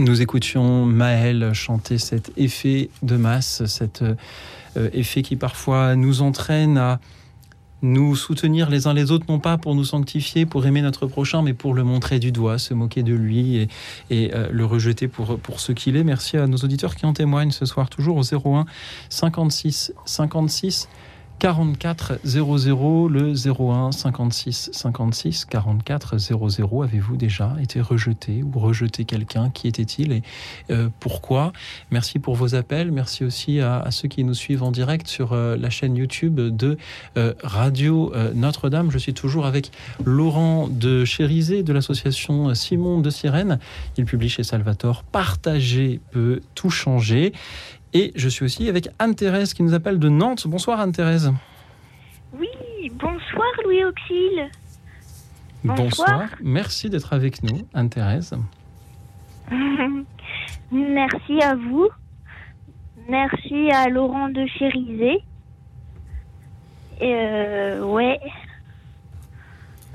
Nous 0.02 0.20
écoutions 0.20 0.84
Maël 0.84 1.52
chanter 1.52 1.96
cet 1.96 2.32
effet 2.36 2.90
de 3.04 3.16
masse, 3.16 3.64
cet 3.66 4.02
euh, 4.02 4.90
effet 4.92 5.22
qui 5.22 5.36
parfois 5.36 5.94
nous 5.94 6.22
entraîne 6.22 6.76
à 6.76 6.98
nous 7.82 8.16
soutenir 8.16 8.68
les 8.68 8.88
uns 8.88 8.94
les 8.94 9.12
autres, 9.12 9.26
non 9.28 9.38
pas 9.38 9.58
pour 9.58 9.76
nous 9.76 9.84
sanctifier, 9.84 10.44
pour 10.44 10.66
aimer 10.66 10.82
notre 10.82 11.06
prochain, 11.06 11.42
mais 11.42 11.54
pour 11.54 11.72
le 11.72 11.84
montrer 11.84 12.18
du 12.18 12.32
doigt, 12.32 12.58
se 12.58 12.74
moquer 12.74 13.04
de 13.04 13.14
lui 13.14 13.68
et, 14.10 14.34
euh, 14.34 14.48
le 14.50 14.64
rejeter 14.64 15.06
pour, 15.06 15.38
pour 15.38 15.60
ce 15.60 15.70
qu'il 15.70 15.96
est. 15.96 16.04
Merci 16.04 16.36
à 16.36 16.48
nos 16.48 16.58
auditeurs 16.58 16.96
qui 16.96 17.06
en 17.06 17.12
témoignent 17.12 17.52
ce 17.52 17.64
soir, 17.64 17.88
toujours 17.88 18.16
au 18.16 18.22
01 18.24 18.66
56 19.08 19.92
56 20.04 20.88
44 21.42 22.20
00, 22.24 23.08
le 23.08 23.32
01 23.32 23.90
56 23.90 24.70
56 24.72 25.44
44 25.46 26.16
00. 26.16 26.82
Avez-vous 26.84 27.16
déjà 27.16 27.56
été 27.60 27.80
rejeté 27.80 28.44
ou 28.44 28.60
rejeté 28.60 29.04
quelqu'un? 29.04 29.50
Qui 29.50 29.66
était-il 29.66 30.12
et 30.12 30.22
euh, 30.70 30.88
pourquoi? 31.00 31.52
Merci 31.90 32.20
pour 32.20 32.36
vos 32.36 32.54
appels. 32.54 32.92
Merci 32.92 33.24
aussi 33.24 33.58
à, 33.58 33.84
ceux 33.90 34.06
qui 34.06 34.22
nous 34.22 34.34
suivent 34.34 34.62
en 34.62 34.70
direct 34.70 35.08
sur 35.08 35.32
euh, 35.32 35.56
la 35.56 35.68
chaîne 35.68 35.96
YouTube 35.96 36.36
de 36.36 36.78
euh, 37.16 37.34
Radio 37.42 38.12
Notre-Dame. 38.36 38.92
Je 38.92 38.98
suis 38.98 39.12
toujours 39.12 39.44
avec 39.44 39.72
Laurent 40.04 40.68
de 40.68 41.04
Chérisé 41.04 41.64
de 41.64 41.72
l'association 41.72 42.54
Simon 42.54 43.00
de 43.00 43.10
Sirène. 43.10 43.58
Il 43.96 44.04
publie 44.04 44.28
chez 44.28 44.44
Salvatore 44.44 45.02
Partager 45.02 45.98
peut 46.12 46.40
tout 46.54 46.70
changer. 46.70 47.32
Et 47.94 48.12
je 48.14 48.28
suis 48.28 48.44
aussi 48.44 48.68
avec 48.68 48.88
Anne-Thérèse 48.98 49.52
qui 49.52 49.62
nous 49.62 49.74
appelle 49.74 49.98
de 49.98 50.08
Nantes. 50.08 50.46
Bonsoir 50.46 50.80
Anne-Thérèse. 50.80 51.32
Oui, 52.38 52.48
bonsoir 52.94 53.52
Louis 53.64 53.84
Auxil. 53.84 54.50
Bonsoir. 55.62 56.08
bonsoir. 56.08 56.28
Merci 56.40 56.88
d'être 56.88 57.12
avec 57.12 57.42
nous, 57.42 57.66
Anne-Thérèse. 57.74 58.34
Merci 60.72 61.42
à 61.42 61.54
vous. 61.54 61.88
Merci 63.08 63.70
à 63.70 63.88
Laurent 63.88 64.28
de 64.30 64.46
Chérisé. 64.46 65.22
Euh, 67.02 67.82
ouais. 67.82 68.20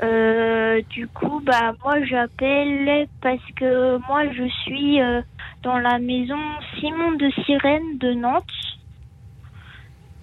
Euh, 0.03 0.81
du 0.89 1.07
coup, 1.07 1.41
bah 1.43 1.73
moi 1.83 2.03
j'appelle 2.05 3.07
parce 3.21 3.43
que 3.55 3.97
moi 4.07 4.31
je 4.31 4.47
suis 4.63 5.01
euh, 5.01 5.21
dans 5.63 5.77
la 5.77 5.99
maison 5.99 6.39
Simon 6.79 7.13
de 7.13 7.29
Sirène 7.45 7.97
de 7.97 8.13
Nantes. 8.13 8.43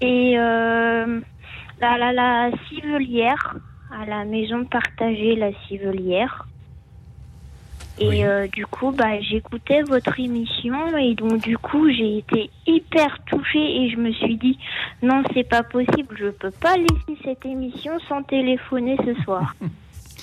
Et 0.00 0.38
euh, 0.38 1.20
à 1.80 1.98
la, 1.98 2.12
la 2.12 2.50
civelière, 2.68 3.56
à 3.90 4.06
la 4.06 4.24
maison 4.24 4.64
partagée 4.64 5.36
La 5.36 5.52
Civelière. 5.66 6.46
Et 7.98 8.26
euh, 8.26 8.48
du 8.48 8.66
coup, 8.66 8.90
bah, 8.90 9.20
j'écoutais 9.20 9.82
votre 9.82 10.18
émission 10.18 10.96
et 10.96 11.14
donc 11.14 11.42
du 11.42 11.56
coup, 11.56 11.88
j'ai 11.90 12.18
été 12.18 12.50
hyper 12.66 13.20
touchée 13.24 13.82
et 13.82 13.90
je 13.90 13.96
me 13.98 14.10
suis 14.12 14.36
dit 14.36 14.58
non, 15.00 15.22
c'est 15.32 15.48
pas 15.48 15.62
possible, 15.62 16.16
je 16.18 16.30
peux 16.30 16.50
pas 16.50 16.76
laisser 16.76 17.20
cette 17.22 17.46
émission 17.46 17.92
sans 18.08 18.24
téléphoner 18.24 18.96
ce 19.04 19.14
soir. 19.22 19.54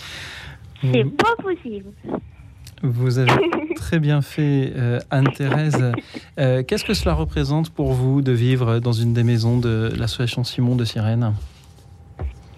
c'est 0.81 1.05
pas 1.15 1.35
possible. 1.41 1.91
Vous 2.83 3.19
avez 3.19 3.31
très 3.75 3.99
bien 3.99 4.21
fait, 4.21 4.73
euh, 4.75 4.99
Anne-Thérèse. 5.11 5.91
Euh, 6.39 6.63
Qu'est-ce 6.63 6.83
que 6.85 6.93
cela 6.93 7.13
représente 7.13 7.69
pour 7.69 7.93
vous 7.93 8.21
de 8.21 8.31
vivre 8.31 8.79
dans 8.79 8.91
une 8.93 9.13
des 9.13 9.23
maisons 9.23 9.57
de 9.57 9.91
l'association 9.97 10.43
Simon 10.43 10.75
de 10.75 10.85
Sirène? 10.85 11.33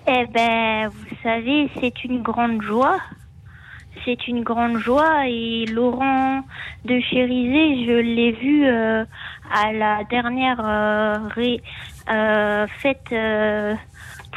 Eh 0.07 0.25
ben, 0.33 0.89
vous 0.89 1.15
savez, 1.23 1.69
c'est 1.79 2.03
une 2.03 2.21
grande 2.21 2.61
joie. 2.61 2.97
C'est 4.05 4.27
une 4.27 4.43
grande 4.43 4.77
joie 4.79 5.27
et 5.29 5.65
Laurent 5.65 6.41
de 6.83 6.99
Chérisé, 6.99 7.85
je 7.85 7.99
l'ai 8.01 8.31
vu 8.33 8.65
euh, 8.65 9.05
à 9.53 9.71
la 9.71 10.03
dernière 10.09 10.57
ré- 11.35 11.61
fête 12.79 13.15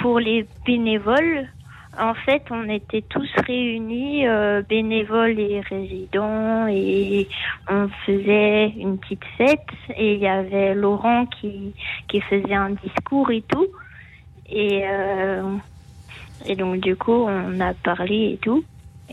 pour 0.01 0.21
les 0.21 0.47
bénévoles. 0.65 1.49
En 1.99 2.15
fait, 2.15 2.43
on 2.51 2.69
était 2.69 3.03
tous 3.03 3.29
réunis, 3.47 4.27
euh, 4.27 4.63
bénévoles 4.63 5.41
et 5.41 5.61
résidents, 5.61 6.67
et 6.69 7.27
on 7.69 7.89
faisait 8.05 8.69
une 8.69 8.99
petite 8.99 9.25
fête. 9.39 9.67
Et 9.97 10.15
il 10.15 10.21
y 10.21 10.27
avait 10.27 10.75
Laurent 10.75 11.27
qui, 11.27 11.75
qui 12.09 12.21
faisait 12.21 12.55
un 12.55 12.71
discours 12.71 13.31
et 13.31 13.43
tout. 13.43 13.67
Et, 14.49 14.83
euh, 14.87 15.43
donc, 16.59 16.81
du 16.81 16.97
coup, 16.97 17.27
on 17.29 17.61
a 17.61 17.73
parlé 17.73 18.33
et 18.35 18.39
tout. 18.43 18.63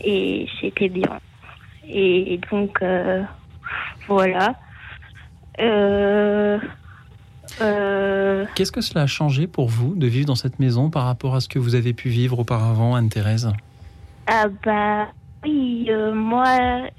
Et 0.02 0.46
c'était 0.60 0.90
bien. 0.90 1.20
Et 1.88 2.38
donc, 2.50 2.82
euh, 2.82 3.22
voilà. 4.06 4.56
Euh, 7.60 8.44
Qu'est-ce 8.54 8.72
que 8.72 8.80
cela 8.80 9.02
a 9.02 9.06
changé 9.06 9.46
pour 9.46 9.68
vous 9.68 9.94
de 9.94 10.06
vivre 10.06 10.26
dans 10.26 10.34
cette 10.34 10.58
maison 10.58 10.90
par 10.90 11.04
rapport 11.04 11.34
à 11.34 11.40
ce 11.40 11.48
que 11.48 11.58
vous 11.58 11.74
avez 11.74 11.92
pu 11.92 12.08
vivre 12.08 12.38
auparavant, 12.38 12.94
Anne-Thérèse? 12.94 13.52
Ah 14.26 14.46
bah 14.64 15.08
oui, 15.44 15.86
euh, 15.90 16.14
moi 16.14 16.46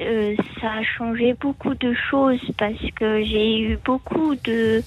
euh, 0.02 0.36
ça 0.61 0.72
a 0.73 0.84
changé 0.84 1.34
beaucoup 1.34 1.73
de 1.73 1.94
choses 2.10 2.40
parce 2.57 2.91
que 2.95 3.23
j'ai 3.23 3.60
eu 3.60 3.80
beaucoup 3.84 4.36
de 4.36 4.84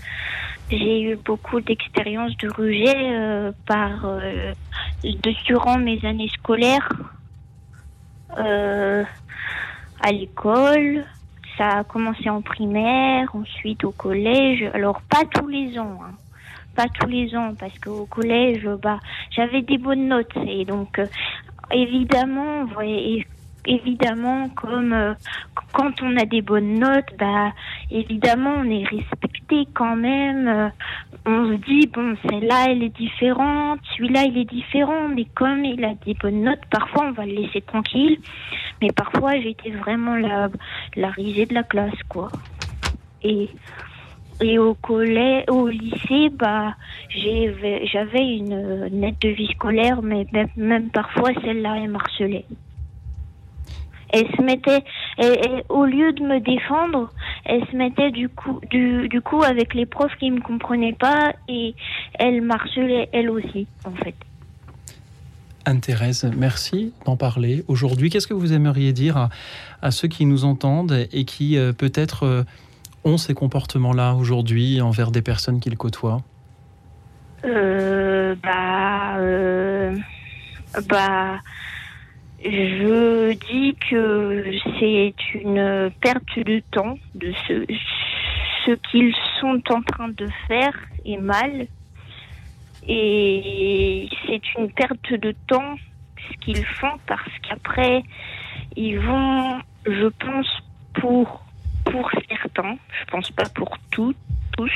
j'ai 0.70 1.02
eu 1.02 1.16
beaucoup 1.16 1.60
d'expériences 1.60 2.36
de 2.36 2.48
rejet 2.50 3.52
par 3.66 4.20
de, 5.02 5.44
durant 5.46 5.78
mes 5.78 6.04
années 6.04 6.28
scolaires 6.28 6.88
à 8.36 10.12
l'école. 10.12 11.04
Ça 11.58 11.68
a 11.78 11.84
commencé 11.84 12.30
en 12.30 12.40
primaire, 12.40 13.28
ensuite 13.34 13.84
au 13.84 13.90
collège. 13.90 14.70
Alors 14.72 15.02
pas 15.02 15.24
tous 15.34 15.48
les 15.48 15.78
ans. 15.78 15.98
hein. 16.04 16.12
Pas 16.76 16.86
tous 17.00 17.08
les 17.08 17.34
ans 17.36 17.52
parce 17.58 17.76
qu'au 17.80 18.06
collège, 18.06 18.64
bah, 18.80 19.00
j'avais 19.30 19.62
des 19.62 19.78
bonnes 19.78 20.06
notes 20.06 20.36
et 20.46 20.64
donc 20.64 21.00
euh, 21.00 21.06
évidemment, 21.72 22.64
évidemment, 23.66 24.48
comme 24.50 24.92
euh, 24.92 25.14
quand 25.72 26.00
on 26.02 26.16
a 26.16 26.24
des 26.24 26.40
bonnes 26.42 26.78
notes, 26.78 27.12
bah 27.18 27.52
évidemment, 27.90 28.54
on 28.58 28.70
est 28.70 28.84
respecté 28.84 29.37
quand 29.74 29.96
même. 29.96 30.48
Euh, 30.48 30.68
on 31.26 31.48
se 31.48 31.54
dit 31.66 31.86
bon, 31.86 32.16
celle-là, 32.28 32.66
elle 32.68 32.82
est 32.82 32.96
différente, 32.96 33.80
celui-là, 33.96 34.24
il 34.24 34.38
est 34.38 34.50
différent, 34.50 35.08
mais 35.08 35.26
comme 35.34 35.64
il 35.64 35.84
a 35.84 35.94
des 36.06 36.14
bonnes 36.14 36.42
notes, 36.42 36.64
parfois 36.70 37.06
on 37.08 37.12
va 37.12 37.26
le 37.26 37.32
laisser 37.32 37.60
tranquille. 37.60 38.18
Mais 38.80 38.88
parfois, 38.94 39.38
j'étais 39.40 39.70
vraiment 39.70 40.16
la 40.16 40.48
la 40.96 41.10
risée 41.10 41.46
de 41.46 41.54
la 41.54 41.62
classe, 41.62 42.02
quoi. 42.08 42.30
Et 43.22 43.48
et 44.40 44.58
au 44.58 44.74
collège, 44.74 45.44
au 45.48 45.66
lycée, 45.66 46.28
bah, 46.30 46.74
j'avais 47.10 48.36
une 48.36 48.88
nette 48.92 49.20
de 49.20 49.30
vie 49.30 49.48
scolaire, 49.48 50.00
mais 50.00 50.26
même, 50.32 50.48
même 50.56 50.90
parfois 50.90 51.30
celle-là, 51.42 51.76
elle 51.82 51.90
m'harcelait. 51.90 52.44
Elle 54.10 54.26
se 54.36 54.42
mettait, 54.42 54.84
elle- 55.18 55.38
elle- 55.44 55.64
au 55.68 55.84
lieu 55.84 56.12
de 56.12 56.22
me 56.22 56.40
défendre, 56.40 57.10
elle 57.44 57.64
se 57.66 57.76
mettait 57.76 58.10
du 58.10 58.28
coup, 58.28 58.60
du, 58.70 59.08
du 59.08 59.20
coup 59.20 59.42
avec 59.42 59.74
les 59.74 59.86
profs 59.86 60.16
qui 60.18 60.30
me 60.30 60.40
comprenaient 60.40 60.96
pas 60.98 61.32
et 61.48 61.74
elle 62.18 62.40
m'harcelait 62.42 63.08
elle 63.12 63.30
aussi, 63.30 63.66
en 63.84 63.92
fait. 63.92 64.14
Anne-Thérèse, 65.64 66.30
merci 66.34 66.94
d'en 67.04 67.16
parler. 67.16 67.64
Aujourd'hui, 67.68 68.08
qu'est-ce 68.08 68.26
que 68.26 68.32
vous 68.32 68.54
aimeriez 68.54 68.94
dire 68.94 69.18
à, 69.18 69.28
à 69.82 69.90
ceux 69.90 70.08
qui 70.08 70.24
nous 70.24 70.46
entendent 70.46 71.06
et 71.12 71.24
qui 71.26 71.58
euh, 71.58 71.74
peut-être 71.74 72.22
euh, 72.22 72.42
ont 73.04 73.18
ces 73.18 73.34
comportements-là 73.34 74.14
aujourd'hui 74.14 74.80
envers 74.80 75.10
des 75.10 75.20
personnes 75.20 75.60
qu'ils 75.60 75.76
côtoient? 75.76 76.22
Euh, 77.44 78.34
bah, 78.42 79.18
euh, 79.18 79.94
bah, 80.88 81.38
je 82.44 83.32
dis 83.32 83.74
que 83.90 84.44
c'est 84.78 85.14
une 85.34 85.90
perte 86.00 86.38
de 86.38 86.62
temps 86.70 86.98
de 87.14 87.32
ce, 87.46 87.64
ce 88.64 88.72
qu'ils 88.90 89.14
sont 89.40 89.62
en 89.70 89.82
train 89.82 90.08
de 90.08 90.28
faire 90.46 90.74
est 91.04 91.16
mal. 91.16 91.66
Et 92.86 94.08
c'est 94.26 94.54
une 94.54 94.70
perte 94.70 95.12
de 95.12 95.34
temps 95.46 95.76
ce 96.16 96.36
qu'ils 96.38 96.64
font 96.64 96.98
parce 97.06 97.30
qu'après, 97.42 98.02
ils 98.76 98.98
vont, 98.98 99.58
je 99.86 100.06
pense, 100.06 100.62
pour, 100.94 101.44
pour 101.84 102.10
certains, 102.28 102.76
je 103.00 103.04
pense 103.10 103.30
pas 103.30 103.48
pour 103.54 103.76
tous, 103.90 104.14
tous, 104.56 104.70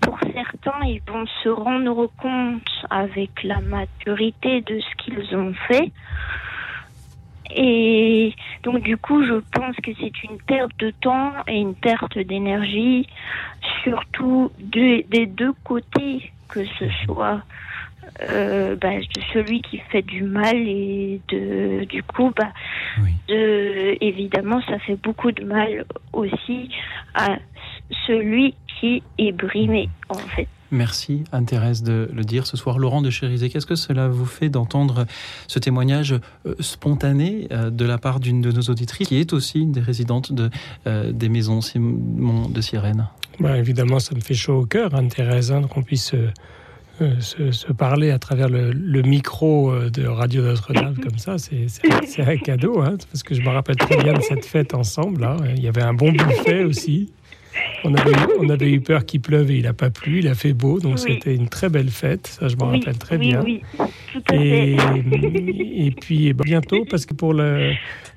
pour 0.00 0.18
certains, 0.20 0.84
ils 0.86 1.02
vont 1.06 1.26
se 1.42 1.48
rendre 1.48 2.10
compte 2.18 2.70
avec 2.90 3.42
la 3.44 3.60
maturité 3.60 4.60
de 4.62 4.80
ce 4.80 5.04
qu'ils 5.04 5.36
ont 5.36 5.54
fait. 5.68 5.92
Et 7.54 8.34
donc 8.62 8.82
du 8.82 8.96
coup, 8.96 9.22
je 9.24 9.34
pense 9.52 9.76
que 9.76 9.90
c'est 10.00 10.24
une 10.24 10.38
perte 10.46 10.72
de 10.78 10.90
temps 10.90 11.32
et 11.46 11.58
une 11.58 11.74
perte 11.74 12.18
d'énergie, 12.18 13.06
surtout 13.82 14.50
de- 14.58 15.04
des 15.08 15.26
deux 15.26 15.52
côtés, 15.64 16.32
que 16.48 16.64
ce 16.78 16.84
soit 17.04 17.42
euh, 18.30 18.76
bah, 18.76 18.96
de 18.98 19.20
celui 19.32 19.60
qui 19.62 19.78
fait 19.90 20.02
du 20.02 20.22
mal 20.22 20.56
et 20.56 21.20
de 21.28 21.84
du 21.84 22.02
coup, 22.04 22.32
bah, 22.36 22.52
de, 23.28 23.96
évidemment, 24.00 24.60
ça 24.62 24.78
fait 24.78 24.94
beaucoup 25.02 25.32
de 25.32 25.44
mal 25.44 25.84
aussi 26.12 26.70
à 27.14 27.36
celui 28.06 28.54
qui 28.78 29.02
est 29.18 29.32
brimé, 29.32 29.88
en 30.08 30.14
fait. 30.18 30.46
Merci 30.76 31.24
Anne-Thérèse 31.32 31.82
de 31.82 32.08
le 32.12 32.22
dire 32.22 32.46
ce 32.46 32.56
soir. 32.56 32.78
Laurent 32.78 33.00
de 33.00 33.08
Chérisé, 33.08 33.48
qu'est-ce 33.48 33.66
que 33.66 33.74
cela 33.74 34.08
vous 34.08 34.26
fait 34.26 34.50
d'entendre 34.50 35.06
ce 35.48 35.58
témoignage 35.58 36.12
euh, 36.46 36.54
spontané 36.60 37.48
euh, 37.50 37.70
de 37.70 37.84
la 37.86 37.96
part 37.96 38.20
d'une 38.20 38.42
de 38.42 38.52
nos 38.52 38.60
auditrices 38.62 39.08
qui 39.08 39.16
est 39.16 39.32
aussi 39.32 39.60
une 39.60 39.72
des 39.72 39.80
résidentes 39.80 40.32
de, 40.32 40.50
euh, 40.86 41.12
des 41.12 41.30
maisons 41.30 41.62
Simon 41.62 42.48
de 42.48 42.60
Sirène? 42.60 43.08
Bah, 43.40 43.56
évidemment, 43.56 43.98
ça 43.98 44.14
me 44.14 44.20
fait 44.20 44.34
chaud 44.34 44.60
au 44.60 44.66
cœur, 44.66 44.94
Anne-Thérèse, 44.94 45.50
hein, 45.50 45.62
qu'on 45.62 45.82
puisse 45.82 46.14
se, 46.98 47.72
parler 47.72 48.10
à 48.10 48.18
travers 48.18 48.48
le, 48.48 49.02
micro 49.02 49.74
de 49.90 50.06
Radio 50.06 50.42
Notre-Dame 50.42 50.96
comme 50.96 51.18
ça. 51.18 51.36
C'est 51.38 52.22
un 52.22 52.36
cadeau, 52.36 52.80
hein, 52.80 52.96
parce 53.10 53.22
que 53.22 53.34
je 53.34 53.40
me 53.40 53.48
rappelle 53.48 53.76
très 53.76 54.02
bien 54.02 54.12
de 54.12 54.22
cette 54.22 54.44
fête 54.44 54.74
ensemble. 54.74 55.22
Là. 55.22 55.36
Il 55.56 55.62
y 55.62 55.68
avait 55.68 55.82
un 55.82 55.94
bon 55.94 56.12
buffet 56.12 56.64
aussi. 56.64 57.10
On 57.84 57.94
avait, 57.94 58.10
eu, 58.10 58.26
on 58.40 58.48
avait 58.48 58.70
eu 58.72 58.80
peur 58.80 59.04
qu'il 59.06 59.20
pleuve 59.20 59.50
et 59.50 59.56
il 59.58 59.62
n'a 59.62 59.72
pas 59.72 59.90
plu, 59.90 60.18
il 60.20 60.28
a 60.28 60.34
fait 60.34 60.52
beau, 60.54 60.80
donc 60.80 60.96
Oui. 60.96 61.02
c'était 61.06 61.34
une 61.34 61.48
très 61.48 61.68
belle 61.68 61.90
fête, 61.90 62.26
ça 62.26 62.48
je 62.48 62.56
m'en 62.56 62.70
Oui, 62.70 62.78
rappelle 62.78 62.98
très 62.98 63.16
oui, 63.16 63.28
bien. 63.28 63.42
oui, 63.44 63.60
tout 64.12 64.22
à 64.30 64.34
Et, 64.36 64.76
fait. 64.76 64.76
et 65.86 65.90
puis 65.92 66.32
ben, 66.32 66.42
bientôt, 66.44 66.84
parce 66.90 67.06
que 67.06 67.14
pour, 67.14 67.32
le, 67.34 67.72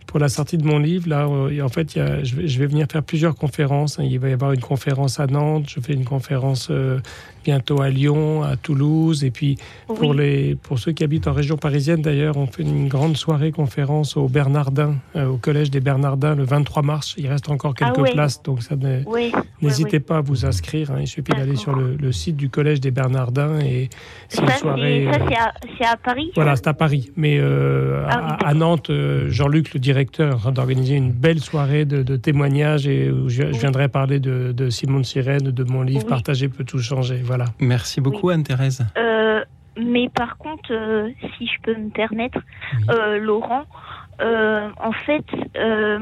pour 0.10 0.20
la 0.20 0.28
sortie 0.28 0.58
de 0.58 0.66
mon 0.66 0.80
livre, 0.80 1.08
là, 1.08 1.28
euh, 1.28 1.62
en 1.62 1.70
fait, 1.70 1.94
il 1.96 2.00
y 2.00 2.02
a- 2.02 2.24
je, 2.24 2.36
vais, 2.36 2.48
je 2.48 2.58
vais 2.58 2.66
venir 2.66 2.88
faire 2.92 3.04
plusieurs 3.04 3.36
conférences. 3.36 4.00
hein. 4.00 4.04
Il 4.10 4.18
va 4.20 4.30
y 4.30 4.34
avoir 4.34 4.52
une 4.54 4.60
conférence 4.60 5.20
à 5.20 5.28
Nantes, 5.28 5.66
je 5.68 5.80
fais 5.80 5.94
une 5.94 6.04
conférence 6.04 6.70
euh, 6.72 7.00
bientôt 7.46 7.80
à 7.82 7.90
Lyon, 7.90 8.42
à 8.42 8.56
Toulouse, 8.58 9.24
et 9.24 9.30
puis 9.30 9.60
pour, 9.88 10.14
les, 10.16 10.56
pour 10.56 10.80
ceux 10.80 10.94
qui 10.94 11.04
habitent 11.04 11.28
en 11.28 11.34
région 11.34 11.58
parisienne, 11.58 12.02
d'ailleurs, 12.02 12.38
on 12.38 12.48
fait 12.48 12.64
une 12.64 12.88
grande 12.88 13.18
soirée 13.18 13.52
conférence 13.52 14.18
au 14.18 14.28
Bernardin, 14.28 14.96
euh, 15.16 15.28
au 15.28 15.38
collège 15.38 15.70
des 15.70 15.80
Bernardins, 15.80 16.34
le 16.34 16.44
23 16.44 16.82
mars. 16.82 17.14
Il 17.20 17.28
reste 17.28 17.48
encore 17.50 17.76
quelques 17.76 17.94
Ah 18.00 18.12
places, 18.12 18.42
donc 18.42 18.64
ça 18.64 18.76
ne- 18.76 19.04
Oui, 19.06 19.32
n'hésitez 19.62 20.00
pas 20.00 20.18
à 20.18 20.22
vous 20.22 20.44
inscrire. 20.44 20.90
hein. 20.90 20.98
Il 21.02 21.08
suffit 21.08 21.32
d'aller 21.34 21.56
sur 21.56 21.76
le, 21.76 21.96
le 21.96 22.12
site 22.12 22.36
du 22.36 22.50
collège 22.50 22.82
des 22.82 22.90
Bernardins 22.92 23.60
et 23.60 23.90
c'est 24.28 24.42
une 24.42 24.50
soirée. 24.54 25.08
c'est- 25.78 25.86
à, 25.86 25.98
Paris 25.98 26.32
voilà, 26.36 26.56
c'est 26.56 26.68
à 26.68 26.74
Paris. 26.74 27.12
Mais 27.16 27.40
Ah 27.40 28.38
à, 28.44 28.48
à 28.50 28.54
Nantes, 28.56 28.92
Jean-Luc, 29.28 29.74
le 29.76 29.80
directeur, 29.80 29.99
est 30.02 30.22
en 30.22 30.38
train 30.38 30.52
d'organiser 30.52 30.96
une 30.96 31.12
belle 31.12 31.40
soirée 31.40 31.86
de, 31.86 32.04
de 32.04 32.16
témoignages 32.16 32.88
et 32.88 33.10
où 33.12 33.30
je, 33.30 33.52
je 33.52 33.60
viendrai 33.60 33.88
parler 33.90 34.20
de, 34.20 34.52
de 34.52 34.70
Simon 34.70 35.00
de 35.00 35.06
Sirène, 35.06 35.52
de 35.52 35.64
mon 35.64 35.82
livre 35.82 36.04
Oui. 36.04 36.10
Partager 36.10 36.50
peut 36.50 36.64
tout 36.64 36.80
changer. 36.80 37.18
Voilà. 37.24 37.46
Merci 37.60 38.02
beaucoup 38.02 38.30
Anne-Thérèse. 38.30 38.86
Euh, 38.98 39.44
mais 39.78 40.10
par 40.10 40.38
contre, 40.38 40.72
euh, 40.72 41.10
si 41.38 41.48
je 41.48 41.62
peux 41.64 41.76
me 41.76 41.90
permettre, 41.90 42.40
euh, 42.90 43.18
Laurent, 43.20 43.64
euh, 44.22 44.70
en 44.82 44.92
fait, 44.92 45.24
euh, 45.58 46.00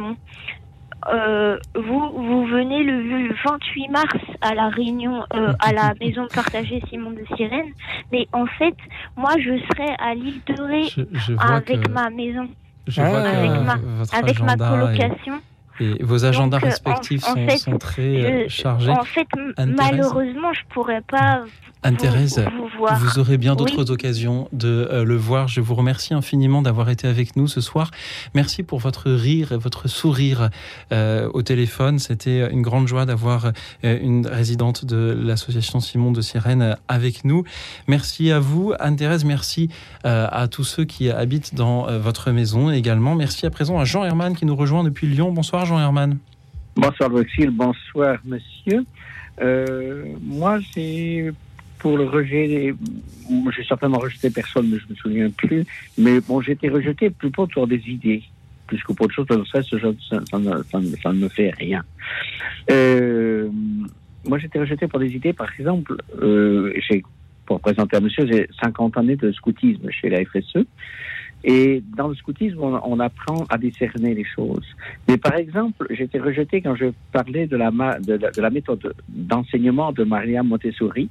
euh, 1.14 1.58
vous, 1.76 2.10
vous 2.12 2.46
venez 2.48 2.84
le 2.84 3.34
28 3.46 3.90
mars 3.90 4.16
à 4.42 4.56
la 4.56 4.68
réunion, 4.70 5.22
euh, 5.36 5.54
à 5.60 5.72
la 5.72 5.94
maison 6.02 6.26
partagée 6.34 6.82
Simon 6.90 7.12
de 7.12 7.24
Sirène, 7.36 7.72
mais 8.12 8.28
en 8.34 8.46
fait, 8.46 8.76
moi, 9.16 9.32
je 9.40 9.52
serai 9.70 9.94
à 10.00 10.16
l'île 10.16 10.42
de 10.48 10.62
Ré 10.62 10.84
je 11.14 11.34
vois 11.34 11.44
avec 11.44 11.82
que- 11.82 11.92
ma 11.92 12.10
maison, 12.10 12.48
Je 12.88 13.02
vois 13.02 13.22
que 13.22 13.28
avec 13.28 13.52
ma, 13.66 13.76
votre 13.98 14.16
avec 14.16 14.40
ma 14.40 14.54
agenda 14.54 14.66
est- 14.66 14.98
colocation. 14.98 15.34
Et 15.80 16.04
vos 16.04 16.26
agendas 16.26 16.58
Donc, 16.58 16.66
euh, 16.66 16.70
respectifs 16.70 17.24
en- 17.26 17.32
en 17.32 17.34
sont, 17.36 17.48
fait, 17.48 17.58
sont 17.58 17.78
très 17.78 18.02
euh, 18.02 18.44
je- 18.48 18.54
chargés. 18.54 18.92
En 18.92 19.04
fait, 19.04 19.28
malheureusement, 19.66 20.54
je 20.54 20.62
pourrais 20.74 21.02
pas. 21.02 21.44
Anne-Thérèse, 21.84 22.44
vous 22.58 22.68
voir. 22.80 23.00
vous 23.00 23.20
aurez 23.20 23.38
bien 23.38 23.56
d'autres 23.56 23.84
Oui. 23.86 23.92
occasions 23.92 24.50
de 24.52 24.90
euh, 24.92 25.04
le 25.06 25.16
voir. 25.16 25.48
Je 25.48 25.62
vous 25.62 25.76
remercie 25.76 26.14
infiniment 26.16 26.64
d'avoir 26.64 26.90
été 26.90 27.08
avec 27.08 27.36
nous 27.36 27.48
ce 27.48 27.62
soir. 27.62 27.92
Merci 28.34 28.64
pour 28.64 28.80
votre 28.80 29.12
rire 29.12 29.52
et 29.52 29.58
votre 29.58 29.88
sourire 29.88 30.50
euh, 30.92 31.30
au 31.34 31.44
téléphone. 31.44 32.00
C'était 32.00 32.50
une 32.52 32.64
grande 32.64 32.88
joie 32.88 33.06
d'avoir 33.06 33.52
euh, 33.86 34.00
une 34.02 34.26
résidente 34.26 34.86
de 34.86 35.16
l'association 35.22 35.80
Simon 35.80 36.12
de 36.12 36.20
Sirène 36.22 36.62
euh, 36.64 36.74
avec 36.88 37.24
nous. 37.24 37.44
Merci 37.88 38.32
à 38.32 38.40
vous, 38.40 38.74
Anne-Thérèse. 38.80 39.24
Merci 39.24 39.70
euh, 40.06 40.28
à 40.32 40.48
tous 40.48 40.64
ceux 40.64 40.84
qui 40.84 41.12
habitent 41.12 41.54
dans 41.54 41.88
euh, 41.88 42.00
votre 42.00 42.32
maison 42.32 42.72
également. 42.72 43.14
Merci 43.14 43.46
à 43.46 43.52
présent 43.52 43.78
à 43.80 43.86
Jean 43.86 44.04
Herman 44.04 44.36
qui 44.36 44.46
nous 44.48 44.56
rejoint 44.56 44.84
depuis 44.84 45.06
Lyon. 45.08 45.32
Bonsoir, 45.32 45.66
Jean 45.68 45.80
Herman. 45.80 46.18
Bonsoir 46.76 47.10
Voxil, 47.10 47.50
bonsoir 47.50 48.18
monsieur. 48.26 48.86
Euh, 49.42 50.06
moi, 50.22 50.60
c'est 50.74 51.32
pour 51.80 51.98
le 51.98 52.06
rejet. 52.06 52.48
des- 52.48 52.74
J'ai 53.56 53.64
certainement 53.66 54.00
rejeté 54.00 54.30
personne, 54.30 54.70
mais 54.70 54.78
je 54.80 54.86
me 54.90 54.96
souviens 54.96 55.30
plus. 55.30 55.64
Mais 55.98 56.22
bon, 56.22 56.40
j'ai 56.42 56.54
été 56.54 56.70
rejeté 56.70 57.10
plutôt 57.10 57.46
pour 57.48 57.68
des 57.68 57.82
idées, 57.88 58.24
plus 58.68 58.82
que 58.84 58.94
pour 58.94 59.06
autre 59.06 59.14
chose. 59.16 59.28
Ça, 59.52 59.60
ne- 59.60 60.40
ne- 60.40 61.14
ne 61.14 61.20
me 61.24 61.30
fait 61.30 61.52
rien. 61.52 61.84
Euh, 62.72 63.50
moi, 64.28 64.38
j'ai 64.40 64.48
été 64.48 64.60
rejeté 64.60 64.88
pour 64.88 65.00
des 65.00 65.12
idées. 65.14 65.34
Par 65.34 65.50
exemple, 65.60 65.96
euh, 66.22 66.74
j'ai, 66.90 67.04
pour 67.46 67.60
présenter 67.60 67.98
à 67.98 68.00
monsieur, 68.00 68.26
j'ai 68.28 68.48
50 68.62 68.98
années 68.98 69.16
de 69.16 69.32
scoutisme 69.32 69.90
chez 69.92 70.10
la 70.10 70.24
FSE. 70.26 70.66
Et 71.44 71.84
dans 71.96 72.08
le 72.08 72.16
scoutisme, 72.16 72.60
on, 72.62 73.00
apprend 73.00 73.46
à 73.50 73.58
discerner 73.58 74.14
les 74.16 74.26
choses. 74.26 74.66
Mais 75.08 75.18
par 75.18 75.36
exemple, 75.36 75.88
été 75.90 76.20
rejeté 76.20 76.62
quand 76.62 76.76
je 76.76 76.88
parlais 77.12 77.48
de 77.48 77.56
la, 77.56 77.72
ma- 77.72 78.00
de 78.00 78.14
la, 78.14 78.32
de 78.32 78.42
la 78.42 78.50
méthode 78.50 78.94
d'enseignement 79.08 79.92
de 79.92 80.04
Maria 80.04 80.44
Montessori, 80.44 81.10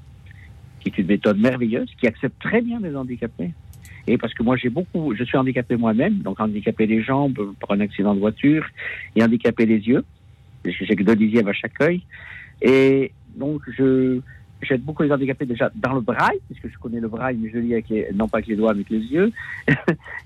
qui 0.80 0.88
est 0.88 0.98
une 0.98 1.06
méthode 1.06 1.38
merveilleuse, 1.38 1.88
qui 1.98 2.06
accepte 2.06 2.40
très 2.42 2.60
bien 2.60 2.80
les 2.80 2.94
handicapés. 2.96 3.52
Et 4.06 4.18
parce 4.18 4.34
que 4.34 4.42
moi, 4.42 4.56
j'ai 4.56 4.68
beaucoup, 4.68 5.14
je 5.14 5.24
suis 5.24 5.36
handicapé 5.36 5.76
moi-même, 5.76 6.18
donc 6.18 6.40
handicapé 6.40 6.86
des 6.86 7.02
jambes 7.02 7.54
par 7.60 7.72
un 7.72 7.80
accident 7.80 8.14
de 8.14 8.20
voiture 8.20 8.66
et 9.14 9.22
handicapé 9.22 9.66
des 9.66 9.78
yeux. 9.78 10.04
J'ai 10.64 10.96
que 10.96 11.02
deux 11.02 11.16
dixièmes 11.16 11.48
à 11.48 11.52
chaque 11.52 11.80
œil. 11.80 12.02
Et 12.62 13.12
donc, 13.36 13.62
je, 13.76 14.20
j'aide 14.66 14.82
beaucoup 14.82 15.02
les 15.02 15.12
handicapés 15.12 15.46
déjà 15.46 15.70
dans 15.74 15.94
le 15.94 16.00
braille, 16.00 16.38
puisque 16.46 16.68
je 16.72 16.78
connais 16.78 17.00
le 17.00 17.08
braille, 17.08 17.36
mais 17.40 17.50
je 17.50 17.58
lis 17.58 17.72
avec 17.74 17.92
non 18.14 18.28
pas 18.28 18.38
avec 18.38 18.48
les 18.48 18.56
doigts, 18.56 18.74
mais 18.74 18.80
avec 18.80 18.90
les 18.90 19.06
yeux. 19.06 19.32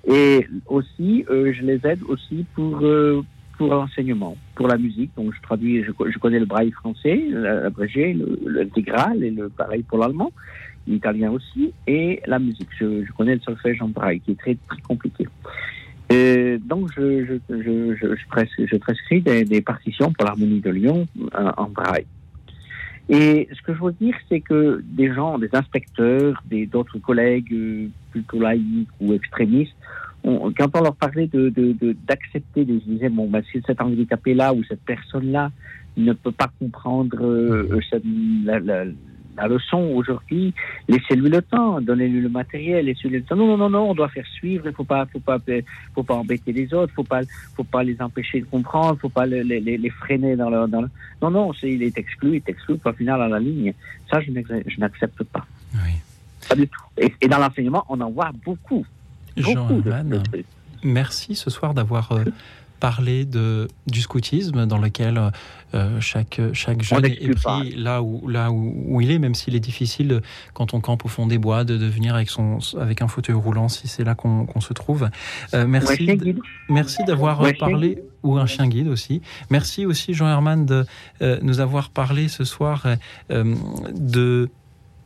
et 0.06 0.46
aussi, 0.66 1.24
euh, 1.30 1.52
je 1.52 1.62
les 1.62 1.80
aide 1.84 2.00
aussi 2.08 2.44
pour, 2.54 2.78
euh, 2.82 3.22
pour 3.58 3.68
l'enseignement, 3.74 4.36
pour 4.54 4.68
la 4.68 4.76
musique. 4.78 5.10
Donc, 5.16 5.34
je 5.34 5.42
traduis, 5.42 5.84
je, 5.84 5.92
co- 5.92 6.10
je 6.10 6.18
connais 6.18 6.38
le 6.38 6.46
braille 6.46 6.70
français, 6.70 7.20
l'abrégé, 7.30 8.16
l'intégral 8.46 9.22
et 9.22 9.30
le 9.30 9.48
pareil 9.48 9.82
pour 9.82 9.98
l'allemand, 9.98 10.32
l'italien 10.86 11.30
aussi, 11.30 11.72
et 11.86 12.20
la 12.26 12.38
musique. 12.38 12.68
Je, 12.78 13.04
connais 13.16 13.34
le 13.34 13.40
solfège 13.40 13.82
en 13.82 13.88
braille, 13.88 14.20
qui 14.20 14.32
est 14.32 14.38
très, 14.38 14.56
très 14.68 14.80
compliqué. 14.82 15.26
Et 16.10 16.58
donc, 16.58 16.90
je, 16.96 17.24
je, 17.24 17.34
je, 17.48 17.94
je, 17.94 18.16
je, 18.16 18.26
pres- 18.28 18.66
je 18.66 18.76
prescris 18.76 19.20
des, 19.20 19.60
partitions 19.60 20.12
pour 20.12 20.26
l'harmonie 20.26 20.60
de 20.60 20.70
Lyon 20.70 21.06
euh, 21.38 21.52
en 21.56 21.68
braille. 21.68 22.06
Et 23.12 23.48
ce 23.52 23.60
que 23.62 23.74
je 23.74 23.82
veux 23.82 23.92
dire, 24.00 24.14
c'est 24.28 24.40
que 24.40 24.80
des 24.84 25.12
gens, 25.12 25.36
des 25.38 25.48
inspecteurs, 25.52 26.40
des 26.48 26.66
d'autres 26.66 26.98
collègues 27.00 27.52
euh, 27.52 27.88
plutôt 28.12 28.38
laïcs 28.40 28.88
ou 29.00 29.12
extrémistes, 29.14 29.74
on- 30.22 30.52
quand 30.56 30.68
on 30.76 30.82
leur 30.82 30.94
parlait 30.94 31.26
de 31.26 31.48
de- 31.48 31.72
de- 31.72 31.96
d'accepter, 32.06 32.64
de, 32.64 32.74
ils 32.74 32.94
disaient 32.94 33.08
bon, 33.08 33.28
ben, 33.28 33.42
si 33.50 33.60
cet 33.66 33.80
handicapé-là 33.80 34.54
ou 34.54 34.62
cette 34.64 34.82
personne-là 34.82 35.50
ne 35.96 36.12
peut 36.12 36.30
pas 36.30 36.50
comprendre 36.60 37.18
euh, 37.20 37.68
euh, 37.72 37.80
cette- 37.90 38.04
la, 38.44 38.60
la- 38.60 38.84
la 39.36 39.46
leçon 39.48 39.78
aujourd'hui, 39.94 40.52
laissez-lui 40.88 41.30
le 41.30 41.40
temps, 41.40 41.80
donnez-lui 41.80 42.20
le 42.20 42.28
matériel, 42.28 42.86
laissez-lui 42.86 43.18
le 43.18 43.22
temps. 43.24 43.36
Non, 43.36 43.46
non, 43.46 43.56
non, 43.56 43.70
non, 43.70 43.90
on 43.90 43.94
doit 43.94 44.08
faire 44.08 44.26
suivre, 44.26 44.66
il 44.66 44.72
faut 44.72 44.84
pas, 44.84 45.06
faut 45.06 45.20
pas, 45.20 45.38
faut 45.94 46.02
pas 46.02 46.14
embêter 46.14 46.52
les 46.52 46.72
autres, 46.74 46.92
faut 46.94 47.04
pas, 47.04 47.20
faut 47.54 47.64
pas 47.64 47.82
les 47.82 48.00
empêcher 48.02 48.40
de 48.40 48.46
comprendre, 48.46 48.98
faut 49.00 49.08
pas 49.08 49.26
les, 49.26 49.42
les, 49.44 49.60
les 49.60 49.90
freiner 49.90 50.36
dans 50.36 50.50
leur, 50.50 50.68
dans 50.68 50.80
leur- 50.82 50.90
Non, 51.22 51.30
non, 51.30 51.52
c'est, 51.52 51.70
il 51.70 51.82
est 51.82 51.96
exclu, 51.96 52.30
il 52.30 52.34
est 52.36 52.48
exclu, 52.48 52.76
au 52.84 52.92
final 52.92 53.22
à 53.22 53.28
la 53.28 53.38
ligne. 53.38 53.72
Ça, 54.10 54.20
je 54.20 54.30
n'accepte 54.80 55.22
pas. 55.24 55.46
Pas 56.48 56.54
du 56.56 56.66
tout. 56.66 56.80
Et, 56.98 57.14
et 57.20 57.28
dans 57.28 57.38
l'enseignement, 57.38 57.84
on 57.88 58.00
en 58.00 58.10
voit 58.10 58.30
beaucoup. 58.44 58.84
Beaucoup 59.54 59.80
de- 59.82 59.90
merci 60.82 61.34
ce 61.36 61.50
soir 61.50 61.72
d'avoir 61.74 62.10
euh, 62.12 62.24
parlé 62.80 63.24
de, 63.24 63.68
du 63.86 64.00
scoutisme 64.00 64.66
dans 64.66 64.78
lequel 64.78 65.30
euh, 65.74 66.00
chaque, 66.00 66.40
chaque 66.52 66.82
jeune 66.82 67.04
est 67.04 67.34
pris 67.34 67.74
là, 67.76 68.02
où, 68.02 68.26
là 68.28 68.50
où, 68.50 68.74
où 68.86 69.00
il 69.00 69.10
est, 69.10 69.18
même 69.18 69.34
s'il 69.34 69.54
est 69.54 69.60
difficile 69.60 70.20
quand 70.54 70.74
on 70.74 70.80
campe 70.80 71.04
au 71.04 71.08
fond 71.08 71.26
des 71.26 71.38
bois 71.38 71.64
de, 71.64 71.76
de 71.76 71.86
venir 71.86 72.14
avec, 72.14 72.30
son, 72.30 72.58
avec 72.78 73.02
un 73.02 73.08
fauteuil 73.08 73.36
roulant 73.36 73.68
si 73.68 73.86
c'est 73.86 74.04
là 74.04 74.14
qu'on 74.14 74.46
qu'on 74.46 74.60
se 74.60 74.72
trouve. 74.72 75.08
Euh, 75.54 75.66
merci 75.66 76.08
merci 76.68 77.04
d'avoir 77.04 77.42
parlé, 77.58 78.02
ou 78.22 78.36
un 78.36 78.46
chien 78.46 78.68
guide 78.68 78.88
aussi. 78.88 79.22
Merci 79.50 79.86
aussi 79.86 80.14
Jean 80.14 80.28
Herman 80.28 80.66
de 80.66 80.84
euh, 81.22 81.38
nous 81.42 81.60
avoir 81.60 81.90
parlé 81.90 82.28
ce 82.28 82.44
soir 82.44 82.86
euh, 83.30 83.54
de 83.94 84.48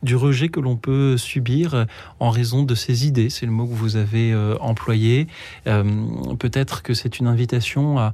du 0.05 0.15
rejet 0.15 0.47
que 0.47 0.61
l'on 0.61 0.77
peut 0.77 1.17
subir 1.17 1.73
euh, 1.73 1.85
en 2.21 2.29
raison 2.29 2.63
de 2.63 2.75
ses 2.75 3.05
idées. 3.05 3.29
C'est 3.29 3.45
le 3.45 3.51
mot 3.51 3.65
que 3.65 3.73
vous 3.73 3.97
avez 3.97 4.31
euh, 4.31 4.55
employé. 4.61 5.27
Euh, 5.67 5.83
Peut-être 6.39 6.83
que 6.83 6.93
c'est 6.93 7.19
une 7.19 7.27
invitation 7.27 7.97
à, 7.97 8.13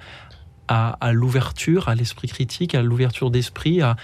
à, 0.68 1.11
l'ouverture, 1.11 1.89
à 1.89 1.95
l'esprit 1.95 2.30
critique, 2.30 2.76
à 2.76 2.81
l'ouverture 2.81 3.30
d'esprit, 3.30 3.81
à, 3.81 3.97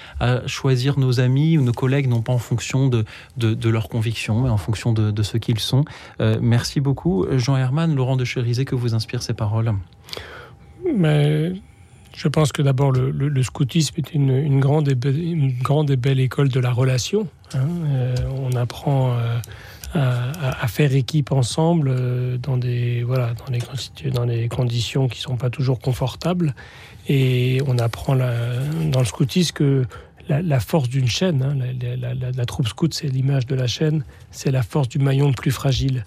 choisir 0.47 0.99
nos 0.99 1.21
amis 1.21 1.57
ou 1.57 1.61
nos 1.61 1.71
collègues, 1.71 2.09
non 2.09 2.21
pas 2.21 2.33
en 2.33 2.37
fonction 2.39 2.89
de, 2.89 3.05
de, 3.37 3.69
leurs 3.69 3.87
convictions, 3.87 4.41
mais 4.41 4.49
en 4.49 4.57
fonction 4.57 4.91
de, 4.91 5.11
de 5.11 5.23
ce 5.23 5.37
qu'ils 5.37 5.59
sont. 5.59 5.85
Merci 6.19 6.81
beaucoup. 6.81 7.25
Jean 7.37 7.55
Herman, 7.55 7.95
Laurent 7.95 8.17
de 8.17 8.25
Cherizet, 8.25 8.65
que 8.65 8.75
vous 8.75 8.95
inspirent 8.95 9.23
ces 9.23 9.33
paroles? 9.33 9.73
Mais 10.93 11.53
je 12.17 12.27
pense 12.27 12.51
que 12.51 12.63
d'abord 12.63 12.91
le, 12.91 13.43
scoutisme 13.43 13.93
est 13.99 14.11
une, 14.11 14.59
grande 14.59 14.89
et 14.89 14.97
une 15.09 15.53
grande 15.61 15.91
et 15.91 15.95
belle 15.95 16.19
école 16.19 16.49
de 16.49 16.59
la 16.59 16.71
relation. 16.71 17.27
hein. 17.53 17.59
Euh, 17.85 18.15
on 18.41 18.55
apprend 18.55 19.13
euh, 19.13 19.39
à, 19.93 20.67
faire 20.67 20.95
équipe 20.95 21.31
ensemble 21.31 21.89
euh, 21.89 22.37
dans 22.39 22.57
des 22.57 23.03
voilà 23.03 23.33
dans 24.11 24.25
les 24.25 24.49
conditions 24.49 25.07
qui 25.07 25.21
sont 25.21 25.37
pas 25.37 25.51
toujours 25.51 25.79
confortables 25.79 26.55
et 27.07 27.61
on 27.67 27.77
apprend 27.77 28.15
dans 28.15 28.99
le 28.99 29.05
scoutisme 29.05 29.53
que 29.53 29.85
la, 30.27 30.59
force 30.59 30.89
d'une 30.89 31.07
chaîne, 31.07 31.41
hein, 31.41 31.55
la 32.35 32.45
troupe 32.45 32.67
scout, 32.67 32.93
c'est 32.93 33.07
l'image 33.07 33.45
de 33.45 33.55
la 33.55 33.67
chaîne, 33.67 34.03
c'est 34.31 34.51
la 34.51 34.61
force 34.61 34.89
du 34.89 34.99
maillon 34.99 35.27
le 35.27 35.33
plus 35.33 35.51
fragile. 35.51 36.03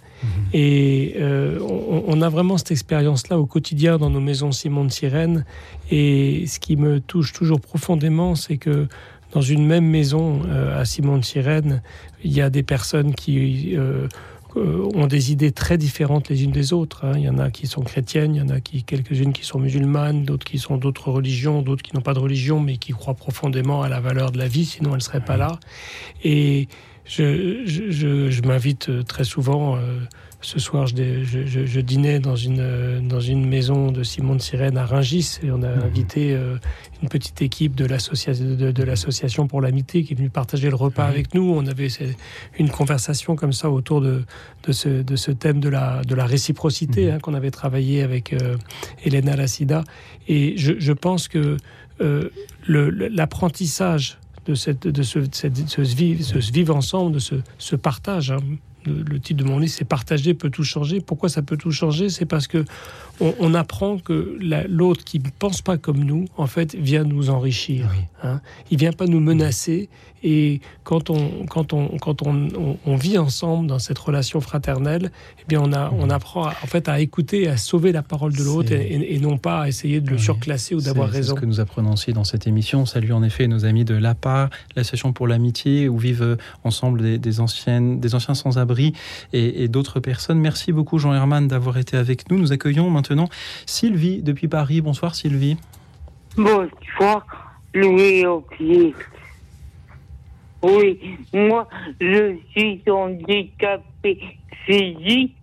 Et 0.52 1.14
euh, 1.16 1.58
on, 1.60 2.04
on 2.06 2.22
a 2.22 2.28
vraiment 2.28 2.58
cette 2.58 2.72
expérience-là 2.72 3.38
au 3.38 3.46
quotidien 3.46 3.98
dans 3.98 4.10
nos 4.10 4.20
maisons 4.20 4.52
Simon 4.52 4.84
de 4.84 4.90
Sirène. 4.90 5.44
Et 5.90 6.46
ce 6.46 6.58
qui 6.58 6.76
me 6.76 7.00
touche 7.00 7.32
toujours 7.32 7.60
profondément, 7.60 8.34
c'est 8.34 8.56
que 8.56 8.88
dans 9.32 9.42
une 9.42 9.66
même 9.66 9.86
maison 9.86 10.42
euh, 10.46 10.80
à 10.80 10.84
Simon 10.84 11.18
de 11.18 11.24
Sirène, 11.24 11.82
il 12.24 12.32
y 12.32 12.40
a 12.40 12.50
des 12.50 12.62
personnes 12.62 13.14
qui 13.14 13.76
euh, 13.76 14.08
ont 14.56 15.06
des 15.06 15.30
idées 15.30 15.52
très 15.52 15.78
différentes 15.78 16.28
les 16.28 16.42
unes 16.42 16.50
des 16.50 16.72
autres. 16.72 17.04
hein. 17.04 17.12
Il 17.14 17.22
y 17.22 17.28
en 17.28 17.38
a 17.38 17.50
qui 17.50 17.68
sont 17.68 17.82
chrétiennes, 17.82 18.34
il 18.34 18.38
y 18.38 18.42
en 18.42 18.48
a 18.48 18.60
qui 18.60 18.82
quelques-unes 18.82 19.32
qui 19.32 19.44
sont 19.44 19.60
musulmanes, 19.60 20.24
d'autres 20.24 20.44
qui 20.44 20.58
sont 20.58 20.76
d'autres 20.76 21.10
religions, 21.10 21.62
d'autres 21.62 21.82
qui 21.82 21.94
n'ont 21.94 22.02
pas 22.02 22.14
de 22.14 22.18
religion 22.18 22.60
mais 22.60 22.76
qui 22.76 22.92
croient 22.92 23.14
profondément 23.14 23.82
à 23.82 23.88
la 23.88 24.00
valeur 24.00 24.32
de 24.32 24.38
la 24.38 24.48
vie, 24.48 24.64
sinon 24.64 24.90
elles 24.90 24.96
ne 24.96 25.02
seraient 25.02 25.24
pas 25.24 25.36
là. 25.36 25.60
Et 26.24 26.66
je, 27.10 27.62
je, 27.66 27.90
je- 27.90 28.30
je 28.30 28.42
m'invite 28.42 28.88
euh, 28.88 29.02
très 29.02 29.24
souvent. 29.24 29.76
euh, 29.76 29.98
ce 30.42 30.58
soir, 30.58 30.86
je, 30.86 31.80
dînais 31.80 32.18
dans 32.18 32.34
une, 32.34 32.60
euh, 32.60 32.98
dans 33.02 33.20
une 33.20 33.46
maison 33.46 33.92
de 33.92 34.02
Simon 34.02 34.36
de 34.36 34.40
Sirène 34.40 34.78
à 34.78 34.86
Rungis 34.86 35.38
et 35.42 35.50
on 35.50 35.62
a 35.62 35.68
invité 35.68 36.32
euh, 36.32 36.56
une 37.02 37.10
petite 37.10 37.42
équipe 37.42 37.74
de 37.74 37.84
l'association 37.84 38.46
de, 38.46 38.70
de 38.72 38.82
l'association 38.82 39.46
pour 39.46 39.60
l'amitié 39.60 40.02
qui 40.02 40.14
est 40.14 40.16
venue 40.16 40.30
partager 40.30 40.70
le 40.70 40.76
repas 40.76 41.04
avec 41.04 41.34
nous. 41.34 41.42
On 41.54 41.66
avait 41.66 41.88
une 42.58 42.70
conversation 42.70 43.36
comme 43.36 43.52
ça 43.52 43.68
autour 43.70 44.00
de, 44.00 44.22
de, 44.66 44.72
ce, 44.72 44.88
de 45.02 45.16
ce 45.16 45.30
thème 45.30 45.60
de 45.60 45.68
la, 45.68 46.00
de 46.04 46.14
la 46.14 46.24
réciprocité 46.24 47.10
hein, 47.10 47.18
qu'on 47.18 47.34
avait 47.34 47.50
travaillé 47.50 48.00
avec 48.02 48.32
euh, 48.32 48.56
Elena 49.04 49.36
Lassida. 49.36 49.84
Et 50.26 50.54
je, 50.56 50.72
je 50.78 50.92
pense 50.94 51.28
que 51.28 51.58
euh, 52.00 52.30
l'apprentissage 52.66 54.18
de, 54.50 55.02
ce, 55.02 56.50
vivre, 56.52 56.76
ensemble, 56.76 57.12
de 57.12 57.18
ce, 57.18 57.34
ce 57.58 57.76
partage, 57.76 58.30
hein, 58.30 58.40
Le, 58.84 59.20
titre 59.20 59.42
de 59.42 59.48
mon 59.48 59.58
livre, 59.58 59.72
c'est 59.72 59.84
Partager 59.84 60.34
peut 60.34 60.50
tout 60.50 60.64
changer. 60.64 61.00
Pourquoi 61.00 61.28
ça 61.28 61.42
peut 61.42 61.56
tout 61.56 61.70
changer? 61.70 62.08
C'est 62.08 62.26
parce 62.26 62.46
que 62.46 62.64
on, 63.20 63.52
apprend 63.54 63.98
que 63.98 64.38
l'autre 64.68 65.04
qui 65.04 65.18
ne 65.18 65.28
pense 65.38 65.60
pas 65.60 65.76
comme 65.76 66.02
nous, 66.02 66.24
en 66.38 66.46
fait, 66.46 66.74
vient 66.74 67.04
nous 67.04 67.28
enrichir. 67.28 67.86
Hein. 68.22 68.40
Il 68.70 68.78
vient 68.78 68.92
pas 68.92 69.06
nous 69.06 69.20
menacer. 69.20 69.90
Et 70.22 70.60
quand 70.84 71.08
on, 71.08 71.46
quand 71.46 71.72
on, 71.72 71.98
quand 71.98 72.26
on, 72.26 72.76
on, 72.84 72.96
vit 72.96 73.16
ensemble 73.16 73.66
dans 73.66 73.78
cette 73.78 73.98
relation 73.98 74.40
fraternelle, 74.40 75.12
eh 75.38 75.44
bien, 75.48 75.60
on, 75.62 75.72
a, 75.72 75.90
on 75.98 76.10
apprend 76.10 76.48
en 76.48 76.66
fait 76.66 76.88
à 76.88 77.00
écouter, 77.00 77.48
à 77.48 77.56
sauver 77.56 77.90
la 77.90 78.02
parole 78.02 78.34
de 78.34 78.42
l'autre 78.42 78.72
et, 78.72 79.18
non 79.18 79.38
pas 79.38 79.62
à 79.62 79.68
essayer 79.68 80.00
de 80.00 80.10
le 80.10 80.18
surclasser 80.18 80.74
ou 80.74 80.82
d'avoir 80.82 81.08
raison. 81.08 81.34
C'est 81.34 81.36
ce 81.36 81.40
que 81.40 81.46
nous 81.46 81.60
apprenons 81.60 81.92
aussi 81.92 82.12
dans 82.12 82.24
cette 82.24 82.46
émission. 82.46 82.84
Salut 82.84 83.12
en 83.12 83.22
effet 83.22 83.48
nos 83.48 83.64
amis 83.64 83.86
de 83.86 83.94
l'APA, 83.94 84.50
l'association 84.76 85.14
pour 85.14 85.26
l'amitié, 85.26 85.88
où 85.88 85.96
vivent 85.96 86.36
ensemble 86.64 87.18
des, 87.18 87.40
anciennes, 87.40 87.98
des 87.98 88.14
anciens 88.14 88.34
sans-abri 88.34 88.69
et, 89.32 89.68
d'autres 89.68 90.00
personnes. 90.00 90.38
Merci 90.38 90.72
beaucoup 90.72 90.98
Jean 90.98 91.14
Herman 91.14 91.48
d'avoir 91.48 91.78
été 91.78 91.96
avec 91.96 92.30
nous. 92.30 92.38
Nous 92.38 92.52
accueillons 92.52 92.90
maintenant 92.90 93.28
Sylvie 93.66 94.22
depuis 94.22 94.48
Paris. 94.48 94.80
Bonsoir 94.80 95.14
Sylvie. 95.14 95.56
Bonsoir 96.36 97.26
Louis 97.74 98.24
Auclier. 98.26 98.94
Oui, 100.62 101.18
moi, 101.32 101.66
je 102.00 102.36
suis 102.50 102.82
handicapé 102.90 104.20
physique 104.66 105.36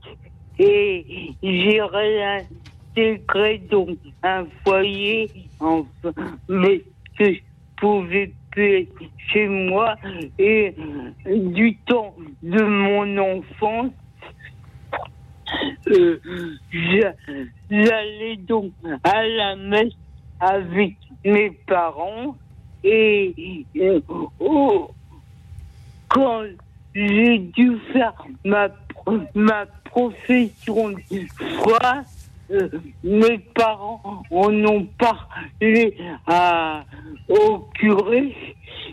et 0.60 1.34
j'ai 1.42 1.82
réintégré 1.82 3.58
donc 3.70 3.98
un 4.24 4.46
foyer, 4.64 5.32
mais 6.48 6.84
que 7.18 7.34
je 7.34 7.40
pouvais 7.78 8.32
chez 8.58 9.48
moi 9.48 9.96
et 10.40 10.76
du 11.26 11.78
temps 11.86 12.16
de 12.42 12.64
mon 12.64 13.18
enfance, 13.18 13.92
euh, 15.88 16.20
j'allais 17.70 18.38
donc 18.38 18.72
à 19.04 19.26
la 19.26 19.56
messe 19.56 19.94
avec 20.40 20.96
mes 21.24 21.52
parents 21.68 22.36
et 22.84 23.66
euh, 23.78 24.00
oh, 24.40 24.92
quand 26.10 26.44
j'ai 26.94 27.38
dû 27.38 27.78
faire 27.94 28.14
ma, 28.44 28.70
ma 29.36 29.66
profession 29.86 30.90
de 30.90 31.02
foi, 31.62 32.04
euh, 32.52 32.70
mes 33.04 33.38
parents 33.38 34.24
en 34.32 34.54
ont 34.66 34.88
parlé 34.98 35.98
à, 36.26 36.84
au 37.28 37.68
curé 37.76 38.36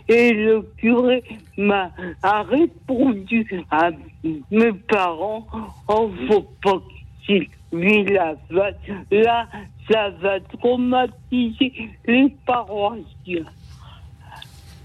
et 0.07 0.33
le 0.33 0.61
curé 0.77 1.23
m'a 1.57 1.91
répondu 2.23 3.47
à 3.71 3.89
mes 4.51 4.73
parents 4.73 5.47
oh 5.87 6.11
faut 6.27 6.47
pas 6.61 6.81
qu'il 7.25 7.47
la 8.13 8.35
là 9.11 9.47
ça 9.89 10.09
va 10.09 10.39
traumatiser 10.39 11.89
les 12.05 12.35
paroissiens. 12.45 13.45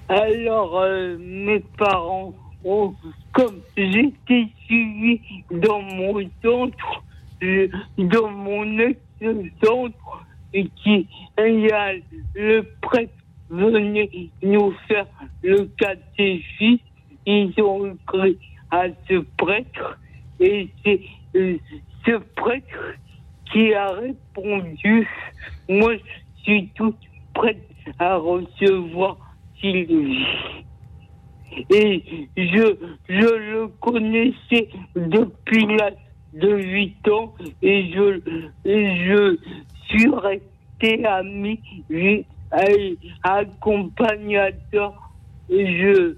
Alors, 0.08 0.78
euh, 0.78 1.16
mes 1.18 1.60
parents, 1.78 2.34
ont, 2.64 2.94
comme 3.32 3.60
j'étais 3.76 4.48
suivi 4.66 5.20
dans 5.50 5.80
mon 5.80 6.20
centre, 6.42 7.02
dans 7.98 8.30
mon 8.30 8.78
ex-centre, 8.78 10.26
et 10.52 10.68
qui, 10.82 11.06
il 11.38 11.60
y 11.60 11.70
a 11.70 11.92
le 12.34 12.62
prêtre 12.82 13.12
venait 13.48 14.30
nous 14.42 14.72
faire 14.88 15.06
le 15.42 15.64
catéchisme, 15.76 16.84
ils 17.26 17.52
ont 17.62 17.86
écrit 17.86 18.38
à 18.70 18.84
ce 19.08 19.24
prêtre, 19.36 19.98
et 20.38 20.68
c'est 20.84 21.00
euh, 21.36 21.56
ce 22.06 22.18
prêtre 22.36 22.96
qui 23.52 23.74
a 23.74 23.90
répondu, 23.90 25.08
moi 25.68 25.94
je 25.96 26.42
suis 26.42 26.68
toute 26.74 26.96
prête 27.34 27.68
à 27.98 28.16
recevoir 28.16 29.16
Sylvie. 29.60 30.24
Et 31.68 32.28
je, 32.36 32.76
je 33.08 33.34
le 33.34 33.68
connaissais 33.80 34.68
depuis 34.94 35.66
l'âge 35.66 35.94
de 36.34 36.56
8 36.56 37.08
ans 37.08 37.34
et 37.62 37.92
je, 37.92 38.20
je 38.64 39.36
suis 39.88 40.10
resté 40.14 41.04
ami, 41.04 41.60
accompagnateur. 43.22 44.94
Et 45.48 45.66
je, 45.78 46.16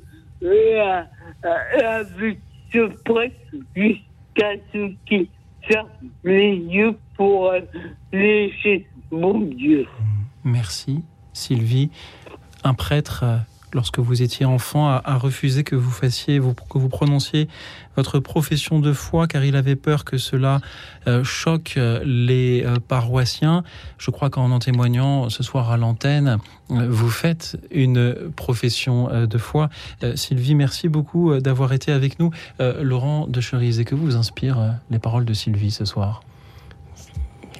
avec 1.82 2.38
ce 2.72 2.86
prêtre 3.02 3.34
jusqu'à 3.74 4.54
ce 4.72 4.92
qu'il 5.06 5.26
ferme 5.62 5.88
les 6.22 6.56
yeux 6.56 6.96
pour 7.16 7.52
lécher 8.12 8.86
mon 9.10 9.40
Dieu. 9.40 9.86
Merci 10.44 11.02
Sylvie 11.32 11.90
un 12.64 12.74
prêtre, 12.74 13.24
euh, 13.24 13.36
lorsque 13.74 13.98
vous 13.98 14.22
étiez 14.22 14.46
enfant, 14.46 14.88
a, 14.88 15.16
refusé 15.16 15.64
que 15.64 15.76
vous 15.76 15.90
fassiez, 15.90 16.38
que 16.38 16.78
vous 16.78 16.88
prononciez 16.88 17.48
votre 17.96 18.18
profession 18.18 18.80
de 18.80 18.92
foi, 18.92 19.26
car 19.26 19.44
il 19.44 19.56
avait 19.56 19.76
peur 19.76 20.04
que 20.04 20.16
cela 20.16 20.60
euh, 21.06 21.24
choque 21.24 21.74
euh, 21.76 22.02
les 22.04 22.64
paroissiens. 22.88 23.64
Je 23.98 24.10
crois 24.10 24.30
qu'en 24.30 24.50
en 24.50 24.58
témoignant 24.58 25.28
ce 25.28 25.42
soir 25.42 25.70
à 25.70 25.76
l'antenne, 25.76 26.38
vous 26.68 27.10
faites 27.10 27.58
une 27.70 28.14
profession 28.34 29.26
de 29.26 29.38
foi. 29.38 29.68
Sylvie, 30.14 30.54
merci 30.54 30.88
beaucoup 30.88 31.38
d'avoir 31.38 31.74
été 31.74 31.92
avec 31.92 32.18
nous. 32.18 32.30
Laurent 32.58 33.26
de 33.26 33.40
Cherise, 33.42 33.84
que 33.84 33.94
vous 33.94 34.16
inspire 34.16 34.76
les 34.90 34.98
paroles 34.98 35.26
de 35.26 35.34
Sylvie 35.34 35.70
ce 35.70 35.84
soir 35.84 36.22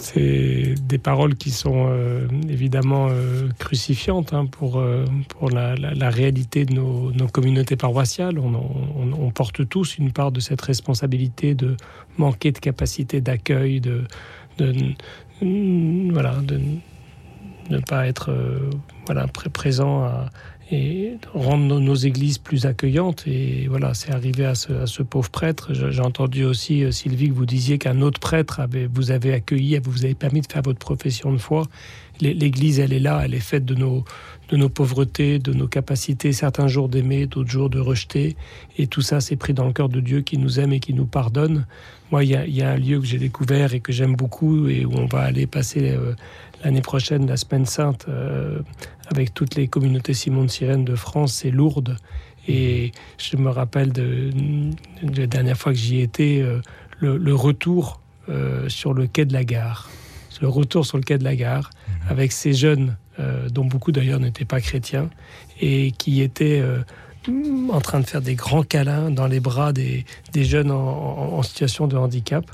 c'est 0.03 0.75
des 0.83 0.99
paroles 0.99 1.37
qui 1.37 1.53
sont 1.53 1.87
euh, 1.89 2.27
évidemment 2.49 3.07
euh, 3.09 3.49
crucifiantes 3.61 4.33
hein, 4.33 4.47
pour, 4.47 4.81
euh, 4.81 5.05
pour 5.29 5.49
la, 5.49 5.77
réalité 6.11 6.65
de 6.65 6.75
nos, 6.75 7.29
communautés 7.29 7.77
paroissiales. 7.77 8.41
On, 8.41 9.31
porte 9.31 9.67
tous 9.69 9.99
une 9.99 10.13
part 10.13 10.33
de 10.33 10.41
cette 10.41 10.61
responsabilité 10.61 11.55
de 11.55 11.77
manquer 12.19 12.51
de 12.51 12.59
capacité 12.59 13.21
d'accueil, 13.21 13.81
de, 13.81 14.03
de, 14.59 14.75
voilà, 16.13 16.35
de 16.43 16.61
ne 17.71 17.79
pas 17.79 18.07
être 18.07 18.35
voilà, 19.07 19.27
présent 19.27 20.11
et 20.73 21.19
rendre 21.35 21.81
nos, 21.81 21.95
églises 21.95 22.39
plus 22.39 22.65
accueillantes. 22.65 23.25
Et 23.27 23.67
voilà, 23.69 23.93
c'est 23.93 24.11
arrivé 24.11 24.47
à 24.47 24.55
ce, 24.55 25.03
pauvre 25.03 25.29
prêtre. 25.31 25.75
J'ai 25.75 26.01
entendu 26.01 26.45
aussi, 26.45 26.83
euh, 26.83 26.91
Sylvie, 26.91 27.29
que 27.29 27.35
vous 27.35 27.47
disiez 27.47 27.79
qu'un 27.79 28.01
autre 28.01 28.19
prêtre 28.19 28.63
vous 28.93 29.11
avait 29.11 29.35
accueilli, 29.35 29.79
vous 29.85 30.05
avez 30.05 30.15
permis 30.15 30.41
de 30.41 30.51
faire 30.51 30.63
votre 30.63 30.79
profession 30.79 31.33
de 31.33 31.39
foi. 31.39 31.67
L'Église, 32.21 32.79
elle 32.79 32.93
est 32.93 33.01
là, 33.01 33.23
elle 33.25 33.35
est 33.35 33.41
faite 33.41 33.65
de 33.65 33.75
nos, 33.75 34.05
de 34.49 34.57
nos 34.57 34.69
pauvretés, 34.69 35.39
de 35.39 35.53
nos 35.53 35.67
capacités, 35.67 36.33
certains 36.33 36.69
jours 36.69 36.89
d'aimer, 36.89 37.27
d'autres 37.27 37.51
jours 37.51 37.69
de 37.69 37.81
rejeter. 37.81 38.37
Et 38.79 38.87
tout 38.87 39.03
ça, 39.03 39.21
c'est 39.21 39.37
pris 39.37 39.55
dans 39.55 39.67
le 39.67 39.73
cœur 39.73 39.89
de 39.89 40.01
Dieu 40.01 40.21
qui 40.21 40.39
nous 40.39 40.61
aime 40.61 40.73
et 40.73 40.81
qui 40.81 40.95
nous 40.95 41.07
pardonne. 41.07 41.67
Moi, 42.13 42.25
il 42.25 42.31
y 42.31 42.63
a, 42.63 42.71
un 42.71 42.77
lieu 42.77 43.01
que 43.01 43.07
j'ai 43.07 43.19
découvert 43.19 43.75
et 43.75 43.81
que 43.81 43.91
j'aime 43.91 44.15
beaucoup 44.15 44.69
et 44.69 44.85
où 44.85 44.93
on 44.95 45.07
va 45.07 45.23
aller 45.23 45.47
passer 45.47 45.91
euh, 45.91 46.13
l'année 46.65 46.81
prochaine, 46.81 47.27
la 47.27 47.37
Semaine 47.37 47.67
Sainte, 47.67 48.07
euh, 48.09 48.61
avec 49.09 49.35
toutes 49.35 49.55
les 49.55 49.69
communautés 49.69 50.15
Simon 50.15 50.45
de 50.45 50.51
Sirène 50.51 50.85
de 50.85 50.95
France, 50.95 51.35
c'est 51.35 51.51
Lourdes. 51.51 51.97
Et 52.49 52.93
je 53.19 53.37
me 53.37 53.51
rappelle 53.51 53.93
de, 53.93 54.31
la 55.03 55.27
dernière 55.27 55.57
fois 55.57 55.73
que 55.73 55.79
j'y 55.79 56.01
étais, 56.01 56.41
euh, 56.43 56.61
le, 56.99 57.35
retour 57.35 58.01
euh, 58.29 58.69
sur 58.69 58.95
le 58.95 59.07
quai 59.07 59.25
de 59.25 59.33
la 59.33 59.45
gare. 59.45 59.91
Le 60.41 60.49
retour 60.49 60.85
sur 60.85 60.97
le 60.97 61.05
quai 61.05 61.19
de 61.19 61.25
la 61.25 61.37
gare 61.37 61.71
avec 62.09 62.33
ces 62.33 62.53
jeunes, 62.53 62.97
dont 63.51 63.65
beaucoup 63.65 63.93
d'ailleurs 63.93 64.19
n'étaient 64.19 64.45
pas 64.45 64.61
chrétiens, 64.61 65.09
et 65.61 65.93
qui 65.93 66.21
étaient 66.21 66.61
en 67.71 67.81
train 67.81 68.01
de 68.01 68.07
faire 68.07 68.23
des 68.23 68.35
grands 68.35 68.65
câlins 68.65 69.11
dans 69.11 69.27
les 69.27 69.39
bras 69.39 69.73
des, 69.73 70.05
jeunes 70.35 70.73
en, 70.73 71.43
situation 71.43 71.87
de 71.87 71.97
handicap. 71.97 72.45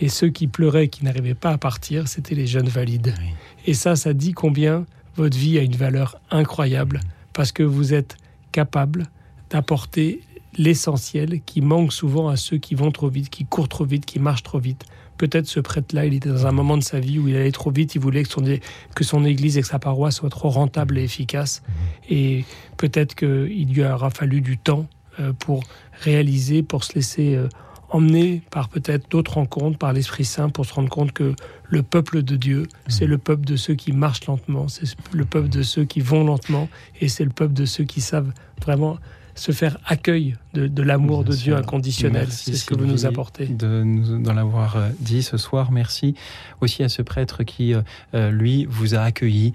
Et 0.00 0.08
ceux 0.08 0.28
qui 0.28 0.46
pleuraient, 0.46 0.88
qui 0.88 1.04
n'arrivaient 1.04 1.34
pas 1.34 1.50
à 1.50 1.58
partir, 1.58 2.08
c'était 2.08 2.34
les 2.34 2.46
jeunes 2.46 2.68
valides. 2.68 3.14
Et 3.66 3.74
ça, 3.74 3.96
ça 3.96 4.12
dit 4.12 4.32
combien 4.32 4.86
votre 5.16 5.36
vie 5.36 5.58
a 5.58 5.62
une 5.62 5.76
valeur 5.76 6.20
incroyable, 6.30 7.00
parce 7.32 7.52
que 7.52 7.62
vous 7.62 7.94
êtes 7.94 8.16
capable 8.52 9.06
d'apporter 9.50 10.20
l'essentiel 10.56 11.40
qui 11.44 11.60
manque 11.60 11.92
souvent 11.92 12.28
à 12.28 12.36
ceux 12.36 12.58
qui 12.58 12.74
vont 12.74 12.90
trop 12.90 13.08
vite, 13.08 13.30
qui 13.30 13.44
courent 13.44 13.68
trop 13.68 13.84
vite, 13.84 14.06
qui 14.06 14.18
marchent 14.18 14.42
trop 14.42 14.58
vite. 14.58 14.84
Peut-être 15.16 15.46
ce 15.46 15.60
prêtre-là, 15.60 16.06
il 16.06 16.14
était 16.14 16.28
dans 16.28 16.46
un 16.46 16.52
moment 16.52 16.76
de 16.76 16.82
sa 16.82 16.98
vie 16.98 17.18
où 17.18 17.28
il 17.28 17.36
allait 17.36 17.52
trop 17.52 17.70
vite, 17.70 17.94
il 17.94 18.00
voulait 18.00 18.24
que 18.24 18.28
son, 18.28 18.42
que 18.94 19.04
son 19.04 19.24
église 19.24 19.56
et 19.56 19.62
que 19.62 19.66
sa 19.66 19.78
paroisse 19.78 20.16
soient 20.16 20.30
trop 20.30 20.50
rentables 20.50 20.98
et 20.98 21.04
efficaces. 21.04 21.62
Et 22.10 22.44
peut-être 22.76 23.14
qu'il 23.14 23.72
lui 23.72 23.84
aura 23.84 24.10
fallu 24.10 24.40
du 24.40 24.58
temps 24.58 24.86
euh, 25.20 25.32
pour 25.32 25.62
réaliser, 26.00 26.64
pour 26.64 26.82
se 26.82 26.94
laisser 26.94 27.36
euh, 27.36 27.48
emmené 27.94 28.42
par 28.50 28.68
peut-être 28.68 29.08
d'autres 29.08 29.34
rencontres, 29.34 29.78
par 29.78 29.92
l'Esprit 29.92 30.24
Saint, 30.24 30.48
pour 30.48 30.66
se 30.66 30.74
rendre 30.74 30.88
compte 30.88 31.12
que 31.12 31.34
le 31.64 31.82
peuple 31.82 32.22
de 32.22 32.34
Dieu, 32.34 32.66
c'est 32.88 33.06
le 33.06 33.18
peuple 33.18 33.44
de 33.44 33.54
ceux 33.54 33.74
qui 33.74 33.92
marchent 33.92 34.26
lentement, 34.26 34.66
c'est 34.66 34.96
le 35.12 35.24
peuple 35.24 35.48
de 35.48 35.62
ceux 35.62 35.84
qui 35.84 36.00
vont 36.00 36.24
lentement, 36.24 36.68
et 37.00 37.08
c'est 37.08 37.24
le 37.24 37.30
peuple 37.30 37.54
de 37.54 37.64
ceux 37.64 37.84
qui 37.84 38.00
savent 38.00 38.32
vraiment 38.60 38.98
se 39.36 39.52
faire 39.52 39.78
accueil 39.86 40.36
de, 40.54 40.82
l'amour 40.82 41.24
de 41.24 41.34
Dieu 41.34 41.56
inconditionnel. 41.56 42.28
C'est 42.30 42.54
ce 42.54 42.64
que 42.64 42.74
vous 42.74 42.86
nous 42.86 43.06
apportez. 43.06 43.46
De 43.46 43.82
nous 43.82 44.18
d'en 44.18 44.32
l'avoir 44.32 44.76
euh, 44.76 44.90
dit 45.00 45.22
ce 45.22 45.36
soir. 45.36 45.72
Merci 45.72 46.14
aussi 46.60 46.84
à 46.84 46.88
ce 46.88 47.02
prêtre 47.02 47.42
qui, 47.42 47.74
euh, 47.74 47.82
euh, 48.14 48.30
lui, 48.30 48.64
vous 48.66 48.94
a 48.94 49.00
accueilli. 49.00 49.52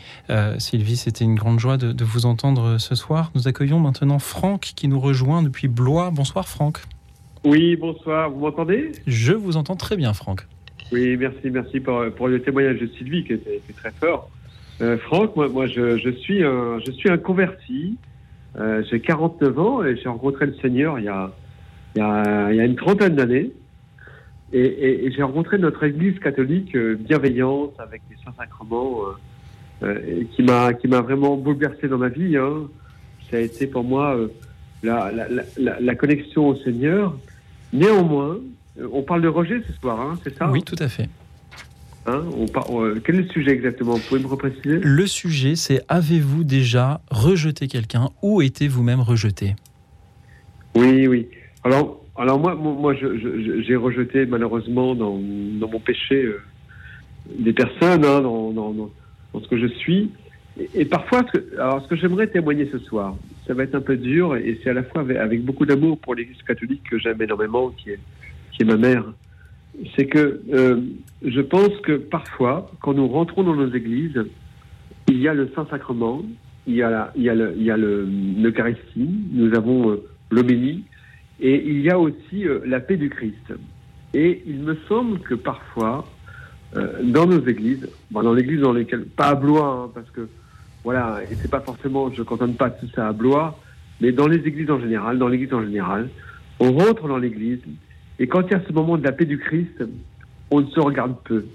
Sylvie, 0.58 0.98
c'était 0.98 1.24
une 1.24 1.36
grande 1.36 1.60
joie 1.60 1.78
de, 1.78 2.04
vous 2.04 2.26
entendre 2.26 2.78
ce 2.78 2.96
soir. 2.96 3.32
Nous 3.36 3.48
accueillons 3.48 3.80
maintenant 3.80 4.20
Franck 4.20 4.74
qui 4.76 4.88
nous 4.88 5.00
rejoint 5.00 5.44
depuis 5.44 5.68
Blois. 5.68 6.12
Bonsoir 6.12 6.48
Franck. 6.48 6.80
Oui, 7.44 7.76
bonsoir. 7.76 8.30
Vous 8.30 8.40
m'entendez? 8.40 8.92
Je 9.08 9.34
vous 9.34 9.58
entends 9.58 9.76
très 9.76 9.96
bien, 9.96 10.14
Franck. 10.14 10.48
Oui, 10.92 11.18
merci, 11.18 11.50
merci 11.52 11.80
pour, 11.80 12.04
pour 12.16 12.28
le 12.28 12.42
témoignage 12.42 12.80
de 12.80 12.88
Sylvie 12.88 13.24
qui 13.24 13.34
était, 13.34 13.62
très 13.76 13.92
fort. 13.92 14.30
Franck, 15.02 15.36
moi, 15.36 15.50
moi 15.50 15.68
je, 15.68 15.98
je, 15.98 16.10
suis 16.10 16.44
un, 16.44 16.80
je 16.86 16.92
suis 16.92 17.10
un 17.10 17.18
converti. 17.18 17.98
Euh, 18.58 18.84
j'ai 18.90 19.00
49 19.00 19.60
ans 19.60 19.84
et 19.84 19.96
j'ai 19.98 20.10
rencontré 20.10 20.48
le 20.48 20.56
Seigneur 20.56 20.98
il 20.98 21.06
y 21.06 21.08
a, 21.08 21.32
il 21.96 22.00
y 22.00 22.02
a, 22.02 22.52
il 22.52 22.58
y 22.58 22.60
a 22.60 22.66
une 22.66 22.76
trentaine 22.76 23.16
d'années. 23.16 23.52
Et, 24.52 24.60
et, 24.62 25.06
et 25.06 25.12
j'ai 25.12 25.22
rencontré 25.22 25.60
notre 25.60 25.84
Église 25.84 26.18
catholique 26.20 26.76
euh, 26.76 26.96
bienveillante 26.96 27.80
avec 27.80 28.02
les 28.10 28.16
saints 28.24 28.34
sacrements 28.36 29.02
euh, 29.04 29.86
euh 29.86 30.24
qui 30.36 30.42
m'a 30.42 30.74
qui 30.74 30.88
m'a 30.88 31.02
vraiment 31.02 31.38
bouleversé 31.38 31.88
dans 31.88 32.00
ma 32.00 32.10
vie. 32.10 32.36
Hein. 32.36 32.68
Ça 33.30 33.38
a 33.38 33.42
été 33.42 33.68
pour 33.68 33.84
moi 33.84 34.16
euh, 34.16 34.28
la, 34.82 35.12
la, 35.12 35.28
la, 35.58 35.80
la, 35.80 35.96
connexion 35.96 36.48
au 36.48 36.56
Seigneur. 36.56 37.16
Néanmoins, 37.74 38.38
on 38.92 39.02
parle 39.04 39.22
de 39.22 39.28
rejet 39.28 39.62
ce 39.68 39.74
soir, 39.80 40.00
hein, 40.00 40.20
c'est 40.24 40.36
ça 40.38 40.50
Oui, 40.50 40.64
tout 40.64 40.76
à 40.80 40.88
fait. 40.88 41.10
Hein, 42.06 42.24
quel 43.06 43.16
est 43.16 43.22
le 43.24 43.30
sujet 43.30 43.52
exactement 43.52 43.94
Vous 43.94 44.02
pouvez 44.08 44.22
me 44.22 44.28
repréciser? 44.28 44.80
Le 44.82 45.06
sujet, 45.06 45.56
c'est 45.56 45.84
avez-vous 45.90 46.44
déjà 46.44 47.02
rejeté 47.12 47.68
quelqu'un? 47.68 48.10
Ou 48.24 48.42
été 48.42 48.68
vous-même 48.68 49.02
rejeté? 49.02 49.56
Oui, 50.76 51.08
oui. 51.08 51.28
Alors, 51.64 52.02
alors 52.18 52.40
moi, 52.40 52.56
moi, 52.56 52.94
j'ai 52.96 53.76
rejeté 53.76 54.26
malheureusement 54.26 54.96
dans, 54.96 55.18
mon 55.18 55.80
péché 55.80 56.24
euh, 56.24 56.42
des 57.38 57.54
personnes, 57.54 58.06
hein, 58.06 58.22
dans, 58.22 58.52
dans, 58.52 58.90
ce 59.42 59.48
que 59.48 59.60
je 59.60 59.68
suis. 59.68 60.12
Et, 60.74 60.86
parfois, 60.86 61.26
ce 61.28 61.40
que, 61.40 61.56
alors 61.60 61.82
ce 61.84 61.88
que 61.88 61.96
j'aimerais 61.96 62.28
témoigner 62.28 62.70
ce 62.72 62.80
soir, 62.80 63.16
ça 63.48 63.54
va 63.54 63.64
être 63.64 63.76
un 63.76 63.82
peu 63.82 63.98
dur, 63.98 64.36
et 64.36 64.60
c'est 64.64 64.70
à 64.70 64.74
la 64.74 64.84
fois 64.84 65.02
avec, 65.02 65.44
beaucoup 65.44 65.66
d'amour 65.66 65.98
pour 66.00 66.16
l'Église 66.16 66.42
catholique 66.44 66.84
que 66.90 66.98
j'aime 66.98 67.22
énormément, 67.22 67.70
qui 67.70 67.92
est, 67.92 68.00
qui 68.52 68.64
est 68.64 68.66
ma 68.66 68.78
mère 68.78 69.06
c'est 69.96 70.06
que 70.06 70.42
euh, 70.52 70.82
je 71.24 71.42
pense 71.42 71.76
que 71.84 71.94
parfois, 71.94 72.72
quand 72.82 72.94
nous 72.94 73.08
rentrons 73.08 73.44
dans 73.44 73.56
nos 73.56 73.72
églises, 73.74 74.22
il 75.08 75.20
y 75.20 75.28
a 75.28 75.34
le 75.34 75.50
Saint-Sacrement, 75.56 76.24
il 76.68 76.76
y 76.76 76.84
a, 76.84 77.12
il 77.16 77.24
y 77.24 77.30
a, 77.30 77.78
le, 77.78 78.08
l'Eucharistie, 78.38 79.10
nous 79.32 79.54
avons 79.56 79.92
euh, 79.92 80.44
et 81.42 81.64
il 81.66 81.82
y 81.82 81.90
a 81.90 81.98
aussi 81.98 82.46
euh, 82.46 82.60
la 82.66 82.80
paix 82.80 82.98
du 82.98 83.10
Christ. 83.10 83.54
Et 84.14 84.44
il 84.46 84.60
me 84.60 84.76
semble 84.88 85.20
que 85.20 85.36
parfois, 85.36 86.08
dans 87.04 87.26
nos 87.26 87.44
églises, 87.48 87.88
dans 88.12 88.34
l'église 88.34 88.62
dans 88.62 88.74
lesquelles, 88.74 89.06
pas 89.06 89.30
à 89.30 89.36
Blois, 89.36 89.86
hein, 89.86 89.92
parce 89.94 90.10
que 90.12 90.28
voilà, 90.84 91.22
et 91.30 91.36
c'est 91.36 91.52
pas 91.52 91.60
forcément, 91.62 92.12
je 92.12 92.20
ne 92.20 92.26
contente 92.26 92.58
pas 92.58 92.70
tout 92.70 92.88
ça 92.96 93.08
à 93.08 93.14
Blois, 93.14 93.60
mais 94.02 94.12
dans 94.12 94.28
les 94.28 94.48
églises 94.48 94.72
en 94.72 94.80
général, 94.80 95.18
dans 95.18 95.28
l'église 95.28 95.54
en 95.54 95.62
général, 95.62 96.10
on 96.60 96.72
rentre 96.72 97.08
dans 97.08 97.18
l'église 97.18 97.60
et 98.20 98.28
quand 98.28 98.42
il 98.42 98.52
y 98.52 98.54
a 98.54 98.62
ce 98.68 98.74
moment 98.74 98.98
de 98.98 99.04
la 99.04 99.14
paix 99.14 99.26
du 99.26 99.38
Christ, 99.38 99.84
on 100.52 100.66
se 100.68 100.80
regarde 100.80 101.16
peu. 101.24 101.46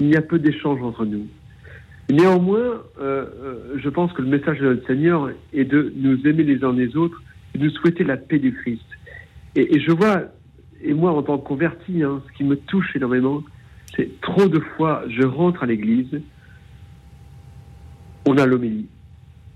Il 0.00 0.08
y 0.08 0.16
a 0.16 0.22
peu 0.22 0.38
d'échanges 0.38 0.82
entre 0.82 1.04
nous. 1.04 1.26
Néanmoins, 2.10 2.82
euh, 3.00 3.24
euh, 3.42 3.76
je 3.76 3.88
pense 3.88 4.12
que 4.12 4.20
le 4.20 4.28
message 4.28 4.58
de 4.58 4.66
notre 4.66 4.86
Seigneur 4.86 5.30
est 5.52 5.64
de 5.64 5.92
nous 5.96 6.26
aimer 6.26 6.42
les 6.42 6.62
uns 6.64 6.72
les 6.72 6.96
autres 6.96 7.22
et 7.54 7.58
de 7.58 7.68
souhaiter 7.70 8.04
la 8.04 8.16
paix 8.16 8.38
du 8.38 8.52
Christ. 8.52 8.84
Et, 9.54 9.78
je 9.78 9.92
vois, 9.92 10.24
et 10.82 10.92
moi 10.92 11.12
en 11.12 11.22
tant 11.22 11.38
que 11.38 11.46
converti, 11.46 12.02
hein, 12.02 12.20
ce 12.26 12.36
qui 12.36 12.44
me 12.44 12.56
touche 12.56 12.94
énormément, 12.96 13.42
c'est 13.96 14.20
trop 14.20 14.48
de 14.48 14.58
fois, 14.58 15.04
je 15.08 15.22
rentre 15.22 15.62
à 15.62 15.66
l'église, 15.66 16.20
on 18.26 18.36
a 18.38 18.46
l'homélie, 18.46 18.88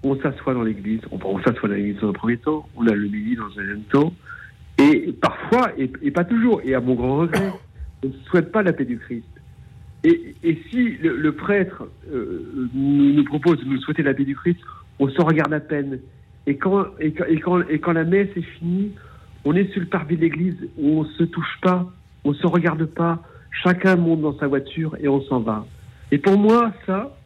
on 0.03 0.17
s'assoit 0.21 0.55
dans 0.55 0.63
l'église, 0.63 1.01
on, 1.11 1.19
on 1.25 1.39
s'assoit 1.43 1.69
dans 1.69 1.75
l'église 1.75 2.01
dans 2.01 2.11
un 2.11 2.13
premier 2.13 2.37
temps, 2.37 2.69
on 2.77 2.87
a 2.87 2.95
l'homélie 2.95 3.37
dans 3.37 3.47
un 3.47 3.57
deuxième 3.57 3.83
temps, 3.85 4.13
et 4.79 5.13
parfois, 5.21 5.73
et, 5.77 6.11
pas 6.11 6.25
toujours, 6.25 6.61
et 6.65 6.75
à 6.75 6.81
mon 6.81 6.95
grand 6.95 7.17
regret, 7.17 7.53
on 8.05 8.09
ne 8.09 8.13
souhaite 8.31 8.53
pas 8.53 8.63
la 8.63 8.73
paix 8.73 8.85
du 8.85 8.99
Christ. 8.99 9.25
Et, 10.05 10.37
si 10.71 10.97
le, 10.99 11.33
prêtre 11.33 11.89
euh, 12.13 12.69
nous, 12.73 13.25
propose 13.25 13.59
de 13.59 13.65
nous 13.65 13.81
souhaiter 13.81 14.05
la 14.05 14.15
paix 14.15 14.25
du 14.25 14.37
Christ, 14.37 14.61
on 15.01 15.09
se 15.09 15.21
regarde 15.21 15.53
à 15.53 15.59
peine. 15.59 15.99
Et 16.47 16.57
quand, 16.57 16.87
et, 17.01 17.13
quand, 17.13 17.69
et 17.69 17.81
quand 17.81 17.93
la 17.93 18.05
messe 18.05 18.29
est 18.37 18.43
finie, 18.59 18.93
on 19.45 19.55
est 19.57 19.71
sur 19.73 19.81
le 19.81 19.89
parvis 19.89 20.17
de 20.17 20.23
l'église 20.23 20.57
on 20.81 21.05
se 21.05 21.25
touche 21.25 21.59
pas, 21.61 21.93
on 22.25 22.33
se 22.33 22.47
regarde 22.47 22.85
pas, 22.85 23.23
chacun 23.65 23.97
monte 23.97 24.21
dans 24.21 24.39
sa 24.39 24.47
voiture 24.47 24.97
et 25.01 25.09
on 25.09 25.21
s'en 25.23 25.41
va. 25.41 25.67
Et 26.13 26.19
pour 26.19 26.39
moi, 26.39 26.73
ça, 26.87 27.18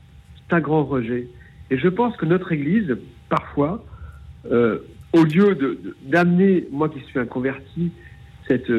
un 0.53 0.61
grand 0.61 0.85
rejet. 0.85 1.29
Et 1.71 1.79
je 1.79 1.89
pense 1.89 2.17
que 2.17 2.27
notre 2.27 2.53
église, 2.53 2.97
parfois, 3.29 3.85
euh, 4.51 4.79
au 5.13 5.25
lieu 5.25 5.57
d'amener, 6.05 6.67
moi 6.71 6.89
qui 6.89 7.01
suis 7.01 7.19
un 7.19 7.27
converti, 7.27 7.91
cette, 8.49 8.73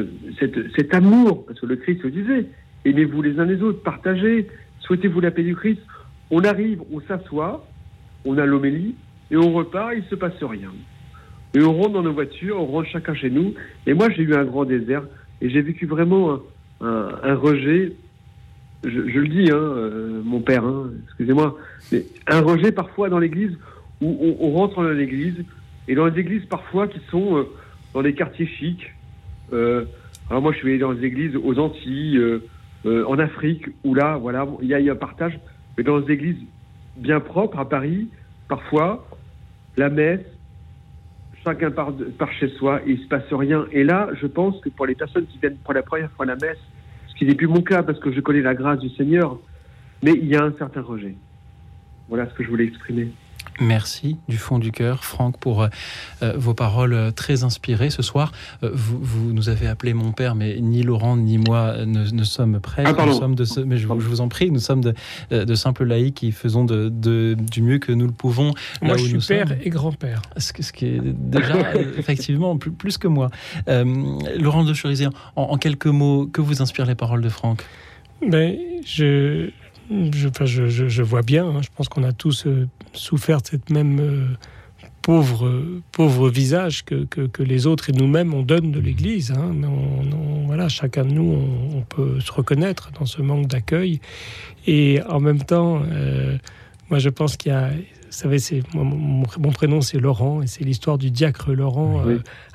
cet 0.76 0.94
amour, 0.94 1.46
parce 1.46 1.60
que 1.60 1.66
le 1.66 1.76
Christ 1.76 2.02
le 2.02 2.10
disait, 2.10 2.46
aimez-vous 2.84 3.22
les 3.22 3.38
uns 3.38 3.44
les 3.44 3.62
autres, 3.62 3.82
partagez, 3.82 4.46
souhaitez-vous 4.80 5.20
la 5.20 5.30
paix 5.30 5.42
du 5.42 5.56
Christ, 5.56 5.80
on 6.30 6.44
arrive, 6.44 6.82
on 6.92 7.00
s'assoit, 7.00 7.66
on 8.24 8.38
a 8.38 8.46
l'homélie, 8.46 8.94
et 9.30 9.36
on 9.36 9.52
repart, 9.52 9.92
il 9.96 10.04
se 10.04 10.14
passe 10.14 10.42
rien. 10.42 10.72
Et 11.54 11.62
on 11.62 11.72
rentre 11.72 11.92
dans 11.92 12.02
nos 12.02 12.12
voitures, 12.12 12.60
on 12.60 12.66
rentre 12.66 12.88
chacun 12.88 13.14
chez 13.14 13.30
nous, 13.30 13.54
et 13.86 13.94
moi 13.94 14.10
j'ai 14.10 14.22
eu 14.22 14.34
un 14.34 14.44
grand 14.44 14.64
désert, 14.64 15.04
et 15.40 15.50
j'ai 15.50 15.62
vécu 15.62 15.86
vraiment 15.86 16.40
un, 16.80 17.34
rejet, 17.34 17.92
je, 18.84 19.18
le 19.18 19.28
dis, 19.28 19.50
hein, 19.50 19.56
euh, 19.56 20.22
mon 20.24 20.40
père, 20.40 20.64
hein, 20.64 20.90
excusez-moi, 21.06 21.56
mais 21.92 22.04
un 22.26 22.40
rejet 22.40 22.72
parfois 22.72 23.08
dans 23.08 23.18
l'église, 23.18 23.56
où 24.00 24.36
on, 24.40 24.50
rentre 24.52 24.82
dans 24.82 24.90
l'église, 24.90 25.44
et 25.88 25.94
dans 25.94 26.06
les 26.06 26.20
églises 26.20 26.44
parfois 26.46 26.88
qui 26.88 27.00
sont 27.10 27.38
euh, 27.38 27.44
dans 27.94 28.02
des 28.02 28.14
quartiers 28.14 28.46
chics. 28.46 28.92
Euh, 29.52 29.84
alors 30.28 30.42
moi, 30.42 30.52
je 30.52 30.58
suis 30.58 30.68
allé 30.68 30.78
dans 30.78 30.92
des 30.92 31.04
églises 31.04 31.36
aux 31.36 31.58
Antilles, 31.58 32.20
en 32.86 33.18
Afrique, 33.18 33.68
où 33.82 33.94
là, 33.94 34.16
voilà, 34.16 34.46
il 34.60 34.68
y, 34.68 34.74
a 34.74 34.92
un 34.92 34.96
partage. 34.96 35.38
Mais 35.76 35.84
dans 35.84 36.00
des 36.00 36.12
églises 36.12 36.36
bien 36.96 37.20
propres 37.20 37.58
à 37.58 37.68
Paris, 37.68 38.08
parfois, 38.48 39.06
la 39.76 39.88
messe, 39.88 40.20
chacun 41.42 41.70
part, 41.70 41.92
par 42.18 42.32
chez 42.32 42.48
soi 42.48 42.80
et 42.86 42.92
il 42.92 42.98
se 42.98 43.08
passe 43.08 43.30
rien. 43.32 43.66
Et 43.72 43.84
là, 43.84 44.08
je 44.20 44.26
pense 44.26 44.60
que 44.60 44.68
pour 44.68 44.86
les 44.86 44.94
personnes 44.94 45.26
qui 45.26 45.38
viennent 45.38 45.56
pour 45.64 45.74
la 45.74 45.82
première 45.82 46.10
fois 46.12 46.24
à 46.24 46.28
la 46.28 46.36
messe, 46.36 46.58
ce 47.18 47.24
n'est 47.24 47.34
plus 47.34 47.46
mon 47.46 47.62
cas 47.62 47.82
parce 47.82 47.98
que 47.98 48.12
je 48.12 48.20
connais 48.20 48.42
la 48.42 48.54
grâce 48.54 48.80
du 48.80 48.90
Seigneur, 48.90 49.38
mais 50.02 50.12
il 50.12 50.26
y 50.26 50.36
a 50.36 50.42
un 50.42 50.52
certain 50.58 50.82
rejet. 50.82 51.16
Voilà 52.08 52.28
ce 52.28 52.34
que 52.34 52.44
je 52.44 52.48
voulais 52.48 52.64
exprimer. 52.64 53.08
Merci 53.60 54.16
du 54.28 54.36
fond 54.36 54.58
du 54.58 54.72
cœur, 54.72 55.04
Franck, 55.04 55.38
pour 55.38 55.62
euh, 55.62 55.68
euh, 56.22 56.34
vos 56.36 56.54
paroles 56.54 57.12
très 57.14 57.44
inspirées 57.44 57.90
ce 57.90 58.02
soir. 58.02 58.32
Euh, 58.62 58.70
vous, 58.72 59.32
nous 59.32 59.48
avez 59.48 59.68
appelé 59.68 59.94
mon 59.94 60.12
père, 60.12 60.34
mais 60.34 60.60
ni 60.60 60.82
Laurent 60.82 61.16
ni 61.16 61.38
moi 61.38 61.84
ne, 61.84 62.24
sommes 62.24 62.60
prêts. 62.60 62.84
Ah, 62.86 63.06
nous 63.06 63.12
sommes 63.12 63.34
de 63.34 63.44
mais 63.64 63.76
je, 63.76 63.86
vous 63.86 64.20
en 64.20 64.28
prie, 64.28 64.50
nous 64.50 64.60
sommes 64.60 64.82
de, 64.82 65.54
simples 65.54 65.84
laïcs 65.84 66.14
qui 66.14 66.32
faisons 66.32 66.64
de, 66.64 66.88
du 67.34 67.62
mieux 67.62 67.78
que 67.78 67.92
nous 67.92 68.06
le 68.06 68.12
pouvons. 68.12 68.52
Moi, 68.82 68.96
je 68.96 69.04
suis 69.04 69.18
père 69.18 69.52
et 69.62 69.70
grand-père. 69.70 70.22
Ce, 70.36 70.52
ce, 70.60 70.72
qui 70.72 70.86
est 70.86 71.00
déjà 71.00 71.74
effectivement 71.98 72.56
plus, 72.56 72.72
plus, 72.72 72.98
que 72.98 73.08
moi. 73.08 73.30
Laurent 73.66 74.64
de 74.64 74.74
Cherizier, 74.74 75.08
en, 75.36 75.42
en, 75.42 75.58
quelques 75.58 75.86
mots, 75.86 76.26
que 76.26 76.40
vous 76.40 76.62
inspirent 76.62 76.86
les 76.86 76.94
paroles 76.94 77.22
de 77.22 77.28
Franck? 77.28 77.64
Ben, 78.26 78.56
je, 78.84 79.50
je, 79.90 80.88
je, 80.88 81.02
vois 81.02 81.22
bien, 81.22 81.46
hein. 81.46 81.62
je 81.62 81.68
pense 81.74 81.88
qu'on 81.88 82.04
a 82.04 82.12
tous 82.12 82.46
euh, 82.46 82.68
souffert 82.92 83.42
de 83.42 83.46
cette 83.48 83.70
même 83.70 83.98
euh, 84.00 84.26
pauvre, 85.02 85.62
pauvre 85.92 86.30
visage 86.30 86.84
que, 86.84 87.04
que, 87.04 87.42
les 87.42 87.66
autres 87.66 87.90
et 87.90 87.92
nous-mêmes 87.92 88.32
on 88.32 88.42
donne 88.42 88.72
de 88.72 88.80
l'Église. 88.80 89.32
Hein. 89.32 89.52
voilà, 90.46 90.68
chacun 90.68 91.04
de 91.04 91.12
nous, 91.12 91.46
on, 91.74 91.82
peut 91.82 92.20
se 92.20 92.32
reconnaître 92.32 92.90
dans 92.98 93.04
ce 93.04 93.20
manque 93.20 93.46
d'accueil. 93.46 94.00
Et 94.66 95.00
en 95.08 95.20
même 95.20 95.42
temps, 95.42 95.82
euh, 95.92 96.38
moi 96.88 96.98
je 96.98 97.10
pense 97.10 97.36
qu'il 97.36 97.52
y 97.52 97.54
a 97.54 97.70
vous 97.70 98.20
savez, 98.20 98.38
c'est 98.38 98.62
mon, 98.74 99.24
prénom 99.52 99.80
c'est 99.80 99.98
Laurent 99.98 100.40
et 100.40 100.46
c'est 100.46 100.62
l'histoire 100.62 100.98
du 100.98 101.10
diacre 101.10 101.52
Laurent 101.52 102.04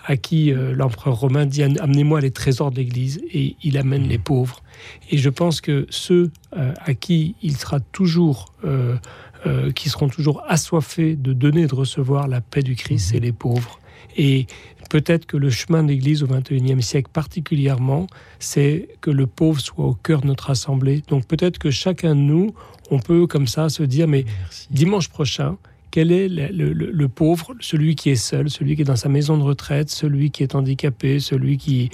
à 0.05 0.17
qui 0.17 0.51
l'empereur 0.51 1.15
romain 1.19 1.45
dit 1.45 1.63
amenez-moi 1.63 2.21
les 2.21 2.31
trésors 2.31 2.71
de 2.71 2.77
l'Église 2.77 3.21
et 3.31 3.55
il 3.63 3.77
amène 3.77 4.07
les 4.07 4.17
pauvres. 4.17 4.61
Et 5.09 5.17
je 5.17 5.29
pense 5.29 5.61
que 5.61 5.87
ceux 5.89 6.31
euh, 6.55 6.73
à 6.83 6.93
qui 6.93 7.35
il 7.41 7.57
sera 7.57 7.79
toujours, 7.79 8.53
euh, 8.63 8.97
euh, 9.45 9.71
qui 9.71 9.89
seront 9.89 10.09
toujours 10.09 10.43
assoiffés 10.47 11.15
de 11.15 11.33
donner 11.33 11.61
et 11.61 11.67
de 11.67 11.75
recevoir 11.75 12.27
la 12.27 12.41
paix 12.41 12.61
du 12.61 12.75
Christ, 12.75 13.07
mhm. 13.07 13.13
c'est 13.13 13.19
les 13.19 13.31
pauvres. 13.31 13.79
Et 14.17 14.47
peut-être 14.89 15.25
que 15.25 15.37
le 15.37 15.49
chemin 15.49 15.83
de 15.83 15.89
l'Église 15.89 16.23
au 16.23 16.27
XXIe 16.27 16.81
siècle 16.81 17.09
particulièrement, 17.13 18.07
c'est 18.39 18.89
que 19.01 19.11
le 19.11 19.27
pauvre 19.27 19.59
soit 19.59 19.85
au 19.85 19.93
cœur 19.93 20.21
de 20.21 20.27
notre 20.27 20.49
assemblée. 20.49 21.03
Donc 21.07 21.27
peut-être 21.27 21.59
que 21.59 21.69
chacun 21.69 22.15
de 22.15 22.21
nous, 22.21 22.53
on 22.89 22.99
peut 22.99 23.27
comme 23.27 23.47
ça 23.47 23.69
se 23.69 23.83
dire, 23.83 24.07
mais 24.07 24.25
dimanche 24.71 25.09
prochain, 25.09 25.57
quel 25.91 26.11
est 26.11 26.29
le, 26.29 26.73
le, 26.73 27.07
pauvre, 27.07 27.55
celui 27.59 27.95
qui 27.95 28.09
est 28.09 28.15
seul, 28.15 28.49
celui 28.49 28.75
qui 28.75 28.83
est 28.83 28.85
dans 28.85 28.95
sa 28.95 29.09
maison 29.09 29.37
de 29.37 29.43
retraite, 29.43 29.89
celui 29.89 30.31
qui 30.31 30.43
est 30.43 30.55
handicapé, 30.55 31.19
celui 31.19 31.57
qui, 31.57 31.89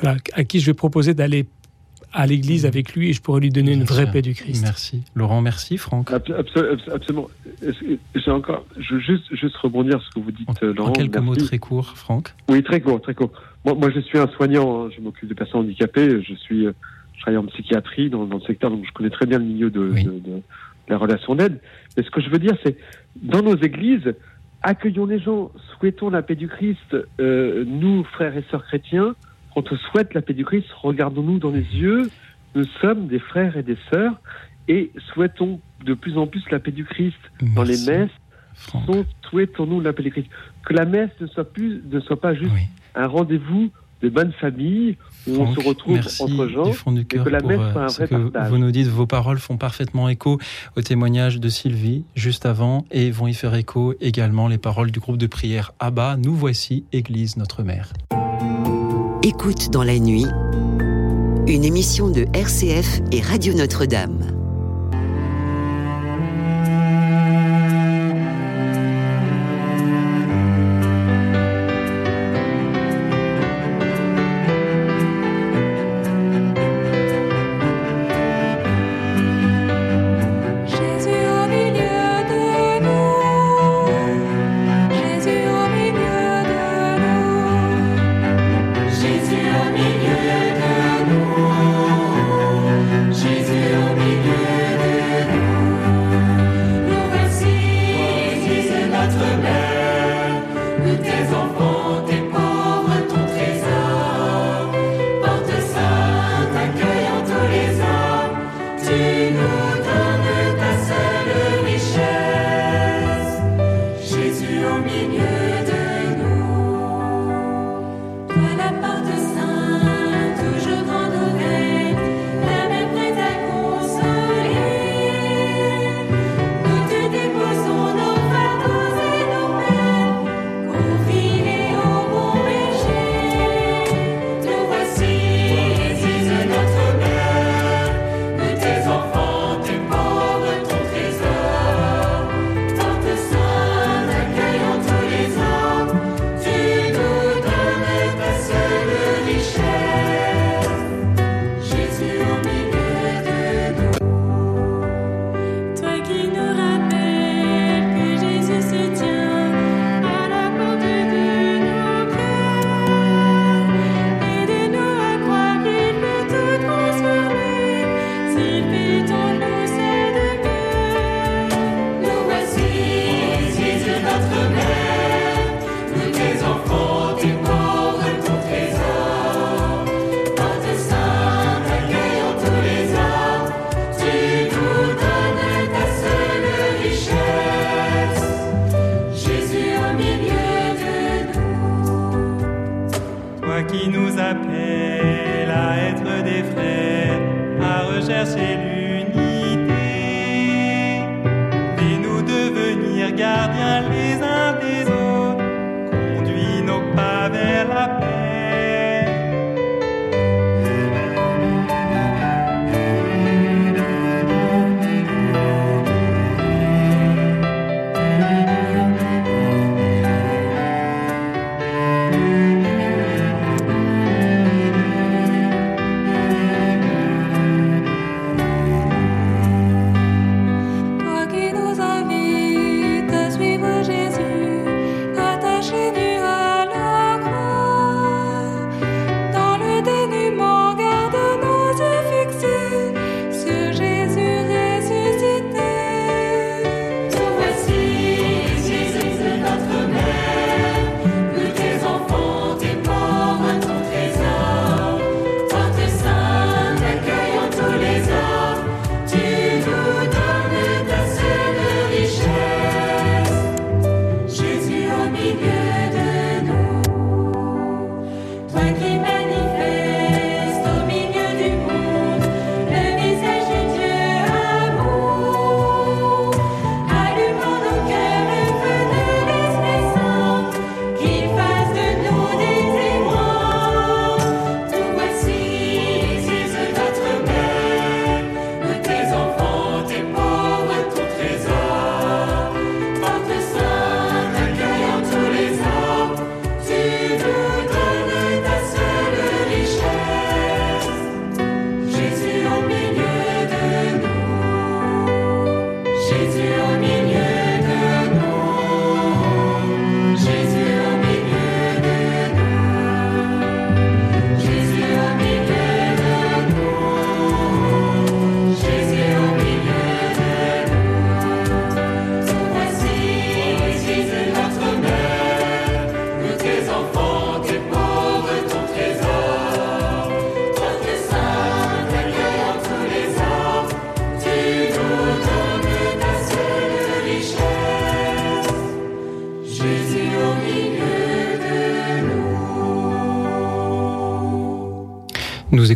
voilà, 0.00 0.18
à 0.32 0.44
qui 0.44 0.60
je 0.60 0.66
vais 0.66 0.74
proposer 0.74 1.14
d'aller 1.14 1.46
à 2.12 2.26
l'église 2.26 2.64
mm. 2.64 2.68
avec 2.68 2.94
lui 2.94 3.10
et 3.10 3.12
je 3.12 3.20
pourrais 3.20 3.40
lui 3.40 3.50
donner 3.50 3.72
une 3.72 3.84
vraie 3.84 4.10
paix 4.10 4.22
du 4.22 4.34
Christ. 4.34 4.62
Merci. 4.62 5.02
Laurent, 5.14 5.42
merci. 5.42 5.76
Franck 5.76 6.10
Absolument. 6.10 7.28
J'ai 8.14 8.30
encore, 8.30 8.64
je 8.78 8.94
veux 8.94 9.00
juste, 9.00 9.24
juste 9.34 9.56
rebondir 9.58 10.00
sur 10.00 10.10
ce 10.10 10.14
que 10.14 10.20
vous 10.20 10.32
dites, 10.32 10.48
en, 10.48 10.66
Laurent. 10.66 10.90
En 10.90 10.92
quelques 10.92 11.18
mots 11.18 11.36
très 11.36 11.58
courts, 11.58 11.96
Franck. 11.96 12.34
Oui, 12.48 12.62
très 12.62 12.80
court, 12.80 13.00
très 13.00 13.14
court. 13.14 13.30
Moi, 13.64 13.74
moi 13.74 13.90
je 13.94 14.00
suis 14.00 14.18
un 14.18 14.28
soignant, 14.28 14.86
hein. 14.86 14.90
je 14.96 15.00
m'occupe 15.00 15.28
de 15.28 15.34
personnes 15.34 15.60
handicapées, 15.60 16.22
je 16.22 16.34
suis, 16.34 16.64
je 16.64 17.20
travaille 17.20 17.38
en 17.38 17.44
psychiatrie 17.46 18.08
dans, 18.08 18.24
dans, 18.24 18.38
le 18.38 18.42
secteur, 18.42 18.70
donc 18.70 18.84
je 18.86 18.92
connais 18.92 19.10
très 19.10 19.26
bien 19.26 19.38
le 19.38 19.44
milieu 19.44 19.70
de, 19.70 19.88
de, 19.88 20.20
de 20.20 20.42
la 20.88 20.98
relation 20.98 21.34
d'aide. 21.34 21.60
Mais 21.96 22.02
ce 22.02 22.10
que 22.10 22.20
je 22.20 22.30
veux 22.30 22.38
dire, 22.38 22.56
c'est, 22.64 22.76
dans 23.22 23.42
nos 23.42 23.56
églises, 23.56 24.14
accueillons 24.62 25.06
les 25.06 25.18
gens, 25.18 25.50
souhaitons 25.78 26.10
la 26.10 26.22
paix 26.22 26.34
du 26.34 26.48
Christ, 26.48 26.96
euh, 27.20 27.64
nous, 27.66 28.04
frères 28.04 28.36
et 28.36 28.44
sœurs 28.50 28.64
chrétiens, 28.64 29.14
quand 29.54 29.72
on 29.72 29.76
souhaite 29.76 30.12
la 30.12 30.20
paix 30.20 30.34
du 30.34 30.44
Christ, 30.44 30.66
regardons-nous 30.82 31.38
dans 31.38 31.50
les 31.50 31.66
yeux. 31.74 32.10
Nous 32.54 32.66
sommes 32.80 33.06
des 33.06 33.18
frères 33.18 33.56
et 33.56 33.62
des 33.62 33.78
sœurs 33.90 34.20
et 34.68 34.90
souhaitons 35.12 35.60
de 35.84 35.94
plus 35.94 36.18
en 36.18 36.26
plus 36.26 36.42
la 36.50 36.58
paix 36.58 36.72
du 36.72 36.84
Christ 36.84 37.16
dans 37.54 37.62
les 37.62 37.78
messes. 37.86 38.10
Souhaitons-nous 39.30 39.80
la 39.80 39.92
paix 39.92 40.02
du 40.02 40.10
Christ. 40.10 40.28
Que 40.64 40.74
la 40.74 40.84
messe 40.84 41.10
ne 41.20 41.26
soit, 41.26 41.50
plus, 41.50 41.82
ne 41.90 42.00
soit 42.00 42.20
pas 42.20 42.34
juste 42.34 42.52
un 42.94 43.06
rendez-vous 43.06 43.70
de 44.02 44.08
bonne 44.08 44.32
famille 44.32 44.96
où 45.26 45.40
on 45.40 45.54
se 45.54 45.66
retrouve 45.66 45.98
entre 45.98 46.48
gens, 46.48 46.72
fond 46.72 46.92
du 46.92 47.04
cœur 47.04 47.24
que 47.24 47.30
la 47.30 47.40
messe 47.40 47.72
soit 47.72 47.82
un 47.82 47.86
vrai 47.86 48.08
que 48.08 48.48
Vous 48.48 48.58
nous 48.58 48.70
dites, 48.70 48.88
vos 48.88 49.06
paroles 49.06 49.38
font 49.38 49.56
parfaitement 49.56 50.08
écho 50.08 50.38
au 50.76 50.82
témoignage 50.82 51.40
de 51.40 51.48
Sylvie 51.48 52.04
juste 52.14 52.46
avant 52.46 52.84
et 52.90 53.10
vont 53.10 53.26
y 53.26 53.34
faire 53.34 53.54
écho 53.54 53.94
également 54.00 54.48
les 54.48 54.58
paroles 54.58 54.90
du 54.90 55.00
groupe 55.00 55.18
de 55.18 55.26
prière 55.26 55.72
Abba, 55.80 56.16
nous 56.16 56.34
voici, 56.34 56.84
Église 56.92 57.36
notre 57.36 57.62
Mère. 57.62 57.92
Écoute 59.22 59.70
dans 59.70 59.82
la 59.82 59.98
nuit, 59.98 60.26
une 61.48 61.64
émission 61.64 62.10
de 62.10 62.26
RCF 62.34 63.00
et 63.12 63.20
Radio 63.20 63.54
Notre-Dame. 63.54 64.35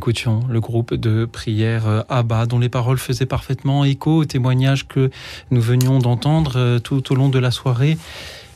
Écoutions 0.01 0.41
le 0.49 0.61
groupe 0.61 0.95
de 0.95 1.27
prière 1.27 2.05
Abba, 2.09 2.47
dont 2.47 2.59
les 2.59 2.71
paroles 2.71 2.97
faisaient 2.97 3.27
parfaitement 3.27 3.85
écho 3.85 4.17
au 4.17 4.25
témoignage 4.25 4.89
que 4.89 5.11
nous 5.51 5.61
venions 5.61 5.99
d'entendre 5.99 6.79
tout 6.79 7.13
au 7.13 7.15
long 7.15 7.29
de 7.29 7.39
la 7.39 7.51
soirée. 7.51 7.99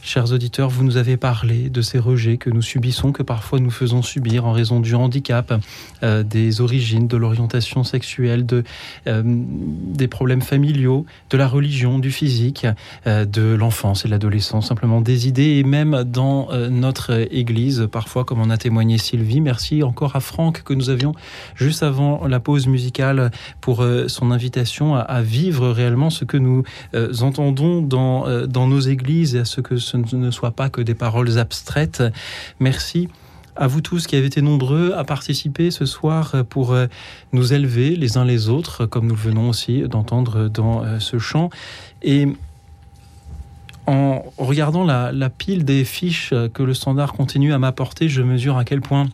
Chers 0.06 0.32
auditeurs, 0.32 0.68
vous 0.68 0.84
nous 0.84 0.98
avez 0.98 1.16
parlé 1.16 1.70
de 1.70 1.80
ces 1.80 1.98
rejets 1.98 2.36
que 2.36 2.50
nous 2.50 2.60
subissons, 2.60 3.10
que 3.10 3.22
parfois 3.22 3.58
nous 3.58 3.70
faisons 3.70 4.02
subir 4.02 4.44
en 4.44 4.52
raison 4.52 4.78
du 4.78 4.94
handicap, 4.94 5.54
euh, 6.02 6.22
des 6.22 6.60
origines, 6.60 7.08
de 7.08 7.16
l'orientation 7.16 7.84
sexuelle, 7.84 8.44
de, 8.44 8.64
euh, 9.06 9.22
des 9.24 10.06
problèmes 10.06 10.42
familiaux, 10.42 11.06
de 11.30 11.38
la 11.38 11.48
religion, 11.48 11.98
du 11.98 12.10
physique, 12.10 12.66
euh, 13.06 13.24
de 13.24 13.54
l'enfance 13.54 14.04
et 14.04 14.08
de 14.08 14.10
l'adolescence, 14.10 14.68
simplement 14.68 15.00
des 15.00 15.26
idées 15.26 15.56
et 15.56 15.62
même 15.64 16.04
dans 16.04 16.48
notre 16.68 17.26
Église, 17.34 17.88
parfois 17.90 18.26
comme 18.26 18.42
en 18.42 18.50
a 18.50 18.58
témoigné 18.58 18.98
Sylvie. 18.98 19.40
Merci 19.40 19.82
encore 19.82 20.16
à 20.16 20.20
Franck 20.20 20.64
que 20.64 20.74
nous 20.74 20.90
avions 20.90 21.14
juste 21.54 21.82
avant 21.82 22.26
la 22.26 22.40
pause 22.40 22.66
musicale 22.66 23.30
pour 23.62 23.82
son 24.08 24.30
invitation 24.30 24.96
à, 24.96 25.22
vivre 25.22 25.70
réellement 25.70 26.10
ce 26.10 26.26
que 26.26 26.36
nous 26.36 26.62
entendons 27.22 27.80
dans, 27.80 28.46
dans 28.46 28.66
nos 28.66 28.80
églises 28.80 29.34
et 29.34 29.38
à 29.38 29.44
ce 29.46 29.62
que 29.62 29.78
ce 29.78 29.93
ce 30.06 30.16
ne 30.16 30.30
soit 30.30 30.50
pas 30.50 30.68
que 30.68 30.80
des 30.80 30.94
paroles 30.94 31.38
abstraites. 31.38 32.02
Merci 32.58 33.08
à 33.56 33.66
vous 33.66 33.80
tous 33.80 34.06
qui 34.06 34.16
avez 34.16 34.26
été 34.26 34.42
nombreux 34.42 34.92
à 34.96 35.04
participer 35.04 35.70
ce 35.70 35.86
soir 35.86 36.34
pour 36.48 36.72
euh, 36.72 36.86
nous 37.32 37.52
élever 37.52 37.96
les 37.96 38.16
uns 38.16 38.24
les 38.24 38.48
autres, 38.48 38.86
comme 38.86 39.06
nous 39.06 39.14
venons 39.14 39.48
aussi 39.48 39.82
d'entendre 39.82 40.48
dans 40.48 40.82
euh, 40.82 40.98
ce 40.98 41.18
chant. 41.18 41.50
Et 42.02 42.28
en 43.86 44.24
regardant 44.38 44.82
la, 44.82 45.30
pile 45.30 45.64
des 45.64 45.84
fiches 45.84 46.32
que 46.54 46.62
le 46.62 46.72
standard 46.72 47.12
continue 47.12 47.52
à 47.52 47.58
m'apporter, 47.58 48.08
je 48.08 48.22
mesure 48.22 48.56
à 48.56 48.64
quel 48.64 48.80
point 48.80 49.08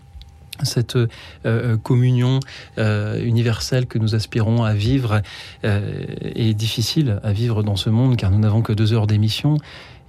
cette 0.63 0.97
euh, 1.45 1.77
communion 1.79 2.39
universelle 2.77 3.87
que 3.87 3.99
nous 3.99 4.15
aspirons 4.15 4.63
à 4.63 4.75
vivre 4.75 5.23
est 5.65 6.55
difficile 6.55 7.19
à 7.25 7.33
vivre 7.33 7.65
dans 7.65 7.75
ce 7.75 7.91
monde 7.91 8.17
car 8.17 8.31
nous 8.31 8.39
n'avons 8.39 8.63
que 8.63 8.73
deux 8.73 8.93
heures 8.93 9.09
d'émission 9.09 9.57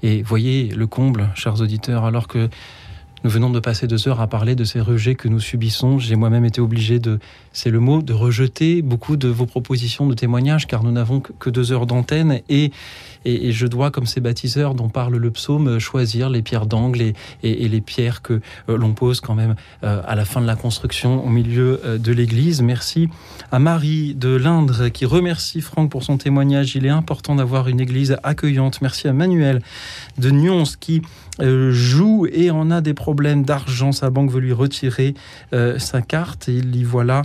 et 0.03 0.21
voyez 0.21 0.69
le 0.69 0.87
comble, 0.87 1.29
chers 1.35 1.61
auditeurs, 1.61 2.05
alors 2.05 2.27
que 2.27 2.49
nous 3.23 3.29
venons 3.29 3.49
de 3.49 3.59
passer 3.59 3.87
deux 3.87 4.07
heures 4.07 4.21
à 4.21 4.27
parler 4.27 4.55
de 4.55 4.63
ces 4.63 4.81
rejets 4.81 5.15
que 5.15 5.27
nous 5.27 5.39
subissons. 5.39 5.99
J'ai 5.99 6.15
moi-même 6.15 6.45
été 6.45 6.61
obligé 6.61 6.99
de, 6.99 7.19
c'est 7.53 7.69
le 7.69 7.79
mot, 7.79 8.01
de 8.01 8.13
rejeter 8.13 8.81
beaucoup 8.81 9.17
de 9.17 9.27
vos 9.27 9.45
propositions 9.45 10.07
de 10.07 10.13
témoignages, 10.13 10.67
car 10.67 10.83
nous 10.83 10.91
n'avons 10.91 11.19
que 11.19 11.49
deux 11.49 11.71
heures 11.71 11.85
d'antenne 11.85 12.41
et 12.49 12.71
et, 13.25 13.51
je 13.51 13.67
dois, 13.67 13.91
comme 13.91 14.05
ces 14.05 14.19
bâtisseurs 14.19 14.73
dont 14.73 14.89
parle 14.89 15.15
le 15.15 15.31
psaume, 15.31 15.79
choisir 15.79 16.29
les 16.29 16.41
pierres 16.41 16.65
d'angle 16.65 17.01
et, 17.01 17.13
et, 17.43 17.67
les 17.67 17.81
pierres 17.81 18.21
que 18.21 18.41
euh, 18.69 18.77
l'on 18.77 18.93
pose 18.93 19.21
quand 19.21 19.35
même 19.35 19.55
euh, 19.83 20.01
à 20.05 20.15
la 20.15 20.25
fin 20.25 20.41
de 20.41 20.47
la 20.47 20.55
construction 20.55 21.23
au 21.23 21.29
milieu 21.29 21.81
euh, 21.85 21.97
de 21.97 22.11
l'église. 22.11 22.61
Merci 22.61 23.09
à 23.51 23.59
Marie 23.59 24.15
de 24.15 24.29
l'Indre 24.29 24.89
qui 24.89 25.05
remercie 25.05 25.61
Franck 25.61 25.91
pour 25.91 26.03
son 26.03 26.17
témoignage. 26.17 26.75
Il 26.75 26.85
est 26.85 26.89
important 26.89 27.35
d'avoir 27.35 27.67
une 27.67 27.79
église 27.79 28.17
accueillante. 28.23 28.81
Merci 28.81 29.07
à 29.07 29.13
Manuel 29.13 29.61
de 30.17 30.31
Nyons 30.31 30.63
qui 30.79 31.01
joue 31.41 32.27
et 32.31 32.49
en 32.49 32.71
a 32.71 32.81
des 32.81 32.93
problèmes 32.93 33.43
d'argent. 33.43 33.91
Sa 33.91 34.09
banque 34.09 34.31
veut 34.31 34.39
lui 34.39 34.53
retirer 34.53 35.13
sa 35.51 36.01
carte 36.01 36.49
et 36.49 36.53
il 36.53 36.75
y 36.75 36.83
voit 36.83 37.03
là 37.03 37.21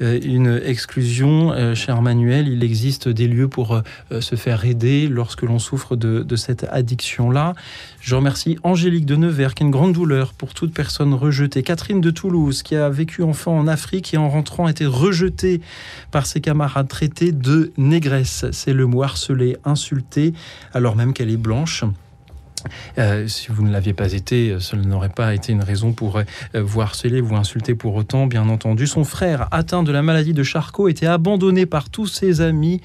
une 0.00 0.60
exclusion. 0.64 1.74
cher 1.74 2.02
Manuel, 2.02 2.48
il 2.48 2.64
existe 2.64 3.08
des 3.08 3.28
lieux 3.28 3.48
pour 3.48 3.80
se 4.20 4.34
faire 4.34 4.64
aider 4.64 5.08
lorsque 5.08 5.36
que 5.36 5.46
l'on 5.46 5.58
souffre 5.58 5.94
de, 5.94 6.36
cette 6.36 6.64
addiction-là. 6.64 7.54
Je 8.00 8.14
remercie 8.14 8.58
Angélique 8.62 9.06
de 9.06 9.16
Nevers, 9.16 9.54
qui 9.54 9.62
a 9.62 9.66
une 9.66 9.72
grande 9.72 9.92
douleur 9.92 10.32
pour 10.32 10.54
toute 10.54 10.72
personne 10.72 11.14
rejetée. 11.14 11.62
Catherine 11.62 12.00
de 12.00 12.10
Toulouse, 12.10 12.62
qui 12.62 12.74
a 12.74 12.88
vécu 12.88 13.22
enfant 13.22 13.56
en 13.56 13.68
Afrique 13.68 14.12
et 14.12 14.16
en 14.16 14.28
rentrant 14.28 14.66
a 14.66 14.70
été 14.70 14.86
rejetée 14.86 15.60
par 16.10 16.26
ses 16.26 16.40
camarades, 16.40 16.88
traitée 16.88 17.32
de 17.32 17.72
négresse. 17.76 18.46
C'est 18.52 18.72
le 18.72 18.86
mot 18.86 19.02
harcelé, 19.02 19.56
insulté, 19.64 20.34
alors 20.74 20.96
même 20.96 21.12
qu'elle 21.12 21.30
est 21.30 21.36
blanche. 21.36 21.84
Euh, 22.98 23.28
si 23.28 23.48
vous 23.48 23.62
ne 23.62 23.70
l'aviez 23.70 23.92
pas 23.92 24.12
été, 24.12 24.56
cela 24.60 24.82
n'aurait 24.82 25.08
pas 25.08 25.34
été 25.34 25.52
une 25.52 25.62
raison 25.62 25.92
pour 25.92 26.18
euh, 26.18 26.24
vous 26.54 26.80
harceler, 26.80 27.20
vous 27.20 27.36
insulter 27.36 27.74
pour 27.74 27.94
autant, 27.94 28.26
bien 28.26 28.48
entendu. 28.48 28.86
Son 28.86 29.04
frère, 29.04 29.48
atteint 29.50 29.82
de 29.82 29.92
la 29.92 30.02
maladie 30.02 30.32
de 30.32 30.42
Charcot, 30.42 30.88
était 30.88 31.06
abandonné 31.06 31.66
par 31.66 31.90
tous 31.90 32.06
ses 32.06 32.40
amis 32.40 32.80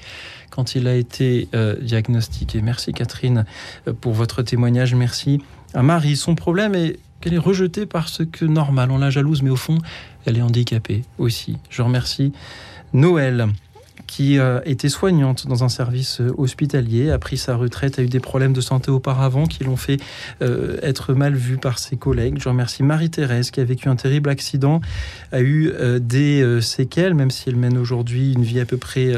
quand 0.50 0.74
il 0.74 0.86
a 0.86 0.94
été 0.94 1.48
euh, 1.54 1.76
diagnostiqué. 1.80 2.60
Merci 2.62 2.92
Catherine 2.92 3.44
pour 4.00 4.12
votre 4.12 4.42
témoignage. 4.42 4.94
Merci 4.94 5.40
à 5.74 5.82
Marie. 5.82 6.16
Son 6.16 6.34
problème 6.34 6.74
est 6.74 6.98
qu'elle 7.20 7.34
est 7.34 7.38
rejetée 7.38 7.86
parce 7.86 8.22
que 8.30 8.44
normal, 8.44 8.90
on 8.90 8.98
la 8.98 9.10
jalouse, 9.10 9.42
mais 9.42 9.50
au 9.50 9.56
fond, 9.56 9.78
elle 10.26 10.36
est 10.36 10.42
handicapée 10.42 11.04
aussi. 11.18 11.58
Je 11.70 11.82
remercie 11.82 12.32
Noël 12.92 13.48
qui 14.12 14.38
euh, 14.38 14.60
était 14.66 14.90
soignante 14.90 15.46
dans 15.46 15.64
un 15.64 15.70
service 15.70 16.20
euh, 16.20 16.34
hospitalier, 16.36 17.10
a 17.10 17.18
pris 17.18 17.38
sa 17.38 17.56
retraite, 17.56 17.98
a 17.98 18.02
eu 18.02 18.08
des 18.08 18.20
problèmes 18.20 18.52
de 18.52 18.60
santé 18.60 18.90
auparavant 18.90 19.46
qui 19.46 19.64
l'ont 19.64 19.78
fait 19.78 19.96
euh, 20.42 20.76
être 20.82 21.14
mal 21.14 21.34
vue 21.34 21.56
par 21.56 21.78
ses 21.78 21.96
collègues. 21.96 22.36
Je 22.38 22.46
remercie 22.50 22.82
Marie-Thérèse 22.82 23.50
qui 23.50 23.60
a 23.60 23.64
vécu 23.64 23.88
un 23.88 23.96
terrible 23.96 24.28
accident, 24.28 24.82
a 25.32 25.40
eu 25.40 25.72
des 25.98 26.60
séquelles, 26.60 27.14
même 27.14 27.30
si 27.30 27.48
elle 27.48 27.56
mène 27.56 27.78
aujourd'hui 27.78 28.34
une 28.34 28.42
vie 28.42 28.60
à 28.60 28.66
peu 28.66 28.76
près 28.76 29.12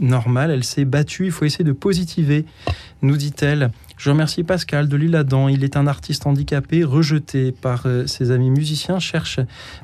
normale. 0.00 0.50
Elle 0.50 0.64
s'est 0.64 0.84
battue, 0.84 1.26
il 1.26 1.30
faut 1.30 1.44
essayer 1.44 1.64
de 1.64 1.72
positiver, 1.72 2.44
nous 3.02 3.16
dit-elle. 3.16 3.70
Je 3.98 4.10
remercie 4.10 4.44
Pascal 4.44 4.88
de 4.88 4.96
l'Île-Adam. 4.96 5.48
Il 5.48 5.64
est 5.64 5.76
un 5.76 5.88
artiste 5.88 6.24
handicapé 6.28 6.84
rejeté 6.84 7.50
par 7.50 7.82
euh, 7.86 8.06
ses 8.06 8.30
amis 8.30 8.48
musiciens, 8.48 9.00
cherche 9.00 9.40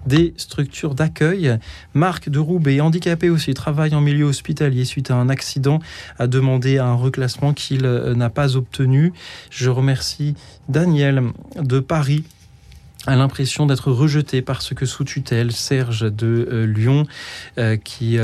des 0.07 0.35
structures 0.37 0.95
d'accueil. 0.95 1.59
Marc 1.95 2.29
de 2.29 2.39
Roubaix, 2.39 2.81
handicapé 2.81 3.29
aussi, 3.29 3.55
travaille 3.55 3.93
en 3.93 4.01
milieu 4.01 4.27
hospitalier 4.27 4.85
suite 4.85 5.11
à 5.11 5.17
un 5.17 5.29
accident, 5.29 5.81
a 6.21 6.29
demandé 6.29 6.79
un 6.79 6.95
reclassement 6.95 7.53
qu'il 7.53 7.85
euh, 7.87 8.15
n'a 8.15 8.31
pas 8.31 8.55
obtenu. 8.55 9.13
Je 9.51 9.69
remercie 9.69 10.37
Daniel 10.69 11.25
de 11.61 11.81
Paris 11.81 12.23
a 13.07 13.17
l'impression 13.17 13.67
d'être 13.67 13.93
rejeté 13.93 14.41
parce 14.41 14.73
que 14.73 14.87
sous 14.87 15.05
tutelle, 15.05 15.53
Serge 15.53 16.11
de 16.11 16.49
euh, 16.51 16.65
Lyon, 16.65 17.07
qui 17.85 18.17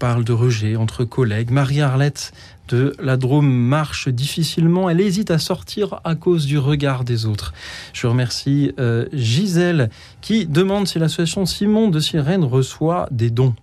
parle 0.00 0.24
de 0.24 0.32
rejet 0.32 0.74
entre 0.74 1.04
collègues, 1.04 1.50
Marie-Arlette 1.50 2.32
de 2.68 2.94
la 3.00 3.16
Drôme 3.16 3.50
marche 3.50 4.08
difficilement. 4.08 4.88
Elle 4.88 5.00
hésite 5.00 5.30
à 5.30 5.38
sortir 5.38 6.00
à 6.04 6.14
cause 6.14 6.46
du 6.46 6.58
regard 6.58 7.04
des 7.04 7.26
autres. 7.26 7.52
Je 7.92 8.06
remercie 8.06 8.72
euh, 8.78 9.06
Gisèle 9.12 9.90
qui 10.20 10.46
demande 10.46 10.86
si 10.86 10.98
l'association 10.98 11.46
Simon 11.46 11.88
de 11.88 12.00
Sirène 12.00 12.44
reçoit 12.44 13.08
des 13.10 13.30
dons. 13.30 13.54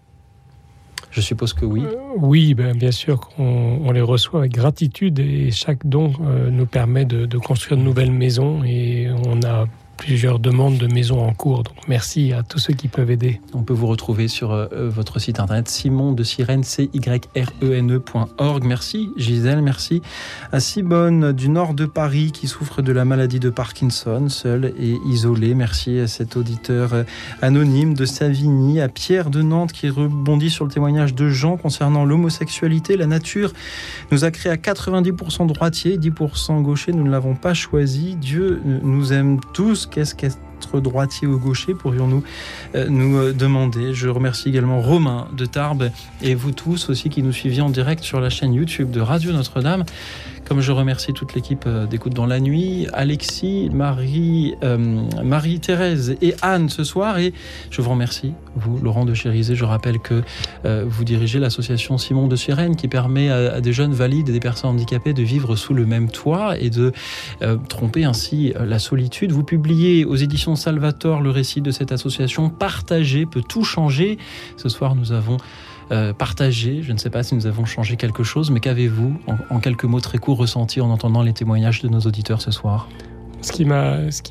Je 1.12 1.22
suppose 1.22 1.54
que 1.54 1.66
oui. 1.66 1.84
Euh, 1.84 1.96
oui, 2.18 2.56
ben, 2.56 2.76
bien 2.76 2.92
sûr 2.92 3.20
qu'on 3.20 3.92
les 3.92 4.02
reçoit 4.02 4.40
avec 4.40 4.54
gratitude 4.54 5.20
et 5.20 5.52
chaque 5.52 5.86
don 5.86 6.12
euh, 6.26 6.50
nous 6.50 6.66
permet 6.66 7.06
de, 7.06 7.28
de, 7.28 7.38
construire 7.38 7.78
de 7.78 7.84
nouvelles 7.84 8.12
maisons 8.12 8.64
et 8.64 9.10
on 9.28 9.44
a 9.44 9.66
plusieurs 10.04 10.38
demandes 10.38 10.78
de 10.78 10.88
maisons 10.88 11.22
en 11.26 11.32
cours. 11.32 11.64
Donc 11.64 11.78
merci 11.88 12.34
à 12.34 12.44
tous 12.44 12.60
ceux 12.60 12.74
qui 12.74 12.90
peuvent 12.90 13.10
aider. 13.10 13.40
On 13.54 13.64
peut 13.64 13.74
vous 13.74 13.88
retrouver 13.88 14.28
sur 14.28 14.52
euh, 14.52 14.68
votre 14.90 15.18
site 15.18 15.40
internet 15.40 15.70
simon 15.70 16.12
de 16.12 16.24
sirène 16.24 16.66
c 16.66 16.90
y 16.94 17.00
r 17.00 17.48
e 17.62 17.74
n 17.74 17.98
-E 17.98 18.60
Merci 18.64 19.12
Gisèle, 19.16 19.62
merci 19.62 20.02
à 20.52 20.60
Sibonne 20.60 21.32
du 21.32 21.48
nord 21.48 21.74
de 21.74 21.86
Paris 21.86 22.34
qui 22.34 22.50
souffre 22.50 22.82
de 22.82 22.92
la 22.92 23.06
maladie 23.06 23.40
de 23.40 23.50
Parkinson, 23.50 24.28
seule 24.28 24.74
et 24.78 24.98
isolée. 25.06 25.56
Merci 25.56 26.00
à 26.00 26.08
cet 26.08 26.36
auditeur 26.36 26.94
euh, 26.94 27.04
anonyme 27.42 27.94
de 27.94 28.04
Savigny, 28.04 28.82
à 28.82 28.90
Pierre 28.90 29.30
de 29.30 29.42
Nantes 29.42 29.72
qui 29.72 29.88
rebondit 29.90 30.50
sur 30.50 30.66
le 30.66 30.72
témoignage 30.72 31.16
de 31.16 31.30
Jean 31.30 31.56
concernant 31.56 32.04
l'homosexualité. 32.04 32.98
La 32.98 33.08
nature 33.08 33.54
nous 34.12 34.26
a 34.26 34.32
créé 34.32 34.52
à 34.52 34.58
90% 34.58 35.48
droitier, 35.48 35.98
10% 35.98 36.62
gaucher. 36.62 36.92
Nous 36.92 37.06
ne 37.06 37.10
l'avons 37.10 37.36
pas 37.36 37.54
choisi. 37.54 38.18
Dieu 38.18 38.62
nous 38.66 39.14
aime 39.14 39.40
tous 39.54 39.88
qu'est-ce 39.94 40.16
qu'être 40.16 40.80
droitier 40.80 41.28
ou 41.28 41.38
gaucher, 41.38 41.74
pourrions-nous 41.74 42.24
euh, 42.76 42.88
nous 42.90 43.18
euh, 43.18 43.34
demander. 43.34 43.94
Je 43.94 44.10
remercie 44.10 44.50
également 44.50 44.82
Romain 44.82 45.28
de 45.34 45.46
Tarbes 45.46 45.92
et 46.22 46.34
vous 46.36 46.52
tous 46.52 46.90
aussi 46.90 47.10
qui 47.10 47.22
nous 47.22 47.32
suiviez 47.32 47.62
en 47.62 47.70
direct 47.70 48.04
sur 48.04 48.20
la 48.20 48.30
chaîne 48.30 48.54
YouTube 48.54 48.90
de 48.90 49.00
Radio 49.00 49.32
Notre-Dame. 49.32 49.84
Comme 50.48 50.62
je 50.62 50.72
remercie 50.72 51.14
toute 51.14 51.34
l'équipe 51.34 51.66
euh, 51.66 51.86
d'écoute 51.86 52.14
dans 52.14 52.26
la 52.26 52.40
nuit, 52.40 52.88
Alexis, 52.94 53.70
Marie, 53.72 54.56
Marie-Thérèse 55.24 56.16
et 56.22 56.36
Anne 56.42 56.70
ce 56.70 56.84
soir. 56.84 57.18
Et 57.18 57.34
je 57.70 57.82
vous 57.82 57.90
remercie, 57.90 58.34
vous, 58.56 58.78
Laurent 58.80 59.06
de 59.06 59.14
Chérisé. 59.14 59.56
Je 59.56 59.66
rappelle 59.66 60.00
que 60.00 60.22
vous 60.64 61.04
dirigez 61.04 61.40
l'association 61.40 61.98
Simon 61.98 62.28
de 62.28 62.36
Sirène 62.36 62.76
qui 62.76 62.88
permet 62.88 63.30
à, 63.30 63.62
des 63.62 63.74
jeunes 63.74 63.94
valides 63.94 64.30
et 64.30 64.32
des 64.32 64.40
personnes 64.40 64.72
handicapées 64.72 65.14
de 65.14 65.24
vivre 65.24 65.56
sous 65.56 65.74
le 65.74 65.86
même 65.86 66.10
toit 66.10 66.58
et 66.58 66.70
de 66.70 66.92
tromper 67.68 68.06
ainsi 68.06 68.54
la 68.60 68.80
solitude. 68.80 69.32
Vous 69.32 69.44
publiez 69.44 70.06
aux 70.06 70.16
éditions 70.16 70.56
Salvatore 70.56 71.22
le 71.22 71.30
récit 71.30 71.62
de 71.62 71.72
cette 71.72 71.92
association. 71.92 72.50
Partager 72.50 73.26
peut 73.26 73.44
tout 73.48 73.64
changer. 73.64 74.18
Ce 74.58 74.70
soir, 74.70 74.96
nous 74.96 75.12
avons 75.12 75.38
euh, 75.92 76.14
je 76.50 76.92
ne 76.92 76.98
sais 76.98 77.10
pas 77.10 77.24
si 77.24 77.36
nous 77.36 77.46
avons 77.46 77.66
changé 77.66 77.96
quelque 77.96 78.24
chose, 78.24 78.52
mais 78.52 78.60
qu'avez-vous, 78.60 79.18
en, 79.50 79.60
quelques 79.60 79.86
mots 79.86 80.00
très 80.00 80.18
courts, 80.18 80.38
ressenti 80.38 80.82
en 80.82 80.90
entendant 80.90 81.22
les 81.22 81.34
témoignages 81.34 81.82
de 81.82 81.90
nos 81.90 82.02
auditeurs 82.02 82.42
ce 82.42 82.52
soir? 82.52 82.88
Ce 83.42 83.52
qui 83.52 83.66
m'a, 83.66 84.10
ce 84.10 84.22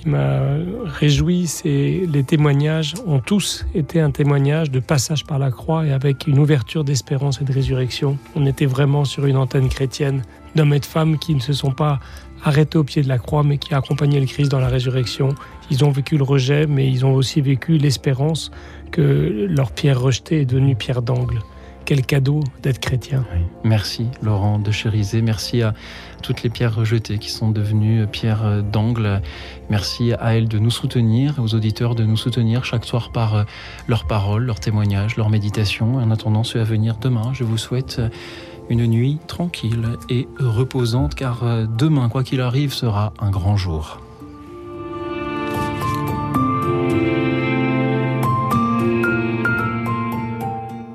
réjoui, 0.99 1.47
c'est 1.47 2.05
les 2.11 2.24
témoignages 2.24 2.95
ont 3.07 3.19
tous 3.19 3.66
été 3.74 4.01
un 4.01 4.11
témoignage 4.11 4.70
de 4.70 4.81
passage 4.81 5.27
par 5.27 5.39
la 5.39 5.51
croix 5.51 5.85
et 5.85 5.93
avec 5.93 6.27
une 6.27 6.39
ouverture 6.39 6.83
d'espérance 6.83 7.43
et 7.43 7.45
de 7.45 7.53
résurrection. 7.53 8.16
On 8.35 8.47
était 8.47 8.65
vraiment 8.65 9.05
sur 9.05 9.27
une 9.27 9.37
antenne 9.37 9.69
chrétienne 9.69 10.23
d'hommes 10.55 10.73
et 10.73 10.81
de 10.81 10.87
femmes 10.87 11.19
qui 11.19 11.35
ne 11.35 11.41
se 11.41 11.53
sont 11.53 11.73
pas 11.73 12.01
arrêtés 12.43 12.79
au 12.79 12.85
pied 12.85 13.03
de 13.03 13.09
la 13.09 13.19
croix, 13.19 13.43
mais 13.43 13.59
qui 13.59 13.74
accompagnaient 13.74 14.20
le 14.20 14.27
Christ 14.27 14.51
dans 14.51 14.59
la 14.59 14.69
résurrection. 14.69 15.29
Ils 15.70 15.85
ont 15.85 15.91
vécu 15.91 16.16
le 16.16 16.24
rejet, 16.24 16.66
mais 16.66 16.91
ils 16.91 17.05
ont 17.05 17.15
aussi 17.15 17.43
vécu 17.43 17.77
l'espérance 17.77 18.51
que 18.93 19.47
leur 19.48 19.73
pierre 19.73 20.01
rejetée 20.01 20.43
est 20.43 20.44
devenue 20.44 20.77
pierre 20.77 21.02
d'angle. 21.02 21.40
Quel 21.85 22.06
cadeau 22.06 22.40
d'être 22.62 22.78
chrétien. 22.78 23.24
Merci 23.64 24.06
Laurent 24.23 24.60
de 24.60 24.70
Chérisé, 24.70 25.20
merci 25.20 25.62
à 25.62 25.74
toutes 26.23 26.44
les 26.44 26.51
pierres 26.51 26.77
rejetées 26.77 27.19
qui 27.19 27.28
sont 27.28 27.51
devenues 27.51 28.06
pierres 28.06 28.62
d'angle. 28.62 29.20
Merci 29.69 30.12
à 30.12 30.36
elles 30.36 30.47
de 30.47 30.60
nous 30.60 30.70
soutenir, 30.70 31.40
aux 31.40 31.55
auditeurs 31.55 31.97
de 31.97 32.05
nous 32.05 32.16
soutenir 32.16 32.64
chaque 32.64 32.85
soir 32.85 33.10
par 33.10 33.47
leurs 33.89 34.06
paroles, 34.06 34.44
leurs 34.44 34.60
témoignages, 34.60 35.16
leurs 35.16 35.31
méditations. 35.31 35.97
En 35.97 36.12
attendant 36.12 36.44
ceux 36.44 36.60
à 36.60 36.64
venir 36.64 36.98
demain, 36.98 37.32
je 37.32 37.43
vous 37.43 37.59
souhaite 37.59 38.01
une 38.70 38.86
nuit 38.86 39.19
tranquille 39.27 39.89
et 40.09 40.28
reposante 40.39 41.16
car 41.16 41.66
demain, 41.66 42.09
quoi 42.09 42.23
qu'il 42.23 42.40
arrive, 42.40 42.73
sera 42.73 43.12
un 43.19 43.31
grand 43.31 43.56
jour. 43.56 44.01